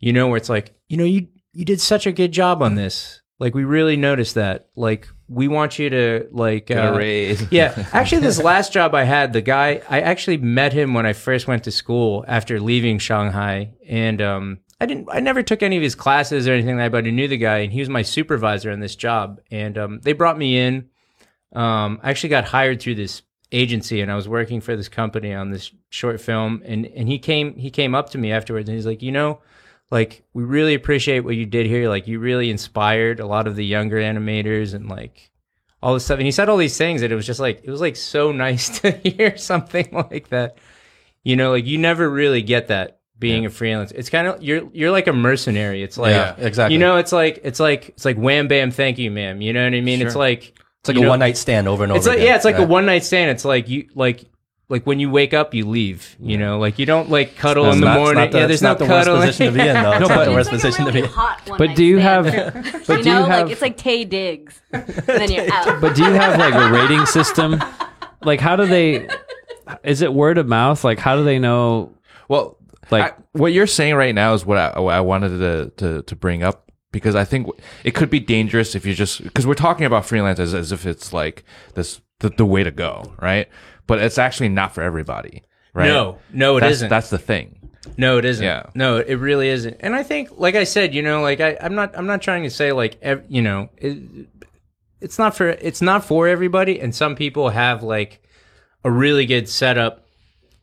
You 0.00 0.14
know 0.14 0.28
where 0.28 0.38
it's 0.38 0.48
like, 0.48 0.74
you 0.88 0.96
know, 0.96 1.04
you 1.04 1.28
you 1.58 1.64
did 1.64 1.80
such 1.80 2.06
a 2.06 2.12
good 2.12 2.30
job 2.30 2.62
on 2.62 2.76
this. 2.76 3.20
Like 3.40 3.52
we 3.52 3.64
really 3.64 3.96
noticed 3.96 4.36
that. 4.36 4.68
Like 4.76 5.08
we 5.28 5.48
want 5.48 5.76
you 5.76 5.90
to 5.90 6.28
like 6.30 6.70
uh, 6.70 6.94
raise. 6.96 7.44
yeah, 7.50 7.88
actually, 7.92 8.20
this 8.20 8.40
last 8.40 8.72
job 8.72 8.94
I 8.94 9.02
had, 9.02 9.32
the 9.32 9.40
guy 9.40 9.82
I 9.90 10.00
actually 10.02 10.36
met 10.36 10.72
him 10.72 10.94
when 10.94 11.04
I 11.04 11.14
first 11.14 11.48
went 11.48 11.64
to 11.64 11.72
school 11.72 12.24
after 12.28 12.60
leaving 12.60 13.00
Shanghai, 13.00 13.72
and 13.88 14.22
um, 14.22 14.58
I 14.80 14.86
didn't, 14.86 15.08
I 15.10 15.18
never 15.18 15.42
took 15.42 15.64
any 15.64 15.76
of 15.76 15.82
his 15.82 15.96
classes 15.96 16.46
or 16.46 16.52
anything 16.52 16.76
like 16.76 16.86
that, 16.86 16.92
but 16.92 17.06
I 17.08 17.10
knew 17.10 17.26
the 17.26 17.36
guy, 17.36 17.58
and 17.58 17.72
he 17.72 17.80
was 17.80 17.88
my 17.88 18.02
supervisor 18.02 18.70
on 18.70 18.78
this 18.78 18.94
job, 18.94 19.40
and 19.50 19.76
um, 19.76 20.00
they 20.04 20.12
brought 20.12 20.38
me 20.38 20.60
in. 20.60 20.88
Um, 21.54 21.98
I 22.04 22.10
actually 22.10 22.30
got 22.30 22.44
hired 22.44 22.80
through 22.80 22.94
this 22.94 23.22
agency, 23.50 24.00
and 24.00 24.12
I 24.12 24.14
was 24.14 24.28
working 24.28 24.60
for 24.60 24.76
this 24.76 24.88
company 24.88 25.34
on 25.34 25.50
this 25.50 25.72
short 25.90 26.20
film, 26.20 26.62
and 26.64 26.86
and 26.86 27.08
he 27.08 27.18
came, 27.18 27.56
he 27.56 27.70
came 27.72 27.96
up 27.96 28.10
to 28.10 28.18
me 28.18 28.30
afterwards, 28.30 28.68
and 28.68 28.76
he's 28.76 28.86
like, 28.86 29.02
you 29.02 29.10
know. 29.10 29.40
Like 29.90 30.22
we 30.34 30.44
really 30.44 30.74
appreciate 30.74 31.20
what 31.20 31.36
you 31.36 31.46
did 31.46 31.66
here. 31.66 31.88
Like 31.88 32.06
you 32.06 32.18
really 32.18 32.50
inspired 32.50 33.20
a 33.20 33.26
lot 33.26 33.46
of 33.46 33.56
the 33.56 33.64
younger 33.64 33.96
animators 33.96 34.74
and 34.74 34.88
like 34.88 35.30
all 35.82 35.94
this 35.94 36.04
stuff. 36.04 36.18
And 36.18 36.26
he 36.26 36.32
said 36.32 36.48
all 36.48 36.56
these 36.58 36.76
things 36.76 37.00
that 37.00 37.10
it 37.10 37.14
was 37.14 37.26
just 37.26 37.40
like 37.40 37.60
it 37.64 37.70
was 37.70 37.80
like 37.80 37.96
so 37.96 38.30
nice 38.46 38.80
to 38.80 38.90
hear 38.90 39.36
something 39.36 39.88
like 40.10 40.28
that. 40.28 40.58
You 41.24 41.36
know, 41.36 41.50
like 41.52 41.66
you 41.66 41.78
never 41.78 42.08
really 42.08 42.42
get 42.42 42.68
that 42.68 43.00
being 43.18 43.46
a 43.46 43.50
freelance. 43.50 43.90
It's 43.92 44.10
kind 44.10 44.28
of 44.28 44.42
you're 44.42 44.68
you're 44.72 44.90
like 44.90 45.06
a 45.06 45.12
mercenary. 45.12 45.82
It's 45.82 45.98
like 45.98 46.12
Yeah, 46.12 46.34
exactly. 46.38 46.74
You 46.74 46.80
know, 46.80 46.96
it's 46.98 47.12
like 47.12 47.40
it's 47.42 47.58
like 47.60 47.88
it's 47.90 48.04
like 48.04 48.16
wham 48.16 48.46
bam, 48.48 48.70
thank 48.70 48.98
you, 48.98 49.10
ma'am. 49.10 49.40
You 49.40 49.52
know 49.52 49.64
what 49.64 49.74
I 49.74 49.80
mean? 49.80 49.98
Sure. 49.98 50.06
It's 50.06 50.16
like 50.16 50.58
It's 50.80 50.88
like 50.88 50.96
a 50.96 51.00
know- 51.00 51.08
one 51.08 51.18
night 51.18 51.36
stand 51.36 51.66
over 51.66 51.82
and 51.82 51.92
over. 51.92 51.98
It's 51.98 52.06
like 52.06 52.18
again. 52.18 52.26
yeah, 52.28 52.36
it's 52.36 52.44
like 52.44 52.58
a 52.58 52.66
one 52.66 52.86
night 52.86 53.04
stand. 53.04 53.30
It's 53.30 53.44
like 53.44 53.68
you 53.68 53.88
like 53.94 54.24
like 54.70 54.86
when 54.86 55.00
you 55.00 55.10
wake 55.10 55.32
up, 55.32 55.54
you 55.54 55.66
leave. 55.66 56.16
You 56.20 56.36
know, 56.38 56.58
like 56.58 56.78
you 56.78 56.86
don't 56.86 57.08
like 57.10 57.36
cuddle 57.36 57.64
That's 57.64 57.76
in 57.76 57.80
the 57.80 57.86
not- 57.86 57.98
morning. 57.98 58.14
not 58.24 58.32
the- 58.32 58.38
yeah, 58.38 58.46
there's 58.46 58.62
no 58.62 58.70
not 58.70 58.78
the 58.78 58.84
worst 58.86 59.08
position 59.08 59.46
to 59.46 59.52
be 59.52 59.60
in, 59.68 59.74
though. 59.74 59.92
It's 59.92 60.00
No, 60.00 60.08
not 60.08 60.16
but- 60.16 60.24
the 60.26 60.32
worst 60.32 60.52
It's 60.52 60.62
position 60.62 60.84
to 60.86 60.92
be 60.92 60.98
in. 61.00 61.04
hot 61.06 61.40
one 61.48 61.58
But 61.58 61.74
do 61.76 61.84
you 61.84 61.98
have- 61.98 62.24
but 62.86 62.98
you 62.98 63.02
do 63.04 63.08
you 63.10 63.14
know, 63.14 63.24
have- 63.24 63.42
like 63.46 63.52
it's 63.52 63.62
like 63.62 63.76
Taye 63.78 64.08
Diggs, 64.08 64.60
and 64.72 64.86
then 65.06 65.30
you're 65.30 65.52
out. 65.52 65.80
But 65.80 65.94
do 65.96 66.04
you 66.04 66.12
have 66.12 66.38
like 66.38 66.54
a 66.54 66.70
rating 66.72 67.06
system? 67.06 67.62
Like, 68.22 68.40
how 68.40 68.56
do 68.56 68.66
they? 68.66 69.08
Is 69.84 70.02
it 70.02 70.12
word 70.12 70.38
of 70.38 70.46
mouth? 70.48 70.82
Like, 70.84 70.98
how 70.98 71.16
do 71.16 71.24
they 71.24 71.38
know? 71.38 71.92
Well, 72.28 72.56
Like- 72.90 73.12
I- 73.18 73.22
what 73.32 73.52
you're 73.52 73.66
saying 73.66 73.94
right 73.94 74.14
now 74.14 74.34
is 74.34 74.44
what 74.44 74.58
I, 74.58 74.78
what 74.80 74.94
I 74.94 75.00
wanted 75.00 75.38
to, 75.38 75.70
to 75.76 76.02
to 76.02 76.16
bring 76.16 76.42
up 76.42 76.70
because 76.90 77.14
I 77.14 77.24
think 77.24 77.46
it 77.84 77.92
could 77.94 78.10
be 78.10 78.18
dangerous 78.18 78.74
if 78.74 78.84
you 78.86 78.94
just 78.94 79.22
because 79.22 79.46
we're 79.46 79.54
talking 79.54 79.84
about 79.86 80.04
freelance 80.06 80.38
as, 80.40 80.54
as 80.54 80.72
if 80.72 80.86
it's 80.86 81.12
like 81.12 81.44
this 81.74 82.00
the, 82.20 82.30
the 82.30 82.44
way 82.46 82.64
to 82.64 82.70
go, 82.72 83.12
right? 83.22 83.48
But 83.88 84.00
it's 84.00 84.18
actually 84.18 84.50
not 84.50 84.72
for 84.72 84.82
everybody, 84.82 85.42
right? 85.74 85.88
No, 85.88 86.18
no, 86.32 86.58
it 86.58 86.60
that's, 86.60 86.82
not 86.82 86.90
That's 86.90 87.10
the 87.10 87.18
thing. 87.18 87.58
No, 87.96 88.18
it 88.18 88.24
isn't. 88.24 88.44
Yeah. 88.44 88.66
No, 88.74 88.98
it 88.98 89.14
really 89.14 89.48
isn't. 89.48 89.78
And 89.80 89.94
I 89.96 90.02
think, 90.02 90.38
like 90.38 90.54
I 90.54 90.64
said, 90.64 90.94
you 90.94 91.02
know, 91.02 91.22
like 91.22 91.40
I, 91.40 91.56
I'm 91.60 91.74
not, 91.74 91.96
I'm 91.96 92.06
not 92.06 92.22
trying 92.22 92.42
to 92.42 92.50
say 92.50 92.70
like, 92.72 92.98
ev- 93.02 93.24
you 93.28 93.40
know, 93.40 93.70
it, 93.78 94.28
it's 95.00 95.18
not 95.18 95.34
for, 95.36 95.48
it's 95.48 95.80
not 95.80 96.04
for 96.04 96.28
everybody. 96.28 96.80
And 96.80 96.94
some 96.94 97.16
people 97.16 97.48
have 97.48 97.82
like 97.82 98.22
a 98.84 98.90
really 98.90 99.26
good 99.26 99.48
setup, 99.48 100.06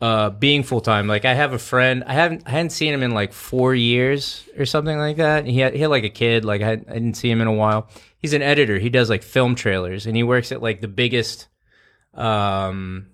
uh, 0.01 0.29
being 0.29 0.61
full 0.61 0.81
time. 0.81 1.07
Like 1.07 1.25
I 1.25 1.33
have 1.33 1.53
a 1.53 1.57
friend, 1.59 2.03
I 2.05 2.13
haven't, 2.13 2.43
I 2.45 2.51
hadn't 2.51 2.69
seen 2.71 2.93
him 2.93 3.01
in 3.01 3.11
like 3.11 3.33
four 3.33 3.73
years 3.73 4.47
or 4.57 4.65
something 4.65 4.97
like 4.97 5.17
that. 5.17 5.45
He 5.47 5.59
had, 5.59 5.73
he 5.73 5.81
had 5.81 5.89
like 5.89 6.03
a 6.03 6.09
kid. 6.09 6.45
Like 6.45 6.61
I, 6.61 6.73
I 6.73 6.75
didn't 6.75 7.15
see 7.15 7.31
him 7.31 7.41
in 7.41 7.47
a 7.47 7.53
while. 7.53 7.89
He's 8.19 8.33
an 8.33 8.43
editor. 8.43 8.77
He 8.77 8.89
does 8.89 9.09
like 9.09 9.23
film 9.23 9.55
trailers, 9.55 10.05
and 10.05 10.15
he 10.15 10.23
works 10.23 10.51
at 10.51 10.61
like 10.61 10.81
the 10.81 10.87
biggest, 10.87 11.47
um, 12.13 13.07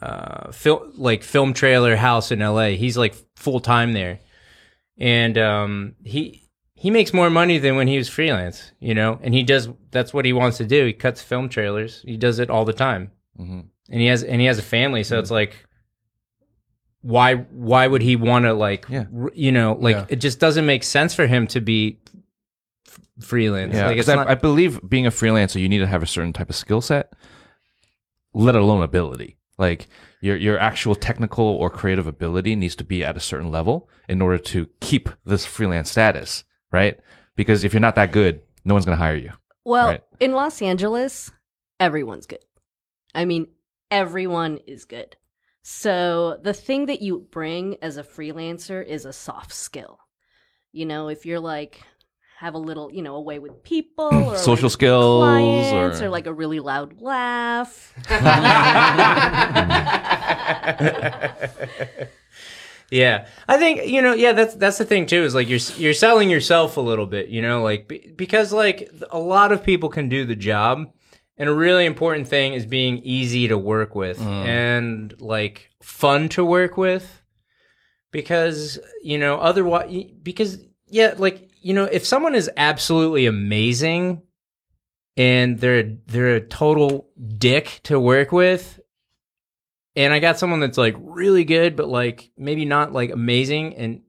uh, 0.00 0.52
film 0.52 0.92
like 0.96 1.22
film 1.22 1.52
trailer 1.52 1.96
house 1.96 2.30
in 2.30 2.38
LA. 2.40 2.68
He's 2.70 2.96
like 2.96 3.14
full 3.36 3.60
time 3.60 3.92
there, 3.92 4.20
and 4.96 5.36
um, 5.38 5.94
he 6.04 6.48
he 6.74 6.90
makes 6.90 7.12
more 7.12 7.30
money 7.30 7.58
than 7.58 7.74
when 7.76 7.88
he 7.88 7.98
was 7.98 8.08
freelance, 8.08 8.70
you 8.80 8.94
know. 8.94 9.18
And 9.22 9.34
he 9.34 9.42
does 9.42 9.68
that's 9.90 10.14
what 10.14 10.24
he 10.24 10.32
wants 10.32 10.58
to 10.58 10.64
do. 10.66 10.86
He 10.86 10.92
cuts 10.92 11.22
film 11.22 11.48
trailers. 11.48 12.02
He 12.02 12.16
does 12.16 12.38
it 12.38 12.50
all 12.50 12.64
the 12.64 12.72
time, 12.72 13.10
Mhm. 13.38 13.64
and 13.90 14.00
he 14.00 14.06
has 14.06 14.22
and 14.22 14.40
he 14.40 14.46
has 14.46 14.58
a 14.58 14.62
family. 14.62 15.02
So 15.02 15.18
it's 15.18 15.30
like, 15.32 15.56
why 17.02 17.34
why 17.34 17.86
would 17.86 18.02
he 18.02 18.16
want 18.16 18.44
to 18.44 18.52
like 18.54 18.86
Yeah. 18.88 19.04
r- 19.16 19.30
you 19.34 19.52
know 19.52 19.76
like 19.80 19.96
Yeah. 19.96 20.06
it 20.08 20.16
just 20.16 20.40
doesn't 20.40 20.66
make 20.66 20.82
sense 20.84 21.14
for 21.14 21.26
him 21.26 21.46
to 21.48 21.60
be 21.60 21.98
f- 22.86 23.00
freelance. 23.20 23.74
Yeah, 23.74 23.86
like 23.86 23.96
'cause 23.96 24.00
it's 24.00 24.08
I, 24.10 24.14
not, 24.16 24.28
I 24.28 24.34
believe 24.34 24.80
being 24.88 25.06
a 25.06 25.10
freelancer, 25.10 25.60
you 25.60 25.68
need 25.68 25.78
to 25.78 25.86
have 25.86 26.02
a 26.02 26.06
certain 26.06 26.32
type 26.32 26.50
of 26.50 26.56
skill 26.56 26.80
set, 26.80 27.12
let 28.34 28.54
alone 28.54 28.82
ability. 28.82 29.36
Like 29.58 29.88
your 30.20 30.36
your 30.36 30.58
actual 30.58 30.94
technical 30.94 31.44
or 31.44 31.68
creative 31.68 32.06
ability 32.06 32.54
needs 32.56 32.76
to 32.76 32.84
be 32.84 33.04
at 33.04 33.16
a 33.16 33.20
certain 33.20 33.50
level 33.50 33.88
in 34.08 34.22
order 34.22 34.38
to 34.38 34.68
keep 34.80 35.08
this 35.24 35.44
freelance 35.44 35.90
status, 35.90 36.44
right? 36.72 36.98
Because 37.36 37.64
if 37.64 37.72
you're 37.72 37.80
not 37.80 37.96
that 37.96 38.12
good, 38.12 38.40
no 38.64 38.74
one's 38.74 38.84
gonna 38.84 38.96
hire 38.96 39.16
you. 39.16 39.32
Well, 39.64 39.88
Right. 39.88 40.02
in 40.20 40.32
Los 40.32 40.62
Angeles, 40.62 41.30
everyone's 41.78 42.26
good. 42.26 42.44
I 43.14 43.24
mean, 43.24 43.48
everyone 43.90 44.58
is 44.66 44.84
good. 44.84 45.16
So 45.62 46.38
the 46.42 46.54
thing 46.54 46.86
that 46.86 47.02
you 47.02 47.26
bring 47.30 47.76
as 47.82 47.96
a 47.96 48.02
freelancer 48.04 48.84
is 48.84 49.04
a 49.04 49.12
soft 49.12 49.52
skill. 49.52 49.98
You 50.72 50.86
know, 50.86 51.08
if 51.08 51.26
you're 51.26 51.40
like 51.40 51.82
have 52.38 52.54
a 52.54 52.58
little, 52.58 52.92
you 52.92 53.02
know, 53.02 53.16
a 53.16 53.20
way 53.20 53.40
with 53.40 53.64
people 53.64 54.06
or 54.12 54.36
Social 54.36 54.66
with 54.66 54.72
skills 54.72 55.24
clients 55.24 56.00
or- 56.00 56.06
or 56.06 56.08
like 56.08 56.28
a 56.28 56.32
really 56.32 56.60
loud 56.60 57.00
laugh. 57.00 57.92
yeah, 62.90 63.26
I 63.48 63.56
think 63.58 63.88
you 63.88 64.00
know. 64.02 64.14
Yeah, 64.14 64.32
that's 64.34 64.54
that's 64.54 64.78
the 64.78 64.84
thing 64.84 65.06
too. 65.06 65.24
Is 65.24 65.34
like 65.34 65.48
you're 65.48 65.58
you're 65.76 65.94
selling 65.94 66.30
yourself 66.30 66.76
a 66.76 66.80
little 66.80 67.06
bit. 67.06 67.28
You 67.28 67.42
know, 67.42 67.60
like 67.64 67.88
be- 67.88 68.12
because 68.16 68.52
like 68.52 68.88
a 69.10 69.18
lot 69.18 69.50
of 69.50 69.64
people 69.64 69.88
can 69.88 70.08
do 70.08 70.24
the 70.24 70.36
job, 70.36 70.92
and 71.36 71.48
a 71.48 71.54
really 71.54 71.86
important 71.86 72.28
thing 72.28 72.52
is 72.52 72.66
being 72.66 72.98
easy 72.98 73.48
to 73.48 73.58
work 73.58 73.96
with 73.96 74.20
mm. 74.20 74.46
and 74.46 75.12
like 75.20 75.70
fun 75.82 76.28
to 76.30 76.44
work 76.44 76.76
with. 76.76 77.20
Because 78.12 78.78
you 79.02 79.18
know, 79.18 79.38
otherwise, 79.38 80.04
because 80.22 80.58
yeah, 80.86 81.14
like 81.18 81.47
you 81.68 81.74
know, 81.74 81.84
if 81.84 82.06
someone 82.06 82.34
is 82.34 82.50
absolutely 82.56 83.26
amazing 83.26 84.22
and 85.18 85.58
they're 85.58 85.98
they're 86.06 86.36
a 86.36 86.40
total 86.40 87.10
dick 87.36 87.80
to 87.82 88.00
work 88.00 88.32
with 88.32 88.80
and 89.94 90.14
I 90.14 90.18
got 90.18 90.38
someone 90.38 90.60
that's 90.60 90.78
like 90.78 90.96
really 90.98 91.44
good, 91.44 91.76
but 91.76 91.86
like 91.86 92.30
maybe 92.38 92.64
not 92.64 92.94
like 92.94 93.10
amazing 93.10 93.76
and 93.76 94.00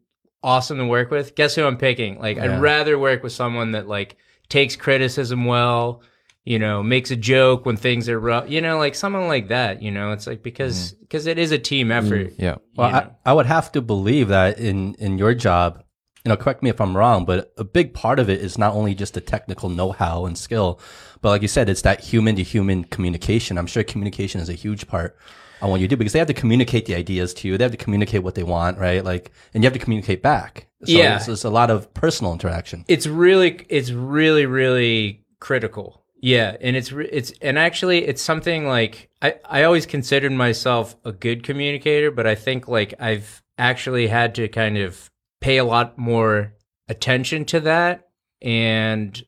awesome 0.42 0.78
to 0.78 0.86
work 0.86 1.12
with. 1.12 1.36
Guess 1.36 1.56
who 1.56 1.66
I'm 1.66 1.76
picking? 1.76 2.18
Like, 2.18 2.38
Yeah. 2.38 2.46
I'd 2.46 2.62
rather 2.62 2.98
work 2.98 3.24
with 3.24 3.34
someone 3.34 3.74
that 3.74 3.90
like 3.90 4.16
takes 4.48 4.78
criticism 4.78 5.44
well, 5.44 6.02
you 6.46 6.60
know, 6.60 6.82
makes 6.82 7.12
a 7.12 7.18
joke 7.18 7.66
when 7.66 7.76
things 7.76 8.08
are 8.08 8.22
rough, 8.22 8.50
you 8.50 8.62
know, 8.62 8.78
like 8.78 8.96
someone 8.96 9.28
like 9.28 9.50
that. 9.50 9.82
You 9.82 9.92
know, 9.92 10.14
it's 10.14 10.28
like 10.28 10.44
because 10.44 10.94
mm-hmm. 10.94 11.02
because 11.02 11.26
it 11.28 11.38
is 11.38 11.52
a 11.52 11.60
team 11.60 11.92
effort. 11.92 12.30
Mm, 12.30 12.36
yeah. 12.38 12.56
Well. 12.78 12.96
I, 12.96 13.10
I 13.26 13.34
would 13.34 13.48
have 13.48 13.70
to 13.74 13.82
believe 13.82 14.30
that 14.30 14.60
in 14.60 14.94
in 14.94 15.18
your 15.18 15.34
job, 15.34 15.84
you 16.26 16.30
know, 16.30 16.38
correct 16.38 16.62
me 16.64 16.70
if 16.70 16.80
I'm 16.82 16.96
wrong, 16.98 17.26
but 17.26 17.54
a 17.58 17.64
big 17.64 17.94
part 17.94 18.20
of 18.20 18.30
it 18.30 18.42
is 18.42 18.58
not 18.58 18.74
only 18.74 18.94
just 18.94 19.14
the 19.14 19.22
technical 19.22 19.70
know-how 19.70 20.26
and 20.26 20.38
skill, 20.38 20.80
but 21.22 21.30
like 21.30 21.42
you 21.42 21.48
said, 21.48 21.70
it's 21.70 21.82
that 21.84 22.02
human 22.02 22.36
to 22.36 22.44
human 22.44 22.84
communication. 22.84 23.58
I'm 23.58 23.68
sure 23.68 23.84
communication 23.84 24.42
is 24.42 24.50
a 24.50 24.54
huge 24.54 24.88
part 24.88 25.18
on 25.62 25.70
what 25.70 25.82
you 25.82 25.88
do 25.88 25.98
because 25.98 26.14
they 26.14 26.20
have 26.20 26.28
to 26.28 26.34
communicate 26.34 26.86
the 26.86 26.96
ideas 26.96 27.34
to 27.36 27.48
you. 27.48 27.58
They 27.58 27.64
have 27.66 27.72
to 27.72 27.78
communicate 27.78 28.24
what 28.24 28.36
they 28.36 28.44
want, 28.44 28.78
right? 28.78 29.04
Like, 29.04 29.32
and 29.54 29.64
you 29.64 29.68
have 29.68 29.74
to 29.74 29.80
communicate 29.80 30.22
back. 30.22 30.68
So 30.86 30.92
Yeah. 30.94 31.18
it's, 31.18 31.28
it's 31.28 31.44
a 31.44 31.50
lot 31.50 31.70
of 31.72 31.94
personal 31.94 32.32
interaction. 32.34 32.86
it's 32.88 33.06
really 33.08 33.66
it's 33.70 33.92
really 33.92 34.46
really 34.46 35.26
critical 35.42 36.04
yeah 36.22 36.56
and 36.62 36.76
it's 36.78 36.92
it's 36.92 37.32
and 37.42 37.58
actually 37.58 38.06
it's 38.06 38.22
something 38.22 38.66
like 38.68 39.10
i 39.22 39.36
i 39.46 39.64
always 39.64 39.86
considered 39.86 40.32
myself 40.34 40.96
a 41.06 41.12
good 41.14 41.44
communicator 41.44 42.12
but 42.12 42.28
i 42.28 42.36
think 42.36 42.68
like 42.68 42.94
i've 43.00 43.42
actually 43.58 44.08
had 44.08 44.36
to 44.36 44.48
kind 44.50 44.78
of 44.78 45.10
pay 45.40 45.58
a 45.58 45.64
lot 45.64 45.98
more 45.98 46.54
attention 46.88 47.46
to 47.46 47.60
that 47.60 48.10
and 48.42 49.24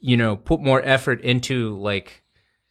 you 0.00 0.16
know 0.16 0.36
put 0.36 0.60
more 0.60 0.82
effort 0.82 1.20
into 1.20 1.76
like 1.78 2.24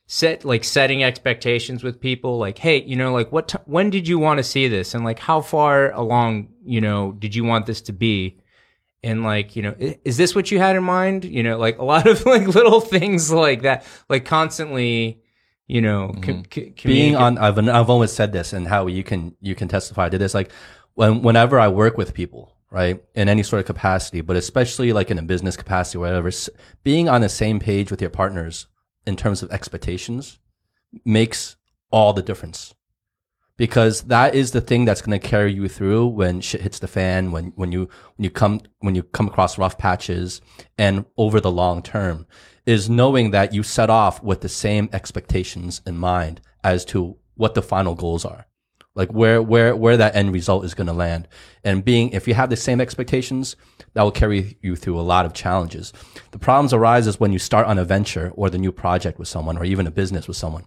set 0.06 0.44
like 0.44 0.64
setting 0.64 1.04
expectations 1.04 1.84
with 1.84 2.00
people 2.00 2.38
like 2.38 2.58
hey 2.58 2.84
you 2.84 2.96
know 2.96 3.14
like 3.14 3.32
what 3.32 3.48
t- 3.48 3.58
when 3.66 3.90
did 3.90 4.08
you 4.08 4.20
want 4.20 4.38
to 4.38 4.44
see 4.44 4.68
this? 4.68 4.94
And 4.94 5.04
like 5.04 5.20
how 5.20 5.42
far 5.42 5.92
along 5.92 6.50
you 6.64 6.82
know 6.82 7.14
did 7.14 7.34
you 7.34 7.44
want 7.44 7.66
this 7.66 7.82
to 7.82 7.94
be? 7.94 8.40
And 9.02 9.24
like 9.24 9.56
you 9.56 9.62
know 9.62 9.76
is 9.80 10.18
this 10.18 10.36
what 10.36 10.52
you 10.52 10.60
had 10.60 10.76
in 10.76 10.84
mind? 10.84 11.26
You 11.26 11.44
know 11.44 11.58
like 11.58 11.78
a 11.80 11.86
lot 11.94 12.08
of 12.08 12.26
like 12.26 12.48
little 12.48 12.82
things 12.82 13.32
like 13.32 13.62
that 13.64 13.86
like 14.10 14.26
constantly 14.26 15.22
you 15.68 15.82
know 15.82 16.10
mm-hmm. 16.10 16.22
com- 16.22 16.44
c- 16.52 16.74
being 16.84 17.16
on 17.16 17.38
I've, 17.38 17.58
I've 17.58 17.90
always 17.90 18.12
said 18.12 18.34
this 18.34 18.54
and 18.54 18.68
how 18.68 18.88
you 18.88 19.04
can 19.04 19.36
you 19.40 19.56
can 19.56 19.68
testify 19.68 20.10
to 20.10 20.18
this 20.18 20.34
like 20.34 20.52
when 20.96 21.22
whenever 21.22 21.60
i 21.60 21.68
work 21.68 21.98
with 21.98 22.14
people 22.14 22.56
right 22.70 23.04
in 23.14 23.30
any 23.30 23.44
sort 23.44 23.60
of 23.60 23.66
capacity 23.66 24.22
but 24.22 24.36
especially 24.36 24.94
like 24.94 25.12
in 25.12 25.20
a 25.20 25.24
business 25.24 25.56
capacity 25.56 25.98
whatever 25.98 26.32
being 26.84 27.08
on 27.08 27.22
the 27.22 27.30
same 27.30 27.60
page 27.60 27.92
with 27.92 28.02
your 28.02 28.10
partners 28.10 28.68
in 29.06 29.16
terms 29.16 29.44
of 29.44 29.52
expectations 29.52 30.40
makes 31.06 31.56
all 31.92 32.14
the 32.14 32.22
difference. 32.22 32.74
Because 33.56 34.04
that 34.04 34.34
is 34.34 34.52
the 34.52 34.62
thing 34.62 34.84
that's 34.84 35.02
going 35.02 35.20
to 35.20 35.28
carry 35.28 35.54
you 35.54 35.68
through 35.68 36.08
when 36.08 36.42
shit 36.42 36.62
hits 36.62 36.80
the 36.80 36.88
fan 36.88 37.32
when 37.32 37.54
when 37.56 37.72
you 37.72 37.88
when 38.16 38.24
you 38.24 38.32
come 38.32 38.62
when 38.80 38.96
you 38.96 39.04
come 39.04 39.28
across 39.28 39.60
rough 39.60 39.78
patches 39.78 40.42
and 40.80 41.06
over 41.18 41.40
the 41.40 41.52
long 41.52 41.84
term 41.84 42.26
is 42.66 42.90
knowing 42.90 43.30
that 43.30 43.54
you 43.54 43.62
set 43.62 43.92
off 43.92 44.24
with 44.24 44.42
the 44.42 44.50
same 44.50 44.90
expectations 44.92 45.82
in 45.86 45.98
mind 45.98 46.42
as 46.64 46.84
to 46.86 47.16
what 47.36 47.54
the 47.54 47.62
final 47.62 47.94
goals 47.94 48.26
are 48.26 48.48
like 48.96 49.12
where 49.12 49.42
where 49.42 49.76
where 49.76 49.98
that 49.98 50.16
end 50.16 50.34
result 50.34 50.66
is 50.66 50.74
going 50.74 50.88
to 50.88 50.94
land 50.94 51.28
and 51.64 51.84
being 51.84 52.10
if 52.12 52.28
you 52.28 52.34
have 52.34 52.50
the 52.50 52.56
same 52.56 52.80
expectations 52.80 53.56
that 53.94 54.04
will 54.04 54.12
carry 54.12 54.58
you 54.62 54.76
through 54.76 55.00
a 55.00 55.02
lot 55.02 55.26
of 55.26 55.34
challenges 55.34 55.94
the 56.32 56.40
problems 56.40 56.74
arise 56.74 57.08
is 57.08 57.20
when 57.20 57.34
you 57.34 57.40
start 57.40 57.66
on 57.68 57.78
a 57.78 57.86
venture 57.86 58.32
or 58.36 58.50
the 58.50 58.58
new 58.58 58.72
project 58.72 59.20
with 59.20 59.28
someone 59.28 59.58
or 59.58 59.64
even 59.64 59.88
a 59.88 59.92
business 59.92 60.28
with 60.28 60.38
someone 60.38 60.64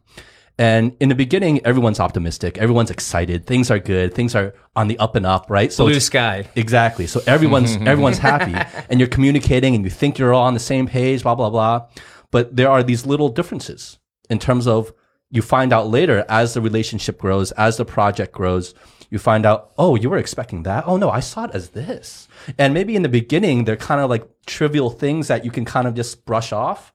and 0.59 0.97
in 1.01 1.09
the 1.09 1.15
beginning 1.15 1.65
everyone's 1.67 2.01
optimistic 2.01 2.59
everyone's 2.59 2.91
excited 2.91 3.47
things 3.47 3.71
are 3.71 3.79
good 3.79 4.15
things 4.15 4.35
are 4.35 4.55
on 4.75 4.89
the 4.89 4.99
up 4.99 5.15
and 5.15 5.27
up 5.27 5.47
right 5.49 5.73
so 5.73 5.85
blue 5.85 6.01
sky 6.01 6.49
Exactly. 6.57 7.07
So 7.07 7.21
everyone's 7.27 7.77
everyone's 7.81 8.19
happy, 8.19 8.55
and 8.89 8.99
you're 8.99 9.09
communicating, 9.09 9.75
and 9.75 9.85
you 9.85 9.91
think 9.91 10.19
you're 10.19 10.33
all 10.33 10.47
on 10.47 10.55
the 10.55 10.61
same 10.61 10.87
page. 10.87 11.23
Blah 11.23 11.35
blah 11.35 11.51
blah. 11.51 11.89
But 12.31 12.57
there 12.57 12.71
are 12.71 12.83
these 12.83 13.07
little 13.07 13.29
differences 13.29 13.99
in 14.31 14.39
terms 14.39 14.67
of 14.67 14.93
you 15.31 15.43
find 15.43 15.73
out 15.73 15.89
later 15.89 16.25
as 16.29 16.55
the 16.55 16.61
relationship 16.61 17.19
grows, 17.19 17.53
as 17.53 17.77
the 17.77 17.85
project 17.85 18.33
grows. 18.33 18.75
You 19.11 19.19
find 19.19 19.47
out, 19.47 19.73
oh, 19.79 19.95
you 19.95 20.11
were 20.11 20.19
expecting 20.19 20.65
that. 20.65 20.85
Oh 20.87 20.97
no, 20.97 21.11
I 21.11 21.21
saw 21.21 21.45
it 21.45 21.53
as 21.55 21.71
this. 21.71 22.29
And 22.59 22.75
maybe 22.75 22.97
in 22.97 23.03
the 23.03 23.09
beginning, 23.09 23.65
they're 23.65 23.77
kind 23.77 24.01
of 24.01 24.11
like 24.11 24.29
trivial 24.47 24.91
things 24.91 25.29
that 25.29 25.45
you 25.45 25.51
can 25.51 25.65
kind 25.65 25.87
of 25.87 25.95
just 25.95 26.25
brush 26.25 26.53
off. 26.53 26.93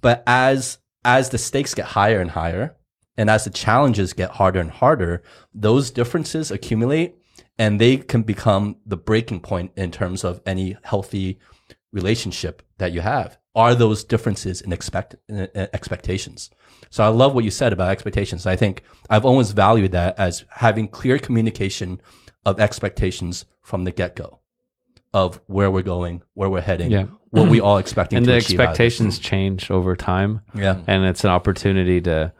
But 0.00 0.22
as 0.26 0.78
as 1.04 1.30
the 1.30 1.38
stakes 1.38 1.74
get 1.74 1.86
higher 1.86 2.20
and 2.20 2.30
higher, 2.30 2.76
And 3.20 3.28
as 3.28 3.44
the 3.44 3.50
challenges 3.50 4.14
get 4.14 4.30
harder 4.30 4.60
and 4.60 4.70
harder, 4.70 5.22
those 5.52 5.90
differences 5.90 6.50
accumulate 6.50 7.16
and 7.58 7.78
they 7.78 7.98
can 7.98 8.22
become 8.22 8.76
the 8.86 8.96
breaking 8.96 9.40
point 9.40 9.72
in 9.76 9.90
terms 9.90 10.24
of 10.24 10.40
any 10.46 10.78
healthy 10.84 11.38
relationship 11.92 12.62
that 12.78 12.92
you 12.92 13.02
have. 13.02 13.36
Are 13.54 13.74
those 13.74 14.04
differences 14.04 14.62
in 14.62 14.72
expect 14.72 15.16
in, 15.28 15.50
expectations? 15.54 16.48
So 16.90 17.04
I 17.04 17.08
love 17.08 17.34
what 17.34 17.44
you 17.44 17.50
said 17.50 17.72
about 17.72 17.90
expectations. 17.90 18.46
I 18.46 18.56
think 18.56 18.82
I've 19.08 19.24
always 19.24 19.52
valued 19.52 19.92
that 19.92 20.18
as 20.18 20.44
having 20.50 20.88
clear 20.88 21.18
communication 21.18 22.00
of 22.44 22.58
expectations 22.58 23.44
from 23.62 23.84
the 23.84 23.92
get 23.92 24.16
go 24.16 24.40
of 25.14 25.40
where 25.46 25.70
we're 25.70 25.82
going, 25.82 26.22
where 26.34 26.48
we're 26.50 26.60
heading, 26.60 26.90
Yeah. 26.90 27.06
what 27.30 27.48
we 27.48 27.60
all 27.60 27.78
expecting 27.78 28.16
and 28.18 28.26
to 28.26 28.32
the 28.32 28.38
achieve 28.38 28.58
out 28.60 28.62
of 28.64 28.68
expectations 28.70 29.18
change 29.18 29.70
over 29.70 29.94
time 29.96 30.40
Yeah. 30.54 30.78
and 30.86 31.04
it's 31.04 31.24
an 31.24 31.30
opportunity 31.30 32.00
to 32.02 32.32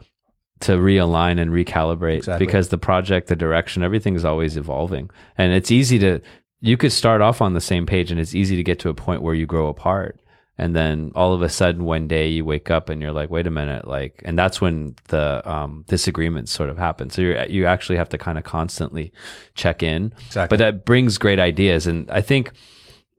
to 0.61 0.73
realign 0.73 1.41
and 1.41 1.53
recalibrate 1.53 2.19
Exactly. 2.19 2.45
because 2.47 2.69
the 2.69 2.77
project 2.77 3.29
the 3.29 3.37
direction 3.37 3.83
everything 3.83 4.15
is 4.15 4.27
always 4.27 4.59
evolving 4.59 5.09
and 5.39 5.55
it's 5.55 5.71
easy 5.71 5.99
to 6.01 6.21
you 6.61 6.77
could 6.77 6.93
start 6.93 7.23
off 7.23 7.41
on 7.41 7.55
the 7.55 7.63
same 7.63 7.87
page 7.87 8.11
and 8.11 8.21
it's 8.21 8.35
easy 8.35 8.57
to 8.57 8.63
get 8.63 8.79
to 8.81 8.91
a 8.91 8.95
point 8.95 9.23
where 9.23 9.35
you 9.35 9.47
grow 9.47 9.69
apart 9.69 10.20
and 10.61 10.77
then 10.77 11.11
all 11.15 11.33
of 11.33 11.41
a 11.41 11.49
sudden 11.49 11.85
one 11.85 12.07
day 12.07 12.29
you 12.29 12.45
wake 12.45 12.71
up 12.71 12.91
and 12.91 13.01
you're 13.01 13.13
like 13.13 13.31
wait 13.31 13.47
a 13.47 13.51
minute 13.51 13.89
like 13.89 14.21
and 14.27 14.39
that's 14.39 14.61
when 14.61 14.95
the 15.09 15.43
um, 15.51 15.87
disagreements 15.89 16.53
sort 16.53 16.69
of 16.69 16.77
happen 16.77 17.09
so 17.09 17.23
you 17.23 17.35
you 17.49 17.65
actually 17.65 17.97
have 17.97 18.11
to 18.11 18.19
kind 18.19 18.37
of 18.37 18.45
constantly 18.45 19.11
check 19.55 19.83
in. 19.83 20.13
Exactly. 20.27 20.49
but 20.55 20.63
that 20.63 20.85
brings 20.85 21.17
great 21.17 21.39
ideas. 21.39 21.87
And 21.87 22.11
i 22.11 22.21
think 22.21 22.53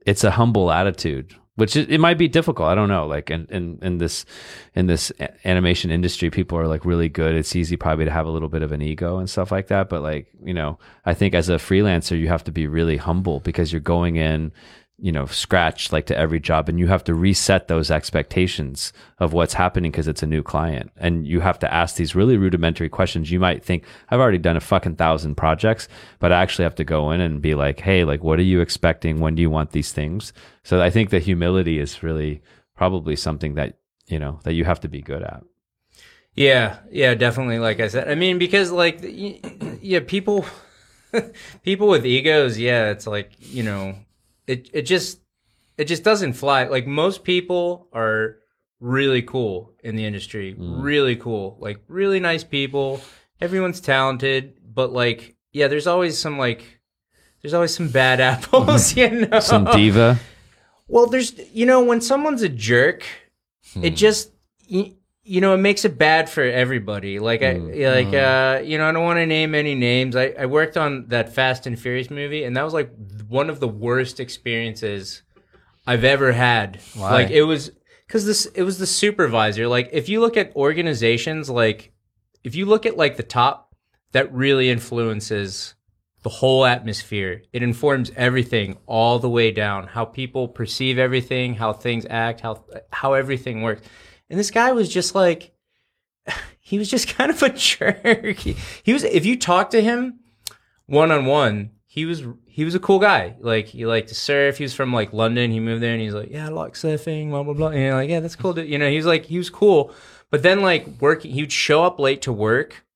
it's 0.06 0.24
a 0.24 0.30
humble 0.30 0.70
attitude 0.70 1.34
which 1.56 1.76
it, 1.76 1.90
it 1.90 1.98
might 1.98 2.16
be 2.16 2.28
difficult. 2.28 2.66
I 2.70 2.74
don't 2.74 2.88
know. 2.88 3.06
Like 3.06 3.30
in, 3.30 3.46
in 3.50 3.78
in 3.82 3.98
this 3.98 4.24
in 4.74 4.86
this 4.86 5.12
animation 5.44 5.90
industry 5.90 6.30
people 6.30 6.56
are 6.56 6.66
like 6.66 6.86
really 6.86 7.10
good. 7.10 7.34
It's 7.34 7.54
easy 7.54 7.76
probably 7.76 8.06
to 8.06 8.10
have 8.10 8.24
a 8.24 8.30
little 8.30 8.48
bit 8.48 8.62
of 8.62 8.72
an 8.72 8.80
ego 8.80 9.18
and 9.18 9.28
stuff 9.28 9.52
like 9.52 9.66
that. 9.66 9.90
But 9.90 10.00
like 10.02 10.28
you 10.42 10.54
know 10.54 10.78
i 11.04 11.14
think 11.14 11.34
as 11.34 11.48
a 11.48 11.56
freelancer 11.56 12.18
you 12.18 12.28
have 12.28 12.44
to 12.44 12.52
be 12.52 12.66
really 12.66 12.96
humble 12.96 13.40
because 13.40 13.72
you're 13.72 13.80
going 13.80 14.16
in 14.16 14.52
you 15.02 15.12
know 15.12 15.26
scratch 15.26 15.92
like 15.92 16.06
to 16.06 16.16
every 16.16 16.40
job 16.40 16.68
and 16.68 16.78
you 16.78 16.86
have 16.86 17.04
to 17.04 17.14
reset 17.14 17.68
those 17.68 17.90
expectations 17.90 18.92
of 19.18 19.32
what's 19.32 19.54
happening 19.54 19.90
because 19.90 20.08
it's 20.08 20.22
a 20.22 20.26
new 20.26 20.42
client. 20.42 20.90
And 20.96 21.26
you 21.26 21.40
have 21.40 21.58
to 21.58 21.74
ask 21.74 21.96
these 21.96 22.14
really 22.14 22.36
rudimentary 22.36 22.88
questions. 22.88 23.30
You 23.30 23.40
might 23.40 23.64
think 23.64 23.84
i've 24.08 24.20
already 24.20 24.38
done 24.38 24.56
a 24.56 24.60
fucking 24.60 24.96
thousand 24.96 25.34
projects 25.34 25.88
but 26.20 26.32
i 26.32 26.40
actually 26.40 26.64
have 26.64 26.76
to 26.76 26.84
go 26.84 27.10
in 27.10 27.20
and 27.20 27.42
be 27.42 27.54
like 27.54 27.80
hey 27.80 28.04
like 28.04 28.22
what 28.22 28.38
are 28.38 28.42
you 28.42 28.60
expecting? 28.60 29.20
When 29.20 29.34
do 29.34 29.42
you 29.42 29.50
want 29.50 29.72
these 29.72 29.92
things 29.92 30.32
so 30.62 30.80
i 30.80 30.90
think 30.90 31.10
the 31.10 31.18
humility 31.18 31.78
is 31.78 32.02
really 32.02 32.42
probably 32.76 33.16
something 33.16 33.54
that 33.54 33.78
you 34.06 34.18
know 34.18 34.40
that 34.44 34.54
you 34.54 34.64
have 34.64 34.80
to 34.80 34.88
be 34.88 35.00
good 35.00 35.22
at. 35.22 35.42
Yeah, 36.34 36.78
yeah, 36.90 37.14
definitely. 37.14 37.58
Like 37.58 37.80
I 37.80 37.88
said, 37.88 38.08
I 38.08 38.14
mean, 38.14 38.38
because 38.38 38.72
like, 38.72 39.00
yeah, 39.82 40.00
people, 40.06 40.46
people 41.62 41.88
with 41.88 42.06
egos, 42.06 42.58
yeah, 42.58 42.90
it's 42.90 43.06
like 43.06 43.32
you 43.38 43.62
know, 43.62 43.96
it 44.52 44.70
it 44.72 44.82
just 44.82 45.20
it 45.78 45.86
just 45.86 46.04
doesn't 46.04 46.34
fly. 46.34 46.64
Like 46.64 46.86
most 46.86 47.24
people 47.24 47.88
are 47.92 48.36
really 48.80 49.22
cool 49.22 49.72
in 49.82 49.96
the 49.96 50.04
industry, 50.04 50.54
mm. 50.54 50.82
really 50.82 51.16
cool, 51.16 51.56
like 51.60 51.78
really 51.88 52.20
nice 52.20 52.44
people. 52.44 53.00
Everyone's 53.40 53.80
talented, 53.80 54.54
but 54.62 54.92
like, 54.92 55.36
yeah, 55.52 55.68
there's 55.68 55.86
always 55.86 56.18
some 56.18 56.38
like, 56.38 56.80
there's 57.40 57.54
always 57.54 57.74
some 57.74 57.88
bad 57.88 58.20
apples, 58.32 58.96
you 58.96 59.26
know. 59.26 59.40
some 59.40 59.64
diva 59.64 60.20
Well, 60.86 61.06
there's 61.06 61.32
you 61.52 61.66
know 61.66 61.82
when 61.82 62.00
someone's 62.00 62.42
a 62.42 62.48
jerk, 62.48 63.04
it 63.74 63.90
hmm. 63.90 63.94
just 63.94 64.30
you, 64.66 64.96
you 65.24 65.40
know 65.40 65.54
it 65.54 65.58
makes 65.58 65.84
it 65.84 65.98
bad 65.98 66.28
for 66.28 66.42
everybody. 66.42 67.18
Like 67.18 67.42
I 67.42 67.52
like 67.52 68.12
uh 68.14 68.60
you 68.64 68.78
know 68.78 68.88
I 68.88 68.92
don't 68.92 69.04
want 69.04 69.18
to 69.18 69.26
name 69.26 69.54
any 69.54 69.74
names. 69.74 70.16
I 70.16 70.34
I 70.38 70.46
worked 70.46 70.76
on 70.76 71.06
that 71.08 71.32
Fast 71.34 71.66
and 71.66 71.78
Furious 71.78 72.10
movie, 72.10 72.44
and 72.44 72.56
that 72.56 72.62
was 72.62 72.74
like 72.74 72.90
one 73.28 73.48
of 73.48 73.60
the 73.60 73.68
worst 73.68 74.20
experiences 74.20 75.22
I've 75.86 76.04
ever 76.04 76.32
had. 76.32 76.80
Why? 76.94 77.10
Like 77.12 77.30
it 77.30 77.42
was 77.42 77.70
because 78.06 78.26
this 78.26 78.46
it 78.46 78.62
was 78.62 78.78
the 78.78 78.86
supervisor. 78.86 79.68
Like 79.68 79.90
if 79.92 80.08
you 80.08 80.20
look 80.20 80.36
at 80.36 80.54
organizations, 80.56 81.48
like 81.48 81.92
if 82.44 82.54
you 82.54 82.66
look 82.66 82.84
at 82.86 82.96
like 82.96 83.16
the 83.16 83.22
top, 83.22 83.74
that 84.12 84.32
really 84.32 84.70
influences 84.70 85.74
the 86.22 86.28
whole 86.28 86.64
atmosphere. 86.64 87.42
It 87.52 87.62
informs 87.62 88.12
everything 88.16 88.78
all 88.86 89.18
the 89.18 89.28
way 89.28 89.50
down. 89.50 89.88
How 89.88 90.04
people 90.04 90.48
perceive 90.48 90.98
everything, 90.98 91.54
how 91.54 91.72
things 91.72 92.06
act, 92.08 92.40
how 92.40 92.64
how 92.92 93.14
everything 93.14 93.62
works. 93.62 93.82
And 94.32 94.40
this 94.40 94.50
guy 94.50 94.72
was 94.72 94.88
just 94.88 95.14
like 95.14 95.52
he 96.58 96.78
was 96.78 96.90
just 96.90 97.06
kind 97.06 97.30
of 97.30 97.42
a 97.42 97.48
jerk. 97.54 98.38
He, 98.38 98.56
he 98.82 98.94
was 98.94 99.04
if 99.04 99.26
you 99.26 99.38
talk 99.38 99.70
to 99.70 99.82
him 99.82 100.20
one 100.86 101.12
on 101.12 101.26
one, 101.26 101.72
he 101.84 102.06
was 102.06 102.24
he 102.46 102.64
was 102.64 102.74
a 102.74 102.80
cool 102.80 102.98
guy. 102.98 103.36
Like 103.40 103.66
he 103.66 103.84
liked 103.84 104.08
to 104.08 104.14
surf. 104.14 104.56
He 104.56 104.64
was 104.64 104.72
from 104.72 104.90
like 104.90 105.12
London. 105.12 105.50
He 105.50 105.60
moved 105.60 105.82
there 105.82 105.92
and 105.92 106.00
he's 106.00 106.14
like, 106.14 106.30
yeah, 106.30 106.46
I 106.46 106.48
like 106.48 106.72
surfing. 106.72 107.28
Blah 107.28 107.42
blah 107.42 107.52
blah. 107.52 107.68
And 107.68 107.78
you're 107.78 107.94
like, 107.94 108.08
yeah, 108.08 108.20
that's 108.20 108.34
cool. 108.34 108.54
dude." 108.54 108.70
You 108.70 108.78
know, 108.78 108.88
he 108.88 108.96
was 108.96 109.04
like 109.04 109.26
he 109.26 109.36
was 109.36 109.50
cool. 109.50 109.94
But 110.30 110.42
then 110.42 110.62
like 110.62 110.86
working, 110.98 111.30
he 111.32 111.42
would 111.42 111.52
show 111.52 111.84
up 111.84 112.00
late 112.00 112.22
to 112.22 112.32
work, 112.32 112.86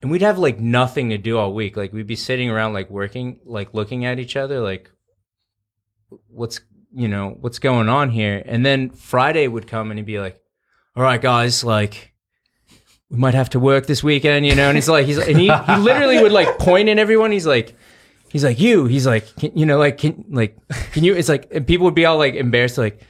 and 0.00 0.10
we'd 0.10 0.22
have 0.22 0.38
like 0.38 0.58
nothing 0.58 1.10
to 1.10 1.18
do 1.18 1.36
all 1.36 1.52
week. 1.52 1.76
Like 1.76 1.92
we'd 1.92 2.06
be 2.06 2.16
sitting 2.16 2.48
around 2.48 2.72
like 2.72 2.88
working, 2.88 3.38
like 3.44 3.74
looking 3.74 4.06
at 4.06 4.18
each 4.18 4.34
other, 4.34 4.60
like 4.60 4.90
what's 6.28 6.62
you 6.94 7.06
know 7.06 7.36
what's 7.38 7.58
going 7.58 7.90
on 7.90 8.08
here. 8.08 8.42
And 8.46 8.64
then 8.64 8.88
Friday 8.88 9.46
would 9.46 9.66
come 9.66 9.90
and 9.90 9.98
he'd 9.98 10.06
be 10.06 10.18
like, 10.18 10.40
all 11.00 11.06
right, 11.06 11.20
guys, 11.20 11.64
like 11.64 12.12
we 13.08 13.16
might 13.16 13.32
have 13.32 13.48
to 13.50 13.58
work 13.58 13.86
this 13.86 14.02
weekend, 14.04 14.44
you 14.44 14.54
know. 14.54 14.68
And 14.68 14.76
he's 14.76 14.86
like, 14.88 15.06
he's 15.06 15.16
and 15.16 15.38
he 15.38 15.50
he 15.50 15.76
literally 15.76 16.22
would 16.22 16.30
like 16.32 16.58
point 16.58 16.88
at 16.90 16.98
everyone. 16.98 17.32
He's 17.32 17.46
like. 17.46 17.74
He's 18.32 18.44
like 18.44 18.60
you. 18.60 18.84
He's 18.84 19.08
like, 19.08 19.26
can, 19.34 19.58
you 19.58 19.66
know, 19.66 19.76
like, 19.76 19.98
can, 19.98 20.24
like, 20.30 20.56
can 20.92 21.02
you? 21.02 21.16
It's 21.16 21.28
like, 21.28 21.48
and 21.50 21.66
people 21.66 21.86
would 21.86 21.96
be 21.96 22.04
all 22.04 22.16
like 22.16 22.34
embarrassed, 22.34 22.78
like, 22.78 23.00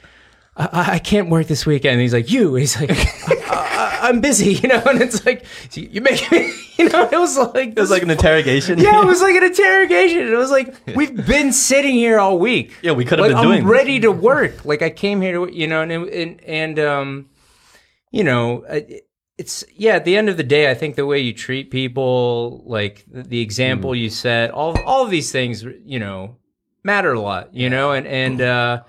I, 0.57 0.93
I- 0.93 0.97
can't 0.99 1.29
work 1.29 1.45
this 1.45 1.63
weekend. 1.63 1.91
And 1.93 2.01
he's 2.01 2.11
like, 2.11 2.31
you. 2.31 2.55
He's 2.55 2.75
like, 2.81 2.89
I, 2.91 3.99
I'm 4.01 4.19
busy, 4.19 4.53
you 4.53 4.67
know. 4.67 4.81
And 4.83 4.99
it's 4.99 5.23
like, 5.23 5.45
you 5.75 6.01
make 6.01 6.31
me, 6.31 6.51
you 6.79 6.89
know. 6.89 7.07
It 7.11 7.19
was 7.19 7.37
like, 7.37 7.67
It 7.69 7.79
was 7.79 7.91
like 7.91 8.01
an 8.01 8.09
interrogation. 8.09 8.79
yeah, 8.79 8.99
it 8.99 9.05
was 9.05 9.21
like 9.21 9.35
an 9.35 9.43
interrogation. 9.43 10.27
It 10.27 10.35
was 10.35 10.49
like 10.49 10.73
we've 10.95 11.23
been 11.27 11.53
sitting 11.53 11.93
here 11.93 12.17
all 12.17 12.39
week. 12.39 12.73
Yeah, 12.81 12.93
we 12.93 13.05
could 13.05 13.19
have 13.19 13.27
like, 13.27 13.35
been 13.37 13.43
doing 13.43 13.61
I'm 13.61 13.69
ready 13.69 13.99
to 13.99 14.11
work. 14.11 14.65
Like 14.65 14.81
I 14.81 14.89
came 14.89 15.21
here 15.21 15.33
to, 15.45 15.53
you 15.55 15.67
know, 15.67 15.83
and 15.83 15.91
and 15.91 16.41
and 16.45 16.79
um, 16.79 17.29
you 18.11 18.23
know, 18.23 18.63
uh, 18.65 18.81
it's 19.37 19.63
yeah. 19.75 19.93
At 19.95 20.05
the 20.05 20.15
end 20.15 20.29
of 20.29 20.37
the 20.37 20.43
day, 20.43 20.69
I 20.69 20.73
think 20.73 20.95
the 20.95 21.05
way 21.05 21.19
you 21.19 21.33
treat 21.33 21.71
people, 21.71 22.63
like 22.65 23.05
the, 23.07 23.23
the 23.23 23.41
example 23.41 23.91
hmm. 23.91 23.97
you 23.97 24.09
set, 24.09 24.51
all 24.51 24.79
all 24.85 25.03
of 25.03 25.09
these 25.09 25.31
things, 25.31 25.63
you 25.63 25.99
know, 25.99 26.37
matter 26.83 27.13
a 27.13 27.19
lot. 27.19 27.53
You 27.53 27.69
know, 27.69 27.91
and 27.91 28.05
and 28.05 28.41
uh, 28.41 28.83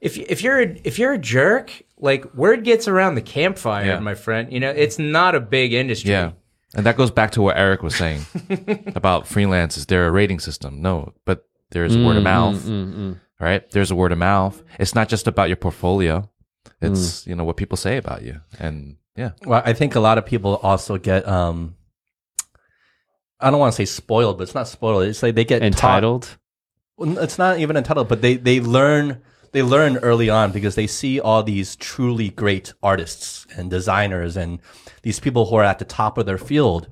if 0.00 0.18
if 0.18 0.42
you're 0.42 0.60
a, 0.60 0.80
if 0.84 0.98
you're 0.98 1.12
a 1.12 1.18
jerk, 1.18 1.70
like 1.98 2.34
word 2.34 2.64
gets 2.64 2.88
around 2.88 3.14
the 3.14 3.22
campfire, 3.22 3.86
Yeah. 3.86 3.98
my 4.00 4.14
friend. 4.14 4.52
You 4.52 4.60
know, 4.60 4.70
it's 4.70 4.98
not 4.98 5.34
a 5.34 5.40
big 5.40 5.72
industry. 5.72 6.10
Yeah. 6.10 6.32
And 6.74 6.84
that 6.86 6.96
goes 6.96 7.12
back 7.12 7.30
to 7.32 7.42
what 7.42 7.56
Aric 7.56 7.82
was 7.82 7.94
saying 7.94 8.26
about 8.96 9.28
freelance. 9.28 9.76
Is 9.76 9.86
there 9.86 10.08
a 10.08 10.10
rating 10.10 10.40
system? 10.40 10.82
No, 10.82 11.12
but 11.24 11.46
there's 11.70 11.96
word 11.96 12.16
of 12.16 12.16
mm-hmm, 12.16 12.24
mouth, 12.24 12.56
mm-hmm, 12.56 13.00
mm. 13.00 13.20
right? 13.38 13.70
There's 13.70 13.92
a 13.92 13.94
word 13.94 14.10
of 14.10 14.18
mouth. 14.18 14.60
It's 14.80 14.94
not 14.94 15.08
just 15.08 15.28
about 15.28 15.48
your 15.48 15.56
portfolio. 15.56 16.28
It's, 16.92 17.26
you 17.26 17.34
know, 17.34 17.44
what 17.44 17.56
people 17.56 17.76
say 17.76 17.96
about 17.96 18.22
you. 18.22 18.40
And 18.58 18.96
yeah. 19.16 19.32
Well, 19.44 19.62
I 19.64 19.72
think 19.72 19.94
a 19.94 20.00
lot 20.00 20.18
of 20.18 20.26
people 20.26 20.56
also 20.56 20.98
get 20.98 21.26
um 21.26 21.76
I 23.40 23.50
don't 23.50 23.60
want 23.60 23.72
to 23.72 23.76
say 23.76 23.84
spoiled, 23.84 24.38
but 24.38 24.44
it's 24.44 24.54
not 24.54 24.68
spoiled. 24.68 25.04
It's 25.04 25.22
like 25.22 25.34
they 25.34 25.44
get 25.44 25.62
entitled 25.62 26.38
Well, 26.96 27.18
it's 27.18 27.38
not 27.38 27.58
even 27.58 27.76
entitled, 27.76 28.08
but 28.08 28.22
they 28.22 28.36
they 28.36 28.60
learn 28.60 29.20
they 29.52 29.62
learn 29.62 29.98
early 29.98 30.28
on 30.28 30.50
because 30.50 30.74
they 30.74 30.88
see 30.88 31.20
all 31.20 31.42
these 31.42 31.76
truly 31.76 32.30
great 32.30 32.72
artists 32.82 33.46
and 33.56 33.70
designers 33.70 34.36
and 34.36 34.58
these 35.02 35.20
people 35.20 35.46
who 35.46 35.54
are 35.56 35.64
at 35.64 35.78
the 35.78 35.84
top 35.84 36.18
of 36.18 36.26
their 36.26 36.38
field. 36.38 36.88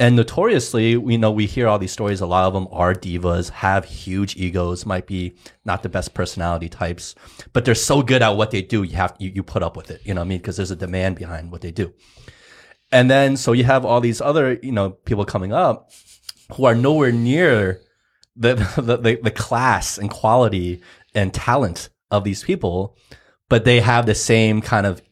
And 0.00 0.14
notoriously, 0.14 0.96
we 0.96 1.16
know 1.16 1.32
we 1.32 1.46
hear 1.46 1.66
all 1.66 1.78
these 1.78 1.90
stories. 1.90 2.20
A 2.20 2.26
lot 2.26 2.44
of 2.44 2.52
them 2.52 2.68
are 2.70 2.94
divas, 2.94 3.50
have 3.50 3.84
huge 3.84 4.36
egos, 4.36 4.86
might 4.86 5.08
be 5.08 5.34
not 5.64 5.82
the 5.82 5.88
best 5.88 6.14
personality 6.14 6.68
types, 6.68 7.16
but 7.52 7.64
they're 7.64 7.74
so 7.74 8.02
good 8.02 8.22
at 8.22 8.36
what 8.36 8.52
they 8.52 8.62
do. 8.62 8.84
You 8.84 8.94
have 8.96 9.16
you, 9.18 9.32
you 9.34 9.42
put 9.42 9.64
up 9.64 9.76
with 9.76 9.90
it. 9.90 10.00
You 10.04 10.14
know 10.14 10.20
what 10.20 10.26
I 10.26 10.28
mean? 10.28 10.38
Because 10.38 10.56
there's 10.56 10.70
a 10.70 10.76
demand 10.76 11.16
behind 11.16 11.50
what 11.50 11.62
they 11.62 11.72
do. 11.72 11.92
And 12.92 13.10
then 13.10 13.36
so 13.36 13.52
you 13.52 13.64
have 13.64 13.84
all 13.84 14.00
these 14.00 14.20
other 14.20 14.58
you 14.62 14.72
know 14.72 14.90
people 14.90 15.24
coming 15.24 15.52
up 15.52 15.90
who 16.52 16.64
are 16.64 16.76
nowhere 16.76 17.12
near 17.12 17.80
the, 18.36 18.54
the 18.76 18.96
the 18.96 19.18
the 19.20 19.30
class 19.32 19.98
and 19.98 20.10
quality 20.10 20.80
and 21.12 21.34
talent 21.34 21.88
of 22.12 22.22
these 22.22 22.44
people, 22.44 22.96
but 23.48 23.64
they 23.64 23.80
have 23.80 24.06
the 24.06 24.14
same 24.14 24.60
kind 24.62 24.86
of 24.86 25.02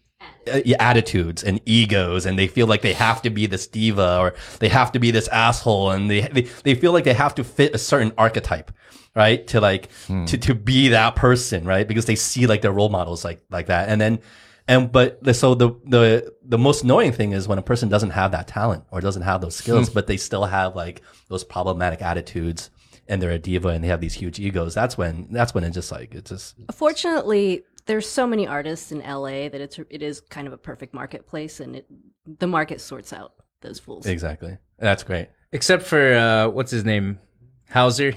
Uh, 0.49 0.61
attitudes 0.79 1.43
and 1.43 1.61
egos, 1.67 2.27
and 2.27 2.39
they 2.39 2.47
feel 2.47 2.67
like 2.67 2.83
they 2.83 2.93
have 2.93 3.23
to 3.23 3.31
be 3.31 3.47
this 3.47 3.67
diva 3.67 4.19
or 4.19 4.35
they 4.61 4.69
have 4.69 4.93
to 4.93 4.99
be 4.99 5.11
this 5.11 5.29
asshole, 5.29 5.91
and 5.91 6.11
they 6.11 6.21
they, 6.23 6.43
they 6.63 6.75
feel 6.75 6.93
like 6.93 7.05
they 7.05 7.15
have 7.15 7.35
to 7.35 7.45
fit 7.45 7.75
a 7.75 7.79
certain 7.79 8.13
archetype, 8.17 8.71
right? 9.15 9.47
To 9.49 9.61
like 9.61 9.91
hmm. 10.07 10.25
to 10.27 10.39
to 10.39 10.55
be 10.55 10.89
that 10.89 11.17
person, 11.17 11.65
right? 11.65 11.87
Because 11.87 12.07
they 12.07 12.17
see 12.17 12.47
like 12.47 12.63
their 12.63 12.73
role 12.73 12.89
models 12.89 13.25
like 13.25 13.41
like 13.51 13.67
that, 13.67 13.89
and 13.89 14.01
then 14.01 14.21
And 14.69 14.91
but 14.91 15.37
so 15.37 15.55
the 15.55 15.71
the 15.85 16.35
the 16.43 16.59
most 16.59 16.83
annoying 16.83 17.13
thing 17.13 17.33
is 17.33 17.47
when 17.47 17.59
a 17.59 17.63
person 17.63 17.89
doesn't 17.89 18.11
have 18.11 18.33
that 18.33 18.49
talent 18.49 18.85
or 18.91 19.01
doesn't 19.01 19.23
have 19.23 19.41
those 19.41 19.59
hmm. 19.59 19.63
skills, 19.63 19.91
but 19.91 20.07
they 20.07 20.17
still 20.17 20.45
have 20.45 20.75
like 20.75 21.03
those 21.29 21.45
problematic 21.45 22.03
attitudes 22.03 22.71
and 23.09 23.23
they're 23.23 23.31
a 23.31 23.39
diva 23.39 23.69
and 23.69 23.85
they 23.85 23.89
have 23.89 24.01
these 24.01 24.15
huge 24.15 24.41
egos. 24.41 24.75
That's 24.75 24.99
when 24.99 25.29
that's 25.31 25.55
when 25.55 25.63
it 25.65 25.71
just 25.71 25.93
like 25.93 26.15
it's 26.15 26.31
just 26.31 26.57
Fortunately, 26.73 27.63
there's 27.87 28.09
so 28.09 28.27
many 28.27 28.47
artists 28.47 28.93
in 28.93 28.99
LA 29.01 29.49
that 29.49 29.61
it's 29.61 29.79
it 29.91 30.03
is 30.03 30.21
kind 30.21 30.47
of 30.47 30.53
a 30.53 30.59
perfect 30.59 30.93
marketplace, 30.95 31.61
and 31.61 31.77
it 31.77 31.87
the 32.39 32.47
market 32.47 32.81
sorts 32.81 33.13
out 33.13 33.33
those 33.63 33.79
fools. 33.79 34.07
exactly. 34.07 34.59
That's 34.79 35.03
great. 35.03 35.29
Except 35.53 35.83
for 35.83 36.15
uh, 36.15 36.49
what's 36.49 36.71
his 36.71 36.85
name, 36.85 37.19
Hauser. 37.71 38.13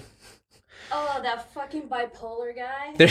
Oh, 0.91 1.19
that 1.21 1.51
fucking 1.53 1.83
bipolar 1.83 2.55
guy. 2.55 2.93
There, 2.97 3.09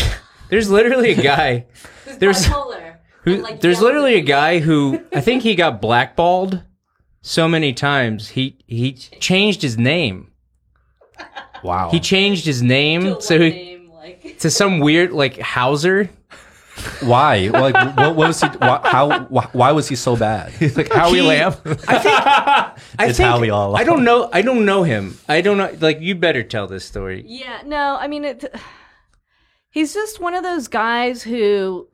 there's 0.50 0.70
literally 0.70 1.12
a 1.12 1.22
guy. 1.22 1.66
There's- 2.18 2.46
bipolar. 2.46 2.96
Who, 3.24 3.44
there's 3.56 3.82
literally 3.82 4.14
a 4.14 4.22
guy 4.22 4.58
who 4.60 5.04
I 5.12 5.20
think 5.20 5.42
he 5.42 5.54
got 5.54 5.82
blackballed 5.82 6.62
so 7.20 7.46
many 7.46 7.74
times. 7.74 8.28
He 8.28 8.58
he 8.66 8.92
changed 8.94 9.60
his 9.60 9.76
name. 9.76 10.32
Wow. 11.62 11.90
He 11.90 12.00
changed 12.00 12.46
his 12.46 12.62
name 12.62 13.20
so 13.20 13.38
he, 13.38 13.50
name, 13.50 13.90
like 13.90 14.38
to 14.38 14.50
some 14.50 14.78
weird 14.80 15.12
like 15.12 15.38
Hauser. 15.38 16.08
Why? 17.00 17.48
like 17.48 17.74
what, 17.74 17.96
what 17.96 18.16
was 18.16 18.40
he? 18.40 18.48
Why, 18.48 18.80
how? 18.84 19.24
Why, 19.24 19.48
why 19.52 19.72
was 19.72 19.88
he 19.88 19.96
so 19.96 20.16
bad? 20.16 20.52
He's 20.58 20.76
like 20.76 20.92
Howie 20.92 21.18
He- 21.18 21.22
Lamb. 21.22 21.54
I 21.88 21.98
think 21.98 22.78
It's 23.08 23.18
think, 23.18 23.28
how 23.28 23.40
we 23.40 23.50
all 23.50 23.76
I 23.76 23.84
don't 23.84 24.04
know. 24.04 24.28
I 24.32 24.42
don't 24.42 24.64
know 24.64 24.82
him. 24.82 25.18
I 25.28 25.40
don't 25.40 25.58
know. 25.58 25.74
Like 25.80 26.00
you 26.00 26.14
better 26.14 26.42
tell 26.42 26.66
this 26.66 26.84
story. 26.84 27.24
Yeah, 27.26 27.62
no, 27.64 27.96
I 28.00 28.08
mean 28.08 28.24
it. 28.24 28.44
He's 29.70 29.94
just 29.94 30.20
one 30.20 30.34
of 30.34 30.42
those 30.42 30.66
guys 30.68 31.22
who 31.22 31.88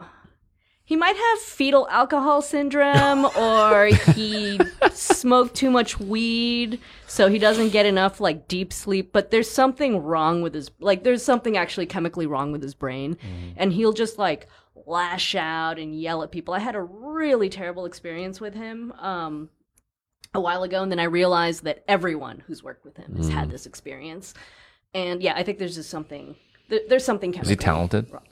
he 0.87 0.97
might 0.97 1.17
have 1.17 1.39
fetal 1.39 1.89
alcohol 1.91 2.43
syndrome, 2.43 3.25
or 3.25 3.87
he 3.87 4.61
smoked 4.93 5.55
too 5.55 5.71
much 5.71 5.99
weed, 5.99 6.79
so 7.07 7.29
he 7.29 7.39
doesn't 7.39 7.71
get 7.71 7.87
enough 7.87 8.21
like 8.21 8.49
deep 8.49 8.71
sleep. 8.71 9.11
But 9.11 9.31
there's 9.31 9.51
something 9.51 10.03
wrong 10.03 10.43
with 10.43 10.55
his 10.55 10.71
like. 10.81 11.03
There's 11.03 11.25
something 11.25 11.57
actually 11.57 11.87
chemically 11.87 12.27
wrong 12.27 12.53
with 12.53 12.63
his 12.63 12.75
brain, 12.75 13.15
mm-hmm. 13.15 13.53
and 13.57 13.73
he'll 13.73 13.95
just 13.95 14.19
like 14.19 14.47
lash 14.87 15.35
out 15.35 15.79
and 15.79 15.99
yell 15.99 16.23
at 16.23 16.31
people. 16.31 16.55
I 16.55 16.59
had 16.59 16.75
a 16.75 16.83
really 16.83 17.49
terrible 17.49 17.85
experience 17.87 18.41
with 18.41 18.55
him. 18.55 18.93
Um, 18.99 19.51
a 20.35 20.41
while 20.41 20.65
ago, 20.65 20.83
and 20.83 20.91
then 20.91 20.99
I 20.99 21.05
realized 21.05 21.65
that 21.65 21.85
everyone 21.87 22.43
who's 22.47 22.63
worked 22.63 22.85
with 22.85 22.97
him 22.97 23.15
has 23.17 23.29
had 23.29 23.51
this 23.51 23.67
experience. 23.67 24.35
And 24.93 25.23
yeah, 25.23 25.35
I 25.37 25.45
think 25.45 25.59
there's 25.59 25.77
just 25.77 25.91
something. 25.91 26.35
There, 26.69 26.81
there's 26.89 27.05
something. 27.05 27.33
Is 27.35 27.49
he 27.49 27.57
talented? 27.57 28.11
wrong. 28.11 28.25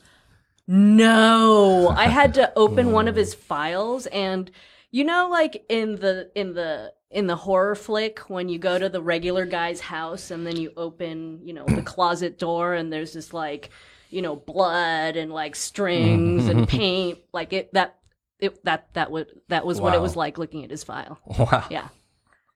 No, 0.67 1.89
I 1.89 2.07
had 2.07 2.33
to 2.35 2.51
open 2.57 2.91
one 2.91 3.07
of 3.07 3.15
his 3.15 3.33
files, 3.33 4.05
and 4.07 4.51
you 4.91 5.03
know, 5.05 5.29
like 5.29 5.65
in 5.69 5.95
the 5.95 6.29
in 6.35 6.53
the 6.53 6.93
in 7.09 7.27
the 7.27 7.35
horror 7.35 7.75
flick, 7.75 8.19
when 8.29 8.49
you 8.49 8.57
go 8.57 8.77
to 8.77 8.89
the 8.89 9.01
regular 9.01 9.45
guy's 9.45 9.79
house 9.79 10.31
and 10.31 10.47
then 10.47 10.57
you 10.57 10.73
open, 10.75 11.39
you 11.43 11.53
know, 11.53 11.65
the 11.65 11.81
closet 11.85 12.37
door, 12.37 12.73
and 12.73 12.91
there's 12.91 13.13
this 13.13 13.33
like, 13.33 13.69
you 14.13 14.21
know, 14.21 14.35
blood 14.35 15.15
and 15.17 15.33
like 15.33 15.55
strings 15.55 16.47
and 16.47 16.67
paint, 16.69 17.17
like 17.33 17.53
it 17.53 17.73
that. 17.73 17.97
It, 18.39 18.61
that 18.65 18.89
that 18.93 19.09
would 19.09 19.27
that 19.47 19.65
was 19.65 19.79
what 19.79 19.93
it 19.93 19.97
Wow. 19.97 20.03
was 20.03 20.15
like 20.17 20.37
looking 20.37 20.65
at 20.65 20.69
his 20.69 20.83
file. 20.83 21.17
Wow. 21.39 21.65
Yeah. 21.69 21.87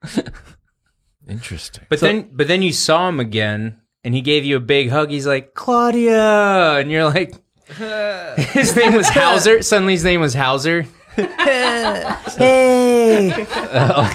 Interesting. 1.30 1.86
But 1.90 2.02
then, 2.02 2.30
but 2.34 2.50
then 2.50 2.62
you 2.62 2.74
saw 2.74 3.08
him 3.08 3.22
again, 3.22 3.80
and 4.04 4.14
he 4.14 4.20
gave 4.22 4.44
you 4.44 4.58
a 4.58 4.60
big 4.60 4.90
hug. 4.90 5.10
He's 5.12 5.26
like 5.28 5.54
Claudia, 5.54 6.74
and 6.80 6.92
you're 6.92 7.06
like, 7.06 7.34
his 8.38 8.76
name 8.76 8.96
was 8.96 9.08
Hauser. 9.08 9.62
Suddenly, 9.62 9.94
his 9.94 10.04
name 10.04 10.20
was 10.20 10.34
Hauser. 10.34 10.86
Oh, 11.18 11.24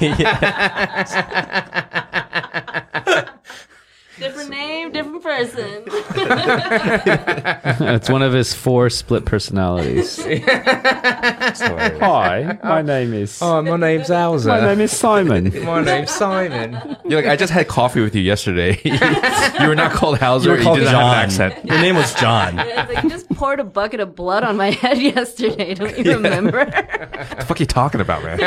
yeah. 0.00 1.88
Different 4.22 4.50
name, 4.50 4.92
different 4.92 5.20
person. 5.20 5.82
it's 7.88 8.08
one 8.08 8.22
of 8.22 8.32
his 8.32 8.54
four 8.54 8.88
split 8.88 9.24
personalities. 9.24 10.24
Hi, 11.66 12.56
my 12.62 12.82
name 12.82 13.14
is. 13.14 13.42
Oh, 13.42 13.60
my 13.62 13.76
name's 13.76 14.06
Hauser. 14.06 14.50
my 14.50 14.60
name 14.60 14.80
is 14.80 14.92
Simon. 14.92 15.50
My 15.64 15.82
name's 15.82 16.12
Simon. 16.12 16.96
You're 17.04 17.20
like, 17.22 17.30
I 17.32 17.34
just 17.34 17.52
had 17.52 17.66
coffee 17.66 18.00
with 18.00 18.14
you 18.14 18.22
yesterday. 18.22 18.80
you 18.84 19.66
were 19.66 19.74
not 19.74 19.90
called 19.90 20.18
Hauser. 20.18 20.50
You 20.50 20.56
were 20.56 20.62
called 20.62 20.78
didn't 20.78 20.92
John. 20.92 21.02
have 21.02 21.16
an 21.16 21.24
accent. 21.24 21.64
Your 21.64 21.78
name 21.78 21.96
was 21.96 22.14
John. 22.14 22.54
Yeah, 22.56 22.86
like 22.88 23.02
you 23.02 23.10
just 23.10 23.28
poured 23.30 23.58
a 23.58 23.64
bucket 23.64 23.98
of 23.98 24.14
blood 24.14 24.44
on 24.44 24.56
my 24.56 24.70
head 24.70 24.98
yesterday. 24.98 25.74
Don't 25.74 25.98
you 25.98 26.12
remember? 26.12 26.58
What 26.66 27.38
the 27.38 27.44
fuck 27.44 27.58
are 27.58 27.62
you 27.62 27.66
talking 27.66 28.00
about, 28.00 28.22
man? 28.22 28.38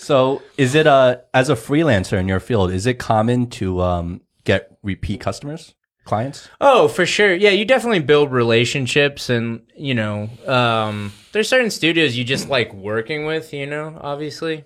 So, 0.00 0.40
is 0.56 0.74
it 0.74 0.86
uh 0.86 1.18
as 1.34 1.50
a 1.50 1.54
freelancer 1.54 2.18
in 2.18 2.26
your 2.26 2.40
field, 2.40 2.72
is 2.72 2.86
it 2.86 2.98
common 2.98 3.48
to 3.50 3.82
um 3.82 4.22
get 4.44 4.78
repeat 4.82 5.20
customers, 5.20 5.74
clients? 6.04 6.48
Oh, 6.58 6.88
for 6.88 7.04
sure. 7.04 7.34
Yeah, 7.34 7.50
you 7.50 7.66
definitely 7.66 8.00
build 8.00 8.32
relationships, 8.32 9.28
and 9.28 9.60
you 9.76 9.94
know, 9.94 10.30
um, 10.46 11.12
there's 11.32 11.48
certain 11.50 11.70
studios 11.70 12.16
you 12.16 12.24
just 12.24 12.48
like 12.48 12.72
working 12.72 13.26
with. 13.26 13.52
You 13.52 13.66
know, 13.66 13.98
obviously. 14.00 14.64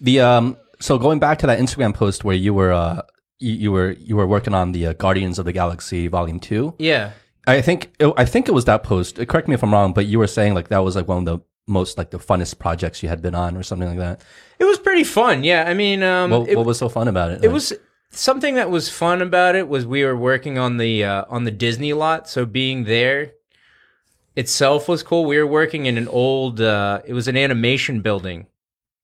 The 0.00 0.20
um 0.20 0.56
so 0.80 0.98
going 0.98 1.18
back 1.18 1.38
to 1.40 1.46
that 1.46 1.58
Instagram 1.58 1.94
post 1.94 2.24
where 2.24 2.34
you 2.34 2.54
were 2.54 2.72
uh 2.72 3.02
you, 3.38 3.52
you 3.52 3.72
were 3.72 3.90
you 3.92 4.16
were 4.16 4.26
working 4.26 4.54
on 4.54 4.72
the 4.72 4.86
uh, 4.86 4.92
Guardians 4.94 5.38
of 5.38 5.44
the 5.44 5.52
Galaxy 5.52 6.08
Volume 6.08 6.40
2. 6.40 6.76
Yeah. 6.78 7.12
I 7.46 7.60
think 7.60 7.92
it, 7.98 8.12
I 8.16 8.24
think 8.24 8.48
it 8.48 8.52
was 8.52 8.64
that 8.64 8.82
post. 8.82 9.16
Correct 9.28 9.46
me 9.46 9.54
if 9.54 9.62
I'm 9.62 9.72
wrong, 9.72 9.92
but 9.92 10.06
you 10.06 10.18
were 10.18 10.26
saying 10.26 10.54
like 10.54 10.68
that 10.68 10.78
was 10.78 10.96
like 10.96 11.06
one 11.06 11.18
of 11.18 11.24
the 11.26 11.44
most 11.70 11.96
like 11.96 12.10
the 12.10 12.18
funnest 12.18 12.58
projects 12.58 13.02
you 13.02 13.08
had 13.08 13.22
been 13.22 13.34
on 13.34 13.56
or 13.56 13.62
something 13.62 13.88
like 13.88 13.98
that. 13.98 14.20
It 14.58 14.64
was 14.64 14.78
pretty 14.78 15.04
fun. 15.04 15.44
Yeah, 15.44 15.64
I 15.66 15.72
mean, 15.74 16.02
um, 16.02 16.30
What, 16.30 16.48
it, 16.48 16.56
what 16.56 16.66
was 16.66 16.78
so 16.78 16.88
fun 16.90 17.08
about 17.08 17.30
it? 17.30 17.42
it 17.44 17.48
was 17.48 17.72
something 18.10 18.56
that 18.56 18.70
was 18.70 18.88
fun 18.90 19.22
about 19.22 19.54
it 19.54 19.68
was 19.68 19.86
we 19.86 20.04
were 20.04 20.16
working 20.16 20.58
on 20.58 20.76
the 20.76 21.04
uh, 21.04 21.24
on 21.30 21.44
the 21.44 21.50
Disney 21.50 21.92
lot, 21.92 22.28
so 22.28 22.44
being 22.44 22.84
there 22.84 23.32
itself 24.36 24.88
was 24.88 25.02
cool. 25.02 25.24
We 25.24 25.38
were 25.38 25.46
working 25.46 25.86
in 25.86 25.98
an 25.98 26.08
old, 26.08 26.60
uh, 26.60 27.00
it 27.04 27.14
was 27.14 27.28
an 27.28 27.36
animation 27.36 28.00
building 28.00 28.46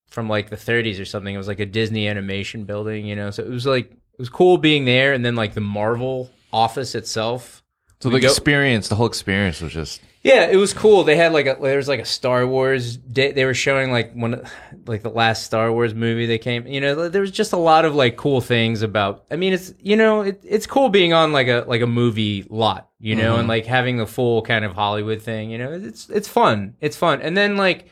from 0.08 0.28
like 0.28 0.50
the 0.50 0.56
30s 0.56 1.00
or 1.00 1.04
something. 1.04 1.34
It 1.34 1.38
was 1.38 1.48
like 1.48 1.60
a 1.60 1.66
Disney 1.66 2.08
animation 2.08 2.64
building, 2.64 3.06
you 3.06 3.16
know. 3.16 3.30
So 3.30 3.42
it 3.42 3.50
was 3.50 3.66
like 3.66 3.90
it 3.90 4.18
was 4.18 4.28
cool 4.28 4.58
being 4.58 4.84
there, 4.84 5.12
and 5.12 5.24
then 5.24 5.34
like 5.36 5.54
the 5.54 5.60
Marvel 5.60 6.30
office 6.52 6.94
itself. 6.94 7.62
So 8.00 8.10
the 8.10 8.20
go- 8.20 8.28
experience, 8.28 8.88
the 8.88 8.94
whole 8.94 9.06
experience 9.06 9.60
was 9.60 9.72
just 9.72 10.00
Yeah, 10.26 10.48
it 10.48 10.56
was 10.56 10.74
cool. 10.74 11.04
They 11.04 11.14
had 11.14 11.32
like 11.32 11.46
a 11.46 11.56
there 11.60 11.76
was 11.76 11.86
like 11.86 12.00
a 12.00 12.04
Star 12.04 12.44
Wars. 12.48 12.96
Day, 12.96 13.30
they 13.30 13.44
were 13.44 13.54
showing 13.54 13.92
like 13.92 14.12
one 14.12 14.44
like 14.84 15.04
the 15.04 15.08
last 15.08 15.44
Star 15.44 15.70
Wars 15.70 15.94
movie 15.94 16.26
they 16.26 16.36
came. 16.36 16.66
You 16.66 16.80
know, 16.80 17.08
there 17.08 17.20
was 17.20 17.30
just 17.30 17.52
a 17.52 17.56
lot 17.56 17.84
of 17.84 17.94
like 17.94 18.16
cool 18.16 18.40
things 18.40 18.82
about. 18.82 19.24
I 19.30 19.36
mean, 19.36 19.52
it's 19.52 19.72
you 19.78 19.94
know 19.94 20.22
it, 20.22 20.40
it's 20.42 20.66
cool 20.66 20.88
being 20.88 21.12
on 21.12 21.30
like 21.30 21.46
a 21.46 21.64
like 21.68 21.80
a 21.80 21.86
movie 21.86 22.44
lot. 22.50 22.90
You 22.98 23.14
know, 23.14 23.34
and 23.34 23.42
mm-hmm. 23.42 23.50
like 23.50 23.66
having 23.66 23.98
the 23.98 24.06
full 24.06 24.42
kind 24.42 24.64
of 24.64 24.72
Hollywood 24.72 25.22
thing. 25.22 25.48
You 25.48 25.58
know, 25.58 25.70
it's 25.70 26.10
it's 26.10 26.26
fun. 26.26 26.74
It's 26.80 26.96
fun. 26.96 27.22
And 27.22 27.36
then 27.36 27.56
like 27.56 27.86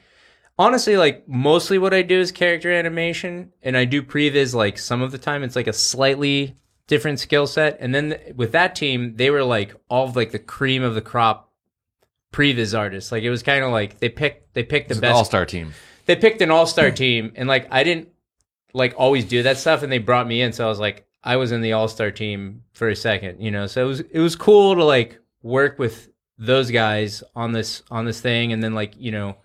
honestly, 0.58 0.96
like 0.96 1.28
mostly 1.28 1.78
what 1.78 1.94
I 1.94 2.02
do 2.02 2.18
is 2.18 2.32
character 2.32 2.72
animation, 2.72 3.52
and 3.62 3.76
I 3.76 3.84
do 3.84 4.02
previs 4.02 4.54
like 4.54 4.76
some 4.78 5.02
of 5.02 5.12
the 5.12 5.18
time. 5.18 5.44
It's 5.44 5.54
like 5.54 5.68
a 5.68 5.72
slightly 5.72 6.56
different 6.88 7.20
skill 7.20 7.46
set. 7.46 7.76
And 7.78 7.94
then 7.94 8.18
with 8.34 8.50
that 8.52 8.74
team, 8.74 9.14
they 9.14 9.30
were 9.30 9.44
like 9.44 9.76
all 9.88 10.08
of 10.08 10.16
like 10.16 10.32
the 10.32 10.40
cream 10.40 10.82
of 10.82 10.96
the 10.96 11.00
crop 11.00 11.52
previs 12.34 12.76
artists. 12.76 13.12
Like 13.12 13.22
it 13.22 13.30
was 13.30 13.42
kind 13.42 13.64
of 13.64 13.70
like 13.70 14.00
they 14.00 14.08
picked 14.08 14.54
they 14.54 14.64
picked 14.64 14.88
the 14.88 14.96
the 14.96 15.00
best. 15.02 15.14
all 15.14 15.24
star 15.24 15.46
team. 15.46 15.72
They 16.06 16.16
picked 16.16 16.42
an 16.42 16.50
all 16.50 16.66
star 16.66 16.90
team, 16.90 17.32
and 17.36 17.48
like 17.48 17.68
I 17.70 17.84
didn't 17.84 18.08
like 18.72 18.94
always 18.98 19.24
do 19.24 19.44
that 19.44 19.56
stuff, 19.56 19.82
and 19.82 19.92
they 19.92 19.98
brought 19.98 20.26
me 20.26 20.42
in, 20.42 20.52
so 20.52 20.66
I 20.66 20.68
was 20.68 20.80
like 20.80 21.06
I 21.22 21.36
was 21.36 21.52
in 21.52 21.60
the 21.60 21.72
all 21.72 21.86
star 21.88 22.10
team 22.10 22.64
for 22.72 22.88
a 22.88 22.96
second, 22.96 23.40
you 23.40 23.50
know. 23.50 23.66
So 23.66 23.84
it 23.84 23.88
was 23.88 24.00
it 24.00 24.18
was 24.18 24.34
cool 24.34 24.74
to 24.74 24.84
like 24.84 25.18
work 25.42 25.78
with 25.78 26.10
those 26.36 26.70
guys 26.70 27.22
on 27.36 27.52
this 27.52 27.82
on 27.90 28.04
this 28.04 28.20
thing, 28.20 28.52
and 28.52 28.62
then 28.62 28.74
like 28.74 28.94
you 28.98 29.12
know, 29.12 29.36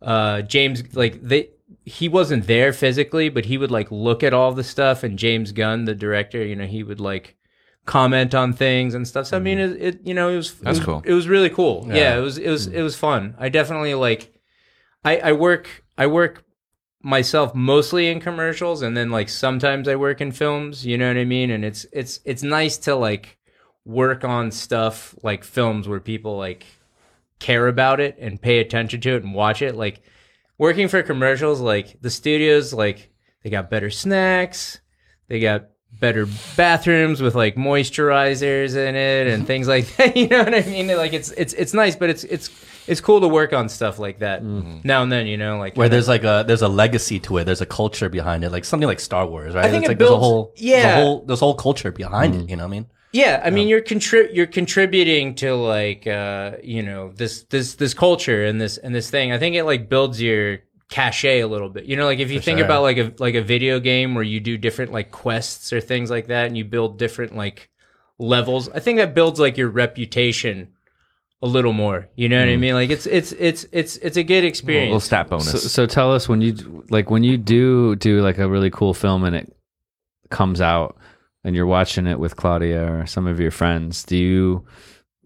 uh 0.00 0.42
James 0.42 0.94
like 0.94 1.20
they 1.20 1.50
he 1.84 2.08
wasn't 2.08 2.46
there 2.46 2.72
physically, 2.72 3.28
but 3.30 3.46
he 3.46 3.58
would 3.58 3.70
like 3.70 3.90
look 3.90 4.22
at 4.22 4.32
all 4.32 4.52
the 4.52 4.64
stuff, 4.64 5.02
and 5.02 5.18
James 5.18 5.50
Gunn, 5.50 5.86
the 5.86 5.94
director, 5.94 6.44
you 6.44 6.54
know, 6.54 6.66
he 6.66 6.84
would 6.84 7.00
like 7.00 7.34
comment 7.88 8.34
on 8.34 8.52
things 8.52 8.94
and 8.94 9.08
stuff. 9.08 9.26
So 9.26 9.36
I 9.38 9.40
mean, 9.40 9.58
mm-hmm. 9.58 9.82
it, 9.82 9.94
it 9.94 10.06
you 10.06 10.14
know, 10.14 10.28
it 10.28 10.36
was 10.36 10.50
it 10.52 10.62
That's 10.62 10.78
was- 10.78 10.86
cool. 10.86 11.02
It 11.04 11.14
was 11.14 11.26
really 11.26 11.50
cool. 11.50 11.86
Yeah, 11.88 11.94
Yeah. 11.94 12.18
it 12.18 12.20
was 12.20 12.38
it 12.38 12.50
was 12.50 12.66
it 12.68 12.82
was 12.82 12.94
fun. 12.94 13.34
I 13.38 13.48
definitely 13.48 13.94
like. 13.94 14.32
I 15.04 15.18
I 15.18 15.32
work 15.32 15.84
I 15.96 16.06
work 16.06 16.44
myself 17.02 17.54
mostly 17.54 18.08
in 18.08 18.20
commercials, 18.20 18.82
and 18.82 18.96
then 18.96 19.10
like 19.10 19.28
sometimes 19.28 19.88
I 19.88 19.96
work 19.96 20.20
in 20.20 20.32
films. 20.32 20.84
You 20.84 20.98
know 20.98 21.08
what 21.08 21.16
I 21.16 21.24
mean? 21.24 21.50
And 21.50 21.64
it's 21.64 21.86
it's 21.92 22.20
it's 22.24 22.42
nice 22.42 22.76
to 22.78 22.94
like 22.94 23.38
work 23.84 24.22
on 24.22 24.50
stuff 24.50 25.14
like 25.22 25.42
films 25.42 25.88
where 25.88 26.00
people 26.00 26.36
like 26.36 26.66
care 27.38 27.68
about 27.68 28.00
it 28.00 28.16
and 28.20 28.42
pay 28.42 28.58
attention 28.58 29.00
to 29.00 29.16
it 29.16 29.22
and 29.24 29.34
watch 29.34 29.62
it. 29.62 29.74
Like 29.76 30.02
working 30.58 30.88
for 30.88 31.02
commercials, 31.02 31.60
like 31.60 32.00
the 32.02 32.10
studios, 32.10 32.74
like 32.74 33.10
they 33.42 33.50
got 33.50 33.70
better 33.70 33.88
snacks, 33.90 34.80
they 35.28 35.40
got 35.40 35.70
better 35.92 36.26
bathrooms 36.56 37.20
with 37.20 37.34
like 37.34 37.56
moisturizers 37.56 38.76
in 38.76 38.94
it 38.94 39.26
and 39.26 39.46
things 39.46 39.68
like 39.68 39.86
that. 39.96 40.16
You 40.16 40.28
know 40.28 40.44
what 40.44 40.54
I 40.54 40.62
mean? 40.62 40.86
Like 40.88 41.12
it's 41.12 41.30
it's 41.32 41.52
it's 41.54 41.74
nice, 41.74 41.96
but 41.96 42.10
it's 42.10 42.24
it's 42.24 42.50
it's 42.86 43.00
cool 43.00 43.20
to 43.20 43.28
work 43.28 43.52
on 43.52 43.68
stuff 43.68 43.98
like 43.98 44.20
that 44.20 44.42
now 44.42 45.02
and 45.02 45.10
then. 45.12 45.26
You 45.26 45.36
know, 45.36 45.58
like 45.58 45.76
Where 45.76 45.86
kinda- 45.86 45.96
there's 45.96 46.08
like 46.08 46.24
a 46.24 46.44
there's 46.46 46.62
a 46.62 46.68
legacy 46.68 47.18
to 47.20 47.38
it. 47.38 47.44
There's 47.44 47.60
a 47.60 47.66
culture 47.66 48.08
behind 48.08 48.44
it, 48.44 48.50
like 48.50 48.64
something 48.64 48.86
like 48.86 49.00
Star 49.00 49.26
Wars, 49.26 49.54
right? 49.54 49.64
I 49.64 49.70
think 49.70 49.84
it's 49.84 49.88
it 49.88 49.92
like 49.92 49.98
there's 49.98 50.10
a 50.10 50.16
whole 50.18 50.52
yeah. 50.56 50.82
there's 50.82 50.92
a 50.98 51.04
whole 51.04 51.24
there's 51.26 51.42
a 51.42 51.44
whole 51.44 51.54
culture 51.54 51.92
behind 51.92 52.34
it. 52.34 52.48
You 52.48 52.56
know 52.56 52.62
what 52.64 52.68
I 52.68 52.70
mean? 52.70 52.86
Yeah, 53.10 53.40
I 53.42 53.48
mean 53.50 53.68
you're 53.68 53.80
contrib- 53.80 54.34
you're 54.34 54.46
contributing 54.46 55.34
to 55.36 55.54
like 55.54 56.06
uh 56.06 56.52
you 56.62 56.82
know 56.82 57.10
this 57.16 57.44
this 57.44 57.74
this 57.76 57.94
culture 57.94 58.44
and 58.44 58.60
this 58.60 58.76
and 58.76 58.94
this 58.94 59.10
thing. 59.10 59.32
I 59.32 59.38
think 59.38 59.56
it 59.56 59.64
like 59.64 59.88
builds 59.88 60.20
your 60.20 60.58
cachet 60.88 61.40
a 61.40 61.46
little 61.46 61.68
bit. 61.68 61.84
You 61.84 61.96
know, 61.96 62.06
like 62.06 62.18
if 62.18 62.30
you 62.30 62.40
think 62.40 62.58
sure. 62.58 62.64
about 62.64 62.82
like 62.82 62.98
a 62.98 63.12
like 63.18 63.34
a 63.34 63.42
video 63.42 63.80
game 63.80 64.14
where 64.14 64.24
you 64.24 64.40
do 64.40 64.56
different 64.56 64.92
like 64.92 65.10
quests 65.10 65.72
or 65.72 65.80
things 65.80 66.10
like 66.10 66.28
that 66.28 66.46
and 66.46 66.56
you 66.56 66.64
build 66.64 66.98
different 66.98 67.36
like 67.36 67.70
levels. 68.18 68.68
I 68.68 68.80
think 68.80 68.98
that 68.98 69.14
builds 69.14 69.38
like 69.38 69.56
your 69.56 69.68
reputation 69.68 70.72
a 71.40 71.46
little 71.46 71.72
more. 71.72 72.08
You 72.16 72.28
know 72.28 72.38
what 72.38 72.48
I 72.48 72.56
mm. 72.56 72.60
mean? 72.60 72.74
Like 72.74 72.90
it's 72.90 73.06
it's 73.06 73.32
it's 73.32 73.66
it's 73.72 73.96
it's 73.98 74.16
a 74.16 74.22
good 74.22 74.44
A 74.44 74.46
experience. 74.46 74.88
little 74.88 75.00
stat 75.00 75.28
bonus. 75.28 75.50
So, 75.50 75.58
so 75.58 75.86
tell 75.86 76.12
us 76.12 76.28
when 76.28 76.40
you 76.40 76.84
like 76.90 77.10
when 77.10 77.22
you 77.22 77.36
do 77.36 77.96
do 77.96 78.20
like 78.20 78.38
a 78.38 78.48
really 78.48 78.70
cool 78.70 78.94
film 78.94 79.24
and 79.24 79.36
it 79.36 79.54
comes 80.30 80.60
out 80.60 80.96
and 81.44 81.54
you're 81.54 81.66
watching 81.66 82.06
it 82.06 82.18
with 82.18 82.36
Claudia 82.36 82.92
or 82.92 83.06
some 83.06 83.26
of 83.26 83.38
your 83.38 83.50
friends, 83.50 84.04
do 84.04 84.16
you 84.16 84.64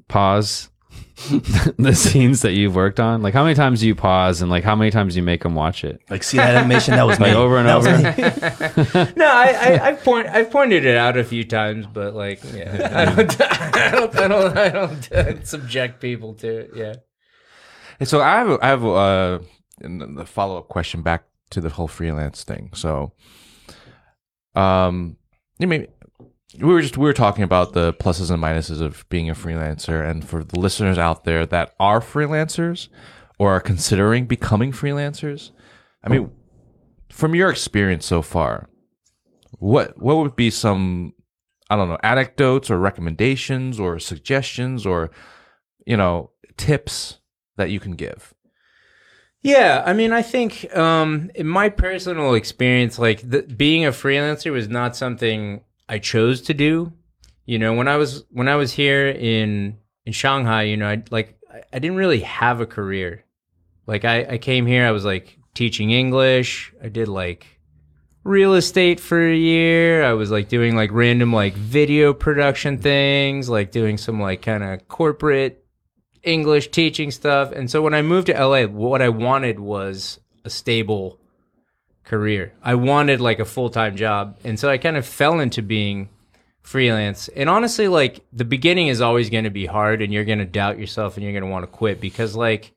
pause 0.08 0.68
the 1.78 1.94
scenes 1.94 2.42
that 2.42 2.52
you've 2.52 2.74
worked 2.74 3.00
on? 3.00 3.22
Like 3.22 3.34
how 3.34 3.42
many 3.42 3.54
times 3.54 3.80
do 3.80 3.86
you 3.86 3.94
pause 3.94 4.42
and 4.42 4.50
like 4.50 4.64
how 4.64 4.74
many 4.74 4.90
times 4.90 5.14
do 5.14 5.20
you 5.20 5.22
make 5.22 5.42
them 5.42 5.54
watch 5.54 5.84
it? 5.84 6.00
Like 6.10 6.22
see 6.22 6.36
that 6.36 6.56
animation 6.56 6.94
that 6.94 7.06
was 7.06 7.12
Like 7.20 7.30
made 7.30 7.36
over 7.36 7.58
and 7.58 7.68
That 7.68 8.94
over? 8.94 9.12
no, 9.16 9.26
I, 9.26 9.52
I 9.52 9.88
I've 9.88 10.02
point 10.02 10.28
I've 10.28 10.50
pointed 10.50 10.84
it 10.84 10.96
out 10.96 11.16
a 11.16 11.24
few 11.24 11.44
times, 11.44 11.86
but 11.86 12.14
like 12.14 12.40
yeah, 12.54 12.90
I 12.94 13.04
don't 13.04 13.40
I 13.40 13.90
don't 13.90 14.16
I 14.16 14.28
don't 14.28 14.56
I 14.56 14.68
don't 14.68 15.12
uh, 15.12 15.44
subject 15.44 16.00
people 16.00 16.34
to 16.34 16.48
it. 16.48 16.70
Yeah. 16.74 16.94
And 18.00 18.08
so 18.08 18.20
I 18.20 18.38
have 18.38 18.58
I 18.60 18.68
have 18.68 18.84
uh 18.84 19.38
the 19.80 20.24
follow 20.26 20.58
up 20.58 20.68
question 20.68 21.02
back 21.02 21.24
to 21.50 21.60
the 21.60 21.70
whole 21.70 21.88
freelance 21.88 22.44
thing. 22.44 22.70
So, 22.74 23.12
um, 24.54 25.16
you 25.58 25.66
mean 25.66 25.86
we 26.58 26.72
were 26.72 26.82
just 26.82 26.98
we 26.98 27.04
were 27.04 27.12
talking 27.12 27.44
about 27.44 27.72
the 27.72 27.92
pluses 27.94 28.30
and 28.30 28.42
minuses 28.42 28.80
of 28.80 29.08
being 29.08 29.30
a 29.30 29.34
freelancer, 29.34 30.08
and 30.08 30.26
for 30.26 30.44
the 30.44 30.58
listeners 30.58 30.98
out 30.98 31.24
there 31.24 31.46
that 31.46 31.74
are 31.80 32.00
freelancers 32.00 32.88
or 33.38 33.52
are 33.52 33.60
considering 33.60 34.26
becoming 34.26 34.72
freelancers, 34.72 35.50
I 36.04 36.08
mean, 36.08 36.30
from 37.08 37.34
your 37.34 37.50
experience 37.50 38.06
so 38.06 38.22
far, 38.22 38.68
what 39.58 40.00
what 40.00 40.18
would 40.18 40.36
be 40.36 40.50
some 40.50 41.14
I 41.70 41.76
don't 41.76 41.88
know 41.88 41.98
anecdotes 42.02 42.70
or 42.70 42.78
recommendations 42.78 43.80
or 43.80 43.98
suggestions 43.98 44.84
or 44.84 45.10
you 45.86 45.96
know 45.96 46.30
tips 46.56 47.18
that 47.56 47.70
you 47.70 47.80
can 47.80 47.92
give? 47.92 48.34
Yeah, 49.42 49.82
I 49.84 49.92
mean, 49.92 50.12
I 50.12 50.22
think 50.22 50.74
um, 50.76 51.30
in 51.34 51.48
my 51.48 51.68
personal 51.68 52.34
experience, 52.34 52.98
like 52.98 53.28
the, 53.28 53.42
being 53.42 53.84
a 53.84 53.90
freelancer 53.90 54.52
was 54.52 54.68
not 54.68 54.94
something 54.94 55.62
I 55.88 55.98
chose 55.98 56.42
to 56.42 56.54
do. 56.54 56.92
You 57.44 57.58
know, 57.58 57.74
when 57.74 57.88
I 57.88 57.96
was 57.96 58.24
when 58.30 58.48
I 58.48 58.56
was 58.56 58.72
here 58.72 59.08
in 59.08 59.78
in 60.06 60.12
Shanghai, 60.12 60.62
you 60.64 60.76
know, 60.76 60.88
I 60.88 61.02
like 61.10 61.38
I, 61.72 61.78
didn't 61.78 61.96
really 61.96 62.20
have 62.20 62.60
a 62.60 62.66
career. 62.66 63.24
Like 63.86 64.04
I, 64.04 64.24
I 64.24 64.38
came 64.38 64.66
here, 64.66 64.86
I 64.86 64.92
was 64.92 65.04
like 65.04 65.38
teaching 65.54 65.90
English. 65.90 66.72
I 66.82 66.88
did 66.88 67.08
like 67.08 67.46
real 68.24 68.54
estate 68.54 69.00
for 69.00 69.20
a 69.20 69.36
year. 69.36 70.04
I 70.04 70.12
was 70.12 70.30
like 70.30 70.48
doing 70.48 70.76
like 70.76 70.90
random 70.92 71.32
like 71.32 71.54
video 71.54 72.14
production 72.14 72.78
things, 72.78 73.48
like 73.48 73.72
doing 73.72 73.98
some 73.98 74.20
like 74.20 74.42
kind 74.42 74.62
of 74.62 74.86
corporate 74.88 75.64
English 76.22 76.70
teaching 76.70 77.10
stuff. 77.10 77.52
And 77.52 77.70
so 77.70 77.82
when 77.82 77.94
I 77.94 78.02
moved 78.02 78.28
to 78.28 78.46
LA, 78.46 78.64
what 78.64 79.02
I 79.02 79.08
wanted 79.08 79.58
was 79.58 80.20
a 80.44 80.50
stable 80.50 81.18
career. 82.04 82.52
I 82.62 82.74
wanted 82.74 83.20
like 83.20 83.38
a 83.38 83.44
full 83.44 83.70
time 83.70 83.96
job. 83.96 84.38
And 84.44 84.58
so 84.58 84.68
I 84.68 84.78
kind 84.78 84.96
of 84.96 85.06
fell 85.06 85.40
into 85.40 85.62
being 85.62 86.08
freelance. 86.62 87.28
And 87.28 87.48
honestly, 87.48 87.88
like 87.88 88.24
the 88.32 88.44
beginning 88.44 88.88
is 88.88 89.00
always 89.00 89.30
going 89.30 89.44
to 89.44 89.50
be 89.50 89.66
hard 89.66 90.02
and 90.02 90.12
you're 90.12 90.24
going 90.24 90.38
to 90.38 90.44
doubt 90.44 90.78
yourself 90.78 91.16
and 91.16 91.24
you're 91.24 91.32
going 91.32 91.44
to 91.44 91.50
want 91.50 91.64
to 91.64 91.66
quit 91.66 92.00
because 92.00 92.34
like, 92.34 92.72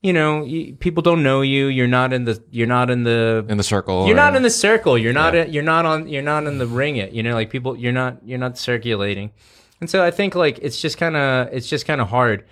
you 0.00 0.12
know, 0.12 0.44
you, 0.44 0.76
people 0.76 1.02
don't 1.02 1.24
know 1.24 1.40
you. 1.40 1.66
You're 1.66 1.88
not 1.88 2.12
in 2.12 2.24
the, 2.24 2.42
you're 2.50 2.68
not 2.68 2.88
in 2.88 3.02
the, 3.02 3.44
in 3.48 3.56
the 3.56 3.64
circle. 3.64 4.06
you're 4.06 4.14
not 4.14 4.36
in 4.36 4.42
the 4.42 4.50
circle. 4.50 4.96
You're 4.96 5.12
not. 5.12 5.34
Yeah. 5.34 5.46
You're 5.46 5.64
not 5.64 5.86
on. 5.86 6.08
You're 6.08 6.22
not 6.22 6.46
in 6.46 6.58
the 6.58 6.68
ring. 6.68 6.96
It. 6.96 7.12
You 7.12 7.24
know, 7.24 7.34
like 7.34 7.50
people. 7.50 7.76
You're 7.76 7.92
not. 7.92 8.24
You're 8.24 8.38
not 8.38 8.56
circulating. 8.56 9.32
And 9.80 9.90
so 9.90 10.04
I 10.04 10.12
think 10.12 10.36
like 10.36 10.60
it's 10.62 10.80
just 10.80 10.98
kind 10.98 11.16
of. 11.16 11.48
It's 11.52 11.68
just 11.68 11.84
kind 11.84 12.00
of 12.00 12.08
hard. 12.08 12.44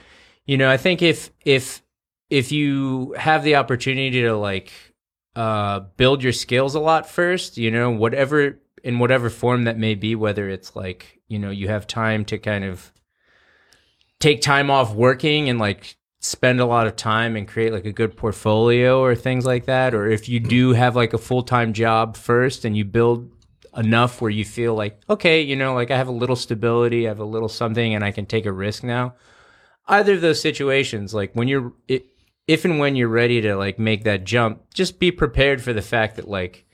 You 0.44 0.56
know, 0.56 0.68
I 0.68 0.76
think 0.76 1.02
if 1.02 1.30
if 1.44 1.82
if 2.30 2.50
you 2.50 3.14
have 3.16 3.44
the 3.44 3.54
opportunity 3.54 4.22
to 4.22 4.36
like 4.36 4.72
uh 5.36 5.80
build 5.96 6.22
your 6.22 6.32
skills 6.32 6.74
a 6.74 6.80
lot 6.80 7.08
first, 7.08 7.56
you 7.56 7.70
know, 7.70 7.90
whatever 7.90 8.58
in 8.82 8.98
whatever 8.98 9.30
form 9.30 9.64
that 9.64 9.78
may 9.78 9.94
be, 9.94 10.14
whether 10.14 10.48
it's 10.48 10.74
like 10.74 11.20
you 11.28 11.38
know 11.38 11.50
you 11.50 11.68
have 11.68 11.86
time 11.86 12.24
to 12.24 12.38
kind 12.38 12.64
of 12.64 12.92
take 14.18 14.40
time 14.40 14.70
off 14.70 14.94
working 14.94 15.48
and 15.48 15.58
like 15.58 15.96
spend 16.20 16.60
a 16.60 16.66
lot 16.66 16.86
of 16.86 16.96
time 16.96 17.36
and 17.36 17.46
create 17.46 17.72
like 17.72 17.84
a 17.84 17.92
good 17.92 18.16
portfolio 18.16 19.00
or 19.00 19.14
things 19.14 19.44
like 19.44 19.66
that 19.66 19.94
or 19.94 20.08
if 20.08 20.28
you 20.28 20.40
do 20.40 20.72
have 20.72 20.96
like 20.96 21.12
a 21.12 21.18
full-time 21.18 21.72
job 21.72 22.16
first 22.16 22.64
and 22.64 22.76
you 22.76 22.84
build 22.84 23.30
enough 23.76 24.20
where 24.20 24.30
you 24.30 24.44
feel 24.44 24.74
like 24.74 25.00
okay 25.08 25.40
you 25.42 25.54
know 25.54 25.74
like 25.74 25.90
i 25.90 25.96
have 25.96 26.08
a 26.08 26.12
little 26.12 26.34
stability 26.34 27.06
i 27.06 27.08
have 27.08 27.20
a 27.20 27.24
little 27.24 27.48
something 27.48 27.94
and 27.94 28.02
i 28.02 28.10
can 28.10 28.26
take 28.26 28.46
a 28.46 28.52
risk 28.52 28.82
now. 28.82 29.14
Either 29.88 30.14
of 30.14 30.20
those 30.20 30.40
situations 30.40 31.14
like 31.14 31.30
when 31.34 31.46
you're 31.46 31.72
it, 31.86 32.06
if 32.46 32.64
and 32.64 32.78
when 32.78 32.96
you're 32.96 33.08
ready 33.08 33.40
to 33.40 33.56
like 33.56 33.78
make 33.78 34.04
that 34.04 34.24
jump 34.24 34.62
just 34.74 34.98
be 34.98 35.10
prepared 35.10 35.60
for 35.62 35.72
the 35.72 35.82
fact 35.82 36.16
that 36.16 36.28
like 36.28 36.64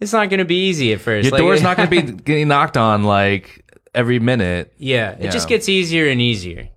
it's 0.00 0.12
not 0.12 0.30
going 0.30 0.38
to 0.38 0.44
be 0.44 0.66
easy 0.68 0.92
at 0.92 1.00
first 1.00 1.24
Your 1.26 1.32
Like, 1.32 1.40
door's 1.40 1.62
not 1.62 1.76
going 1.76 1.88
to 1.90 2.02
be 2.02 2.12
getting 2.22 2.48
knocked 2.48 2.76
on 2.76 3.04
like 3.04 3.64
every 3.94 4.18
minute. 4.18 4.72
yeah 4.76 5.12
it 5.12 5.24
Yeah. 5.24 5.30
just 5.30 5.48
gets 5.48 5.68
easier 5.68 6.08
and 6.08 6.20
easier 6.20 6.68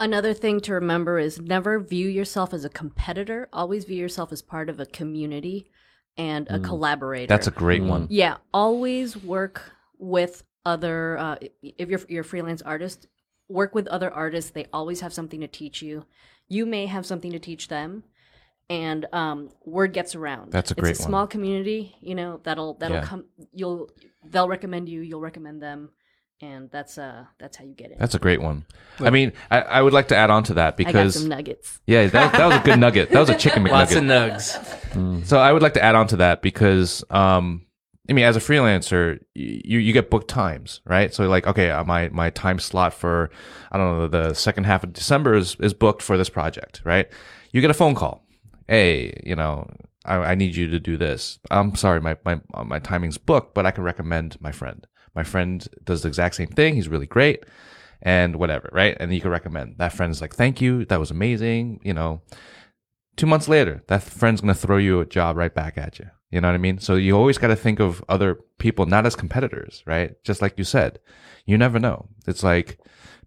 Another 0.00 0.32
thing 0.32 0.60
to 0.60 0.74
remember 0.74 1.18
is 1.18 1.40
never 1.40 1.80
view 1.80 2.08
yourself 2.08 2.54
as 2.54 2.64
a 2.64 2.68
competitor. 2.68 3.48
Always 3.52 3.84
view 3.84 3.96
yourself 3.96 4.30
as 4.30 4.42
part 4.42 4.68
of 4.70 4.78
a 4.78 4.86
community 4.86 5.70
and 6.16 6.46
a 6.48 6.60
collaborator. 6.60 7.26
That's 7.26 7.48
a 7.48 7.50
great 7.50 7.82
one. 7.82 8.06
yeah. 8.08 8.36
Always 8.54 9.16
work 9.16 9.72
with 9.98 10.44
other. 10.64 11.18
Uh, 11.18 11.36
if 11.62 11.88
you're 11.88 12.00
you're 12.08 12.20
a 12.20 12.24
freelance 12.24 12.62
artist, 12.62 13.08
work 13.48 13.74
with 13.74 13.88
other 13.88 14.08
artists. 14.12 14.52
They 14.52 14.66
always 14.72 15.00
have 15.00 15.12
something 15.12 15.40
to 15.40 15.48
teach 15.48 15.82
you. 15.82 16.04
You 16.48 16.66
may 16.66 16.86
have 16.86 17.04
something 17.06 17.32
to 17.32 17.38
teach 17.38 17.68
them, 17.68 18.04
and 18.70 19.06
um, 19.12 19.50
word 19.64 19.92
gets 19.92 20.14
around. 20.14 20.52
That's 20.52 20.70
a 20.70 20.74
great 20.74 20.90
It's 20.92 21.00
a 21.00 21.02
one. 21.04 21.10
small 21.10 21.26
community. 21.26 21.94
You 22.00 22.14
know 22.14 22.40
that'll 22.44 22.74
that'll 22.74 22.98
Yeah. 22.98 23.04
come. 23.04 23.24
You'll 23.52 23.90
they'll 24.24 24.48
recommend 24.48 24.88
you. 24.88 25.00
You'll 25.00 25.20
recommend 25.20 25.62
them, 25.62 25.90
and 26.40 26.70
that's 26.70 26.96
uh 26.98 27.24
that's 27.38 27.56
how 27.56 27.64
you 27.64 27.74
get 27.74 27.90
it. 27.90 27.98
That's 27.98 28.14
a 28.14 28.18
great 28.18 28.40
one. 28.42 28.64
I 29.00 29.10
mean, 29.10 29.32
I, 29.50 29.60
I 29.60 29.82
would 29.82 29.92
like 29.92 30.08
to 30.08 30.16
add 30.16 30.30
on 30.30 30.42
to 30.44 30.54
that 30.54 30.74
I 30.78 30.82
got 30.84 30.86
because 30.86 31.14
some 31.20 31.28
nuggets. 31.28 31.80
yeah, 31.86 32.06
that, 32.06 32.32
that 32.32 32.46
was 32.46 32.56
a 32.56 32.62
good 32.62 32.78
nugget. 32.80 33.10
That 33.10 33.20
was 33.20 33.28
a 33.30 33.36
chicken 33.36 33.64
lots 33.78 33.94
of 33.94 34.02
McNugget. 34.02 34.32
nugs 34.94 35.26
So 35.26 35.38
I 35.38 35.52
would 35.52 35.62
like 35.62 35.74
to 35.74 35.82
add 35.84 35.94
on 35.94 36.06
to 36.08 36.16
that 36.16 36.42
because, 36.42 37.04
um, 37.10 37.66
I 38.08 38.14
mean, 38.14 38.24
as 38.24 38.36
a 38.36 38.40
freelancer, 38.40 39.20
you 39.34 39.78
you 39.78 39.92
get 39.92 40.10
booked 40.10 40.28
times, 40.28 40.80
right? 40.86 41.12
So 41.12 41.28
like, 41.28 41.46
okay, 41.46 41.70
uh, 41.70 41.84
my 41.84 42.08
my 42.08 42.30
time 42.30 42.58
slot 42.58 42.94
for 42.94 43.30
I 43.70 43.76
don't 43.76 43.98
know 43.98 44.08
the 44.08 44.34
second 44.34 44.64
half 44.64 44.82
of 44.82 44.92
December 44.92 45.34
is 45.34 45.56
is 45.60 45.74
booked 45.74 46.02
for 46.02 46.16
this 46.16 46.30
project, 46.30 46.80
right? 46.84 47.06
You 47.52 47.60
get 47.60 47.70
a 47.70 47.74
phone 47.74 47.94
call, 47.94 48.24
hey, 48.66 49.20
you 49.24 49.36
know, 49.36 49.68
I, 50.04 50.16
I 50.16 50.34
need 50.34 50.56
you 50.56 50.68
to 50.68 50.80
do 50.80 50.96
this. 50.96 51.38
I'm 51.50 51.74
sorry, 51.74 52.00
my 52.00 52.16
my 52.24 52.40
uh, 52.54 52.64
my 52.64 52.78
timing's 52.78 53.18
booked, 53.18 53.54
but 53.54 53.66
I 53.66 53.72
can 53.72 53.84
recommend 53.84 54.40
my 54.40 54.52
friend. 54.52 54.86
My 55.14 55.22
friend 55.22 55.66
does 55.84 56.02
the 56.02 56.08
exact 56.08 56.36
same 56.36 56.48
thing. 56.48 56.76
He's 56.76 56.88
really 56.88 57.06
great, 57.06 57.44
and 58.00 58.36
whatever, 58.36 58.70
right? 58.72 58.96
And 58.98 59.12
you 59.12 59.20
can 59.20 59.30
recommend 59.30 59.76
that 59.78 59.92
friend's 59.92 60.22
like, 60.22 60.34
thank 60.34 60.62
you, 60.62 60.86
that 60.86 61.00
was 61.00 61.10
amazing, 61.10 61.80
you 61.84 61.92
know 61.92 62.22
two 63.18 63.26
months 63.26 63.48
later, 63.48 63.82
that 63.88 64.02
friend's 64.02 64.40
going 64.40 64.54
to 64.54 64.58
throw 64.60 64.78
you 64.78 65.00
a 65.00 65.06
job 65.06 65.36
right 65.36 65.54
back 65.54 65.76
at 65.76 65.98
you. 65.98 66.06
You 66.30 66.40
know 66.40 66.48
what 66.48 66.54
I 66.54 66.58
mean? 66.58 66.78
So 66.78 66.94
you 66.94 67.16
always 67.16 67.38
got 67.38 67.48
to 67.48 67.56
think 67.56 67.80
of 67.80 68.04
other 68.08 68.38
people 68.58 68.86
not 68.86 69.06
as 69.06 69.16
competitors, 69.16 69.82
right? 69.86 70.12
Just 70.24 70.40
like 70.42 70.58
you 70.58 70.64
said, 70.64 70.98
you 71.46 71.56
never 71.58 71.78
know. 71.78 72.08
It's 72.26 72.42
like 72.42 72.78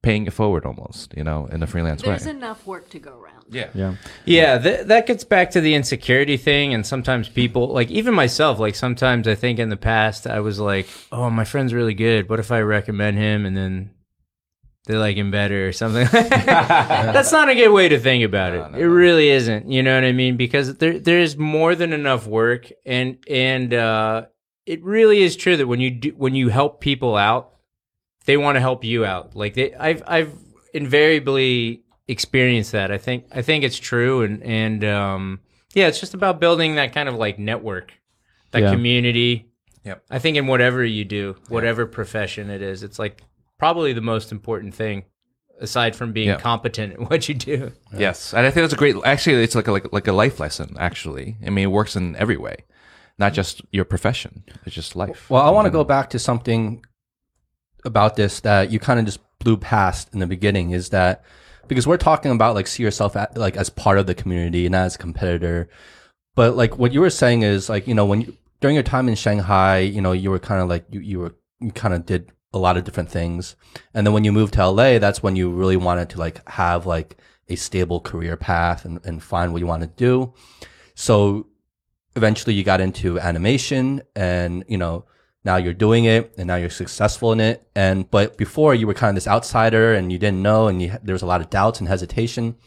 paying 0.03 0.25
it 0.25 0.33
forward 0.33 0.65
almost, 0.65 1.13
you 1.17 1.23
know, 1.23 1.45
in 1.47 1.59
the 1.59 1.67
freelance 1.67 2.03
world, 2.03 2.19
There's 2.19 2.25
way. 2.25 2.31
enough 2.31 2.65
work 2.65 2.89
to 2.89 2.99
go 2.99 3.11
around. 3.19 3.45
yeah. 3.49 3.69
Yeah. 3.73 3.95
Yeah, 4.25 4.57
th- 4.59 4.87
that 4.87 5.05
gets 5.07 5.23
back 5.23 5.51
to 5.51 5.61
the 5.61 5.73
insecurity 5.75 6.37
thing. 6.37 6.73
And 6.73 6.85
sometimes 6.85 7.27
people, 7.29 7.67
like 7.67 7.89
even 7.91 8.13
myself, 8.13 8.59
like 8.59 8.75
sometimes 8.75 9.27
I 9.27 9.35
think 9.35 9.59
in 9.59 9.69
the 9.69 9.77
past 9.77 10.25
I 10.27 10.39
was 10.39 10.59
like, 10.59 10.87
oh, 11.11 11.29
my 11.29 11.43
friend's 11.43 11.73
really 11.73 11.93
good. 11.95 12.29
What 12.29 12.39
if 12.39 12.51
I 12.51 12.61
recommend 12.61 13.17
him 13.17 13.45
and 13.45 13.55
then 13.57 13.91
they 14.85 14.95
like 14.97 15.15
him 15.17 15.31
better 15.31 15.67
or 15.67 15.71
something? 15.71 16.07
That's 16.11 17.31
not 17.31 17.49
a 17.49 17.55
good 17.55 17.71
way 17.71 17.89
to 17.89 17.99
think 17.99 18.23
about 18.23 18.53
it. 18.53 18.79
it 18.81 18.87
really 18.87 19.29
isn't. 19.29 19.69
You 19.71 19.83
know 19.83 19.95
what 19.95 20.03
I 20.03 20.11
mean? 20.11 20.37
Because 20.37 20.75
there 20.77 20.99
there's 20.99 21.37
more 21.37 21.75
than 21.75 21.93
enough 21.93 22.25
work, 22.27 22.71
and 22.85 23.17
and 23.29 23.73
uh, 23.73 24.25
it 24.65 24.83
really 24.83 25.21
is 25.21 25.35
true 25.35 25.57
that 25.57 25.67
when 25.67 25.79
you 25.79 25.91
do 25.91 26.09
when 26.17 26.35
you 26.35 26.49
help 26.49 26.81
people 26.81 27.15
out, 27.15 27.53
they 28.25 28.37
want 28.37 28.55
to 28.55 28.59
help 28.59 28.83
you 28.83 29.05
out. 29.05 29.35
Like 29.35 29.53
they, 29.53 29.73
I've 29.73 30.03
I've 30.07 30.33
invariably 30.73 31.83
experienced 32.07 32.73
that. 32.73 32.91
I 32.91 32.97
think 32.97 33.25
I 33.31 33.41
think 33.41 33.63
it's 33.63 33.79
true, 33.79 34.21
and 34.23 34.43
and 34.43 34.83
um, 34.83 35.39
yeah, 35.73 35.87
it's 35.87 35.99
just 35.99 36.13
about 36.13 36.39
building 36.39 36.75
that 36.75 36.93
kind 36.93 37.07
of 37.07 37.15
like 37.15 37.39
network, 37.39 37.93
that 38.51 38.61
Yeah. 38.63 38.71
community. 38.71 39.47
Yep. 39.83 40.03
I 40.11 40.19
think 40.19 40.37
in 40.37 40.45
whatever 40.45 40.85
you 40.85 41.05
do, 41.05 41.37
whatever 41.47 41.87
profession 41.87 42.51
it 42.51 42.61
is, 42.61 42.83
it's 42.83 42.99
like 42.99 43.23
probably 43.61 43.93
the 43.93 44.01
most 44.13 44.31
important 44.31 44.73
thing, 44.81 44.97
aside 45.67 45.95
from 45.95 46.09
being 46.13 46.29
Yeah. 46.29 46.39
competent 46.51 46.93
at 46.93 46.99
what 47.09 47.29
you 47.29 47.35
do. 47.35 47.71
Yes, 48.05 48.33
and 48.33 48.43
I 48.47 48.49
think 48.51 48.63
that's 48.63 48.73
a 48.73 48.83
great. 48.83 48.95
Actually, 49.05 49.43
it's 49.43 49.55
like 49.59 49.67
a, 49.67 49.71
like 49.77 49.87
like 49.97 50.07
a 50.07 50.13
life 50.23 50.39
lesson. 50.39 50.75
Actually, 50.79 51.27
I 51.45 51.49
mean, 51.51 51.65
it 51.69 51.71
works 51.79 51.95
in 51.95 52.15
every 52.23 52.37
way, 52.45 52.55
not 53.23 53.31
just 53.39 53.61
your 53.71 53.85
profession. 53.85 54.33
It's 54.65 54.75
just 54.81 54.95
life. 54.95 55.29
Well, 55.29 55.43
I 55.43 55.51
want 55.55 55.65
to 55.67 55.71
go 55.79 55.83
back 55.83 56.09
to 56.13 56.19
something 56.19 56.83
about 57.85 58.15
this 58.15 58.39
that 58.41 58.71
you 58.71 58.79
kind 58.79 58.99
of 58.99 59.05
just 59.05 59.19
blew 59.39 59.57
past 59.57 60.09
in 60.13 60.19
the 60.19 60.27
beginning 60.27 60.71
is 60.71 60.89
that 60.89 61.23
because 61.67 61.87
we're 61.87 61.97
talking 62.09 62.31
about 62.31 62.53
like 62.55 62.67
see 62.67 62.83
yourself 62.83 63.15
at, 63.15 63.35
like 63.37 63.55
as 63.57 63.69
part 63.69 63.97
of 63.99 64.05
the 64.07 64.15
community, 64.15 64.67
not 64.69 64.85
as 64.85 64.95
a 64.95 64.99
competitor. 64.99 65.69
But 66.35 66.55
like 66.55 66.77
what 66.77 66.91
you 66.93 67.01
were 67.01 67.09
saying 67.09 67.41
is 67.43 67.69
like, 67.69 67.87
you 67.87 67.95
know, 67.95 68.05
when 68.05 68.21
you, 68.21 68.37
during 68.59 68.75
your 68.75 68.83
time 68.83 69.07
in 69.09 69.15
Shanghai, 69.15 69.79
you 69.79 70.01
know, 70.01 70.11
you 70.11 70.29
were 70.31 70.39
kind 70.39 70.61
of 70.61 70.69
like, 70.69 70.85
you, 70.91 70.99
you 70.99 71.19
were, 71.19 71.33
you 71.59 71.71
kind 71.71 71.93
of 71.93 72.05
did 72.05 72.31
a 72.53 72.59
lot 72.59 72.77
of 72.77 72.83
different 72.83 73.09
things. 73.09 73.55
And 73.93 74.05
then 74.05 74.13
when 74.13 74.23
you 74.23 74.31
moved 74.31 74.53
to 74.55 74.67
LA, 74.67 74.99
that's 74.99 75.23
when 75.23 75.35
you 75.35 75.49
really 75.49 75.77
wanted 75.77 76.09
to 76.11 76.19
like 76.19 76.47
have 76.49 76.85
like 76.85 77.17
a 77.47 77.55
stable 77.55 77.99
career 77.99 78.37
path 78.37 78.85
and, 78.85 78.99
and 79.05 79.23
find 79.23 79.53
what 79.53 79.59
you 79.59 79.67
want 79.67 79.83
to 79.83 79.87
do. 79.87 80.33
So 80.95 81.47
eventually 82.15 82.53
you 82.53 82.63
got 82.63 82.81
into 82.81 83.19
animation 83.19 84.01
and, 84.15 84.63
you 84.67 84.77
know, 84.77 85.05
now 85.43 85.55
you're 85.55 85.73
doing 85.73 86.05
it 86.05 86.33
and 86.37 86.47
now 86.47 86.55
you're 86.55 86.69
successful 86.69 87.31
in 87.31 87.39
it. 87.39 87.67
And, 87.75 88.09
but 88.11 88.37
before 88.37 88.75
you 88.75 88.85
were 88.85 88.93
kind 88.93 89.09
of 89.09 89.15
this 89.15 89.27
outsider 89.27 89.93
and 89.93 90.11
you 90.11 90.19
didn't 90.19 90.41
know 90.41 90.67
and 90.67 90.81
you, 90.81 90.97
there 91.01 91.13
was 91.13 91.23
a 91.23 91.25
lot 91.27 91.41
of 91.41 91.49
doubts 91.49 91.79
and 91.79 91.87
hesitation. 91.87 92.57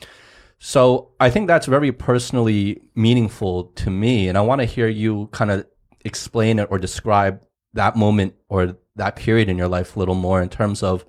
So 0.59 1.13
I 1.21 1.31
think 1.31 1.47
that's 1.47 1.67
very 1.67 1.93
personally 1.93 2.81
meaningful 2.95 3.65
to 3.65 3.91
me. 3.91 4.29
And 4.29 4.39
I 4.39 4.41
want 4.41 4.61
to 4.61 4.65
hear 4.65 4.89
you 4.89 5.29
kind 5.31 5.51
of 5.51 5.67
explain 6.05 6.59
it 6.59 6.69
or 6.71 6.79
describe 6.79 7.41
that 7.75 7.97
moment 7.97 8.35
or 8.49 8.77
that 8.97 9.17
period 9.17 9.49
in 9.49 9.59
your 9.59 9.69
life 9.69 9.97
a 9.97 9.99
little 9.99 10.15
more 10.15 10.43
in 10.43 10.49
terms 10.49 10.83
of 10.83 11.05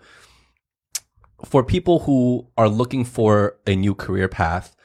for 1.43 1.63
people 1.63 1.99
who 1.99 2.47
are 2.57 2.69
looking 2.69 3.03
for 3.03 3.57
a 3.67 3.75
new 3.75 3.93
career 3.93 4.27
path 4.27 4.75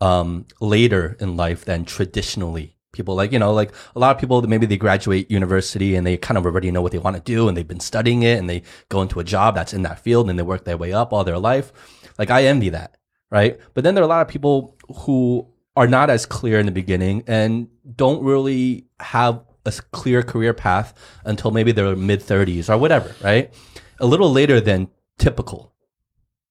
um, 0.00 0.46
later 0.60 1.16
in 1.20 1.36
life 1.36 1.64
than 1.64 1.84
traditionally. 1.84 2.76
People 2.92 3.14
like 3.14 3.30
you 3.30 3.38
know 3.38 3.52
like 3.52 3.72
a 3.94 3.98
lot 4.00 4.14
of 4.14 4.20
people 4.20 4.40
that 4.40 4.48
maybe 4.48 4.66
they 4.66 4.76
graduate 4.76 5.30
university 5.30 5.94
and 5.94 6.04
they 6.04 6.16
kind 6.16 6.36
of 6.36 6.44
already 6.44 6.72
know 6.72 6.82
what 6.82 6.90
they 6.90 6.98
want 6.98 7.16
to 7.16 7.22
do 7.22 7.46
and 7.46 7.56
they've 7.56 7.68
been 7.68 7.78
studying 7.78 8.24
it 8.24 8.38
and 8.38 8.50
they 8.50 8.62
go 8.88 9.00
into 9.00 9.20
a 9.20 9.24
job 9.24 9.54
that's 9.54 9.72
in 9.72 9.82
that 9.82 10.00
field 10.00 10.28
and 10.28 10.36
they 10.38 10.42
work 10.42 10.64
their 10.64 10.76
way 10.76 10.92
up 10.92 11.12
all 11.12 11.22
their 11.22 11.38
life. 11.38 11.72
Like 12.18 12.30
i 12.30 12.44
envy 12.44 12.70
that 12.70 12.96
right? 13.30 13.58
But 13.74 13.84
then 13.84 13.94
there 13.94 14.02
are 14.02 14.06
a 14.06 14.08
lot 14.08 14.22
of 14.22 14.28
people 14.28 14.76
who 15.02 15.46
are 15.76 15.86
not 15.86 16.10
as 16.10 16.26
clear 16.26 16.58
in 16.58 16.66
the 16.66 16.72
beginning 16.72 17.22
and 17.26 17.68
don't 17.96 18.22
really 18.22 18.86
have 18.98 19.42
a 19.78 19.82
clear 19.92 20.22
career 20.22 20.52
path 20.52 20.94
until 21.24 21.50
maybe 21.50 21.72
their 21.72 21.94
mid 21.96 22.20
30s 22.20 22.68
or 22.68 22.78
whatever 22.78 23.14
right? 23.22 23.52
A 24.00 24.06
little 24.06 24.30
later 24.32 24.60
than 24.60 24.88
typical. 25.18 25.74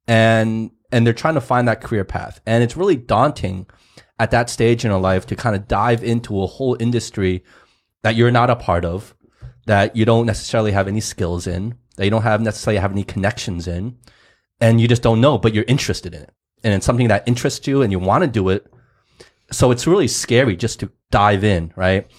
And 0.08 0.72
and 0.92 1.06
they're 1.06 1.14
trying 1.14 1.36
to 1.36 1.42
find 1.42 1.68
that 1.68 1.82
career 1.82 2.04
path. 2.04 2.42
And 2.46 2.64
it's 2.64 2.76
really 2.76 2.96
daunting 2.96 3.68
at 4.18 4.32
that 4.32 4.50
stage 4.50 4.84
in 4.84 4.92
your 4.92 5.00
life 5.00 5.26
to 5.28 5.36
kind 5.36 5.56
of 5.56 5.68
dive 5.68 6.04
into 6.04 6.42
a 6.42 6.48
whole 6.48 6.76
industry 6.80 7.44
that 8.04 8.16
you're 8.16 8.32
not 8.32 8.50
a 8.50 8.56
part 8.56 8.86
of 8.86 9.16
that 9.66 9.96
you 9.96 10.06
don't 10.06 10.26
necessarily 10.26 10.72
have 10.72 10.88
any 10.88 11.00
skills 11.00 11.46
in 11.46 11.76
that 11.96 12.06
you 12.06 12.12
don't 12.12 12.24
have 12.24 12.42
necessarily 12.42 12.80
have 12.80 12.92
any 12.92 13.04
connections 13.04 13.68
in 13.68 13.98
and 14.60 14.82
you 14.82 14.88
just 14.88 15.04
don't 15.04 15.22
know 15.22 15.38
but 15.38 15.54
you're 15.54 15.66
interested 15.68 16.14
in 16.14 16.24
it. 16.24 16.34
And 16.64 16.74
it's 16.74 16.86
something 16.86 17.08
that 17.08 17.28
interests 17.28 17.68
you 17.68 17.82
and 17.82 17.92
you 17.92 18.00
want 18.00 18.24
to 18.24 18.30
do 18.30 18.50
it. 18.50 18.68
So 19.52 19.72
it's 19.72 19.88
really 19.88 20.08
scary 20.08 20.58
just 20.58 20.80
to 20.82 20.92
dive 21.12 21.44
in 21.44 21.72
right 21.76 22.10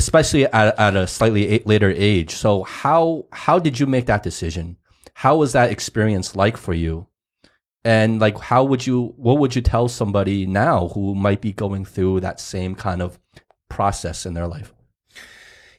especially 0.00 0.46
at, 0.46 0.78
at 0.78 0.96
a 0.96 1.06
slightly 1.06 1.62
later 1.66 1.90
age. 1.90 2.34
So 2.34 2.62
how 2.62 3.26
how 3.32 3.58
did 3.58 3.78
you 3.78 3.86
make 3.86 4.06
that 4.06 4.22
decision? 4.22 4.76
How 5.14 5.36
was 5.36 5.52
that 5.52 5.70
experience 5.70 6.34
like 6.34 6.56
for 6.56 6.72
you? 6.72 7.06
And 7.84 8.18
like 8.18 8.38
how 8.38 8.64
would 8.64 8.86
you 8.86 9.12
what 9.16 9.38
would 9.38 9.54
you 9.54 9.62
tell 9.62 9.88
somebody 9.88 10.46
now 10.46 10.88
who 10.88 11.14
might 11.14 11.42
be 11.42 11.52
going 11.52 11.84
through 11.84 12.20
that 12.20 12.40
same 12.40 12.74
kind 12.74 13.02
of 13.02 13.18
process 13.68 14.24
in 14.24 14.32
their 14.34 14.46
life? 14.46 14.72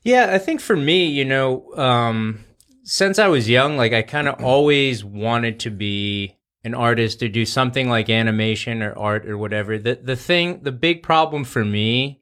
Yeah, 0.03 0.30
I 0.31 0.38
think 0.38 0.61
for 0.61 0.76
me, 0.76 1.07
you 1.07 1.26
know, 1.26 1.72
um, 1.76 2.43
since 2.84 3.19
I 3.19 3.27
was 3.27 3.48
young, 3.49 3.77
like 3.77 3.93
I 3.93 4.03
kind 4.03 4.27
of 4.27 4.43
always 4.53 5.03
wanted 5.03 5.60
to 5.61 5.72
be 5.72 6.38
an 6.64 6.76
artist 6.76 7.19
to 7.19 7.27
do 7.27 7.43
something 7.43 7.89
like 7.89 8.07
animation 8.07 8.84
or 8.84 8.95
art 8.95 9.27
or 9.27 9.35
whatever. 9.35 9.80
The 9.80 9.95
the 9.95 10.15
thing, 10.15 10.61
the 10.61 10.72
big 10.72 11.02
problem 11.02 11.43
for 11.43 11.65
me 11.65 12.22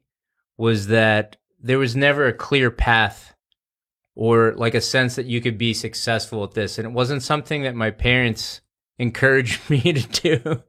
was 0.56 0.86
that 0.86 1.36
there 1.62 1.78
was 1.78 1.96
never 1.96 2.26
a 2.26 2.32
clear 2.32 2.70
path 2.70 3.34
or 4.14 4.52
like 4.56 4.74
a 4.74 4.80
sense 4.80 5.16
that 5.16 5.26
you 5.26 5.40
could 5.40 5.58
be 5.58 5.72
successful 5.72 6.44
at 6.44 6.52
this, 6.52 6.78
and 6.78 6.86
it 6.86 6.92
wasn't 6.92 7.22
something 7.22 7.62
that 7.62 7.74
my 7.74 7.90
parents 7.90 8.60
encouraged 8.98 9.60
me 9.70 9.80
to 9.80 10.08
do. 10.08 10.62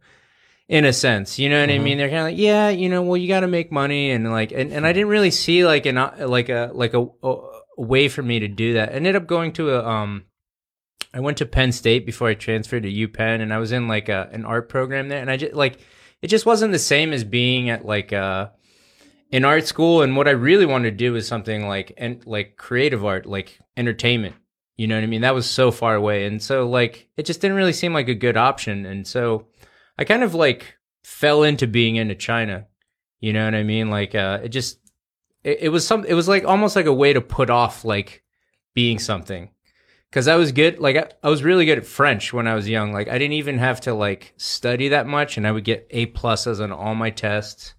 In 0.68 0.86
a 0.86 0.94
sense, 0.94 1.38
you 1.38 1.50
know 1.50 1.60
what 1.60 1.70
I 1.70 1.80
mean? 1.80 1.98
They're 1.98 2.08
kind 2.08 2.20
of 2.20 2.26
like, 2.28 2.38
yeah, 2.38 2.70
you 2.70 2.88
know, 2.88 3.02
well, 3.02 3.18
you 3.18 3.28
got 3.28 3.42
to 3.42 3.48
make 3.48 3.74
money, 3.74 4.12
and 4.12 4.32
like, 4.32 4.54
and, 4.54 4.72
and 4.72 4.88
I 4.88 4.94
didn't 4.94 5.10
really 5.10 5.32
see 5.32 5.66
like 5.66 5.86
an 5.86 5.98
uh, 5.98 6.16
like 6.22 6.48
a 6.48 6.72
like 6.74 6.94
a, 6.94 7.06
a 7.24 7.62
way 7.76 8.08
for 8.08 8.24
me 8.24 8.40
to 8.40 8.48
do 8.48 8.76
that. 8.76 8.88
I 8.88 8.94
ended 8.94 9.18
up 9.18 9.28
going 9.28 9.52
to 9.54 9.72
a 9.72 9.86
um, 9.86 10.24
I 11.14 11.20
went 11.20 11.38
to 11.40 11.46
Penn 11.46 11.72
State 11.72 12.06
before 12.06 12.30
I 12.30 12.36
transferred 12.36 12.84
to 12.84 12.90
UPenn, 12.90 13.42
and 13.42 13.54
I 13.54 13.58
was 13.58 13.72
in 13.72 13.88
like 13.90 14.08
a 14.08 14.30
an 14.32 14.46
art 14.46 14.70
program 14.70 15.10
there, 15.10 15.20
and 15.20 15.30
I 15.30 15.38
just 15.38 15.54
like 15.54 15.80
it 16.22 16.28
just 16.28 16.46
wasn't 16.46 16.72
the 16.72 16.80
same 16.80 17.12
as 17.12 17.24
being 17.24 17.70
at 17.70 17.86
like 17.86 18.14
uh 18.14 18.50
in 19.32 19.46
art 19.46 19.66
school. 19.66 20.02
And 20.02 20.16
what 20.16 20.28
I 20.28 20.32
really 20.32 20.66
wanted 20.66 20.92
to 20.92 20.98
do 20.98 21.14
was 21.14 21.28
something 21.28 21.68
like 21.68 21.94
and 21.98 22.26
like 22.28 22.58
creative 22.58 23.04
art, 23.04 23.26
like 23.26 23.60
entertainment. 23.78 24.36
You 24.78 24.88
know 24.88 24.96
what 24.96 25.04
I 25.04 25.08
mean? 25.08 25.22
That 25.22 25.36
was 25.36 25.50
so 25.50 25.70
far 25.70 25.96
away, 25.96 26.26
and 26.26 26.42
so 26.42 26.68
like 26.68 27.08
it 27.18 27.26
just 27.26 27.42
didn't 27.42 27.58
really 27.58 27.74
seem 27.74 27.94
like 27.94 28.08
a 28.10 28.16
good 28.16 28.38
option, 28.38 28.86
and 28.86 29.06
so 29.06 29.48
I 29.98 30.06
kind 30.06 30.24
of 30.24 30.34
like 30.34 30.76
fell 31.04 31.44
into 31.44 31.68
being 31.68 31.98
into 31.98 32.16
China. 32.16 32.68
You 33.20 33.34
know 33.34 33.46
what 33.46 33.54
I 33.54 33.64
mean? 33.64 33.90
Like 33.90 34.16
uh 34.16 34.40
it 34.44 34.50
just 34.50 34.80
it, 35.44 35.60
it 35.62 35.70
was 35.70 35.86
some 35.86 36.04
it 36.06 36.14
was 36.14 36.28
like 36.28 36.46
almost 36.46 36.76
like 36.76 36.88
a 36.88 36.94
way 36.94 37.14
to 37.14 37.22
put 37.22 37.50
off 37.50 37.86
like 37.86 38.24
being 38.74 38.98
something. 38.98 39.50
Cause 40.12 40.28
I 40.28 40.36
was 40.36 40.52
good, 40.52 40.80
like 40.80 40.98
I, 40.98 41.10
I 41.24 41.30
was 41.30 41.44
really 41.44 41.66
good 41.66 41.78
at 41.78 41.86
French 41.86 42.34
when 42.34 42.46
I 42.48 42.56
was 42.56 42.68
young. 42.68 42.92
Like 42.92 43.08
I 43.08 43.18
didn't 43.18 43.34
even 43.34 43.60
have 43.60 43.80
to 43.82 43.94
like 43.94 44.34
study 44.36 44.90
that 44.90 45.08
much, 45.08 45.38
and 45.38 45.48
I 45.48 45.52
would 45.52 45.64
get 45.64 45.88
A 45.92 46.08
pluses 46.08 46.62
on 46.62 46.72
all 46.72 46.96
my 46.96 47.12
tests. 47.12 47.76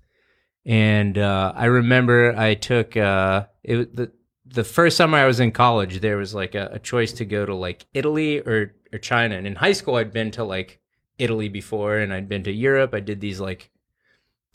And 0.64 1.18
uh, 1.18 1.52
I 1.56 1.64
remember 1.66 2.34
I 2.36 2.54
took 2.54 2.96
uh, 2.96 3.46
it 3.64 3.94
the 3.96 4.12
the 4.46 4.64
first 4.64 4.96
summer 4.96 5.18
I 5.18 5.26
was 5.26 5.40
in 5.40 5.50
college. 5.50 6.00
There 6.00 6.16
was 6.16 6.34
like 6.34 6.54
a, 6.54 6.70
a 6.74 6.78
choice 6.78 7.12
to 7.14 7.24
go 7.24 7.44
to 7.46 7.54
like 7.54 7.86
Italy 7.94 8.38
or 8.40 8.74
or 8.92 8.98
China. 8.98 9.36
And 9.36 9.46
in 9.46 9.56
high 9.56 9.72
school, 9.72 9.96
I'd 9.96 10.12
been 10.12 10.30
to 10.32 10.44
like 10.44 10.78
Italy 11.18 11.48
before, 11.48 11.96
and 11.98 12.12
I'd 12.12 12.28
been 12.28 12.44
to 12.44 12.52
Europe. 12.52 12.94
I 12.94 13.00
did 13.00 13.20
these 13.20 13.40
like 13.40 13.70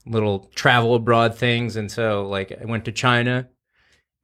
little 0.06 0.50
travel 0.56 0.96
abroad 0.96 1.36
things, 1.38 1.76
and 1.76 1.92
so 1.92 2.28
like 2.28 2.52
I 2.60 2.64
went 2.66 2.86
to 2.86 2.92
China, 2.94 3.50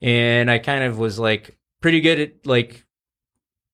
and 0.01 0.49
I 0.49 0.60
kind 0.60 0.84
of 0.85 0.97
was 0.99 1.19
like 1.19 1.57
pretty 1.81 1.99
good 1.99 2.19
at 2.19 2.45
like 2.45 2.85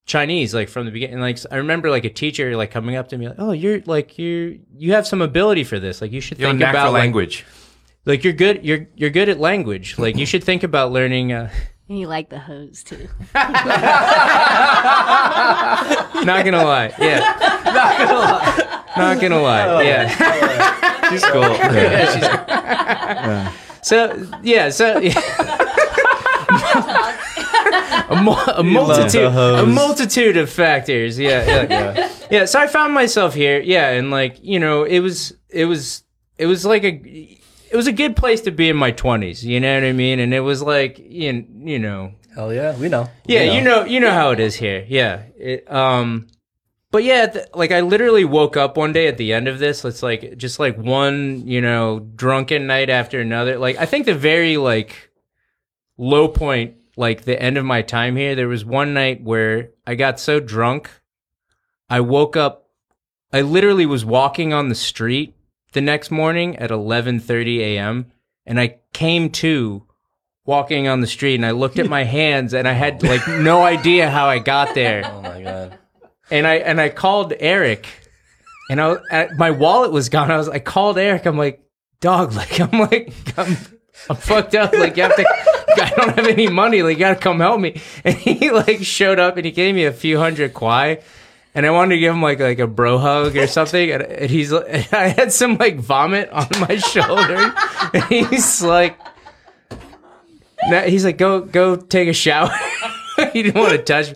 Chinese, 0.07 0.55
like 0.55 0.69
from 0.69 0.85
the 0.85 0.91
beginning. 0.91 1.19
Like 1.19 1.37
I 1.51 1.57
remember 1.57 1.91
like 1.91 2.05
a 2.05 2.09
teacher 2.09 2.57
like 2.57 2.71
coming 2.71 2.95
up 2.95 3.09
to 3.09 3.17
me 3.19 3.27
like, 3.27 3.37
"Oh, 3.39 3.51
you're 3.51 3.81
like 3.85 4.17
you 4.17 4.61
you 4.75 4.93
have 4.93 5.05
some 5.05 5.21
ability 5.21 5.63
for 5.63 5.79
this. 5.79 6.01
Like 6.01 6.11
you 6.11 6.21
should 6.21 6.39
You 6.39 6.47
have 6.47 6.55
a 6.55 6.59
think 6.59 6.69
about 6.69 6.91
like- 6.93 7.01
language. 7.01 7.45
Like 8.05 8.23
you're 8.23 8.33
good 8.33 8.63
you're 8.65 8.87
you're 8.95 9.09
good 9.09 9.29
at 9.29 9.39
language. 9.39 9.97
Like 9.97 10.17
you 10.17 10.25
should 10.25 10.43
think 10.43 10.63
about 10.63 10.91
learning 10.91 11.31
uh 11.33 11.49
And 11.87 11.97
you 11.99 12.07
like 12.07 12.29
the 12.29 12.39
hose 12.39 12.83
too. 12.83 13.07
not 13.33 13.53
gonna 16.45 16.63
lie. 16.63 16.93
Yeah. 16.99 17.19
not 17.65 17.97
gonna 17.97 18.19
lie. 18.19 18.83
Not 18.97 19.21
gonna 19.21 19.41
lie. 19.41 19.83
Yeah. 19.83 21.09
She's 21.09 21.23
cool. 21.25 21.41
Yeah, 21.41 23.49
she's 23.49 23.87
So 23.87 24.27
yeah, 24.43 24.69
so 24.69 24.99
yeah. 25.07 25.13
a, 28.09 28.21
mul- 28.21 28.49
a 28.55 28.63
multitude, 28.63 29.23
a 29.23 29.65
multitude 29.65 30.37
of 30.37 30.49
factors. 30.49 31.17
Yeah, 31.17 31.65
yeah, 31.67 32.09
yeah, 32.31 32.45
So 32.45 32.59
I 32.59 32.67
found 32.67 32.93
myself 32.93 33.33
here. 33.33 33.59
Yeah, 33.59 33.89
and 33.91 34.11
like 34.11 34.37
you 34.41 34.59
know, 34.59 34.83
it 34.83 34.99
was, 34.99 35.33
it 35.49 35.65
was, 35.65 36.03
it 36.37 36.45
was 36.45 36.65
like 36.65 36.83
a, 36.83 37.38
it 37.71 37.75
was 37.75 37.87
a 37.87 37.91
good 37.91 38.15
place 38.15 38.41
to 38.41 38.51
be 38.51 38.69
in 38.69 38.75
my 38.75 38.91
twenties. 38.91 39.45
You 39.45 39.59
know 39.59 39.73
what 39.73 39.83
I 39.83 39.93
mean? 39.93 40.19
And 40.19 40.33
it 40.33 40.41
was 40.41 40.61
like, 40.61 40.99
you, 40.99 41.45
you 41.63 41.79
know, 41.79 42.13
hell 42.33 42.53
yeah 42.53 42.77
we 42.77 42.89
know 42.89 43.09
yeah, 43.25 43.43
We 43.43 43.55
you 43.57 43.61
know, 43.61 43.85
you 43.85 43.99
know 43.99 44.11
how 44.11 44.31
it 44.31 44.39
is 44.39 44.55
here. 44.55 44.85
Yeah. 44.87 45.23
It, 45.37 45.71
um, 45.71 46.27
but 46.91 47.03
yeah, 47.03 47.27
th- 47.27 47.45
like 47.53 47.71
I 47.71 47.81
literally 47.81 48.25
woke 48.25 48.57
up 48.57 48.77
one 48.77 48.93
day 48.93 49.07
at 49.07 49.17
the 49.17 49.33
end 49.33 49.47
of 49.47 49.59
this. 49.59 49.85
It's 49.85 50.01
like 50.01 50.37
just 50.37 50.59
like 50.59 50.77
one, 50.77 51.47
you 51.47 51.61
know, 51.61 51.99
drunken 51.99 52.67
night 52.67 52.89
after 52.89 53.19
another. 53.19 53.57
Like 53.57 53.77
I 53.77 53.85
think 53.85 54.05
the 54.05 54.15
very 54.15 54.57
like 54.57 55.11
low 55.97 56.27
point, 56.27 56.75
like 56.97 57.23
the 57.23 57.39
end 57.41 57.57
of 57.57 57.65
my 57.65 57.81
time 57.81 58.15
here, 58.15 58.35
there 58.35 58.47
was 58.47 58.65
one 58.65 58.93
night 58.93 59.23
where 59.23 59.71
I 59.85 59.95
got 59.95 60.19
so 60.19 60.39
drunk, 60.39 60.89
I 61.89 62.01
woke 62.01 62.35
up 62.35 62.69
I 63.31 63.41
literally 63.41 63.85
was 63.85 64.03
walking 64.03 64.53
on 64.53 64.69
the 64.69 64.75
street 64.75 65.35
the 65.73 65.81
next 65.81 66.11
morning 66.11 66.55
at 66.57 66.69
11:30 66.69 67.59
a.m. 67.59 68.11
and 68.45 68.59
I 68.59 68.77
came 68.93 69.29
to 69.31 69.85
walking 70.45 70.87
on 70.87 71.01
the 71.01 71.07
street 71.07 71.35
and 71.35 71.45
I 71.45 71.51
looked 71.51 71.77
at 71.79 71.87
my 71.87 72.03
hands 72.19 72.53
and 72.53 72.67
I 72.67 72.73
had 72.73 73.03
like 73.03 73.27
no 73.27 73.61
idea 73.63 74.09
how 74.09 74.27
I 74.27 74.39
got 74.39 74.73
there. 74.75 75.03
Oh 75.05 75.21
my 75.21 75.41
god. 75.41 75.77
And 76.31 76.47
I 76.47 76.55
and 76.55 76.79
I 76.79 76.89
called 76.89 77.31
Aric 77.33 77.85
and 78.69 78.79
I, 78.79 78.97
I 79.11 79.29
my 79.37 79.51
wallet 79.51 79.91
was 79.91 80.09
gone. 80.09 80.31
I 80.31 80.37
was 80.37 80.47
I 80.47 80.59
called 80.59 80.97
Aric. 80.97 81.25
I'm 81.25 81.37
like, 81.37 81.61
"Dog, 81.99 82.33
like 82.41 82.59
I'm 82.59 82.79
like 82.79 83.13
I'm 83.37 83.57
I'm 84.09 84.15
fucked 84.15 84.55
up. 84.55 84.71
Like 84.73 84.95
you 84.95 85.03
have 85.03 85.15
to 85.15 85.25
I 85.81 85.89
don't 85.95 86.15
have 86.15 86.27
any 86.27 86.47
money. 86.47 86.83
Like 86.83 86.97
you 86.97 86.99
got 86.99 87.15
to 87.15 87.19
come 87.19 87.39
help 87.39 87.59
me." 87.59 87.81
And 88.03 88.15
he 88.15 88.51
like 88.51 88.83
showed 88.83 89.19
up 89.19 89.37
and 89.37 89.45
he 89.45 89.51
gave 89.51 89.75
me 89.75 89.85
a 89.85 89.91
few 89.91 90.19
hundred 90.19 90.53
kwai. 90.53 90.99
And 91.55 91.65
I 91.65 91.71
wanted 91.71 91.95
to 91.95 91.99
give 91.99 92.13
him 92.13 92.21
like 92.21 92.39
like 92.39 92.59
a 92.59 92.67
bro 92.67 92.97
hug 92.99 93.35
or 93.35 93.47
something, 93.47 93.91
and, 93.91 94.03
and 94.03 94.29
he's 94.29 94.53
I 94.93 95.07
had 95.07 95.31
some 95.31 95.57
like 95.57 95.77
vomit 95.79 96.29
on 96.29 96.47
my 96.59 96.75
shoulder, 96.77 97.53
and 97.93 98.03
he's 98.05 98.61
like, 98.61 98.97
he's 100.85 101.05
like, 101.05 101.17
go 101.17 101.41
go 101.41 101.75
take 101.75 102.07
a 102.07 102.13
shower. 102.13 102.51
he 103.33 103.43
didn't 103.43 103.59
want 103.59 103.71
to 103.71 103.79
touch 103.79 104.11
me. 104.11 104.15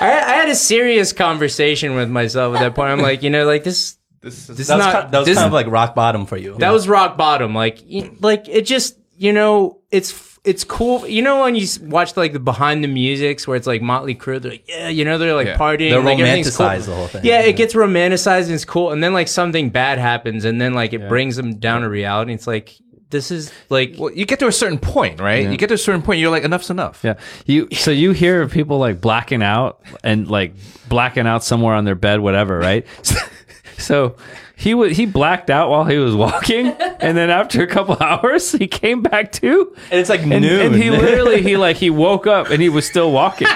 I, 0.00 0.06
I 0.12 0.32
had 0.36 0.48
a 0.48 0.54
serious 0.54 1.12
conversation 1.12 1.94
with 1.96 2.08
myself 2.08 2.54
at 2.54 2.60
that 2.60 2.74
point. 2.74 2.90
I'm 2.90 3.00
like, 3.00 3.22
you 3.22 3.30
know, 3.30 3.44
like 3.46 3.64
this. 3.64 3.96
This 4.20 4.48
is 4.48 4.56
This 4.56 4.60
is 4.60 4.66
That 4.68 4.76
was, 4.76 4.84
not. 4.86 4.92
kind, 4.92 5.12
that 5.12 5.18
was 5.18 5.26
this, 5.26 5.36
kind 5.36 5.46
of 5.46 5.52
like 5.52 5.66
rock 5.66 5.94
bottom 5.94 6.26
for 6.26 6.36
you. 6.36 6.56
that 6.58 6.70
was 6.70 6.88
rock 6.88 7.16
bottom. 7.16 7.54
Like, 7.54 7.80
like 8.20 8.48
it 8.48 8.62
just, 8.62 8.96
you 9.16 9.32
know, 9.32 9.80
it's 9.90 10.10
it's 10.44 10.64
cool. 10.64 11.06
You 11.06 11.22
know, 11.22 11.42
when 11.42 11.54
you 11.56 11.66
watch 11.82 12.16
like 12.16 12.32
the 12.32 12.38
behind 12.40 12.82
the 12.84 12.88
musics 12.88 13.46
where 13.46 13.56
it's 13.56 13.66
like 13.66 13.82
Motley 13.82 14.14
Crue, 14.14 14.40
they're 14.40 14.52
like, 14.52 14.68
yeah, 14.68 14.88
you 14.88 15.04
know, 15.04 15.18
they're 15.18 15.34
like 15.34 15.46
Yeah. 15.48 15.56
partying. 15.58 15.90
They 15.90 15.96
like, 15.96 16.18
everything's 16.18 16.56
cool. 16.56 16.66
romanticize 16.66 16.86
the 16.86 16.94
whole 16.94 17.06
thing. 17.08 17.24
Yeah, 17.24 17.40
it 17.40 17.56
gets 17.56 17.74
romanticized 17.74 18.44
and 18.44 18.52
it's 18.52 18.64
cool, 18.64 18.92
and 18.92 19.02
then 19.02 19.12
like 19.12 19.28
something 19.28 19.70
bad 19.70 19.98
happens, 19.98 20.44
and 20.44 20.60
then 20.60 20.74
like 20.74 20.92
it 20.92 21.08
brings 21.08 21.36
them 21.36 21.56
down 21.56 21.82
to 21.82 21.88
reality. 21.88 22.32
It's 22.32 22.46
like 22.46 22.76
this 23.10 23.30
is 23.30 23.50
like 23.70 23.94
well, 23.98 24.12
you 24.12 24.26
get 24.26 24.38
to 24.40 24.46
a 24.46 24.52
certain 24.52 24.78
point, 24.78 25.18
right? 25.20 25.48
You 25.50 25.56
get 25.56 25.68
to 25.68 25.74
a 25.74 25.78
certain 25.78 26.02
point, 26.02 26.20
you're 26.20 26.30
like, 26.30 26.44
enough's 26.44 26.68
enough. 26.70 27.00
Yeah. 27.02 27.14
You 27.46 27.68
so 27.72 27.90
you 27.90 28.12
hear 28.12 28.42
of 28.42 28.52
people 28.52 28.78
like 28.78 29.00
blacking 29.00 29.42
out 29.42 29.80
and 30.04 30.28
like 30.30 30.54
blacking 30.88 31.26
out 31.26 31.42
somewhere 31.42 31.74
on 31.74 31.84
their 31.84 31.94
bed, 31.94 32.20
whatever, 32.20 32.58
right? 32.58 32.86
So 33.78 34.16
he 34.56 34.74
was 34.74 34.96
he 34.96 35.06
blacked 35.06 35.50
out 35.50 35.70
while 35.70 35.84
he 35.84 35.98
was 35.98 36.12
walking, 36.16 36.66
and 37.00 37.16
then 37.16 37.30
after 37.30 37.62
a 37.62 37.66
couple 37.68 37.96
hours, 38.00 38.50
he 38.50 38.66
came 38.66 39.02
back 39.02 39.30
to. 39.32 39.72
And 39.92 40.00
it's 40.00 40.08
like 40.10 40.20
And, 40.22 40.30
noon. 40.42 40.66
and 40.66 40.74
he 40.74 40.90
literally 40.90 41.42
he 41.42 41.56
like 41.56 41.76
he 41.76 41.88
woke 41.90 42.26
up 42.26 42.50
and 42.50 42.60
he 42.60 42.68
was 42.68 42.84
still 42.84 43.12
walking. 43.12 43.46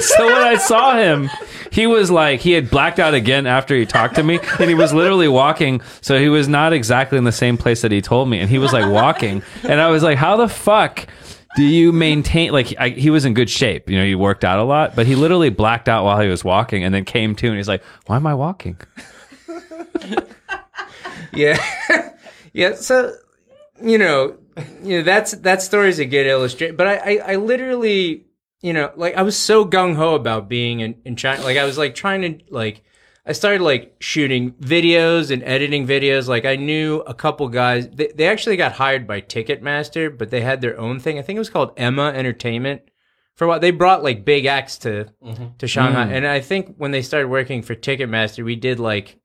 so 0.00 0.24
when 0.26 0.36
I 0.36 0.56
saw 0.56 0.96
him, 0.96 1.28
he 1.72 1.88
was 1.88 2.12
like 2.12 2.38
he 2.40 2.52
had 2.52 2.70
blacked 2.70 3.00
out 3.00 3.12
again 3.12 3.44
after 3.48 3.74
he 3.76 3.84
talked 3.84 4.14
to 4.14 4.22
me, 4.22 4.38
and 4.60 4.68
he 4.68 4.74
was 4.76 4.92
literally 4.94 5.26
walking. 5.26 5.80
So 6.00 6.16
he 6.16 6.28
was 6.28 6.46
not 6.46 6.72
exactly 6.72 7.18
in 7.18 7.24
the 7.24 7.32
same 7.32 7.58
place 7.58 7.82
that 7.82 7.90
he 7.90 8.00
told 8.00 8.28
me, 8.28 8.38
and 8.38 8.48
he 8.48 8.58
was 8.58 8.72
like 8.72 8.88
walking, 8.88 9.42
and 9.64 9.80
I 9.80 9.88
was 9.90 10.04
like, 10.04 10.16
how 10.16 10.36
the 10.36 10.48
fuck? 10.48 11.08
Do 11.56 11.64
you 11.64 11.90
maintain 11.92 12.52
like 12.52 12.72
I, 12.78 12.90
he 12.90 13.10
was 13.10 13.24
in 13.24 13.34
good 13.34 13.50
shape? 13.50 13.90
You 13.90 13.98
know, 13.98 14.04
he 14.06 14.14
worked 14.14 14.44
out 14.44 14.60
a 14.60 14.64
lot, 14.64 14.94
but 14.94 15.06
he 15.06 15.16
literally 15.16 15.50
blacked 15.50 15.88
out 15.88 16.04
while 16.04 16.20
he 16.20 16.28
was 16.28 16.44
walking, 16.44 16.84
and 16.84 16.94
then 16.94 17.04
came 17.04 17.34
to, 17.34 17.48
and 17.48 17.56
he's 17.56 17.68
like, 17.68 17.82
"Why 18.06 18.14
am 18.14 18.28
I 18.28 18.34
walking?" 18.34 18.76
Yeah, 21.32 21.58
yeah. 22.52 22.74
So 22.74 23.14
you 23.80 23.98
know, 23.98 24.36
you 24.82 24.98
know 24.98 25.02
that's 25.02 25.32
that 25.32 25.62
story's 25.62 25.98
a 25.98 26.04
good 26.04 26.26
illustration. 26.26 26.76
But 26.76 26.86
I, 26.86 26.96
I, 26.96 27.32
I 27.32 27.36
literally, 27.36 28.26
you 28.60 28.72
know, 28.72 28.92
like 28.96 29.16
I 29.16 29.22
was 29.22 29.36
so 29.36 29.64
gung 29.64 29.96
ho 29.96 30.14
about 30.14 30.48
being 30.48 30.80
in, 30.80 30.96
in 31.04 31.16
China. 31.16 31.42
Like 31.42 31.56
I 31.56 31.64
was 31.64 31.78
like 31.78 31.94
trying 31.94 32.22
to 32.22 32.44
like. 32.50 32.82
I 33.24 33.30
started 33.30 33.62
like 33.62 33.94
shooting 34.00 34.50
videos 34.54 35.30
and 35.30 35.44
editing 35.44 35.86
videos. 35.86 36.26
Like 36.26 36.44
I 36.44 36.56
knew 36.56 37.04
a 37.06 37.14
couple 37.14 37.48
guys. 37.48 37.88
They, 37.88 38.08
they 38.08 38.26
actually 38.26 38.56
got 38.56 38.72
hired 38.72 39.06
by 39.06 39.20
Ticketmaster, 39.20 40.18
but 40.18 40.30
they 40.30 40.40
had 40.40 40.60
their 40.60 40.76
own 40.76 40.98
thing. 40.98 41.20
I 41.20 41.22
think 41.22 41.36
it 41.36 41.38
was 41.38 41.48
called 41.48 41.72
Emma 41.76 42.08
Entertainment. 42.08 42.82
For 43.36 43.46
what 43.46 43.60
they 43.60 43.70
brought 43.70 44.02
like 44.02 44.24
big 44.24 44.46
acts 44.46 44.76
to 44.78 45.06
mm-hmm. 45.24 45.56
to 45.56 45.66
Shanghai, 45.68 46.06
mm. 46.06 46.12
and 46.12 46.26
I 46.26 46.40
think 46.40 46.74
when 46.76 46.90
they 46.90 47.00
started 47.00 47.28
working 47.28 47.62
for 47.62 47.76
Ticketmaster, 47.76 48.44
we 48.44 48.56
did 48.56 48.80
like 48.80 49.21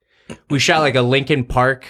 we 0.49 0.59
shot 0.59 0.79
like 0.79 0.95
a 0.95 1.01
Linkin 1.01 1.43
Park 1.45 1.85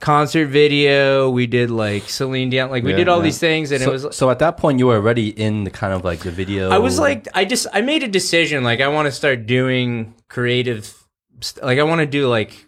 concert 0.00 0.46
video. 0.46 1.30
We 1.30 1.46
did 1.46 1.70
like 1.70 2.08
Celine 2.08 2.50
Dion, 2.50 2.70
like 2.70 2.84
we 2.84 2.92
did 2.92 3.08
all 3.08 3.20
these 3.20 3.38
things, 3.38 3.72
and 3.72 3.82
so, 3.82 3.90
it 3.90 3.92
was. 3.92 4.16
so 4.16 4.30
at 4.30 4.38
that 4.40 4.56
point, 4.56 4.78
you 4.78 4.86
were 4.86 4.96
already 4.96 5.28
in 5.28 5.64
the 5.64 5.70
kind 5.70 5.92
of 5.92 6.04
like 6.04 6.20
the 6.20 6.30
video. 6.30 6.70
I 6.70 6.78
was 6.78 6.98
like, 6.98 7.28
I 7.34 7.44
just 7.44 7.66
I 7.72 7.80
made 7.80 8.02
a 8.02 8.08
decision. 8.08 8.64
Like 8.64 8.80
I 8.80 8.88
want 8.88 9.06
to 9.06 9.12
start 9.12 9.46
doing 9.46 10.14
creative, 10.28 10.94
like 11.62 11.78
I 11.78 11.82
want 11.82 12.00
to 12.00 12.06
do 12.06 12.28
like 12.28 12.66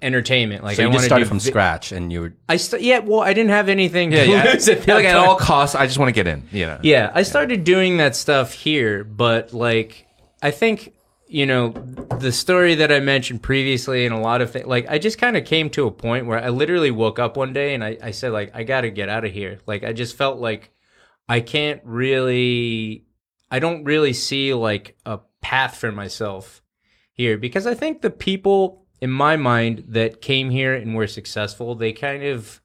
entertainment. 0.00 0.62
Like 0.64 0.76
so 0.76 0.82
I 0.82 0.86
you 0.86 0.90
want 0.90 0.96
just 0.96 1.04
to 1.04 1.08
started 1.08 1.28
from 1.28 1.38
vi- 1.38 1.50
scrash, 1.50 1.92
and 1.92 2.12
you 2.12 2.20
were 2.20 2.34
I 2.48 2.56
st- 2.56 2.82
yeah, 2.82 3.00
well, 3.00 3.20
I 3.20 3.32
didn't 3.32 3.50
have 3.50 3.68
anything. 3.68 4.12
Yeah, 4.12 4.24
to 4.24 4.30
yeah. 4.30 4.44
lose 4.52 4.68
at 4.68 4.84
Feel 4.84 4.96
like 4.96 5.06
at 5.06 5.16
all 5.16 5.36
costs, 5.36 5.74
I 5.74 5.86
just 5.86 5.98
want 5.98 6.08
to 6.08 6.12
get 6.12 6.26
in. 6.26 6.48
You 6.50 6.66
know. 6.66 6.80
Yeah, 6.82 7.10
I 7.14 7.22
started 7.22 7.64
doing 7.64 7.98
that 7.98 8.16
stuff 8.16 8.52
here, 8.52 9.04
but 9.04 9.52
like 9.52 10.06
I 10.42 10.50
think 10.50 10.92
you 11.34 11.46
know 11.46 11.70
the 12.20 12.30
story 12.30 12.76
that 12.76 12.92
I 12.92 13.00
mentioned 13.00 13.42
previously, 13.42 14.06
and 14.06 14.14
a 14.14 14.18
lot 14.18 14.40
of 14.40 14.52
things. 14.52 14.66
Like 14.66 14.86
I 14.88 14.98
just 14.98 15.18
kind 15.18 15.36
of 15.36 15.44
came 15.44 15.68
to 15.70 15.88
a 15.88 15.90
point 15.90 16.26
where 16.26 16.38
I 16.38 16.50
literally 16.50 16.92
woke 16.92 17.18
up 17.18 17.36
one 17.36 17.52
day 17.52 17.74
and 17.74 17.82
I, 17.82 17.98
I 18.00 18.12
said 18.12 18.30
like 18.30 18.54
I 18.54 18.62
got 18.62 18.82
to 18.82 18.90
get 18.92 19.08
out 19.08 19.24
of 19.24 19.32
here. 19.32 19.58
Like 19.66 19.82
I 19.82 19.92
just 19.92 20.16
felt 20.16 20.38
like 20.38 20.70
I 21.28 21.40
can't 21.40 21.80
really, 21.82 23.06
I 23.50 23.58
don't 23.58 23.82
really 23.82 24.12
see 24.12 24.54
like 24.54 24.96
a 25.04 25.18
path 25.40 25.76
for 25.76 25.90
myself 25.90 26.62
here 27.12 27.36
because 27.36 27.66
I 27.66 27.74
think 27.74 28.00
the 28.00 28.10
people 28.10 28.86
in 29.00 29.10
my 29.10 29.36
mind 29.36 29.86
that 29.88 30.22
came 30.22 30.50
here 30.50 30.72
and 30.72 30.94
were 30.94 31.08
successful, 31.08 31.74
they 31.74 31.92
kind 31.92 32.22
of 32.22 32.60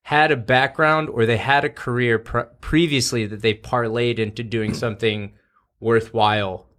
had 0.00 0.32
a 0.32 0.36
background 0.36 1.10
or 1.10 1.26
they 1.26 1.36
had 1.36 1.62
a 1.62 1.68
career 1.68 2.18
pr- 2.18 2.40
previously 2.62 3.26
that 3.26 3.42
they 3.42 3.52
parlayed 3.52 4.18
into 4.18 4.42
doing 4.42 4.72
something 4.72 5.34
worthwhile 5.78 6.70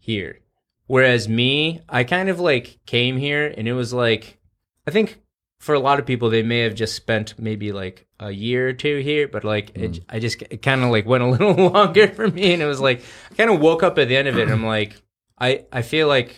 here. 0.00 0.40
Whereas 0.86 1.28
me, 1.28 1.80
I 1.88 2.04
kind 2.04 2.28
of 2.28 2.40
like 2.40 2.78
came 2.86 3.16
here 3.16 3.52
and 3.56 3.66
it 3.66 3.72
was 3.72 3.92
like, 3.92 4.38
I 4.86 4.90
think 4.90 5.20
for 5.58 5.74
a 5.74 5.80
lot 5.80 5.98
of 5.98 6.04
people, 6.04 6.28
they 6.28 6.42
may 6.42 6.60
have 6.60 6.74
just 6.74 6.94
spent 6.94 7.38
maybe 7.38 7.72
like 7.72 8.06
a 8.20 8.30
year 8.30 8.68
or 8.68 8.72
two 8.74 8.98
here, 8.98 9.26
but 9.26 9.44
like 9.44 9.70
it, 9.76 9.92
mm. 9.92 10.04
I 10.10 10.18
just 10.18 10.42
it 10.42 10.60
kind 10.60 10.82
of 10.82 10.90
like 10.90 11.06
went 11.06 11.22
a 11.22 11.26
little 11.30 11.70
longer 11.70 12.08
for 12.08 12.28
me. 12.28 12.52
And 12.52 12.62
it 12.62 12.66
was 12.66 12.80
like, 12.80 13.02
I 13.30 13.34
kind 13.34 13.50
of 13.50 13.60
woke 13.60 13.82
up 13.82 13.98
at 13.98 14.08
the 14.08 14.16
end 14.16 14.28
of 14.28 14.36
it 14.36 14.42
and 14.42 14.52
I'm 14.52 14.66
like, 14.66 15.00
I, 15.38 15.64
I 15.72 15.82
feel 15.82 16.06
like 16.06 16.36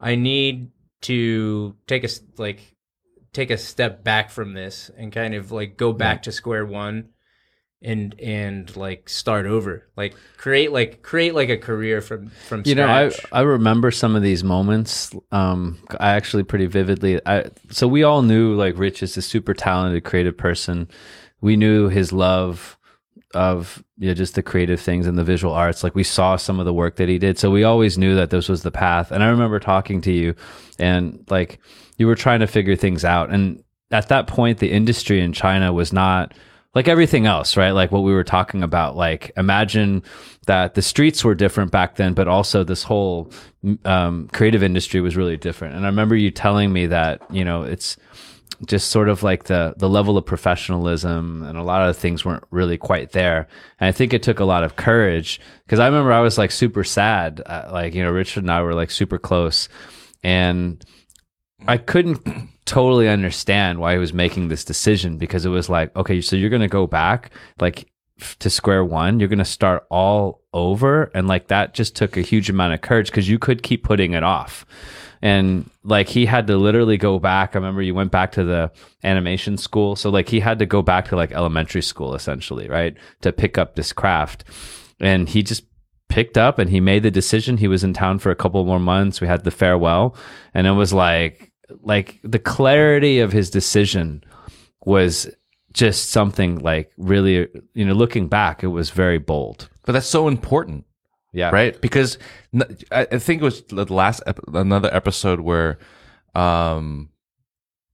I 0.00 0.14
need 0.14 0.70
to 1.02 1.76
take 1.86 2.04
a, 2.04 2.08
like 2.38 2.74
take 3.32 3.50
a 3.50 3.58
step 3.58 4.02
back 4.02 4.30
from 4.30 4.54
this 4.54 4.90
and 4.96 5.12
kind 5.12 5.34
of 5.34 5.52
like 5.52 5.76
go 5.76 5.92
back 5.92 6.22
to 6.22 6.32
square 6.32 6.64
one 6.64 7.10
and 7.82 8.18
and 8.20 8.74
like 8.76 9.08
start 9.08 9.46
over. 9.46 9.86
Like 9.96 10.14
create 10.36 10.72
like 10.72 11.02
create 11.02 11.34
like 11.34 11.48
a 11.48 11.58
career 11.58 12.00
from 12.00 12.28
from 12.30 12.62
you 12.64 12.74
know 12.74 12.86
I. 12.86 13.10
I 13.32 13.42
remember 13.42 13.90
some 13.90 14.16
of 14.16 14.22
these 14.22 14.42
moments 14.42 15.14
um 15.32 15.78
i 16.00 16.10
actually 16.10 16.42
pretty 16.42 16.66
vividly 16.66 17.20
i 17.26 17.44
so 17.70 17.88
we 17.88 18.02
all 18.02 18.22
knew 18.22 18.54
like 18.54 18.78
rich 18.78 19.02
is 19.02 19.16
a 19.16 19.22
super 19.22 19.54
talented 19.54 20.04
creative 20.04 20.36
person. 20.36 20.88
We 21.40 21.56
knew 21.56 21.88
his 21.88 22.12
love 22.12 22.78
of 23.34 23.82
you 23.98 24.08
know, 24.08 24.14
just 24.14 24.34
the 24.34 24.42
creative 24.42 24.80
things 24.80 25.06
and 25.06 25.18
the 25.18 25.24
visual 25.24 25.52
arts. 25.52 25.84
Like 25.84 25.94
we 25.94 26.04
saw 26.04 26.36
some 26.36 26.58
of 26.58 26.64
the 26.64 26.72
work 26.72 26.96
that 26.96 27.08
he 27.08 27.18
did. 27.18 27.38
So 27.38 27.50
we 27.50 27.64
always 27.64 27.98
knew 27.98 28.14
that 28.14 28.30
this 28.30 28.48
was 28.48 28.62
the 28.62 28.70
path. 28.70 29.12
And 29.12 29.22
i 29.22 29.28
remember 29.28 29.60
talking 29.60 30.00
to 30.02 30.12
you 30.12 30.34
and 30.78 31.24
like 31.28 31.60
you 31.98 32.06
were 32.06 32.14
trying 32.14 32.40
to 32.40 32.46
figure 32.46 32.76
things 32.76 33.04
out. 33.04 33.30
And 33.30 33.62
at 33.90 34.08
that 34.08 34.26
point 34.26 34.58
the 34.58 34.72
industry 34.72 35.20
in 35.20 35.32
china 35.32 35.72
was 35.72 35.92
not 35.92 36.34
like 36.76 36.88
everything 36.88 37.24
else, 37.24 37.56
right? 37.56 37.70
Like 37.70 37.90
what 37.90 38.02
we 38.02 38.12
were 38.12 38.22
talking 38.22 38.62
about. 38.62 38.96
Like 38.96 39.32
imagine 39.38 40.02
that 40.46 40.74
the 40.74 40.82
streets 40.82 41.24
were 41.24 41.34
different 41.34 41.70
back 41.70 41.96
then, 41.96 42.12
but 42.12 42.28
also 42.28 42.64
this 42.64 42.82
whole 42.82 43.32
um, 43.86 44.28
creative 44.34 44.62
industry 44.62 45.00
was 45.00 45.16
really 45.16 45.38
different. 45.38 45.74
And 45.74 45.86
I 45.86 45.88
remember 45.88 46.14
you 46.14 46.30
telling 46.30 46.74
me 46.74 46.84
that 46.88 47.22
you 47.30 47.46
know 47.46 47.62
it's 47.62 47.96
just 48.66 48.90
sort 48.90 49.08
of 49.08 49.22
like 49.22 49.44
the 49.44 49.72
the 49.78 49.88
level 49.88 50.18
of 50.18 50.26
professionalism 50.26 51.42
and 51.44 51.56
a 51.56 51.62
lot 51.62 51.88
of 51.88 51.96
things 51.96 52.26
weren't 52.26 52.44
really 52.50 52.76
quite 52.76 53.12
there. 53.12 53.48
And 53.80 53.88
I 53.88 53.92
think 53.92 54.12
it 54.12 54.22
took 54.22 54.38
a 54.38 54.44
lot 54.44 54.62
of 54.62 54.76
courage 54.76 55.40
because 55.64 55.78
I 55.78 55.86
remember 55.86 56.12
I 56.12 56.20
was 56.20 56.36
like 56.36 56.50
super 56.50 56.84
sad. 56.84 57.40
Uh, 57.46 57.70
like 57.72 57.94
you 57.94 58.02
know, 58.02 58.10
Richard 58.10 58.44
and 58.44 58.52
I 58.52 58.60
were 58.60 58.74
like 58.74 58.90
super 58.90 59.18
close, 59.18 59.70
and 60.22 60.84
I 61.66 61.78
couldn't 61.78 62.50
totally 62.66 63.08
understand 63.08 63.78
why 63.78 63.92
he 63.92 63.98
was 63.98 64.12
making 64.12 64.48
this 64.48 64.64
decision 64.64 65.16
because 65.16 65.46
it 65.46 65.50
was 65.50 65.70
like, 65.70 65.94
okay, 65.96 66.20
so 66.20 66.36
you're 66.36 66.50
going 66.50 66.60
to 66.60 66.68
go 66.68 66.86
back 66.86 67.30
like 67.60 67.90
to 68.38 68.50
square 68.50 68.84
one, 68.84 69.20
you're 69.20 69.28
going 69.28 69.38
to 69.38 69.44
start 69.44 69.86
all 69.90 70.42
over. 70.52 71.04
And 71.14 71.28
like 71.28 71.48
that 71.48 71.74
just 71.74 71.96
took 71.96 72.16
a 72.16 72.22
huge 72.22 72.50
amount 72.50 72.74
of 72.74 72.80
courage 72.80 73.10
because 73.10 73.28
you 73.28 73.38
could 73.38 73.62
keep 73.62 73.84
putting 73.84 74.12
it 74.12 74.22
off. 74.22 74.66
And 75.22 75.70
like 75.82 76.08
he 76.08 76.26
had 76.26 76.46
to 76.48 76.56
literally 76.56 76.96
go 76.96 77.18
back. 77.18 77.54
I 77.54 77.58
remember 77.58 77.82
you 77.82 77.94
went 77.94 78.10
back 78.10 78.32
to 78.32 78.44
the 78.44 78.70
animation 79.02 79.56
school. 79.56 79.96
So 79.96 80.10
like 80.10 80.28
he 80.28 80.40
had 80.40 80.58
to 80.58 80.66
go 80.66 80.82
back 80.82 81.08
to 81.08 81.16
like 81.16 81.32
elementary 81.32 81.82
school 81.82 82.14
essentially, 82.14 82.68
right? 82.68 82.96
To 83.22 83.32
pick 83.32 83.58
up 83.58 83.74
this 83.74 83.92
craft. 83.92 84.44
And 85.00 85.28
he 85.28 85.42
just 85.42 85.64
picked 86.08 86.38
up 86.38 86.58
and 86.58 86.70
he 86.70 86.80
made 86.80 87.02
the 87.02 87.10
decision. 87.10 87.58
He 87.58 87.68
was 87.68 87.84
in 87.84 87.92
town 87.92 88.18
for 88.18 88.30
a 88.30 88.36
couple 88.36 88.64
more 88.64 88.80
months. 88.80 89.20
We 89.20 89.26
had 89.26 89.44
the 89.44 89.50
farewell 89.50 90.16
and 90.54 90.66
it 90.66 90.72
was 90.72 90.92
like, 90.92 91.52
like 91.82 92.18
the 92.22 92.38
clarity 92.38 93.20
of 93.20 93.32
his 93.32 93.50
decision 93.50 94.22
was 94.84 95.28
just 95.72 96.10
something 96.10 96.58
like 96.58 96.90
really, 96.96 97.48
you 97.74 97.84
know, 97.84 97.92
looking 97.92 98.28
back, 98.28 98.62
it 98.62 98.68
was 98.68 98.90
very 98.90 99.18
bold. 99.18 99.68
But 99.84 99.92
that's 99.92 100.06
so 100.06 100.28
important. 100.28 100.84
Yeah. 101.32 101.50
right? 101.50 101.78
Because 101.82 102.16
i 102.90 103.04
think 103.18 103.42
it 103.42 103.44
was 103.44 103.62
the 103.64 103.92
last 103.92 104.22
ep- 104.26 104.40
another 104.54 104.88
episode 104.94 105.40
where, 105.40 105.78
um, 106.34 107.10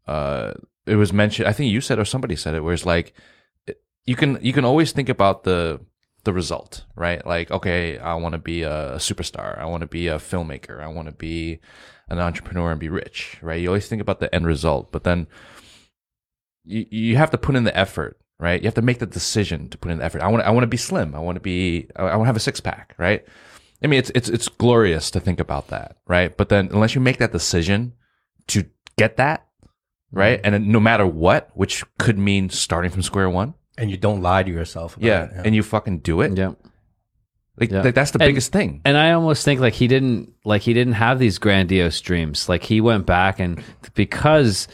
uh, 0.07 0.53
it 0.86 0.97
was 0.97 1.12
mentioned. 1.12 1.49
I 1.49 1.53
think 1.53 1.73
you 1.73 1.81
said 1.81 1.99
or 1.99 2.05
somebody 2.05 2.36
said 2.36 2.55
it, 2.55 2.61
where 2.61 2.74
it's 2.74 2.86
like 2.86 3.15
you 4.05 4.16
can 4.16 4.39
you 4.43 4.53
can 4.53 4.65
always 4.65 4.93
think 4.93 5.09
about 5.09 5.44
the 5.44 5.81
the 6.24 6.32
result, 6.32 6.85
right? 6.94 7.24
Like, 7.27 7.51
okay, 7.51 7.99
I 7.99 8.15
want 8.15 8.32
to 8.32 8.39
be 8.39 8.62
a 8.62 8.94
superstar. 8.97 9.59
I 9.59 9.66
want 9.66 9.81
to 9.82 9.86
be 9.89 10.09
a 10.09 10.19
filmmaker. 10.19 10.81
I 10.81 10.89
want 10.89 11.09
to 11.09 11.12
be 11.12 11.61
an 12.12 12.18
entrepreneur 12.18 12.70
and 12.70 12.78
be 12.78 12.90
rich, 12.90 13.39
right? 13.40 13.60
You 13.60 13.68
always 13.68 13.89
think 13.89 14.02
about 14.02 14.20
the 14.20 14.32
end 14.34 14.47
result, 14.47 14.93
but 14.93 15.02
then 15.02 15.26
you 16.64 16.86
you 16.90 17.16
have 17.16 17.30
to 17.30 17.39
put 17.39 17.56
in 17.56 17.64
the 17.64 17.76
effort, 17.76 18.20
right? 18.39 18.60
You 18.60 18.66
have 18.66 18.74
to 18.74 18.82
make 18.82 18.98
the 18.98 19.06
decision 19.06 19.70
to 19.70 19.78
put 19.78 19.90
in 19.90 19.98
the 19.98 20.05
effort. 20.05 20.20
I 20.20 20.28
want 20.28 20.44
I 20.44 20.51
want 20.51 20.62
to 20.64 20.68
be 20.68 20.76
slim. 20.76 21.14
I 21.14 21.20
want 21.20 21.36
to 21.36 21.40
be 21.40 21.89
I 21.97 22.02
want 22.02 22.22
to 22.22 22.26
have 22.26 22.36
a 22.36 22.40
six 22.40 22.60
pack, 22.60 22.94
right? 22.98 23.24
I 23.82 23.86
mean, 23.86 23.98
it's 23.98 24.12
it's 24.14 24.28
it's 24.28 24.48
glorious 24.48 25.10
to 25.12 25.20
think 25.20 25.40
about 25.40 25.68
that, 25.68 25.97
right? 26.06 26.36
But 26.36 26.51
then 26.51 26.68
unless 26.70 26.94
you 26.94 27.01
make 27.01 27.16
that 27.16 27.32
decision 27.32 27.94
to 28.48 28.66
get 28.98 29.16
that, 29.16 29.47
right? 30.12 30.36
Mm-hmm. 30.36 30.44
And 30.44 30.55
then 30.55 30.70
no 30.70 30.80
matter 30.80 31.06
what, 31.06 31.51
which 31.55 31.82
could 31.98 32.18
mean 32.18 32.51
starting 32.51 32.90
from 32.90 33.02
square 33.02 33.30
one, 33.30 33.55
and 33.78 33.90
you 33.90 33.97
don't 33.97 34.20
lie 34.20 34.43
to 34.43 34.51
yourself. 34.51 34.98
About 34.98 35.06
yeah, 35.06 35.24
it, 35.24 35.47
and 35.47 35.55
you 35.55 35.62
fucking 35.62 36.01
do 36.01 36.20
it. 36.20 36.36
Yeah. 36.36 36.52
Like, 37.61 37.70
Yeah. 37.70 37.83
like 37.83 37.95
that's 37.95 38.11
the 38.12 38.20
And- 38.23 38.29
biggest 38.31 38.51
thing. 38.53 38.81
And 38.85 38.97
I 38.97 39.12
almost 39.12 39.45
think 39.45 39.61
like 39.61 39.74
he 39.74 39.87
didn't 39.87 40.33
like 40.45 40.62
he 40.62 40.73
didn't 40.73 40.95
have 40.95 41.19
these 41.19 41.39
grandiose 41.39 42.01
dreams. 42.01 42.49
Like 42.49 42.62
he 42.65 42.81
went 42.81 43.05
back 43.07 43.39
and 43.41 43.62
because 43.95 44.69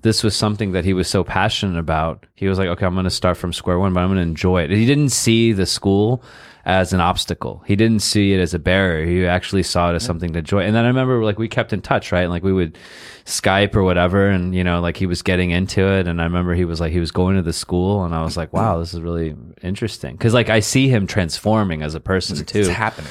this 0.00 0.24
was 0.24 0.34
something 0.34 0.72
that 0.72 0.84
he 0.84 0.94
was 0.94 1.06
so 1.08 1.22
passionate 1.22 1.78
about, 1.78 2.26
he 2.34 2.48
was 2.48 2.58
like, 2.58 2.68
okay, 2.68 2.86
I'm 2.86 2.94
going 2.94 3.04
to 3.04 3.10
start 3.10 3.36
from 3.36 3.52
square 3.52 3.78
one, 3.78 3.92
but 3.92 4.00
I'm 4.00 4.08
going 4.08 4.16
to 4.16 4.22
enjoy 4.22 4.62
it. 4.62 4.70
He 4.70 4.86
didn't 4.86 5.10
see 5.10 5.52
the 5.52 5.66
school 5.66 6.24
as 6.64 6.92
an 6.92 7.00
obstacle. 7.00 7.62
He 7.66 7.74
didn't 7.74 8.00
see 8.00 8.32
it 8.32 8.40
as 8.40 8.54
a 8.54 8.58
barrier. 8.58 9.04
He 9.04 9.26
actually 9.26 9.64
saw 9.64 9.90
it 9.90 9.94
as 9.94 10.04
something 10.04 10.32
to 10.32 10.38
enjoy. 10.40 10.60
And 10.60 10.74
then 10.74 10.84
I 10.84 10.88
remember 10.88 11.24
like 11.24 11.38
we 11.38 11.48
kept 11.48 11.72
in 11.72 11.82
touch, 11.82 12.12
right? 12.12 12.22
And 12.22 12.30
like 12.30 12.44
we 12.44 12.52
would 12.52 12.78
Skype 13.24 13.74
or 13.74 13.82
whatever. 13.82 14.28
And, 14.28 14.54
you 14.54 14.62
know, 14.62 14.80
like 14.80 14.96
he 14.96 15.06
was 15.06 15.22
getting 15.22 15.50
into 15.50 15.86
it. 15.86 16.06
And 16.06 16.20
I 16.20 16.24
remember 16.24 16.54
he 16.54 16.64
was 16.64 16.80
like, 16.80 16.92
he 16.92 17.00
was 17.00 17.10
going 17.10 17.36
to 17.36 17.42
the 17.42 17.52
school 17.52 18.04
and 18.04 18.14
I 18.14 18.22
was 18.22 18.36
like, 18.36 18.52
wow, 18.52 18.78
this 18.78 18.94
is 18.94 19.00
really 19.00 19.34
interesting. 19.62 20.16
Cause 20.16 20.34
like 20.34 20.50
I 20.50 20.60
see 20.60 20.88
him 20.88 21.06
transforming 21.06 21.82
as 21.82 21.94
a 21.94 22.00
person 22.00 22.44
too. 22.44 22.60
It's 22.60 22.68
happening. 22.68 23.10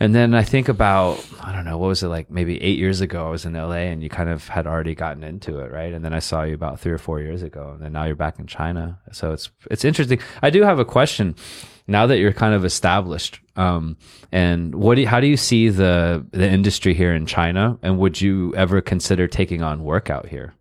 And 0.00 0.14
then 0.14 0.32
I 0.32 0.44
think 0.44 0.68
about, 0.68 1.24
I 1.40 1.52
don't 1.52 1.64
know, 1.64 1.76
what 1.76 1.88
was 1.88 2.04
it 2.04 2.08
like 2.08 2.30
maybe 2.30 2.62
eight 2.62 2.78
years 2.78 3.00
ago? 3.00 3.26
I 3.26 3.30
was 3.30 3.44
in 3.44 3.54
LA 3.54 3.88
and 3.90 4.00
you 4.00 4.08
kind 4.08 4.28
of 4.28 4.46
had 4.46 4.66
already 4.66 4.94
gotten 4.94 5.24
into 5.24 5.58
it, 5.58 5.72
right? 5.72 5.92
And 5.92 6.04
then 6.04 6.14
I 6.14 6.20
saw 6.20 6.44
you 6.44 6.54
about 6.54 6.78
three 6.78 6.92
or 6.92 6.98
four 6.98 7.20
years 7.20 7.42
ago, 7.42 7.72
and 7.74 7.82
then 7.82 7.92
now 7.92 8.04
you're 8.04 8.14
back 8.14 8.38
in 8.38 8.46
China. 8.46 9.00
So 9.10 9.32
it's 9.32 9.50
it's 9.70 9.84
interesting. 9.84 10.20
I 10.40 10.50
do 10.50 10.62
have 10.62 10.78
a 10.78 10.84
question 10.84 11.34
now 11.88 12.06
that 12.06 12.18
you're 12.18 12.32
kind 12.32 12.54
of 12.54 12.64
established. 12.64 13.40
Um, 13.56 13.96
and 14.30 14.74
what 14.74 14.94
do 14.94 15.00
you, 15.00 15.08
how 15.08 15.20
do 15.20 15.26
you 15.26 15.36
see 15.36 15.68
the 15.68 16.24
the 16.30 16.48
industry 16.48 16.94
here 16.94 17.14
in 17.14 17.26
China? 17.26 17.78
And 17.82 17.98
would 17.98 18.20
you 18.20 18.54
ever 18.54 18.80
consider 18.80 19.26
taking 19.26 19.62
on 19.62 19.82
work 19.82 20.10
out 20.10 20.28
here? 20.28 20.54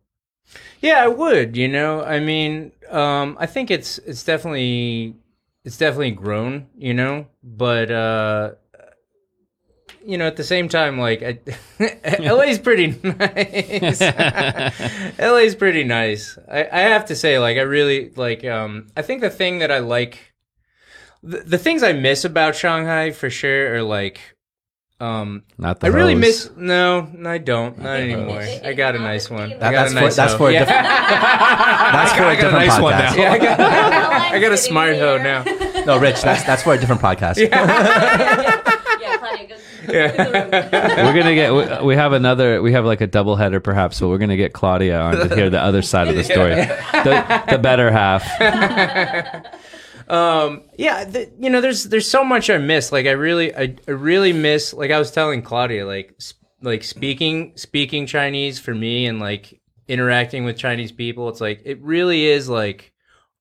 Yeah, 0.81 1.03
I 1.03 1.07
would. 1.07 1.55
You 1.55 1.67
know, 1.67 2.03
I 2.03 2.19
mean, 2.19 2.71
um, 2.89 3.37
I 3.39 3.45
think 3.45 3.69
it's 3.69 3.99
it's 3.99 4.23
definitely 4.23 5.15
it's 5.63 5.77
definitely 5.77 6.11
grown. 6.11 6.67
You 6.77 6.93
know, 6.93 7.27
but 7.43 7.91
uh, 7.91 8.51
you 10.07 10.17
know, 10.17 10.25
at 10.25 10.37
the 10.37 10.43
same 10.43 10.69
time, 10.69 10.97
like 10.97 11.21
I, 11.21 11.39
LA's 12.31 12.59
pretty 12.59 12.97
nice. 13.03 13.99
LA's 15.19 15.55
pretty 15.55 15.83
nice. 15.83 16.37
I, 16.49 16.61
I 16.71 16.79
have 16.79 17.05
to 17.07 17.15
say, 17.15 17.37
like, 17.39 17.57
I 17.57 17.61
really 17.61 18.11
like. 18.15 18.45
Um, 18.45 18.87
I 18.95 19.01
think 19.01 19.19
the 19.19 19.29
thing 19.29 19.59
that 19.59 19.69
I 19.69 19.79
like, 19.79 20.26
the, 21.27 21.37
the 21.45 21.57
things 21.57 21.83
I 21.83 21.93
miss 21.93 22.25
about 22.25 22.55
Shanghai 22.55 23.11
for 23.11 23.29
sure 23.29 23.75
are 23.75 23.83
like. 23.83 24.19
Um, 24.99 25.43
Not 25.59 25.79
the 25.79 25.85
I 25.87 25.89
really 25.91 26.13
hose. 26.13 26.21
miss. 26.21 26.49
No, 26.57 27.07
I 27.23 27.37
don't. 27.37 27.77
Not 27.77 27.99
anymore. 27.99 28.41
I 28.41 28.73
got 28.73 28.95
a 28.95 28.99
nice 28.99 29.29
one. 29.29 29.53
I 29.53 29.57
That- 29.57 29.71
got 29.71 29.71
that's 29.71 29.91
a 29.91 29.95
for 29.95 30.01
nice 30.01 30.15
that's 30.15 30.31
hoe. 30.33 30.37
for 30.39 30.49
a 30.49 30.53
Yeah. 30.53 30.59
different. 30.65 30.87
That's 31.97 32.13
for 32.13 32.23
a 32.23 32.35
different 32.35 32.53
nice 32.67 32.79
one 32.81 32.93
podcast. 32.93 33.15
Yeah, 33.17 33.31
I 33.31 33.37
got, 33.37 33.59
I 34.33 34.35
I 34.35 34.39
got 34.39 34.51
a 34.53 34.57
smart 34.57 34.95
hoe 34.97 35.17
now. 35.19 35.43
No, 35.85 35.99
Rich, 35.99 36.21
that's 36.23 36.43
that's 36.43 36.63
for 36.63 36.73
a 36.73 36.77
different 36.79 36.99
podcast. 37.01 37.37
yeah, 37.37 37.47
Claudia, 39.19 39.47
go, 39.47 39.55
go 39.87 40.07
to 40.07 40.13
the 40.13 40.95
room. 40.97 41.05
we're 41.05 41.13
gonna 41.13 41.35
get 41.35 41.53
we, 41.53 41.87
we 41.89 41.95
have 41.95 42.13
another 42.13 42.61
we 42.63 42.71
have 42.73 42.83
like 42.85 43.01
a 43.01 43.07
double 43.07 43.35
header 43.35 43.59
perhaps 43.59 43.99
but 43.99 44.09
we're 44.09 44.17
gonna 44.17 44.35
get 44.35 44.51
claudia 44.53 44.99
on 44.99 45.15
to 45.15 45.33
hear 45.35 45.49
the 45.49 45.61
other 45.61 45.81
side 45.81 46.07
of 46.09 46.15
the 46.15 46.23
story 46.23 46.55
the, 46.55 47.43
the 47.51 47.57
better 47.57 47.89
half 47.91 48.23
Um, 50.07 50.63
yeah, 50.77 51.03
the, 51.03 51.31
you 51.39 51.49
know, 51.49 51.61
there's 51.61 51.83
there's 51.85 52.09
so 52.09 52.23
much 52.23 52.49
I 52.49 52.57
miss. 52.57 52.91
Like 52.91 53.05
I 53.05 53.11
really, 53.11 53.53
I, 53.55 53.75
I 53.87 53.91
really 53.91 54.33
miss. 54.33 54.73
Like 54.73 54.91
I 54.91 54.99
was 54.99 55.11
telling 55.11 55.41
Claudia, 55.41 55.85
like 55.85 56.15
sp- 56.19 56.39
like 56.61 56.83
speaking 56.83 57.53
speaking 57.55 58.05
Chinese 58.05 58.59
for 58.59 58.73
me 58.73 59.05
and 59.05 59.19
like 59.19 59.59
interacting 59.87 60.45
with 60.45 60.57
Chinese 60.57 60.91
people. 60.91 61.29
It's 61.29 61.41
like 61.41 61.61
it 61.65 61.81
really 61.81 62.25
is 62.25 62.47
like 62.47 62.93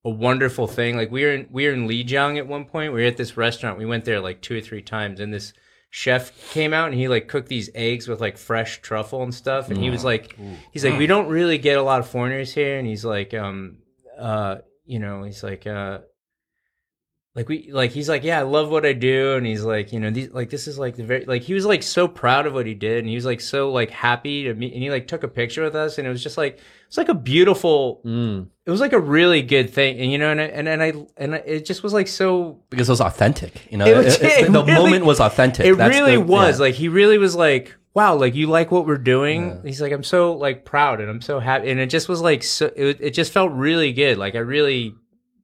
a 0.04 0.10
wonderful 0.10 0.66
thing. 0.66 0.96
Like 0.96 1.10
we 1.10 1.24
were 1.24 1.32
in 1.32 1.48
we 1.50 1.66
were 1.66 1.72
in 1.72 1.88
Lijiang 1.88 2.38
at 2.38 2.46
one 2.46 2.64
point. 2.64 2.92
We 2.92 3.02
were 3.02 3.08
at 3.08 3.16
this 3.16 3.36
restaurant. 3.36 3.78
We 3.78 3.86
went 3.86 4.04
there 4.04 4.20
like 4.20 4.42
two 4.42 4.58
or 4.58 4.60
three 4.60 4.82
times, 4.82 5.20
and 5.20 5.32
this 5.32 5.52
chef 5.90 6.50
came 6.50 6.74
out 6.74 6.88
and 6.88 6.98
he 6.98 7.08
like 7.08 7.28
cooked 7.28 7.48
these 7.48 7.70
eggs 7.74 8.06
with 8.08 8.20
like 8.20 8.36
fresh 8.36 8.82
truffle 8.82 9.22
and 9.22 9.34
stuff. 9.34 9.70
And 9.70 9.78
he 9.78 9.88
was 9.88 10.04
like, 10.04 10.36
he's 10.72 10.84
like, 10.84 10.98
we 10.98 11.06
don't 11.06 11.28
really 11.28 11.56
get 11.58 11.78
a 11.78 11.82
lot 11.82 12.00
of 12.00 12.08
foreigners 12.08 12.52
here. 12.52 12.76
And 12.76 12.86
he's 12.86 13.04
like, 13.04 13.32
um, 13.32 13.78
uh, 14.18 14.56
you 14.84 14.98
know, 14.98 15.22
he's 15.22 15.42
like, 15.42 15.66
uh 15.66 16.00
like 17.36 17.48
we 17.48 17.68
like 17.70 17.90
he's 17.92 18.08
like 18.08 18.24
yeah 18.24 18.38
i 18.40 18.42
love 18.42 18.70
what 18.70 18.84
i 18.86 18.92
do. 18.94 19.36
And 19.36 19.46
he's 19.46 19.62
like 19.62 19.92
you 19.92 20.00
know 20.00 20.10
these 20.10 20.30
like 20.30 20.48
this 20.50 20.66
is 20.66 20.78
like 20.78 20.96
the 20.96 21.04
very 21.04 21.24
like 21.26 21.42
he 21.42 21.52
was 21.54 21.66
like 21.66 21.82
so 21.84 22.08
proud 22.08 22.46
of 22.46 22.54
what 22.54 22.66
he 22.66 22.72
did. 22.74 22.98
And 23.00 23.08
he 23.08 23.14
was 23.14 23.26
like 23.26 23.40
so 23.42 23.70
like 23.70 23.90
happy 23.90 24.44
to 24.44 24.54
meet 24.54 24.72
and 24.72 24.82
he 24.82 24.90
like 24.90 25.06
took 25.06 25.22
a 25.22 25.28
picture 25.28 25.62
with 25.62 25.76
us. 25.76 25.98
And 25.98 26.06
it 26.06 26.10
was 26.10 26.22
just 26.22 26.38
like 26.38 26.58
it's 26.88 26.96
like 26.96 27.10
a 27.10 27.14
beautiful 27.14 28.00
Mm. 28.06 28.48
it 28.64 28.70
was 28.70 28.80
like 28.80 28.94
a 28.94 28.98
really 28.98 29.42
good 29.42 29.68
thing. 29.70 30.00
And 30.00 30.10
you 30.10 30.16
know 30.18 30.30
and 30.30 30.40
I, 30.40 30.44
and, 30.44 30.66
and 30.68 30.82
i 30.82 30.92
and 31.18 31.34
I, 31.34 31.38
it 31.38 31.66
just 31.66 31.82
was 31.82 31.92
like 31.92 32.08
so 32.08 32.62
because 32.70 32.88
it 32.88 32.92
was 32.92 33.00
authentic. 33.02 33.70
You 33.70 33.78
know, 33.78 33.86
It 33.86 34.06
It- 34.06 34.22
it- 34.22 34.52
the 34.52 34.64
really- 34.64 34.72
moment 34.82 35.04
was 35.04 35.20
authentic. 35.20 35.66
it 35.66 35.76
That's 35.76 35.94
really 35.94 36.16
the- 36.16 36.22
was. 36.22 36.58
Yeah. 36.58 36.64
like 36.66 36.74
he 36.74 36.88
really 36.88 37.18
was 37.18 37.36
like 37.36 37.76
wow 37.92 38.14
like 38.14 38.34
you 38.34 38.46
like 38.46 38.70
what 38.70 38.86
we're 38.86 38.98
doing? 38.98 39.60
He's 39.64 39.80
like 39.82 39.92
i'm 39.92 40.02
so 40.04 40.32
like 40.34 40.64
proud 40.64 41.00
and 41.02 41.10
i'm 41.10 41.20
so 41.20 41.38
happy. 41.38 41.70
And 41.70 41.80
it 41.80 41.88
just 41.90 42.08
was 42.08 42.20
like 42.22 42.42
so 42.42 42.70
it, 42.74 42.98
it 43.00 43.10
just 43.10 43.30
felt 43.32 43.52
really 43.52 43.92
good. 43.92 44.16
Like 44.16 44.34
i 44.34 44.38
really 44.38 44.94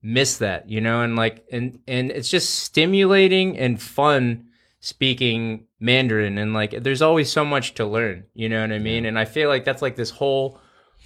miss 0.03 0.39
that 0.39 0.69
you 0.69 0.81
know 0.81 1.03
and 1.03 1.15
like 1.15 1.45
and 1.53 1.79
and 1.87 2.11
it's 2.11 2.29
just 2.29 2.61
stimulating 2.61 3.57
and 3.57 3.81
fun 3.81 4.45
speaking 4.81 5.65
mandarin 5.79 6.39
and 6.39 6.53
like 6.53 6.83
there's 6.83 7.03
always 7.03 7.31
so 7.31 7.45
much 7.45 7.75
to 7.75 7.87
learn 7.87 8.25
you 8.35 8.49
know 8.49 8.61
what 8.61 8.73
i 8.73 8.79
mean? 8.79 9.07
And 9.07 9.17
i 9.19 9.25
feel 9.25 9.49
like 9.49 9.65
that's 9.65 9.81
like 9.81 9.95
this 9.95 10.11
whole 10.11 10.61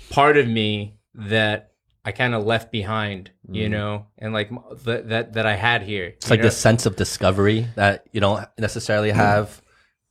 part 0.09 0.39
of 0.39 0.49
me 0.49 0.97
that 1.15 1.73
i 2.07 2.13
kind 2.13 2.35
of 2.35 2.47
left 2.47 2.73
behind 2.73 3.31
you 3.51 3.69
mm. 3.69 3.73
know 3.73 4.07
and 4.19 4.33
like 4.33 4.51
m- 4.51 4.61
that 4.85 5.09
that 5.11 5.33
that 5.35 5.45
i 5.45 5.57
had 5.57 5.83
here 5.83 6.07
It's 6.07 6.31
like 6.31 6.41
this 6.41 6.57
sense 6.57 6.87
of 6.87 6.97
discovery 6.97 7.67
that 7.75 8.07
you 8.13 8.21
don't 8.21 8.47
necessarily 8.59 9.11
mm. 9.11 9.17
have 9.17 9.61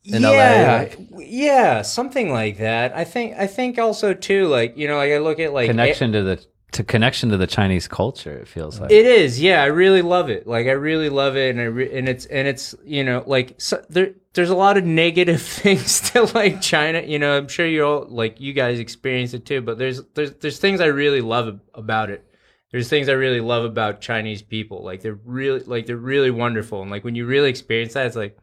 in 0.04 0.22
LA. 0.22 0.32
yeah, 0.34 0.78
like- 0.78 1.00
yeah, 1.18 1.82
something 1.82 2.32
like 2.32 2.60
that. 2.60 2.96
I 2.96 3.04
think 3.06 3.36
I 3.38 3.48
think 3.48 3.80
also 3.80 4.14
too, 4.14 4.46
like 4.46 4.78
you 4.78 4.88
know, 4.88 4.98
like 4.98 5.12
I 5.12 5.18
look 5.18 5.40
at 5.40 5.52
like 5.52 5.68
connection 5.68 6.12
to 6.12 6.22
the 6.22 6.46
to 6.76 6.84
connection 6.84 7.30
to 7.30 7.38
the 7.38 7.48
chinese 7.48 7.88
culture 7.88 8.38
it 8.38 8.48
feels 8.48 8.80
like 8.80 8.92
It 8.92 9.06
is, 9.06 9.42
yeah. 9.42 9.64
I 9.64 9.68
really 9.68 10.02
love 10.02 10.30
it. 10.30 10.46
Like 10.48 10.68
I 10.68 10.72
really 10.72 11.10
love 11.10 11.36
it, 11.36 11.50
and 11.50 11.60
I 11.60 11.66
re- 11.66 11.98
and 11.98 12.08
it's 12.08 12.26
and 12.26 12.48
it's 12.48 12.76
you 12.84 13.04
know 13.04 13.24
like 13.26 13.56
so, 13.58 13.84
there 13.90 14.14
there's 14.34 14.50
a 14.50 14.56
lot 14.56 14.78
of 14.78 14.86
negative 14.86 15.42
things 15.64 16.12
to 16.12 16.24
like 16.34 16.62
China. 16.62 17.02
You 17.02 17.20
know, 17.20 17.38
I'm 17.38 17.48
sure 17.48 17.66
you 17.66 17.86
all 17.86 18.06
like 18.08 18.40
you 18.40 18.54
guys 18.54 18.80
experience 18.80 19.34
it 19.34 19.46
too. 19.46 19.62
But 19.62 19.78
there's 19.78 20.02
there's 20.14 20.34
there's 20.34 20.60
things 20.60 20.82
I 20.82 20.88
really 20.88 21.22
love 21.22 21.60
about 21.74 22.10
it. 22.10 22.26
There's 22.72 22.90
things 22.90 23.10
I 23.10 23.14
really 23.14 23.42
love 23.42 23.64
about 23.64 24.02
Chinese 24.02 24.42
people. 24.42 24.84
Like 24.84 25.02
they're 25.02 25.20
really 25.26 25.62
like 25.62 25.86
they're 25.86 25.98
really 25.98 26.32
wonderful, 26.32 26.82
and 26.82 26.92
like 26.92 27.04
when 27.04 27.16
you 27.16 27.26
really 27.26 27.50
experience 27.50 27.94
that, 27.94 28.08
it's 28.08 28.16
like 28.16 28.38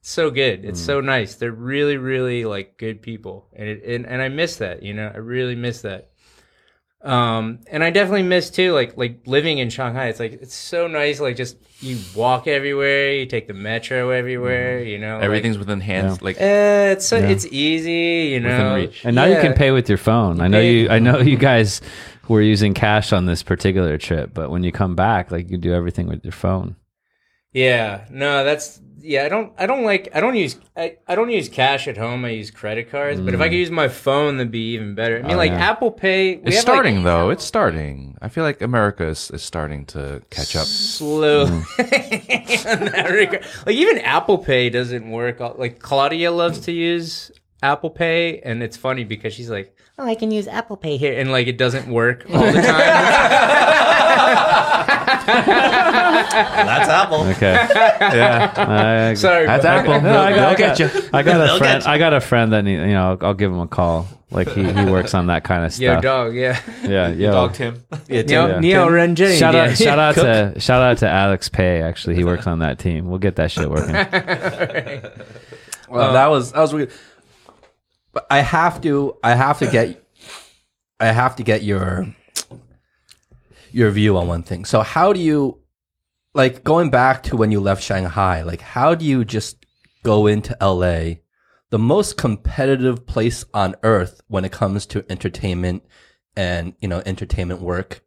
it's 0.00 0.10
so 0.10 0.30
good. 0.30 0.64
It's 0.64 0.80
mm. 0.80 0.86
so 0.86 1.00
nice. 1.00 1.34
They're 1.34 1.52
really 1.52 1.96
really 1.96 2.44
like 2.44 2.78
good 2.78 3.02
people, 3.02 3.48
and 3.52 3.68
it 3.68 3.84
and, 3.84 4.06
and 4.06 4.22
I 4.22 4.28
miss 4.28 4.56
that. 4.56 4.82
You 4.82 4.94
know, 4.94 5.10
I 5.12 5.18
really 5.18 5.56
miss 5.56 5.82
that. 5.82 6.10
Um, 7.04 7.60
and 7.70 7.84
I 7.84 7.90
definitely 7.90 8.22
miss 8.22 8.48
too, 8.50 8.72
like 8.72 8.96
like 8.96 9.20
living 9.26 9.58
in 9.58 9.68
Shanghai. 9.68 10.06
It's 10.08 10.18
like 10.18 10.32
it's 10.32 10.54
so 10.54 10.86
nice. 10.86 11.20
Like 11.20 11.36
just 11.36 11.58
you 11.80 11.98
walk 12.16 12.46
everywhere, 12.46 13.12
you 13.12 13.26
take 13.26 13.46
the 13.46 13.52
metro 13.52 14.08
everywhere. 14.08 14.82
You 14.82 14.98
know, 14.98 15.16
like, 15.16 15.24
Everything's 15.24 15.58
within 15.58 15.80
hands. 15.80 16.22
Like 16.22 16.36
uh, 16.36 16.94
it's 16.96 17.06
so, 17.06 17.16
it's 17.18 17.44
easy. 17.46 18.30
You 18.32 18.40
know, 18.40 18.48
Within 18.48 18.74
reach. 18.74 19.04
and 19.04 19.14
now 19.14 19.24
you 19.26 19.34
Yeah. 19.34 19.42
can 19.42 19.52
pay 19.52 19.70
with 19.70 19.86
your 19.88 19.98
phone 19.98 20.40
i 20.40 20.48
know 20.48 20.58
pay- 20.60 20.72
you 20.80 20.88
i 20.88 20.98
know 20.98 21.18
you 21.18 21.36
guys 21.36 21.82
were 22.28 22.40
using 22.40 22.72
cash 22.72 23.12
on 23.12 23.26
this 23.26 23.42
particular 23.42 23.98
trip 23.98 24.32
but 24.32 24.50
when 24.50 24.62
you 24.64 24.72
come 24.72 24.94
back 24.96 25.30
like 25.30 25.50
you 25.50 25.58
do 25.58 25.74
everything 25.74 26.06
with 26.06 26.24
your 26.24 26.32
phone 26.32 26.74
Yeah, 27.52 28.06
no, 28.10 28.44
that's 28.44 28.80
yeah. 29.04 29.24
I 29.24 29.28
don't, 29.28 29.52
I 29.58 29.66
don't 29.66 29.84
like, 29.84 30.08
I 30.14 30.20
don't 30.20 30.34
use, 30.34 30.56
I, 30.76 30.96
I 31.06 31.14
don't 31.14 31.30
use 31.30 31.48
cash 31.48 31.86
at 31.86 31.96
home. 31.96 32.24
I 32.24 32.30
use 32.30 32.50
credit 32.50 32.90
cards. 32.90 33.20
But 33.20 33.34
if 33.34 33.40
I 33.40 33.48
could 33.48 33.56
use 33.56 33.70
my 33.70 33.88
phone, 33.88 34.38
that'd 34.38 34.50
be 34.50 34.72
even 34.74 34.94
better. 34.94 35.18
I 35.18 35.22
mean, 35.22 35.32
Oh, 35.32 35.36
like 35.36 35.50
yeah. 35.52 35.70
Apple 35.70 35.90
Pay. 35.90 36.36
we 36.36 36.42
It's 36.44 36.56
have, 36.56 36.64
like, 36.66 36.74
starting 36.74 37.02
though. 37.04 37.30
It's 37.30 37.44
starting. 37.44 38.16
I 38.22 38.28
feel 38.28 38.42
like 38.44 38.60
America 38.62 39.06
is, 39.06 39.30
is 39.30 39.42
starting 39.42 39.84
to 39.86 40.22
catch 40.30 40.56
up. 40.56 40.66
slow 40.66 41.46
Mm. 41.46 41.64
in 42.80 42.92
that 42.92 43.10
regard. 43.10 43.44
Like 43.66 43.76
even 43.76 43.98
Apple 43.98 44.38
Pay 44.38 44.70
doesn't 44.70 45.10
work. 45.10 45.40
Like 45.58 45.78
Claudia 45.78 46.32
loves 46.32 46.58
to 46.60 46.72
use 46.72 47.30
Apple 47.62 47.90
Pay, 47.90 48.40
and 48.40 48.62
it's 48.62 48.76
funny 48.76 49.04
because 49.04 49.32
she's 49.32 49.48
like, 49.50 49.74
"Oh, 49.98 50.04
I 50.06 50.14
can 50.14 50.30
use 50.30 50.46
Apple 50.48 50.76
Pay 50.76 50.96
here," 50.98 51.18
and 51.18 51.30
like 51.32 51.46
it 51.46 51.56
doesn't 51.58 51.86
work 51.88 52.24
all 52.32 52.40
the 52.44 52.60
time. 52.62 52.62
That's 55.84 56.88
Apple. 56.88 57.20
Okay. 57.22 57.52
Yeah, 57.54 58.52
I, 59.10 59.14
Sorry, 59.14 59.46
that's 59.46 59.62
bro. 59.64 59.70
Apple. 59.72 60.00
No, 60.00 60.20
I 60.20 60.30
got, 60.30 60.36
They'll 60.36 60.44
I 60.46 60.54
get 60.54 60.78
got, 60.78 60.78
you. 60.94 61.10
I 61.12 61.22
got 61.22 61.36
a 61.36 61.38
They'll 61.44 61.58
friend. 61.58 61.82
get 61.82 61.86
you. 61.86 61.92
I 61.94 61.98
got 61.98 62.12
a 62.14 62.20
friend 62.20 62.52
that 62.52 62.62
need, 62.62 62.74
you 62.80 62.86
know. 62.88 63.10
I'll, 63.20 63.28
I'll 63.28 63.34
give 63.34 63.50
him 63.50 63.60
a 63.60 63.66
call. 63.68 64.06
Like 64.30 64.48
he, 64.48 64.64
he 64.64 64.84
works 64.86 65.14
on 65.14 65.26
that 65.28 65.44
kind 65.44 65.64
of 65.64 65.78
Yo, 65.78 66.00
stuff. 66.00 66.32
yeah, 66.34 66.60
yeah. 66.82 66.88
Yeah, 66.90 67.08
yeah. 67.08 67.30
Dog 67.30 67.54
Tim. 67.54 67.84
Yeah, 68.08 68.22
Neo, 68.22 68.46
Yeah. 68.48 68.58
Neo 68.60 68.88
Renjani, 68.88 69.38
Shout 69.38 69.54
out, 69.54 69.68
yeah. 69.68 69.74
shout 69.74 69.98
out 69.98 70.14
to 70.16 70.60
shout 70.60 70.82
out 70.82 70.98
to 70.98 71.08
Alex 71.08 71.48
Pay. 71.48 71.80
Actually, 71.82 72.16
he 72.16 72.24
works 72.24 72.46
on 72.48 72.58
that 72.60 72.78
team. 72.80 73.08
We'll 73.08 73.18
get 73.20 73.36
that 73.36 73.50
shit 73.52 73.70
working. 73.70 73.94
Well, 75.88 76.12
that 76.14 76.26
was 76.30 76.52
that 76.52 76.60
was 76.60 76.72
weird. 76.74 76.90
But 78.12 78.26
I 78.30 78.40
have 78.40 78.80
to 78.82 79.16
I 79.22 79.34
have 79.34 79.58
to 79.60 79.70
get 79.70 80.02
I 80.98 81.06
have 81.06 81.36
to 81.36 81.42
get 81.44 81.62
your 81.62 82.06
your 83.74 83.90
view 83.90 84.16
on 84.16 84.28
one 84.28 84.42
thing. 84.42 84.64
So 84.64 84.80
how 84.82 85.12
do 85.12 85.20
you 85.20 85.60
like 86.34 86.64
going 86.64 86.90
back 86.90 87.22
to 87.24 87.36
when 87.36 87.50
you 87.50 87.60
left 87.60 87.82
Shanghai, 87.82 88.42
like 88.42 88.60
how 88.60 88.94
do 88.94 89.04
you 89.04 89.24
just 89.24 89.66
go 90.02 90.26
into 90.26 90.56
LA, 90.60 91.20
the 91.70 91.78
most 91.78 92.16
competitive 92.16 93.06
place 93.06 93.44
on 93.52 93.74
earth 93.82 94.20
when 94.28 94.44
it 94.44 94.52
comes 94.52 94.86
to 94.86 95.04
entertainment 95.08 95.84
and, 96.36 96.74
you 96.80 96.88
know, 96.88 97.02
entertainment 97.04 97.60
work? 97.60 98.04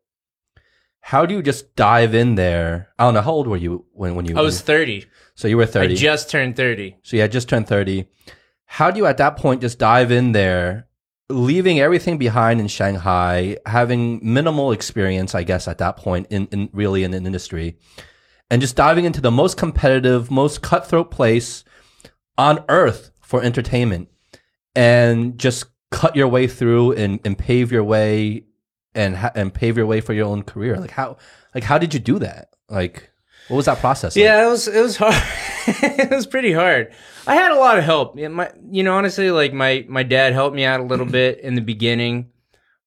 How 1.01 1.25
do 1.25 1.33
you 1.33 1.41
just 1.41 1.75
dive 1.75 2.13
in 2.13 2.35
there? 2.35 2.89
I 2.99 3.05
don't 3.05 3.13
know. 3.13 3.21
How 3.21 3.31
old 3.31 3.47
were 3.47 3.55
you 3.57 3.85
when, 3.93 4.15
when 4.15 4.25
you? 4.25 4.37
I 4.37 4.41
was 4.41 4.59
30. 4.59 5.05
so 5.35 5.47
you 5.47 5.55
were 5.55 5.65
thirty. 5.65 5.93
I 5.93 5.97
just 5.97 6.29
turned 6.29 6.57
30. 6.57 6.97
So 7.03 7.15
had 7.17 7.31
just 7.31 7.47
turned 7.47 7.67
30. 7.67 8.09
How 8.65 8.91
do 8.91 8.97
you 8.97 9.05
at 9.05 9.17
that 9.17 9.37
point 9.37 9.61
just 9.61 9.79
dive 9.79 10.11
in 10.11 10.33
there, 10.33 10.86
leaving 11.29 11.79
everything 11.79 12.17
behind 12.17 12.59
in 12.59 12.67
Shanghai, 12.67 13.57
having 13.65 14.19
minimal 14.21 14.71
experience, 14.71 15.35
I 15.35 15.43
guess, 15.43 15.67
at 15.67 15.77
that 15.79 15.97
point 15.97 16.27
in, 16.29 16.47
in 16.47 16.69
really 16.73 17.03
in 17.03 17.13
an 17.13 17.25
industry, 17.25 17.77
and 18.49 18.61
just 18.61 18.75
diving 18.75 19.05
into 19.05 19.21
the 19.21 19.31
most 19.31 19.57
competitive, 19.57 20.31
most 20.31 20.61
cutthroat 20.61 21.11
place 21.11 21.63
on 22.37 22.63
earth 22.69 23.11
for 23.21 23.43
entertainment 23.43 24.09
and 24.75 25.37
just 25.37 25.65
cut 25.91 26.15
your 26.15 26.27
way 26.27 26.47
through 26.47 26.93
and, 26.93 27.19
and 27.25 27.37
pave 27.37 27.71
your 27.71 27.83
way 27.83 28.45
and 28.93 29.17
and 29.35 29.53
pave 29.53 29.77
your 29.77 29.85
way 29.85 30.01
for 30.01 30.13
your 30.13 30.27
own 30.27 30.43
career. 30.43 30.77
Like 30.79 30.91
how 30.91 31.17
like 31.53 31.63
how 31.63 31.77
did 31.77 31.93
you 31.93 31.99
do 31.99 32.19
that? 32.19 32.49
Like 32.69 33.11
what 33.47 33.57
was 33.57 33.65
that 33.65 33.79
process? 33.79 34.15
like? 34.15 34.23
Yeah, 34.23 34.45
it 34.45 34.49
was 34.49 34.67
it 34.67 34.81
was 34.81 34.97
hard. 34.97 35.15
it 35.67 36.11
was 36.11 36.27
pretty 36.27 36.51
hard. 36.51 36.91
I 37.25 37.35
had 37.35 37.51
a 37.51 37.59
lot 37.59 37.77
of 37.77 37.83
help. 37.83 38.15
My 38.15 38.51
you 38.69 38.83
know 38.83 38.95
honestly 38.95 39.31
like 39.31 39.53
my 39.53 39.85
my 39.87 40.03
dad 40.03 40.33
helped 40.33 40.55
me 40.55 40.65
out 40.65 40.79
a 40.79 40.83
little 40.83 41.05
bit 41.05 41.39
in 41.39 41.55
the 41.55 41.61
beginning, 41.61 42.31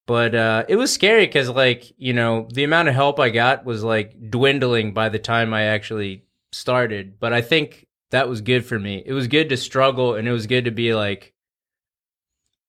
but 0.05 0.35
uh, 0.35 0.65
it 0.67 0.75
was 0.75 0.93
scary 0.93 1.25
because 1.25 1.49
like 1.49 1.91
you 1.97 2.13
know 2.13 2.47
the 2.53 2.63
amount 2.63 2.89
of 2.89 2.95
help 2.95 3.19
I 3.19 3.29
got 3.29 3.65
was 3.65 3.83
like 3.83 4.15
dwindling 4.29 4.93
by 4.93 5.09
the 5.09 5.19
time 5.19 5.53
I 5.53 5.63
actually 5.63 6.25
started. 6.51 7.19
But 7.19 7.33
I 7.33 7.41
think 7.41 7.87
that 8.11 8.29
was 8.29 8.41
good 8.41 8.65
for 8.65 8.77
me. 8.77 9.01
It 9.05 9.13
was 9.13 9.27
good 9.27 9.49
to 9.49 9.57
struggle, 9.57 10.15
and 10.15 10.27
it 10.27 10.31
was 10.31 10.47
good 10.47 10.65
to 10.65 10.71
be 10.71 10.93
like, 10.93 11.33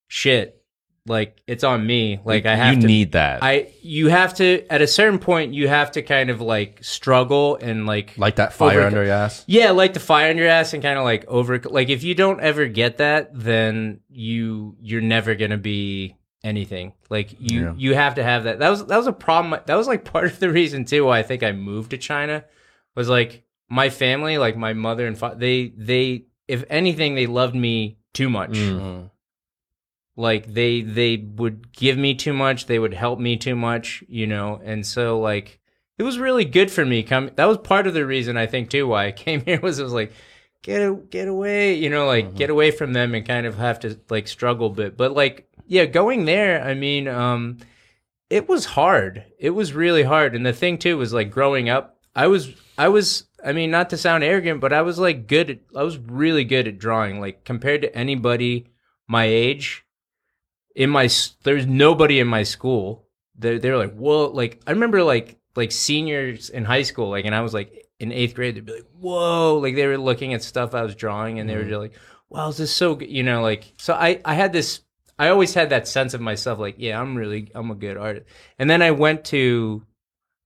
shit, 0.09 0.62
like 1.07 1.43
it's 1.49 1.65
on 1.65 1.85
me. 1.87 2.20
Like 2.24 2.47
I 2.47 2.55
have 2.55 2.74
you 2.77 2.81
to 2.83 2.87
need 2.87 3.12
that. 3.12 3.43
I 3.43 3.73
you 3.83 4.09
have 4.09 4.35
to 4.35 4.65
at 4.70 4.83
a 4.83 4.87
certain 4.87 5.19
point 5.19 5.53
you 5.53 5.66
have 5.69 5.91
to 5.93 6.03
kind 6.03 6.31
of 6.31 6.41
like 6.41 6.79
struggle 6.83 7.57
and 7.57 7.87
like 7.87 8.15
like 8.16 8.37
that 8.37 8.53
fire 8.53 8.79
Over- 8.79 8.87
under 8.87 9.05
your 9.05 9.12
ass. 9.12 9.45
yeah 9.49 9.73
like 9.73 9.95
the 9.95 10.01
fire 10.01 10.31
under 10.31 10.43
your 10.43 10.51
ass 10.53 10.74
and 10.74 10.83
kind 10.83 10.99
of 10.99 11.05
like 11.05 11.24
over 11.27 11.59
like 11.65 11.89
if 11.89 12.05
you 12.05 12.15
don't 12.15 12.41
ever 12.41 12.66
get 12.66 12.99
that 12.99 13.31
then 13.33 14.01
you 14.09 14.77
you're 14.81 15.01
never 15.01 15.35
gonna 15.35 15.59
be 15.59 16.16
anything 16.45 16.93
like 17.11 17.35
you 17.41 17.62
Yeah. 17.62 17.74
you 17.77 17.95
have 17.95 18.15
to 18.16 18.23
have 18.23 18.45
that 18.45 18.61
that 18.61 18.69
was 18.69 18.87
that 18.87 18.97
was 18.97 19.07
a 19.09 19.12
problem 19.12 19.61
that 19.66 19.74
was 19.74 19.87
like 19.89 20.05
part 20.12 20.27
of 20.27 20.39
the 20.39 20.51
reason 20.51 20.85
too 20.85 21.05
why 21.05 21.19
I 21.19 21.23
think 21.24 21.43
I 21.43 21.51
moved 21.53 21.91
to 21.91 21.99
China 21.99 22.45
was 22.95 23.09
like 23.09 23.43
my 23.69 23.91
family 23.91 24.39
like 24.39 24.57
my 24.57 24.73
mother 24.73 25.07
and 25.07 25.19
father 25.19 25.37
they 25.37 25.73
they 25.77 26.27
if 26.47 26.62
anything 26.70 27.15
they 27.16 27.27
loved 27.27 27.55
me 27.57 27.99
too 28.12 28.29
much 28.31 28.51
Mm. 28.53 29.11
Like 30.17 30.53
they 30.53 30.83
they 30.83 31.17
would 31.17 31.73
give 31.73 31.97
me 31.97 32.15
too 32.15 32.33
much 32.33 32.67
they 32.67 32.79
would 32.79 32.95
help 32.95 33.19
me 33.19 33.37
too 33.37 33.57
much 33.57 34.05
you 34.09 34.27
know? 34.27 34.61
And 34.65 34.87
so 34.87 35.19
like 35.21 35.61
it 35.99 36.03
was 36.03 36.19
really 36.19 36.45
good 36.45 36.71
for 36.71 36.85
me 36.85 37.03
come 37.03 37.31
that 37.37 37.47
was 37.47 37.59
part 37.59 37.87
of 37.87 37.95
the 37.95 38.05
reason 38.05 38.37
i 38.37 38.47
think 38.47 38.71
too 38.71 38.87
why 38.87 39.07
i 39.07 39.13
came 39.25 39.45
here 39.45 39.61
was 39.61 39.79
it 39.79 39.85
was 39.85 39.93
like 39.93 40.13
get 40.63 40.81
a, 40.81 40.95
get 40.95 41.29
away 41.29 41.75
you 41.75 41.91
know? 41.91 42.07
Like 42.07 42.35
get 42.35 42.51
away 42.51 42.71
from 42.71 42.93
them 42.93 43.15
and 43.15 43.27
kind 43.27 43.47
of 43.47 43.57
have 43.57 43.81
to 43.81 43.99
like 44.09 44.29
struggle 44.29 44.69
a 44.69 44.71
bit. 44.71 44.97
But 44.97 45.13
like 45.13 45.49
yeah 45.67 45.85
going 45.87 46.25
there 46.25 46.63
i 46.63 46.75
mean 46.75 47.09
um 47.09 47.59
it 48.31 48.49
was 48.49 48.65
hard. 48.65 49.27
It 49.39 49.51
was 49.51 49.75
really 49.75 50.05
hard. 50.05 50.35
And 50.35 50.47
the 50.47 50.55
thing 50.55 50.79
too 50.79 50.97
was 50.97 51.13
like 51.13 51.31
growing 51.31 51.69
up 51.69 51.93
i 52.15 52.27
was 52.27 52.55
i 52.77 52.89
was 52.89 53.25
i 53.45 53.53
mean 53.53 53.71
not 53.71 53.91
to 53.91 53.97
sound 53.97 54.25
arrogant 54.25 54.61
but 54.61 54.73
i 54.73 54.83
was 54.83 54.99
like 54.99 55.27
good 55.27 55.51
at, 55.51 55.59
i 55.77 55.83
was 55.83 55.99
really 55.99 56.45
good 56.45 56.69
at 56.69 56.79
drawing 56.79 57.21
like 57.21 57.45
compared 57.45 57.83
to 57.83 57.97
anybody 57.97 58.67
my 59.09 59.25
age 59.25 59.85
in 60.74 60.90
my 60.90 61.09
there's 61.43 61.66
nobody 61.66 62.19
in 62.20 62.27
my 62.27 62.43
school 62.43 63.05
they're, 63.36 63.59
they're 63.59 63.77
like 63.77 63.94
whoa 63.94 64.27
like 64.28 64.61
i 64.66 64.70
remember 64.70 65.03
like 65.03 65.39
like 65.57 65.73
seniors 65.73 66.49
in 66.51 66.65
high 66.65 66.82
school 66.82 67.11
like 67.11 67.24
and 67.24 67.35
i 67.35 67.40
was 67.40 67.53
like 67.55 67.86
in 67.99 68.11
eighth 68.12 68.35
grade 68.35 68.55
they'd 68.55 68.65
be 68.65 68.73
like 68.73 68.86
whoa 68.99 69.59
like 69.59 69.74
they 69.74 69.86
were 69.86 69.99
looking 69.99 70.35
at 70.35 70.43
stuff 70.43 70.74
i 70.74 70.82
was 70.82 70.94
drawing 70.94 71.39
and 71.39 71.49
they 71.49 71.57
were 71.57 71.65
just 71.65 71.78
like 71.78 71.93
wow 72.28 72.49
is 72.49 72.57
this 72.57 72.74
so 72.74 72.94
good 72.94 73.11
you 73.11 73.23
know 73.23 73.43
like 73.43 73.73
so 73.77 73.94
i 73.94 74.20
i 74.24 74.35
had 74.35 74.53
this 74.53 74.81
i 75.19 75.28
always 75.28 75.55
had 75.55 75.70
that 75.70 75.86
sense 75.86 76.15
of 76.15 76.20
myself 76.20 76.59
like 76.59 76.77
yeah 76.78 77.01
i'm 77.01 77.15
really 77.15 77.51
i'm 77.55 77.70
a 77.70 77.74
good 77.74 77.97
artist 77.97 78.27
and 78.59 78.69
then 78.70 78.81
i 78.82 78.90
went 78.90 79.24
to 79.24 79.82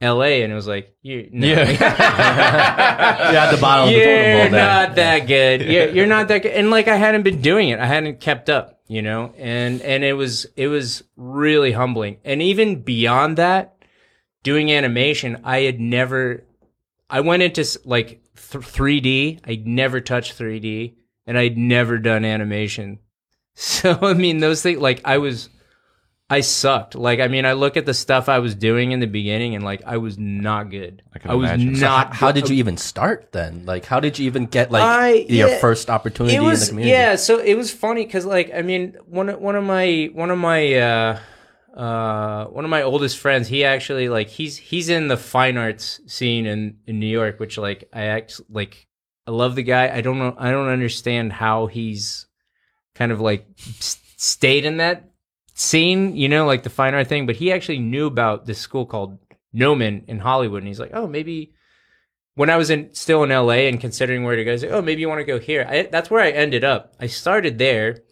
la 0.03 0.23
and 0.23 0.53
it 0.53 0.55
was 0.55 0.67
like 0.67 0.95
you 1.03 1.29
no. 1.33 1.47
You're 1.47 1.57
at 1.63 3.51
the 3.51 3.61
bottom 3.61 3.89
the 3.89 3.95
You're 3.95 4.05
there. 4.05 4.51
not 4.51 4.95
that 4.97 5.21
good. 5.27 5.63
You're, 5.63 5.89
you're 5.89 6.07
not 6.07 6.29
that 6.29 6.43
good. 6.43 6.53
And 6.53 6.71
like 6.71 6.89
I 6.89 6.97
hadn't 6.97 7.23
been 7.23 7.41
doing 7.41 7.71
it. 7.71 7.79
I 7.79 7.87
hadn't 7.87 8.21
kept 8.21 8.51
up, 8.51 8.76
you 8.89 9.03
know? 9.03 9.33
And 9.37 9.81
and 9.83 10.05
it 10.05 10.15
was 10.15 10.47
it 10.57 10.69
was 10.69 11.05
really 11.17 11.73
humbling. 11.73 12.19
And 12.25 12.43
even 12.43 12.83
beyond 12.83 13.39
that, 13.39 13.77
doing 14.43 14.73
animation, 14.73 15.41
I 15.45 15.61
had 15.61 15.81
never 15.81 16.45
I 17.09 17.21
went 17.21 17.43
into 17.43 17.65
like 17.85 18.23
th- 18.35 18.65
3D. 18.65 19.41
I'd 19.45 19.67
never 19.67 20.01
touched 20.01 20.39
3D 20.39 20.95
and 21.27 21.39
I'd 21.39 21.59
never 21.59 21.99
done 21.99 22.25
animation. 22.25 22.99
So 23.59 23.99
I 24.03 24.13
mean 24.13 24.41
those 24.41 24.61
things 24.61 24.81
like 24.81 25.01
I 25.03 25.17
was 25.17 25.49
I 26.29 26.41
sucked. 26.41 26.95
Like 26.97 27.21
I 27.21 27.29
mean 27.29 27.45
I 27.47 27.53
look 27.53 27.77
at 27.77 27.87
the 27.87 27.95
stuff 27.95 28.29
I 28.29 28.41
was 28.41 28.55
doing 28.57 28.91
in 28.93 28.99
the 29.01 29.07
beginning 29.07 29.55
and 29.55 29.63
like 29.65 29.83
I 29.87 29.99
was 29.99 30.19
not 30.19 30.71
good. 30.71 31.03
I 31.15 31.19
can 31.21 31.31
I 31.31 31.35
was 31.35 31.49
imagine. 31.51 31.77
So 31.77 31.87
not 31.87 32.15
How 32.15 32.33
did 32.33 32.49
you 32.51 32.57
even 32.57 32.77
start 32.77 33.31
then? 33.33 33.65
Like, 33.65 33.85
how 33.85 34.01
did 34.01 34.19
you 34.19 34.27
even 34.27 34.47
get 34.47 34.71
like 34.73 34.83
I- 34.83 35.13
your 35.29 35.49
yeah, 35.51 35.59
first 35.61 35.89
opportunity 35.89 36.39
was 36.41 36.63
in 36.63 36.67
the 36.67 36.71
community? 36.83 36.91
yeah 36.93 37.15
so 37.17 37.39
it 37.39 37.55
was 37.55 37.71
funny 37.73 38.05
because 38.05 38.27
like 38.27 38.51
i 38.53 38.63
mean 38.63 38.97
one 39.07 39.29
of 39.29 39.39
one 39.41 39.55
of 39.55 39.63
my 39.65 40.11
one 40.15 40.31
of 40.31 40.39
my 40.39 40.75
uh 40.75 41.19
uh 41.77 42.47
one 42.47 42.65
of 42.65 42.71
my 42.71 42.83
oldest 42.83 43.19
friends 43.19 43.49
he 43.49 43.65
actually 43.65 44.09
like 44.09 44.29
he's 44.29 44.57
he's 44.57 44.89
in 44.89 45.09
the 45.09 45.17
fine 45.17 45.57
arts 45.57 46.01
scene 46.07 46.47
in 46.47 46.79
in 46.87 46.99
new 46.99 47.07
york 47.07 47.39
which 47.39 47.59
like 47.59 47.89
i 47.93 48.03
act 48.05 48.41
like 48.49 48.87
i 49.27 49.31
love 49.31 49.55
the 49.55 49.63
guy 49.63 49.95
i 49.95 50.01
don't 50.01 50.19
know 50.19 50.35
i 50.39 50.51
don't 50.51 50.69
understand 50.69 51.33
how 51.33 51.67
he's 51.67 52.27
kind 52.95 53.13
of 53.13 53.21
like 53.21 53.47
s- 53.59 54.01
stayed 54.17 54.65
in 54.65 54.79
that 54.79 55.11
scene 55.59 56.15
you 56.15 56.29
know 56.29 56.47
like 56.47 56.63
the 56.63 56.71
fine 56.71 56.95
art 56.95 57.09
thing 57.09 57.27
but 57.27 57.37
he 57.37 57.51
actually 57.51 57.79
knew 57.79 58.07
about 58.07 58.47
this 58.47 58.59
school 58.59 58.87
called 58.87 59.19
Gnomon 59.53 60.05
in 60.07 60.19
hollywood 60.19 60.63
and 60.63 60.69
he's 60.69 60.79
like 60.79 60.93
oh 60.93 61.07
maybe 61.07 61.53
when 62.37 62.51
I 62.51 62.57
was 62.57 62.71
in 62.71 62.95
still 62.95 63.25
in 63.25 63.31
LA 63.31 63.65
and 63.67 63.81
considering 63.81 64.23
where 64.23 64.37
to 64.37 64.45
go, 64.45 64.53
I 64.53 64.57
like, 64.57 64.71
oh, 64.71 64.83
maybe 64.83 65.01
you 65.01 65.09
want 65.09 65.21
to 65.21 65.25
go 65.25 65.39
here. 65.39 65.67
I, 65.69 65.83
that's 65.91 66.11
where 66.11 66.23
I 66.23 66.31
ended 66.31 66.65
up. 66.65 66.95
I 67.01 67.07
started 67.07 67.59
there, 67.59 68.03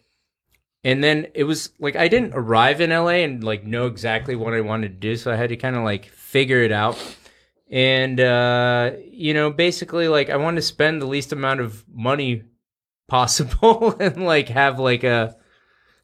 and 0.83 1.03
then 1.03 1.27
it 1.35 1.43
was 1.45 1.69
like 1.79 1.95
I 1.95 2.07
didn't 2.07 2.33
arrive 2.33 2.81
in 2.81 2.89
LA 2.89 3.21
and 3.23 3.43
like 3.43 3.63
know 3.63 3.85
exactly 3.85 4.35
what 4.35 4.53
I 4.53 4.61
wanted 4.61 4.89
to 4.89 4.99
do, 4.99 5.15
so 5.15 5.31
I 5.31 5.35
had 5.35 5.49
to 5.49 5.57
kind 5.57 5.75
of 5.75 5.83
like 5.83 6.07
figure 6.07 6.63
it 6.63 6.71
out. 6.71 6.97
And 7.69 8.19
uh, 8.19 8.91
you 9.09 9.35
know, 9.35 9.51
basically, 9.51 10.07
like 10.07 10.31
I 10.31 10.37
wanted 10.37 10.57
to 10.57 10.61
spend 10.63 11.01
the 11.01 11.07
least 11.07 11.31
amount 11.31 11.59
of 11.59 11.85
money 11.87 12.43
possible 13.07 13.95
and 13.99 14.25
like 14.25 14.49
have 14.49 14.79
like 14.79 15.03
a 15.03 15.35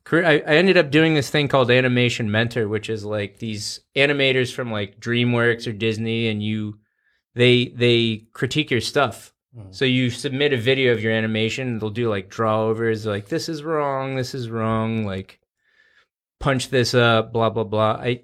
career. 0.03 0.25
I, 0.25 0.33
I 0.33 0.55
ended 0.55 0.77
up 0.77 0.91
doing 0.91 1.13
this 1.13 1.29
thing 1.29 1.47
called 1.47 1.71
Animation 1.71 2.31
Mentor, 2.31 2.67
which 2.67 2.89
is 2.89 3.03
like 3.05 3.39
these 3.39 3.81
animators 3.95 4.53
from 4.53 4.71
like 4.71 4.99
DreamWorks 4.99 5.67
or 5.67 5.73
Disney, 5.73 6.27
and 6.27 6.41
you 6.41 6.79
they 7.35 7.67
they 7.67 8.27
critique 8.33 8.71
your 8.71 8.81
stuff. 8.81 9.33
So 9.71 9.83
you 9.83 10.09
submit 10.09 10.53
a 10.53 10.57
video 10.57 10.93
of 10.93 11.03
your 11.03 11.11
animation, 11.11 11.77
they'll 11.77 11.89
do 11.89 12.09
like 12.09 12.29
drawovers, 12.29 13.05
like 13.05 13.27
this 13.27 13.49
is 13.49 13.63
wrong, 13.63 14.15
this 14.15 14.33
is 14.33 14.49
wrong, 14.49 15.05
like 15.05 15.41
punch 16.39 16.69
this 16.69 16.93
up, 16.93 17.33
blah 17.33 17.49
blah 17.49 17.65
blah. 17.65 17.99
I 17.99 18.21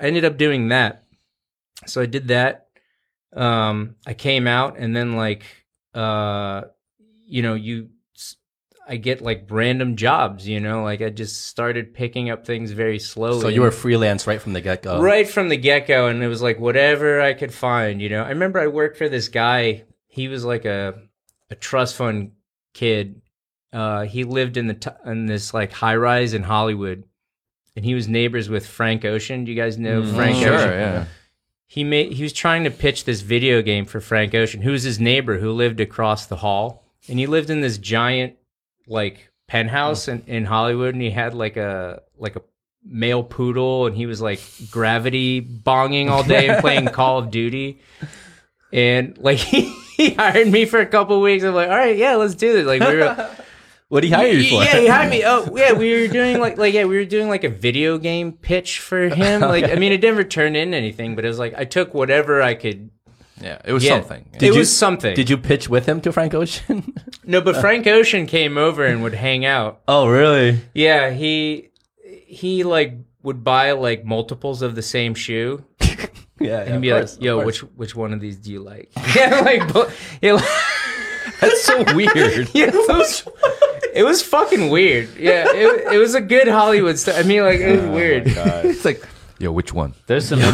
I 0.00 0.04
ended 0.04 0.24
up 0.24 0.38
doing 0.38 0.68
that. 0.68 1.04
So 1.86 2.00
I 2.00 2.06
did 2.06 2.28
that. 2.28 2.68
Um 3.36 3.96
I 4.06 4.14
came 4.14 4.46
out 4.46 4.78
and 4.78 4.96
then 4.96 5.16
like 5.16 5.44
uh 5.94 6.62
you 7.26 7.42
know, 7.42 7.52
you 7.54 7.90
I 8.90 8.96
get 8.96 9.22
like 9.22 9.46
random 9.48 9.94
jobs, 9.94 10.48
you 10.48 10.58
know, 10.58 10.82
like 10.82 11.00
I 11.00 11.10
just 11.10 11.46
started 11.46 11.94
picking 11.94 12.28
up 12.28 12.44
things 12.44 12.72
very 12.72 12.98
slowly. 12.98 13.40
So 13.40 13.46
you 13.46 13.62
were 13.62 13.70
freelance 13.70 14.26
right 14.26 14.42
from 14.42 14.52
the 14.52 14.60
get 14.60 14.82
go. 14.82 15.00
right 15.00 15.28
from 15.28 15.48
the 15.48 15.56
get 15.56 15.86
go, 15.86 16.08
and 16.08 16.20
it 16.24 16.26
was 16.26 16.42
like 16.42 16.58
whatever 16.58 17.20
I 17.20 17.34
could 17.34 17.54
find. 17.54 18.02
You 18.02 18.08
know, 18.08 18.24
I 18.24 18.30
remember 18.30 18.58
I 18.58 18.66
worked 18.66 18.98
for 18.98 19.08
this 19.08 19.28
guy. 19.28 19.84
He 20.08 20.26
was 20.26 20.44
like 20.44 20.64
a 20.64 20.94
a 21.50 21.54
trust 21.54 21.94
fund 21.94 22.32
kid. 22.74 23.22
Uh, 23.72 24.06
he 24.06 24.24
lived 24.24 24.56
in 24.56 24.66
the 24.66 24.74
t- 24.74 24.90
in 25.06 25.26
this 25.26 25.54
like 25.54 25.70
high 25.70 25.94
rise 25.94 26.34
in 26.34 26.42
Hollywood, 26.42 27.04
and 27.76 27.84
he 27.84 27.94
was 27.94 28.08
neighbors 28.08 28.48
with 28.48 28.66
Frank 28.66 29.04
Ocean. 29.04 29.44
Do 29.44 29.52
you 29.52 29.56
guys 29.56 29.78
know 29.78 30.04
Frank 30.04 30.38
Sure, 30.38 30.54
Ocean? 30.54 30.70
yeah. 30.72 31.04
He 31.68 31.84
made 31.84 32.12
he 32.14 32.24
was 32.24 32.32
trying 32.32 32.64
to 32.64 32.70
pitch 32.72 33.04
this 33.04 33.20
video 33.20 33.62
game 33.62 33.84
for 33.84 34.00
Frank 34.00 34.34
Ocean, 34.34 34.62
who 34.62 34.72
was 34.72 34.82
his 34.82 34.98
neighbor 34.98 35.38
who 35.38 35.52
lived 35.52 35.78
across 35.78 36.26
the 36.26 36.38
hall, 36.38 36.84
and 37.08 37.20
he 37.20 37.28
lived 37.28 37.50
in 37.50 37.60
this 37.60 37.78
giant 37.78 38.34
like 38.86 39.30
penthouse 39.46 40.06
mm. 40.06 40.12
in, 40.12 40.22
in 40.26 40.44
Hollywood, 40.44 40.94
and 40.94 41.02
he 41.02 41.10
had 41.10 41.34
like 41.34 41.56
a 41.56 42.02
like 42.16 42.36
a 42.36 42.42
male 42.84 43.22
poodle, 43.22 43.86
and 43.86 43.96
he 43.96 44.06
was 44.06 44.20
like 44.20 44.40
gravity 44.70 45.40
bonging 45.42 46.08
all 46.08 46.22
day 46.22 46.48
and 46.48 46.60
playing 46.60 46.86
Call 46.92 47.18
of 47.18 47.30
Duty, 47.30 47.80
and 48.72 49.18
like 49.18 49.38
he, 49.38 49.72
he 49.96 50.10
hired 50.10 50.48
me 50.48 50.64
for 50.64 50.80
a 50.80 50.86
couple 50.86 51.20
weeks. 51.20 51.44
I'm 51.44 51.54
like, 51.54 51.68
all 51.68 51.76
right, 51.76 51.96
yeah, 51.96 52.14
let's 52.14 52.34
do 52.34 52.52
this. 52.52 52.66
Like 52.66 52.80
we 52.80 52.96
were. 52.96 53.30
What 53.90 54.02
did 54.02 54.06
he 54.06 54.14
hire 54.14 54.28
you 54.28 54.48
for? 54.48 54.62
Yeah, 54.62 54.78
he 54.78 54.86
hired 54.86 55.10
me. 55.10 55.24
Oh, 55.26 55.52
yeah, 55.56 55.72
we 55.72 56.00
were 56.00 56.06
doing 56.06 56.38
like 56.38 56.56
like 56.56 56.72
yeah, 56.72 56.84
we 56.84 56.96
were 56.96 57.04
doing 57.04 57.28
like 57.28 57.42
a 57.42 57.48
video 57.48 57.98
game 57.98 58.30
pitch 58.30 58.78
for 58.78 59.08
him. 59.08 59.40
Like 59.40 59.64
I 59.64 59.74
mean, 59.74 59.90
it 59.90 60.00
never 60.00 60.22
turned 60.22 60.56
into 60.56 60.76
anything, 60.76 61.16
but 61.16 61.24
it 61.24 61.28
was 61.28 61.40
like 61.40 61.54
I 61.56 61.64
took 61.64 61.92
whatever 61.92 62.40
I 62.40 62.54
could. 62.54 62.90
Yeah, 63.40 63.58
it 63.64 63.72
was 63.72 63.84
Yeah. 63.84 63.96
something. 64.00 64.26
it 64.34 64.38
Did 64.38 64.52
you- 64.54 64.58
was 64.60 64.76
something. 64.76 65.14
Did 65.14 65.30
you 65.30 65.36
pitch 65.38 65.68
with 65.68 65.86
him 65.86 66.00
to 66.02 66.12
Frank 66.12 66.34
Ocean? 66.34 66.94
No, 67.24 67.40
but 67.40 67.56
Frank 67.56 67.86
Ocean 67.86 68.26
came 68.26 68.58
over 68.58 68.84
and 68.84 69.02
would 69.04 69.14
hang 69.14 69.44
out. 69.44 69.82
oh, 69.86 70.08
really? 70.08 70.58
Yeah, 70.74 71.10
he 71.10 71.68
he 72.26 72.64
like 72.64 72.94
would 73.22 73.44
buy 73.44 73.72
like 73.72 74.04
multiples 74.04 74.62
of 74.62 74.74
the 74.74 74.82
same 74.82 75.14
shoe 75.14 75.64
Yeah. 76.40 76.60
and 76.62 76.82
be 76.82 76.92
like, 76.92 77.08
"Yo, 77.20 77.44
which 77.44 77.60
which 77.76 77.94
one 77.94 78.12
of 78.12 78.20
these 78.20 78.36
do 78.36 78.50
you 78.50 78.60
like?" 78.60 78.90
yeah, 79.14 79.40
like, 79.44 79.72
bu- 79.72 79.90
yeah, 80.22 80.32
like 80.32 80.44
That's 81.40 81.62
so 81.62 81.84
weird. 81.94 82.48
yeah, 82.52 82.70
it 82.72 82.88
was, 82.88 83.24
it 83.94 84.02
was 84.02 84.22
fucking 84.22 84.70
weird. 84.70 85.08
Yeah, 85.16 85.44
it, 85.48 85.94
it 85.94 85.98
was 85.98 86.14
a 86.16 86.20
good 86.20 86.48
Hollywood 86.48 86.98
stuff. 86.98 87.16
I 87.18 87.22
mean, 87.22 87.42
like 87.44 87.60
it 87.60 87.76
was 87.76 87.84
oh 87.84 87.92
weird. 87.92 88.24
it's 88.26 88.84
like, 88.84 89.06
yo, 89.40 89.50
which 89.50 89.72
one? 89.72 89.94
There's 90.06 90.28
some 90.28 90.38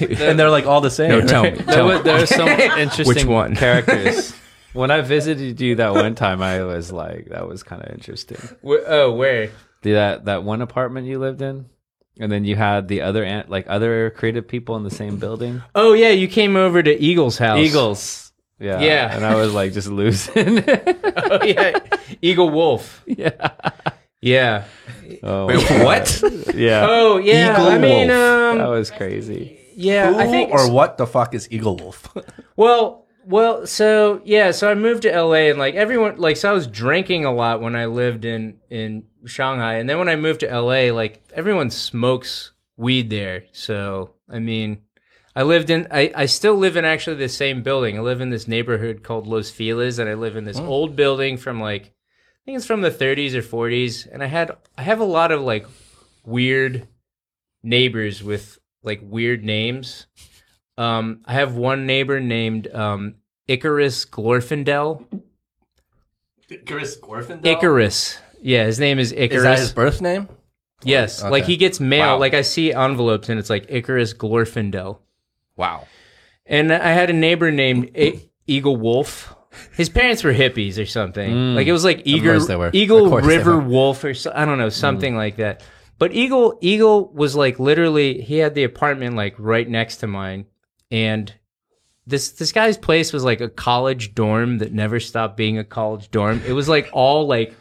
and 0.00 0.38
they're 0.38 0.50
like 0.50 0.66
all 0.66 0.80
the 0.80 0.90
same. 0.90 1.10
No, 1.10 1.20
tell 1.26 1.42
me. 1.44 1.50
there, 1.50 1.64
Tell 1.74 1.88
me. 1.88 2.02
there 2.02 2.22
are 2.22 2.26
some 2.26 2.48
interesting 2.78 3.28
one? 3.28 3.56
characters. 3.56 4.34
When 4.74 4.90
I 4.90 5.02
visited 5.02 5.60
you 5.60 5.74
that 5.74 5.92
one 5.92 6.14
time, 6.14 6.40
I 6.40 6.62
was 6.62 6.90
like, 6.90 7.26
that 7.28 7.46
was 7.46 7.62
kind 7.62 7.82
of 7.82 7.92
interesting. 7.92 8.38
Wh- 8.64 8.80
oh, 8.86 9.12
where? 9.12 9.50
The, 9.82 9.92
that 9.92 10.24
that 10.24 10.44
one 10.44 10.62
apartment 10.62 11.06
you 11.06 11.18
lived 11.18 11.42
in, 11.42 11.66
and 12.18 12.32
then 12.32 12.46
you 12.46 12.56
had 12.56 12.88
the 12.88 13.02
other 13.02 13.22
ant 13.22 13.50
like 13.50 13.66
other 13.68 14.08
creative 14.08 14.48
people 14.48 14.74
in 14.76 14.82
the 14.82 14.90
same 14.90 15.18
building. 15.18 15.60
Oh 15.74 15.92
yeah, 15.92 16.08
you 16.08 16.26
came 16.26 16.56
over 16.56 16.82
to 16.82 16.90
Eagle's 16.98 17.36
house. 17.36 17.58
Eagles. 17.58 18.32
Yeah. 18.58 18.80
Yeah. 18.80 19.14
And 19.14 19.26
I 19.26 19.34
was 19.34 19.52
like 19.52 19.74
just 19.74 19.88
losing. 19.88 20.64
Oh 20.66 21.44
yeah, 21.44 21.78
Eagle 22.22 22.48
Wolf. 22.48 23.02
yeah. 23.06 23.50
Yeah. 24.22 24.64
Oh, 25.24 25.46
Wait, 25.46 25.68
what? 25.84 26.22
yeah. 26.54 26.86
Oh 26.88 27.18
yeah. 27.18 27.52
Eagle 27.52 27.66
I 27.66 27.78
mean, 27.78 28.08
Wolf. 28.08 28.56
that 28.56 28.60
um, 28.60 28.70
was 28.70 28.90
crazy. 28.90 29.58
yeah. 29.76 30.14
I 30.16 30.26
think 30.28 30.52
or 30.52 30.70
what 30.70 30.96
the 30.96 31.06
fuck 31.06 31.34
is 31.34 31.50
Eagle 31.50 31.76
Wolf? 31.76 32.08
Well, 32.54 33.06
well, 33.24 33.66
so 33.66 34.20
yeah, 34.24 34.50
so 34.50 34.70
I 34.70 34.74
moved 34.74 35.02
to 35.02 35.10
LA 35.10 35.48
and 35.50 35.58
like 35.58 35.74
everyone 35.74 36.18
like 36.18 36.36
so 36.36 36.50
I 36.50 36.52
was 36.52 36.66
drinking 36.66 37.24
a 37.24 37.32
lot 37.32 37.60
when 37.60 37.74
I 37.74 37.86
lived 37.86 38.24
in 38.24 38.58
in 38.70 39.04
Shanghai 39.26 39.74
and 39.74 39.88
then 39.88 39.98
when 39.98 40.08
I 40.08 40.16
moved 40.16 40.40
to 40.40 40.60
LA 40.60 40.92
like 40.92 41.22
everyone 41.32 41.70
smokes 41.70 42.52
weed 42.76 43.10
there. 43.10 43.44
So, 43.52 44.14
I 44.28 44.38
mean, 44.38 44.82
I 45.34 45.42
lived 45.44 45.70
in 45.70 45.88
I 45.90 46.12
I 46.14 46.26
still 46.26 46.54
live 46.54 46.76
in 46.76 46.84
actually 46.84 47.16
the 47.16 47.28
same 47.28 47.62
building. 47.62 47.96
I 47.96 48.02
live 48.02 48.20
in 48.20 48.30
this 48.30 48.46
neighborhood 48.46 49.02
called 49.02 49.26
Los 49.26 49.50
Feliz 49.50 49.98
and 49.98 50.08
I 50.10 50.14
live 50.14 50.36
in 50.36 50.44
this 50.44 50.58
old 50.58 50.94
building 50.94 51.36
from 51.38 51.58
like 51.60 51.86
I 51.86 51.88
think 52.44 52.56
it's 52.56 52.66
from 52.66 52.80
the 52.80 52.90
30s 52.90 53.34
or 53.34 53.42
40s 53.42 54.08
and 54.10 54.22
I 54.22 54.26
had 54.26 54.56
I 54.76 54.82
have 54.82 55.00
a 55.00 55.04
lot 55.04 55.30
of 55.32 55.40
like 55.42 55.66
weird 56.24 56.86
neighbors 57.62 58.22
with 58.22 58.58
like 58.82 59.00
weird 59.02 59.44
names. 59.44 60.06
Um, 60.76 61.20
I 61.26 61.34
have 61.34 61.54
one 61.54 61.86
neighbor 61.86 62.18
named 62.20 62.66
um, 62.72 63.14
Icarus 63.46 64.04
Glorfindel. 64.06 65.04
Chris 66.66 66.98
Gorfindel? 67.00 67.46
Icarus. 67.46 68.18
Yeah, 68.40 68.64
his 68.64 68.80
name 68.80 68.98
is 68.98 69.12
Icarus. 69.12 69.36
Is 69.36 69.42
that 69.44 69.58
his 69.58 69.72
birth 69.72 70.00
name? 70.00 70.28
yes, 70.82 71.20
Okay. 71.22 71.30
like 71.30 71.44
he 71.44 71.56
gets 71.56 71.78
mail. 71.78 72.14
Wow. 72.14 72.18
Like 72.18 72.34
I 72.34 72.42
see 72.42 72.72
envelopes 72.72 73.28
and 73.28 73.38
it's 73.38 73.48
like 73.50 73.66
Icarus 73.68 74.12
Glorfindel. 74.14 74.98
Wow. 75.56 75.86
And 76.44 76.72
I 76.72 76.88
had 76.90 77.08
a 77.08 77.12
neighbor 77.12 77.50
named 77.52 77.96
e- 77.96 78.28
Eagle 78.46 78.76
Wolf. 78.76 79.34
His 79.72 79.88
parents 79.88 80.24
were 80.24 80.32
hippies 80.32 80.80
or 80.80 80.86
something. 80.86 81.30
Mm. 81.30 81.54
Like 81.54 81.66
it 81.66 81.72
was 81.72 81.84
like 81.84 82.02
Eagle, 82.04 82.32
course 82.32 82.46
they 82.46 82.56
were. 82.56 82.70
Eagle 82.72 83.10
River. 83.20 83.58
Wolf 83.58 84.02
or 84.04 84.14
so, 84.14 84.32
I 84.34 84.44
don't 84.44 84.58
know 84.58 84.68
something 84.68 85.14
mm. 85.14 85.18
like 85.18 85.36
that. 85.36 85.62
But 85.98 86.12
Eagle 86.12 86.58
Eagle 86.60 87.12
was 87.12 87.36
like 87.36 87.58
literally 87.58 88.20
he 88.22 88.38
had 88.38 88.54
the 88.54 88.64
apartment 88.64 89.14
like 89.16 89.34
right 89.38 89.68
next 89.68 89.98
to 89.98 90.06
mine, 90.06 90.46
and 90.90 91.32
this 92.06 92.32
this 92.32 92.52
guy's 92.52 92.76
place 92.76 93.12
was 93.12 93.24
like 93.24 93.40
a 93.40 93.48
college 93.48 94.14
dorm 94.14 94.58
that 94.58 94.72
never 94.72 94.98
stopped 94.98 95.36
being 95.36 95.58
a 95.58 95.64
college 95.64 96.10
dorm. 96.10 96.42
It 96.46 96.52
was 96.52 96.68
like 96.68 96.90
all 96.92 97.26
like 97.26 97.54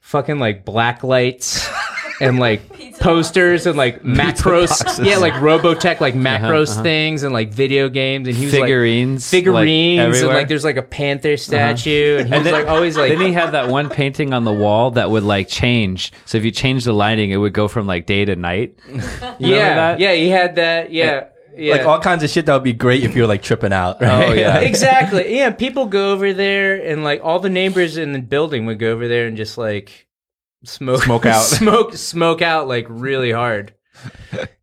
fucking 0.00 0.38
like 0.38 0.64
black 0.64 1.04
lights 1.04 1.68
and 2.20 2.38
like 2.38 2.62
posters 3.00 3.66
and 3.66 3.76
like 3.76 4.02
Macross, 4.02 5.04
yeah, 5.04 5.18
like 5.18 5.34
Robotech 5.34 6.00
like 6.00 6.14
uh-huh, 6.14 6.24
Macross 6.24 6.72
uh-huh. 6.72 6.82
things 6.82 7.22
and 7.22 7.32
like 7.32 7.52
video 7.52 7.88
games 7.88 8.28
and 8.28 8.36
he 8.36 8.46
was 8.46 8.54
like 8.54 8.62
Figurines. 8.62 9.28
figurines 9.28 9.98
like, 9.98 10.22
and 10.22 10.28
like 10.28 10.48
there's 10.48 10.64
like 10.64 10.76
a 10.76 10.82
panther 10.82 11.30
uh-huh. 11.30 11.36
statue 11.36 12.18
and 12.18 12.32
he 12.32 12.38
was 12.38 12.50
like 12.50 12.66
always 12.66 12.96
like 12.96 13.12
then 13.12 13.20
he 13.20 13.32
had 13.32 13.52
that 13.52 13.68
one 13.68 13.88
painting 13.88 14.32
on 14.32 14.44
the 14.44 14.52
wall 14.52 14.92
that 14.92 15.10
would 15.10 15.22
like 15.24 15.48
change. 15.48 16.12
So 16.24 16.38
if 16.38 16.44
you 16.44 16.50
change 16.50 16.84
the 16.84 16.92
lighting, 16.92 17.30
it 17.30 17.36
would 17.36 17.52
go 17.52 17.68
from 17.68 17.86
like 17.86 18.06
day 18.06 18.24
to 18.24 18.36
night. 18.36 18.78
yeah 19.38 19.74
that? 19.74 20.00
yeah 20.00 20.12
he 20.14 20.28
had 20.28 20.56
that 20.56 20.92
yeah 20.92 21.28
yeah 21.56 21.76
Like 21.76 21.86
all 21.86 22.00
kinds 22.00 22.22
of 22.22 22.30
shit 22.30 22.46
that 22.46 22.54
would 22.54 22.64
be 22.64 22.72
great 22.72 23.04
if 23.04 23.14
you're 23.14 23.26
like 23.26 23.42
tripping 23.42 23.72
out. 23.72 24.00
Right? 24.00 24.28
Oh, 24.28 24.32
yeah. 24.32 24.58
exactly 24.60 25.36
yeah 25.36 25.50
people 25.50 25.86
go 25.86 26.12
over 26.12 26.32
there 26.32 26.74
and 26.74 27.04
like 27.04 27.20
all 27.22 27.40
the 27.40 27.50
neighbors 27.50 27.96
in 27.96 28.12
the 28.12 28.20
building 28.20 28.66
would 28.66 28.78
go 28.78 28.92
over 28.92 29.08
there 29.08 29.26
and 29.26 29.36
just 29.36 29.58
like 29.58 30.03
smoke 30.64 31.02
Smoke 31.02 31.26
out. 31.26 31.42
smoke 31.44 31.94
smoke 31.94 32.42
out 32.42 32.68
like 32.68 32.86
really 32.88 33.32
hard 33.32 33.74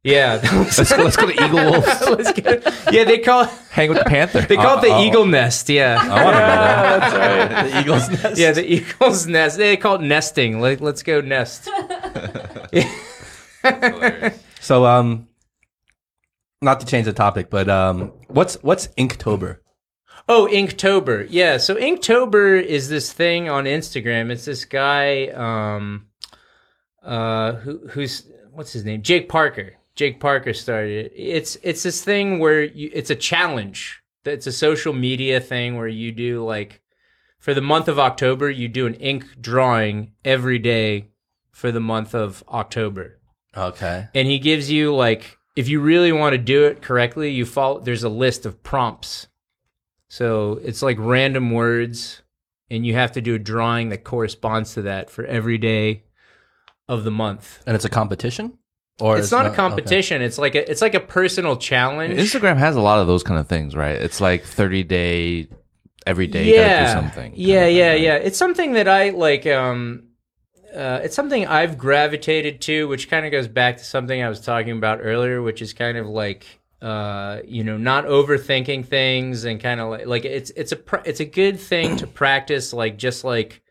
yeah 0.04 0.40
Let's 0.54 0.92
go, 0.94 1.04
let's 1.04 1.16
go 1.16 1.28
to 1.28 1.34
Eagle 1.34 1.72
Wolf. 1.72 1.86
let's 2.10 2.32
go. 2.34 2.62
yeah 2.92 3.04
they 3.06 3.20
call 3.20 3.46
Hang 3.72 3.90
with 3.90 4.00
the 4.00 4.04
Panther. 4.06 4.42
they 4.42 4.56
call 4.58 4.78
it 4.80 4.82
the 4.82 4.92
Uh-oh. 4.92 5.04
eagle 5.04 5.26
nest 5.26 5.70
yeah 5.70 5.98
I 6.02 6.24
want 6.24 6.36
to 6.36 6.42
go 6.42 6.48
there. 6.48 7.00
That's 7.00 7.14
right. 7.16 7.72
The 7.72 7.80
Eagle's 7.80 8.10
nest. 8.24 8.40
Yeah, 8.40 8.52
the 8.52 8.74
eagle's 8.74 9.28
nest. 9.28 9.58
They 9.58 9.78
call 9.78 9.96
it 9.96 10.02
nesting. 10.02 10.60
Like, 10.60 10.82
let's 10.82 11.02
go 11.04 11.22
nest. 11.22 11.70
So, 14.60 14.86
um, 14.86 15.28
not 16.62 16.80
to 16.82 16.86
change 16.86 17.06
the 17.06 17.14
topic, 17.14 17.50
but 17.50 17.70
um, 17.70 18.12
what's 18.28 18.56
what's 18.62 18.88
Inktober? 18.90 19.58
Oh, 20.28 20.48
Inktober. 20.52 21.28
Yeah, 21.30 21.58
so 21.58 21.76
Inktober 21.76 22.62
is 22.62 22.90
this 22.90 23.12
thing 23.12 23.50
on 23.50 23.66
Instagram. 23.66 24.30
It's 24.32 24.46
this 24.46 24.66
guy, 24.66 25.28
um, 25.28 26.08
uh, 27.04 27.54
who 27.54 27.88
who's 27.90 28.28
what's 28.52 28.72
his 28.74 28.86
name? 28.86 29.02
Jake 29.02 29.28
Parker. 29.30 29.74
Jake 29.96 30.20
Parker 30.20 30.54
started 30.54 31.08
it. 31.08 31.14
It's 31.16 31.58
it's 31.64 31.84
this 31.84 32.04
thing 32.04 32.40
where 32.40 32.64
you, 32.64 32.90
it's 32.94 33.10
a 33.10 33.16
challenge. 33.16 34.02
It's 34.24 34.48
a 34.48 34.52
social 34.52 34.94
media 34.94 35.40
thing 35.40 35.78
where 35.78 35.88
you 35.88 36.12
do 36.12 36.46
like 36.46 36.82
for 37.40 37.54
the 37.56 37.62
month 37.62 37.88
of 37.88 37.98
October, 38.00 38.50
you 38.50 38.68
do 38.68 38.86
an 38.86 38.94
ink 38.96 39.26
drawing 39.42 40.14
every 40.24 40.60
day 40.60 41.08
for 41.52 41.72
the 41.72 41.80
month 41.80 42.14
of 42.14 42.44
October. 42.48 43.18
Okay. 43.58 44.08
and 44.16 44.28
he 44.30 44.40
gives 44.40 44.72
you 44.72 44.96
like 44.96 45.38
if 45.58 45.68
you 45.68 45.82
really 45.82 46.14
want 46.14 46.32
to 46.32 46.38
do 46.38 46.64
it 46.64 46.82
correctly 46.82 47.32
you 47.32 47.46
follow 47.46 47.82
there's 47.82 48.04
a 48.06 48.08
list 48.08 48.46
of 48.46 48.64
prompts 48.64 49.28
so 50.12 50.60
it's 50.62 50.82
like 50.82 50.98
random 51.00 51.52
words 51.52 52.22
and 52.70 52.86
you 52.86 52.96
have 52.96 53.14
to 53.14 53.22
do 53.22 53.36
a 53.36 53.40
drawing 53.40 53.88
that 53.90 54.04
corresponds 54.04 54.74
to 54.74 54.82
that 54.82 55.10
for 55.10 55.24
every 55.24 55.58
day 55.58 56.04
of 56.90 57.06
the 57.06 57.12
month 57.12 57.64
And 57.66 57.76
it's 57.76 57.86
a 57.86 57.90
competition. 57.90 58.58
Or 59.00 59.18
it's 59.18 59.32
not, 59.32 59.46
a 59.46 59.50
okay. 59.50 59.56
competition. 59.56 60.22
It's 60.22 60.38
like 60.38 60.54
a 60.54 60.70
it's 60.70 60.82
like 60.82 60.96
a 60.96 61.00
personal 61.00 61.56
challenge. 61.56 62.20
Instagram 62.20 62.58
has 62.58 62.76
a 62.76 62.82
lot 62.82 63.00
of 63.00 63.08
those 63.08 63.24
kind 63.24 63.40
of 63.40 63.48
things, 63.48 63.74
right? 63.74 63.96
It's 63.96 64.20
like 64.20 64.44
30 64.44 64.84
day, 64.84 65.48
every 66.06 66.28
day 66.28 66.44
do 66.44 66.92
something. 66.92 67.32
Yeah, 67.34 67.68
yeah, 67.68 67.94
yeah. 67.94 68.16
It's 68.16 68.38
something 68.38 68.74
that 68.74 68.90
I 68.90 69.12
like. 69.12 69.48
Um, 69.48 70.10
uh, 70.76 71.00
it's 71.04 71.16
something 71.16 71.48
I've 71.48 71.78
gravitated 71.78 72.60
to, 72.62 72.90
which 72.90 73.10
kind 73.10 73.26
of 73.26 73.32
goes 73.32 73.48
back 73.48 73.78
to 73.78 73.84
something 73.86 74.22
I 74.22 74.28
was 74.28 74.42
talking 74.42 74.78
about 74.78 75.00
earlier, 75.02 75.42
which 75.42 75.62
is 75.62 75.74
kind 75.74 75.98
of 75.98 76.08
like, 76.08 76.46
uh, 76.82 77.40
you 77.46 77.64
know, 77.64 77.78
not 77.78 78.06
overthinking 78.06 78.86
things 78.88 79.46
and 79.46 79.60
kind 79.60 79.80
of 79.80 79.90
like, 79.90 80.06
like 80.08 80.26
it's 80.26 80.52
it's 80.52 80.72
a 80.72 80.76
pr- 80.78 81.06
it's 81.06 81.20
a 81.20 81.26
good 81.26 81.60
thing 81.60 81.98
to 81.98 82.08
practice, 82.08 82.74
like 82.74 82.98
just 82.98 83.24
like 83.24 83.62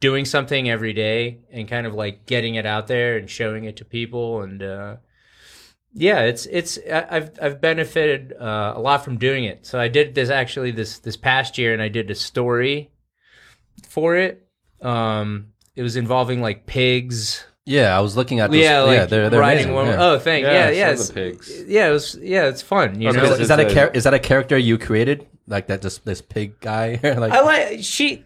doing 0.00 0.24
something 0.24 0.70
every 0.70 0.92
day 0.92 1.38
and 1.50 1.68
kind 1.68 1.86
of 1.86 1.94
like 1.94 2.26
getting 2.26 2.54
it 2.54 2.66
out 2.66 2.86
there 2.86 3.16
and 3.18 3.28
showing 3.30 3.64
it 3.64 3.76
to 3.76 3.84
people 3.84 4.42
and. 4.42 4.62
uh 4.62 4.96
yeah, 5.92 6.20
it's 6.20 6.46
it's 6.46 6.78
I've 6.88 7.32
I've 7.42 7.60
benefited 7.60 8.32
uh, 8.38 8.74
a 8.76 8.80
lot 8.80 9.04
from 9.04 9.18
doing 9.18 9.44
it. 9.44 9.66
So 9.66 9.78
I 9.80 9.88
did 9.88 10.14
this 10.14 10.30
actually 10.30 10.70
this 10.70 11.00
this 11.00 11.16
past 11.16 11.58
year, 11.58 11.72
and 11.72 11.82
I 11.82 11.88
did 11.88 12.10
a 12.10 12.14
story 12.14 12.90
for 13.88 14.14
it. 14.16 14.46
Um, 14.80 15.48
it 15.74 15.82
was 15.82 15.96
involving 15.96 16.40
like 16.40 16.66
pigs. 16.66 17.44
Yeah, 17.66 17.96
I 17.96 18.00
was 18.00 18.16
looking 18.16 18.40
at. 18.40 18.50
Those, 18.50 18.60
yeah, 18.60 18.80
like 18.80 18.96
yeah, 18.96 19.04
they're, 19.06 19.30
they're 19.30 19.38
riding 19.40 19.64
amazing, 19.70 19.74
one. 19.74 19.86
yeah. 19.86 19.96
Oh, 20.12 20.18
thank 20.18 20.44
Yeah, 20.44 20.52
yeah, 20.52 20.66
I 20.66 20.70
yeah, 20.70 20.86
saw 20.86 20.92
it's- 20.92 21.08
the 21.08 21.14
pigs. 21.14 21.62
yeah. 21.68 21.88
It 21.88 21.92
was 21.92 22.18
yeah, 22.20 22.44
it's 22.48 22.62
fun. 22.62 23.00
You 23.00 23.10
Okay, 23.10 23.18
know, 23.18 23.24
Is, 23.34 23.40
is 23.40 23.48
that 23.48 23.60
a 23.60 23.66
a- 23.66 23.74
char- 23.74 23.90
is 23.92 24.04
that 24.04 24.14
a 24.14 24.18
character 24.18 24.56
you 24.58 24.78
created? 24.78 25.26
Like 25.46 25.66
that 25.66 25.82
this 25.82 25.98
this 25.98 26.22
pig 26.22 26.58
guy? 26.60 26.98
like 27.02 27.32
I 27.32 27.40
like 27.42 27.78
she. 27.82 28.24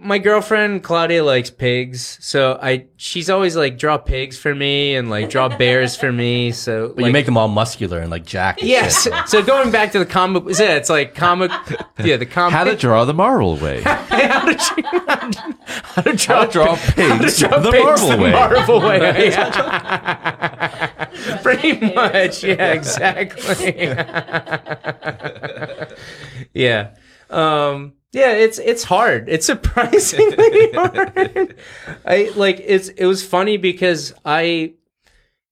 My 0.00 0.18
girlfriend 0.18 0.84
Claudia 0.84 1.24
likes 1.24 1.50
pigs, 1.50 2.18
so 2.20 2.58
I 2.62 2.86
she's 2.96 3.28
always 3.28 3.56
like 3.56 3.78
draw 3.78 3.98
pigs 3.98 4.38
for 4.38 4.54
me 4.54 4.94
and 4.94 5.10
like 5.10 5.28
draw 5.28 5.48
bears 5.48 5.96
for 5.96 6.12
me. 6.12 6.52
So 6.52 6.92
but 6.94 7.04
you 7.04 7.12
make 7.12 7.26
them 7.26 7.36
all 7.36 7.48
muscular 7.48 7.98
and 7.98 8.10
like 8.10 8.24
jacked. 8.24 8.62
yes. 8.62 9.02
shit. 9.02 9.14
so 9.26 9.42
going 9.42 9.70
back 9.70 9.92
to 9.92 9.98
the 9.98 10.06
comic, 10.06 10.44
yeah, 10.58 10.76
it's 10.76 10.88
like 10.88 11.14
comic. 11.14 11.50
Yeah, 11.98 12.16
the 12.16 12.26
comic. 12.26 12.54
How 12.54 12.64
to 12.64 12.76
draw 12.76 13.04
the 13.04 13.14
Marvel 13.14 13.56
way. 13.56 13.82
how 13.82 14.44
to 14.44 14.54
draw, 14.54 15.00
how 15.06 16.02
to 16.02 16.12
draw, 16.12 16.36
How 16.36 16.44
to 16.44 16.52
draw 16.52 16.76
pigs 16.76 17.38
draw 17.38 17.58
the 17.58 17.70
pigs 17.72 17.84
Marvel 17.84 18.08
the 18.10 18.16
way. 18.18 18.32
Marvel 18.32 18.80
way. 18.80 19.30
Yeah. 19.30 20.78
Pretty 21.42 21.72
much, 21.94 22.44
yeah, 22.44 22.72
exactly. 22.72 23.88
yeah, 26.54 26.94
um, 27.30 27.92
yeah. 28.12 28.32
It's 28.32 28.58
it's 28.58 28.84
hard. 28.84 29.28
It's 29.28 29.46
surprisingly 29.46 30.72
hard. 30.74 31.56
I 32.04 32.30
like 32.34 32.60
it's 32.64 32.88
it 32.88 33.06
was 33.06 33.24
funny 33.24 33.56
because 33.56 34.14
I, 34.24 34.74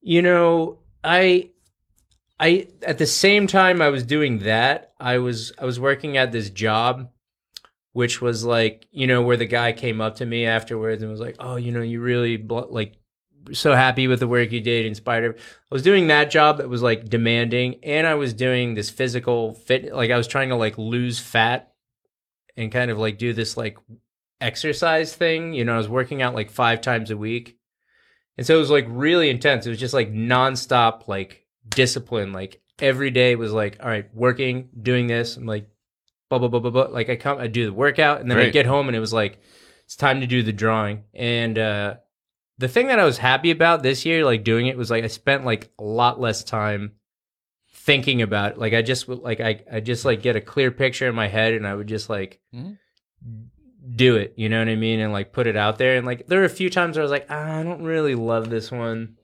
you 0.00 0.22
know, 0.22 0.78
I 1.02 1.50
I 2.38 2.68
at 2.82 2.98
the 2.98 3.06
same 3.06 3.46
time 3.46 3.80
I 3.80 3.88
was 3.88 4.02
doing 4.04 4.40
that, 4.40 4.92
I 5.00 5.18
was 5.18 5.52
I 5.58 5.64
was 5.64 5.80
working 5.80 6.16
at 6.16 6.32
this 6.32 6.50
job 6.50 7.10
which 7.96 8.20
was 8.20 8.44
like, 8.44 8.86
you 8.90 9.06
know, 9.06 9.22
where 9.22 9.38
the 9.38 9.46
guy 9.46 9.72
came 9.72 10.02
up 10.02 10.16
to 10.16 10.26
me 10.26 10.44
afterwards 10.44 11.00
and 11.02 11.10
was 11.10 11.18
like, 11.18 11.36
"Oh, 11.38 11.56
you 11.56 11.72
know, 11.72 11.80
you 11.80 12.02
really 12.02 12.36
bl- 12.36 12.68
like 12.68 12.92
so 13.52 13.74
happy 13.74 14.06
with 14.06 14.20
the 14.20 14.28
work 14.28 14.52
you 14.52 14.60
did 14.60 14.84
in 14.84 14.94
Spider." 14.94 15.34
I 15.38 15.74
was 15.74 15.82
doing 15.82 16.08
that 16.08 16.30
job 16.30 16.58
that 16.58 16.68
was 16.68 16.82
like 16.82 17.08
demanding 17.08 17.76
and 17.82 18.06
I 18.06 18.12
was 18.14 18.34
doing 18.34 18.74
this 18.74 18.90
physical 18.90 19.54
fit 19.54 19.94
like 19.94 20.10
I 20.10 20.18
was 20.18 20.26
trying 20.26 20.50
to 20.50 20.56
like 20.56 20.76
lose 20.76 21.18
fat 21.18 21.72
and 22.56 22.72
kind 22.72 22.90
of 22.90 22.98
like 22.98 23.18
do 23.18 23.32
this 23.32 23.56
like 23.56 23.78
exercise 24.40 25.14
thing, 25.14 25.52
you 25.52 25.64
know, 25.64 25.74
I 25.74 25.78
was 25.78 25.88
working 25.88 26.22
out 26.22 26.34
like 26.34 26.50
5 26.50 26.80
times 26.80 27.10
a 27.10 27.16
week. 27.16 27.58
And 28.38 28.46
so 28.46 28.56
it 28.56 28.60
was 28.60 28.70
like 28.70 28.86
really 28.88 29.30
intense. 29.30 29.66
It 29.66 29.70
was 29.70 29.80
just 29.80 29.94
like 29.94 30.12
nonstop 30.12 31.08
like 31.08 31.46
discipline. 31.68 32.32
Like 32.32 32.60
every 32.78 33.10
day 33.10 33.34
was 33.36 33.52
like, 33.52 33.78
all 33.80 33.88
right, 33.88 34.08
working, 34.14 34.68
doing 34.82 35.06
this. 35.06 35.36
I'm 35.36 35.46
like, 35.46 35.68
blah 36.28 36.38
blah 36.38 36.48
blah 36.48 36.60
blah 36.60 36.70
blah. 36.70 36.84
Like 36.84 37.08
I 37.08 37.16
come, 37.16 37.38
I 37.38 37.46
do 37.46 37.66
the 37.66 37.72
workout, 37.72 38.20
and 38.20 38.30
then 38.30 38.38
I 38.38 38.50
get 38.50 38.66
home, 38.66 38.88
and 38.88 38.96
it 38.96 39.00
was 39.00 39.12
like, 39.12 39.38
it's 39.84 39.96
time 39.96 40.20
to 40.20 40.26
do 40.26 40.42
the 40.42 40.52
drawing. 40.52 41.04
And 41.14 41.58
uh, 41.58 41.94
the 42.58 42.68
thing 42.68 42.88
that 42.88 42.98
I 42.98 43.04
was 43.04 43.18
happy 43.18 43.50
about 43.50 43.82
this 43.82 44.04
year, 44.04 44.24
like 44.24 44.44
doing 44.44 44.66
it, 44.66 44.76
was 44.76 44.90
like 44.90 45.04
I 45.04 45.08
spent 45.08 45.44
like 45.44 45.70
a 45.78 45.84
lot 45.84 46.20
less 46.20 46.44
time 46.44 46.92
thinking 47.86 48.20
about 48.20 48.52
it. 48.52 48.58
Like 48.58 48.74
I 48.74 48.82
just 48.82 49.08
would 49.08 49.20
like 49.20 49.40
I 49.40 49.62
I 49.72 49.80
just 49.80 50.04
like 50.04 50.20
get 50.20 50.36
a 50.36 50.40
clear 50.40 50.70
picture 50.70 51.08
in 51.08 51.14
my 51.14 51.28
head, 51.28 51.54
and 51.54 51.66
I 51.66 51.74
would 51.74 51.86
just 51.86 52.10
like 52.10 52.40
Mhm. 52.54 52.76
do 53.94 54.16
it. 54.16 54.34
You 54.36 54.48
know 54.48 54.58
what 54.58 54.68
I 54.68 54.74
mean? 54.76 55.00
And 55.00 55.12
like 55.12 55.32
put 55.32 55.46
it 55.46 55.56
out 55.56 55.78
there. 55.78 55.96
And 55.96 56.04
like 56.06 56.26
there 56.26 56.40
were 56.40 56.44
a 56.44 56.50
few 56.50 56.68
times 56.70 56.96
where 56.96 57.02
I 57.02 57.04
was 57.04 57.10
like, 57.10 57.26
ah, 57.30 57.58
I 57.58 57.62
don't 57.62 57.82
really 57.84 58.14
love 58.14 58.50
this 58.50 58.70
one. 58.70 59.14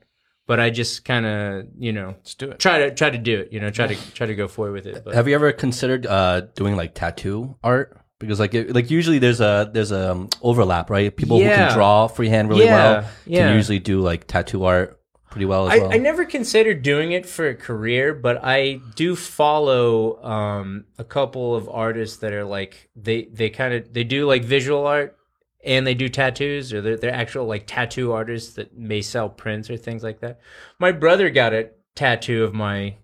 But 0.46 0.58
I 0.58 0.70
just 0.70 1.04
kind 1.04 1.24
of, 1.24 1.66
you 1.78 1.92
know, 1.92 2.08
Let's 2.18 2.34
do 2.34 2.50
it. 2.50 2.58
try 2.58 2.78
to 2.80 2.94
try 2.94 3.10
to 3.10 3.18
do 3.18 3.40
it. 3.40 3.52
You 3.52 3.60
know, 3.60 3.70
try 3.70 3.86
to 3.86 3.94
try 4.12 4.26
to 4.26 4.34
go 4.34 4.48
forward 4.48 4.72
with 4.72 4.86
it. 4.86 5.04
But 5.04 5.14
Have 5.14 5.28
you 5.28 5.34
ever 5.34 5.52
considered 5.52 6.06
uh, 6.06 6.42
doing 6.54 6.76
like 6.76 6.94
tattoo 6.94 7.56
art? 7.62 7.98
Because 8.18 8.38
like 8.38 8.54
it, 8.54 8.72
like 8.74 8.90
usually 8.90 9.18
there's 9.18 9.40
a 9.40 9.68
there's 9.72 9.90
a 9.92 10.12
um, 10.12 10.28
overlap, 10.42 10.90
right? 10.90 11.14
People 11.16 11.38
who 11.38 11.44
can 11.44 11.72
draw 11.74 12.06
freehand 12.08 12.48
really 12.48 12.64
Yeah, 12.66 12.74
well 13.00 13.10
yeah. 13.26 13.46
can 13.48 13.56
usually 13.56 13.78
do 13.80 14.00
like 14.00 14.26
tattoo 14.28 14.64
art 14.64 15.00
pretty 15.32 15.46
well 15.46 15.66
as 15.66 15.72
I, 15.72 15.78
well. 15.82 15.92
I 15.94 15.96
never 15.96 16.24
considered 16.26 16.82
doing 16.82 17.12
it 17.12 17.24
for 17.26 17.48
a 17.48 17.54
career, 17.54 18.12
but 18.14 18.44
I 18.44 18.80
do 18.94 19.16
follow 19.16 20.22
um, 20.22 20.84
a 20.98 21.04
couple 21.04 21.54
of 21.56 21.68
artists 21.70 22.18
that 22.18 22.32
are 22.34 22.44
like 22.44 22.90
they 22.94 23.24
they 23.24 23.48
kind 23.50 23.72
of 23.74 23.92
they 23.92 24.04
do 24.04 24.26
like 24.26 24.44
visual 24.44 24.86
art 24.86 25.16
and 25.64 25.86
they 25.86 25.94
do 25.94 26.08
tattoos 26.08 26.72
or 26.72 26.82
they're, 26.82 26.96
they're 26.98 27.14
actual 27.14 27.46
like 27.46 27.64
tattoo 27.66 28.12
artists 28.12 28.54
that 28.54 28.76
may 28.76 29.00
sell 29.00 29.28
prints 29.30 29.70
or 29.70 29.76
things 29.78 30.02
like 30.02 30.20
that. 30.20 30.38
My 30.78 30.92
brother 30.92 31.30
got 31.30 31.54
a 31.54 31.70
tattoo 31.94 32.44
of 32.44 32.52
my 32.52 32.96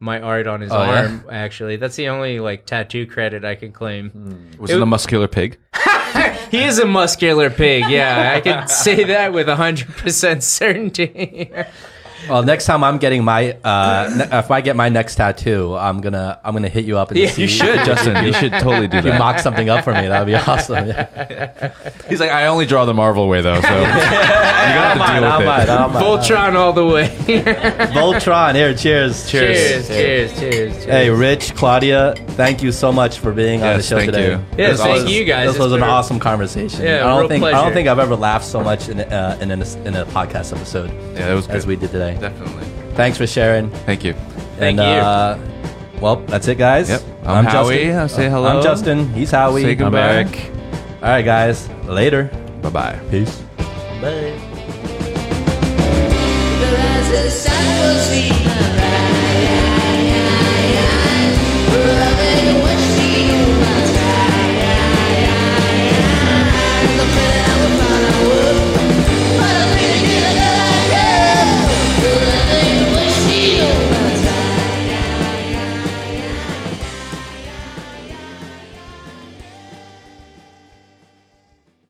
my 0.00 0.20
art 0.20 0.46
on 0.46 0.62
his 0.62 0.72
Oh, 0.72 0.82
yeah? 0.82 1.02
arm. 1.02 1.24
Actually, 1.30 1.76
that's 1.76 1.96
the 1.96 2.08
only 2.08 2.40
like 2.40 2.64
tattoo 2.64 3.06
credit 3.06 3.44
I 3.44 3.54
can 3.56 3.72
claim. 3.72 4.50
Was 4.58 4.70
it 4.70 4.80
a 4.80 4.86
muscular 4.86 5.28
pig? 5.28 5.58
He 6.52 6.64
is 6.64 6.78
a 6.78 6.84
muscular 6.86 7.48
pig. 7.48 7.88
Yeah, 7.88 8.34
I 8.36 8.40
can 8.42 8.68
say 8.68 9.04
that 9.04 9.32
with 9.32 9.48
hundred 9.48 9.88
percent 9.88 10.42
certainty. 10.42 11.50
well, 12.28 12.42
next 12.42 12.66
time 12.66 12.84
I'm 12.84 12.98
getting 12.98 13.24
my 13.24 13.52
uh, 13.64 14.10
ne- 14.16 14.38
if 14.38 14.50
I 14.50 14.60
get 14.60 14.76
my 14.76 14.88
next 14.88 15.16
tattoo, 15.16 15.74
I'm 15.76 16.00
gonna 16.00 16.38
I'm 16.44 16.52
gonna 16.54 16.68
hit 16.68 16.84
you 16.84 16.98
up 16.98 17.10
and 17.10 17.18
Yeah, 17.18 17.30
see 17.30 17.42
You 17.42 17.48
should, 17.48 17.84
Justin. 17.84 18.24
You 18.24 18.32
should 18.32 18.52
totally 18.52 18.88
do 18.88 18.98
if 18.98 19.04
you 19.04 19.10
that. 19.12 19.18
mock 19.18 19.38
something 19.38 19.68
up 19.68 19.84
for 19.84 19.92
me. 19.92 20.08
That'd 20.08 20.26
be 20.26 20.34
awesome. 20.34 20.86
Yeah. 20.88 21.72
He's 22.08 22.20
like, 22.20 22.30
I 22.30 22.46
only 22.46 22.66
draw 22.66 22.84
the 22.84 22.94
Marvel 22.94 23.28
way 23.28 23.40
though, 23.40 23.60
so 23.60 23.68
you're 23.70 23.80
gonna 23.82 23.90
have 23.90 24.98
to 24.98 25.66
deal 25.66 25.88
with 25.88 25.96
it. 25.98 26.02
Voltron 26.02 26.54
all 26.54 26.72
the 26.72 26.86
way. 26.86 27.08
Voltron. 27.92 28.54
Here, 28.54 28.74
cheers. 28.74 29.30
cheers, 29.30 29.88
cheers, 29.88 30.38
cheers, 30.38 30.38
cheers. 30.38 30.84
Hey, 30.84 31.10
Rich, 31.10 31.54
Claudia, 31.54 32.14
thank 32.30 32.62
you 32.62 32.72
so 32.72 32.92
much 32.92 33.18
for 33.18 33.32
being 33.32 33.62
on 33.62 33.68
the 33.70 33.74
Yes, 33.76 33.88
show 33.88 33.96
thank 33.98 34.12
today. 34.12 34.30
you. 34.32 34.44
Yeah, 34.58 34.70
This 34.70 34.80
thank 34.80 35.02
was- 35.04 35.12
you 35.12 35.24
guys. 35.24 35.46
This 35.46 35.56
It's 35.56 35.62
was 35.64 35.72
an 35.72 35.80
been 35.80 35.88
a- 35.88 35.92
awesome 35.92 36.18
conversation. 36.18 36.82
Yeah, 36.82 37.04
I 37.04 37.08
don't 37.08 37.20
real 37.20 37.28
think 37.28 37.44
I 37.44 37.50
pleasure. 37.50 37.64
don't 37.64 37.72
think 37.74 37.88
I've 37.88 37.98
ever 37.98 38.16
laughed 38.16 38.44
so 38.44 38.62
much 38.62 38.88
in 38.88 39.00
uh, 39.00 39.38
in, 39.40 39.50
in, 39.50 39.62
a, 39.62 39.78
in 39.84 39.94
a 39.96 40.04
podcast 40.06 40.52
episode 40.54 40.90
Yeah, 41.14 41.32
it 41.32 41.34
was 41.34 41.48
as 41.48 41.66
we 41.66 41.76
did 41.76 41.90
today. 41.90 42.11
Definitely. 42.14 42.64
Thanks 42.94 43.18
for 43.18 43.26
sharing. 43.26 43.70
Thank 43.70 44.04
you. 44.04 44.14
Thank 44.58 44.78
and, 44.78 44.78
you. 44.78 44.84
Uh, 44.84 45.38
well, 46.00 46.16
that's 46.16 46.48
it, 46.48 46.58
guys. 46.58 46.88
Yep. 46.88 47.02
I'm 47.24 47.44
Howie. 47.44 47.76
Justin. 47.76 47.98
I'll 47.98 48.08
say 48.08 48.28
hello. 48.28 48.48
I'm 48.48 48.62
Justin. 48.62 49.12
He's 49.14 49.30
Howie. 49.30 49.62
Say 49.62 49.72
I'm 49.72 49.78
goodbye. 49.78 50.24
Aric. 50.24 50.54
All 50.96 51.08
right, 51.08 51.24
guys. 51.24 51.68
Later. 51.84 52.24
Bye 52.62 52.70
bye. 52.70 53.00
Peace. 53.10 53.42
Bye. 54.00 54.38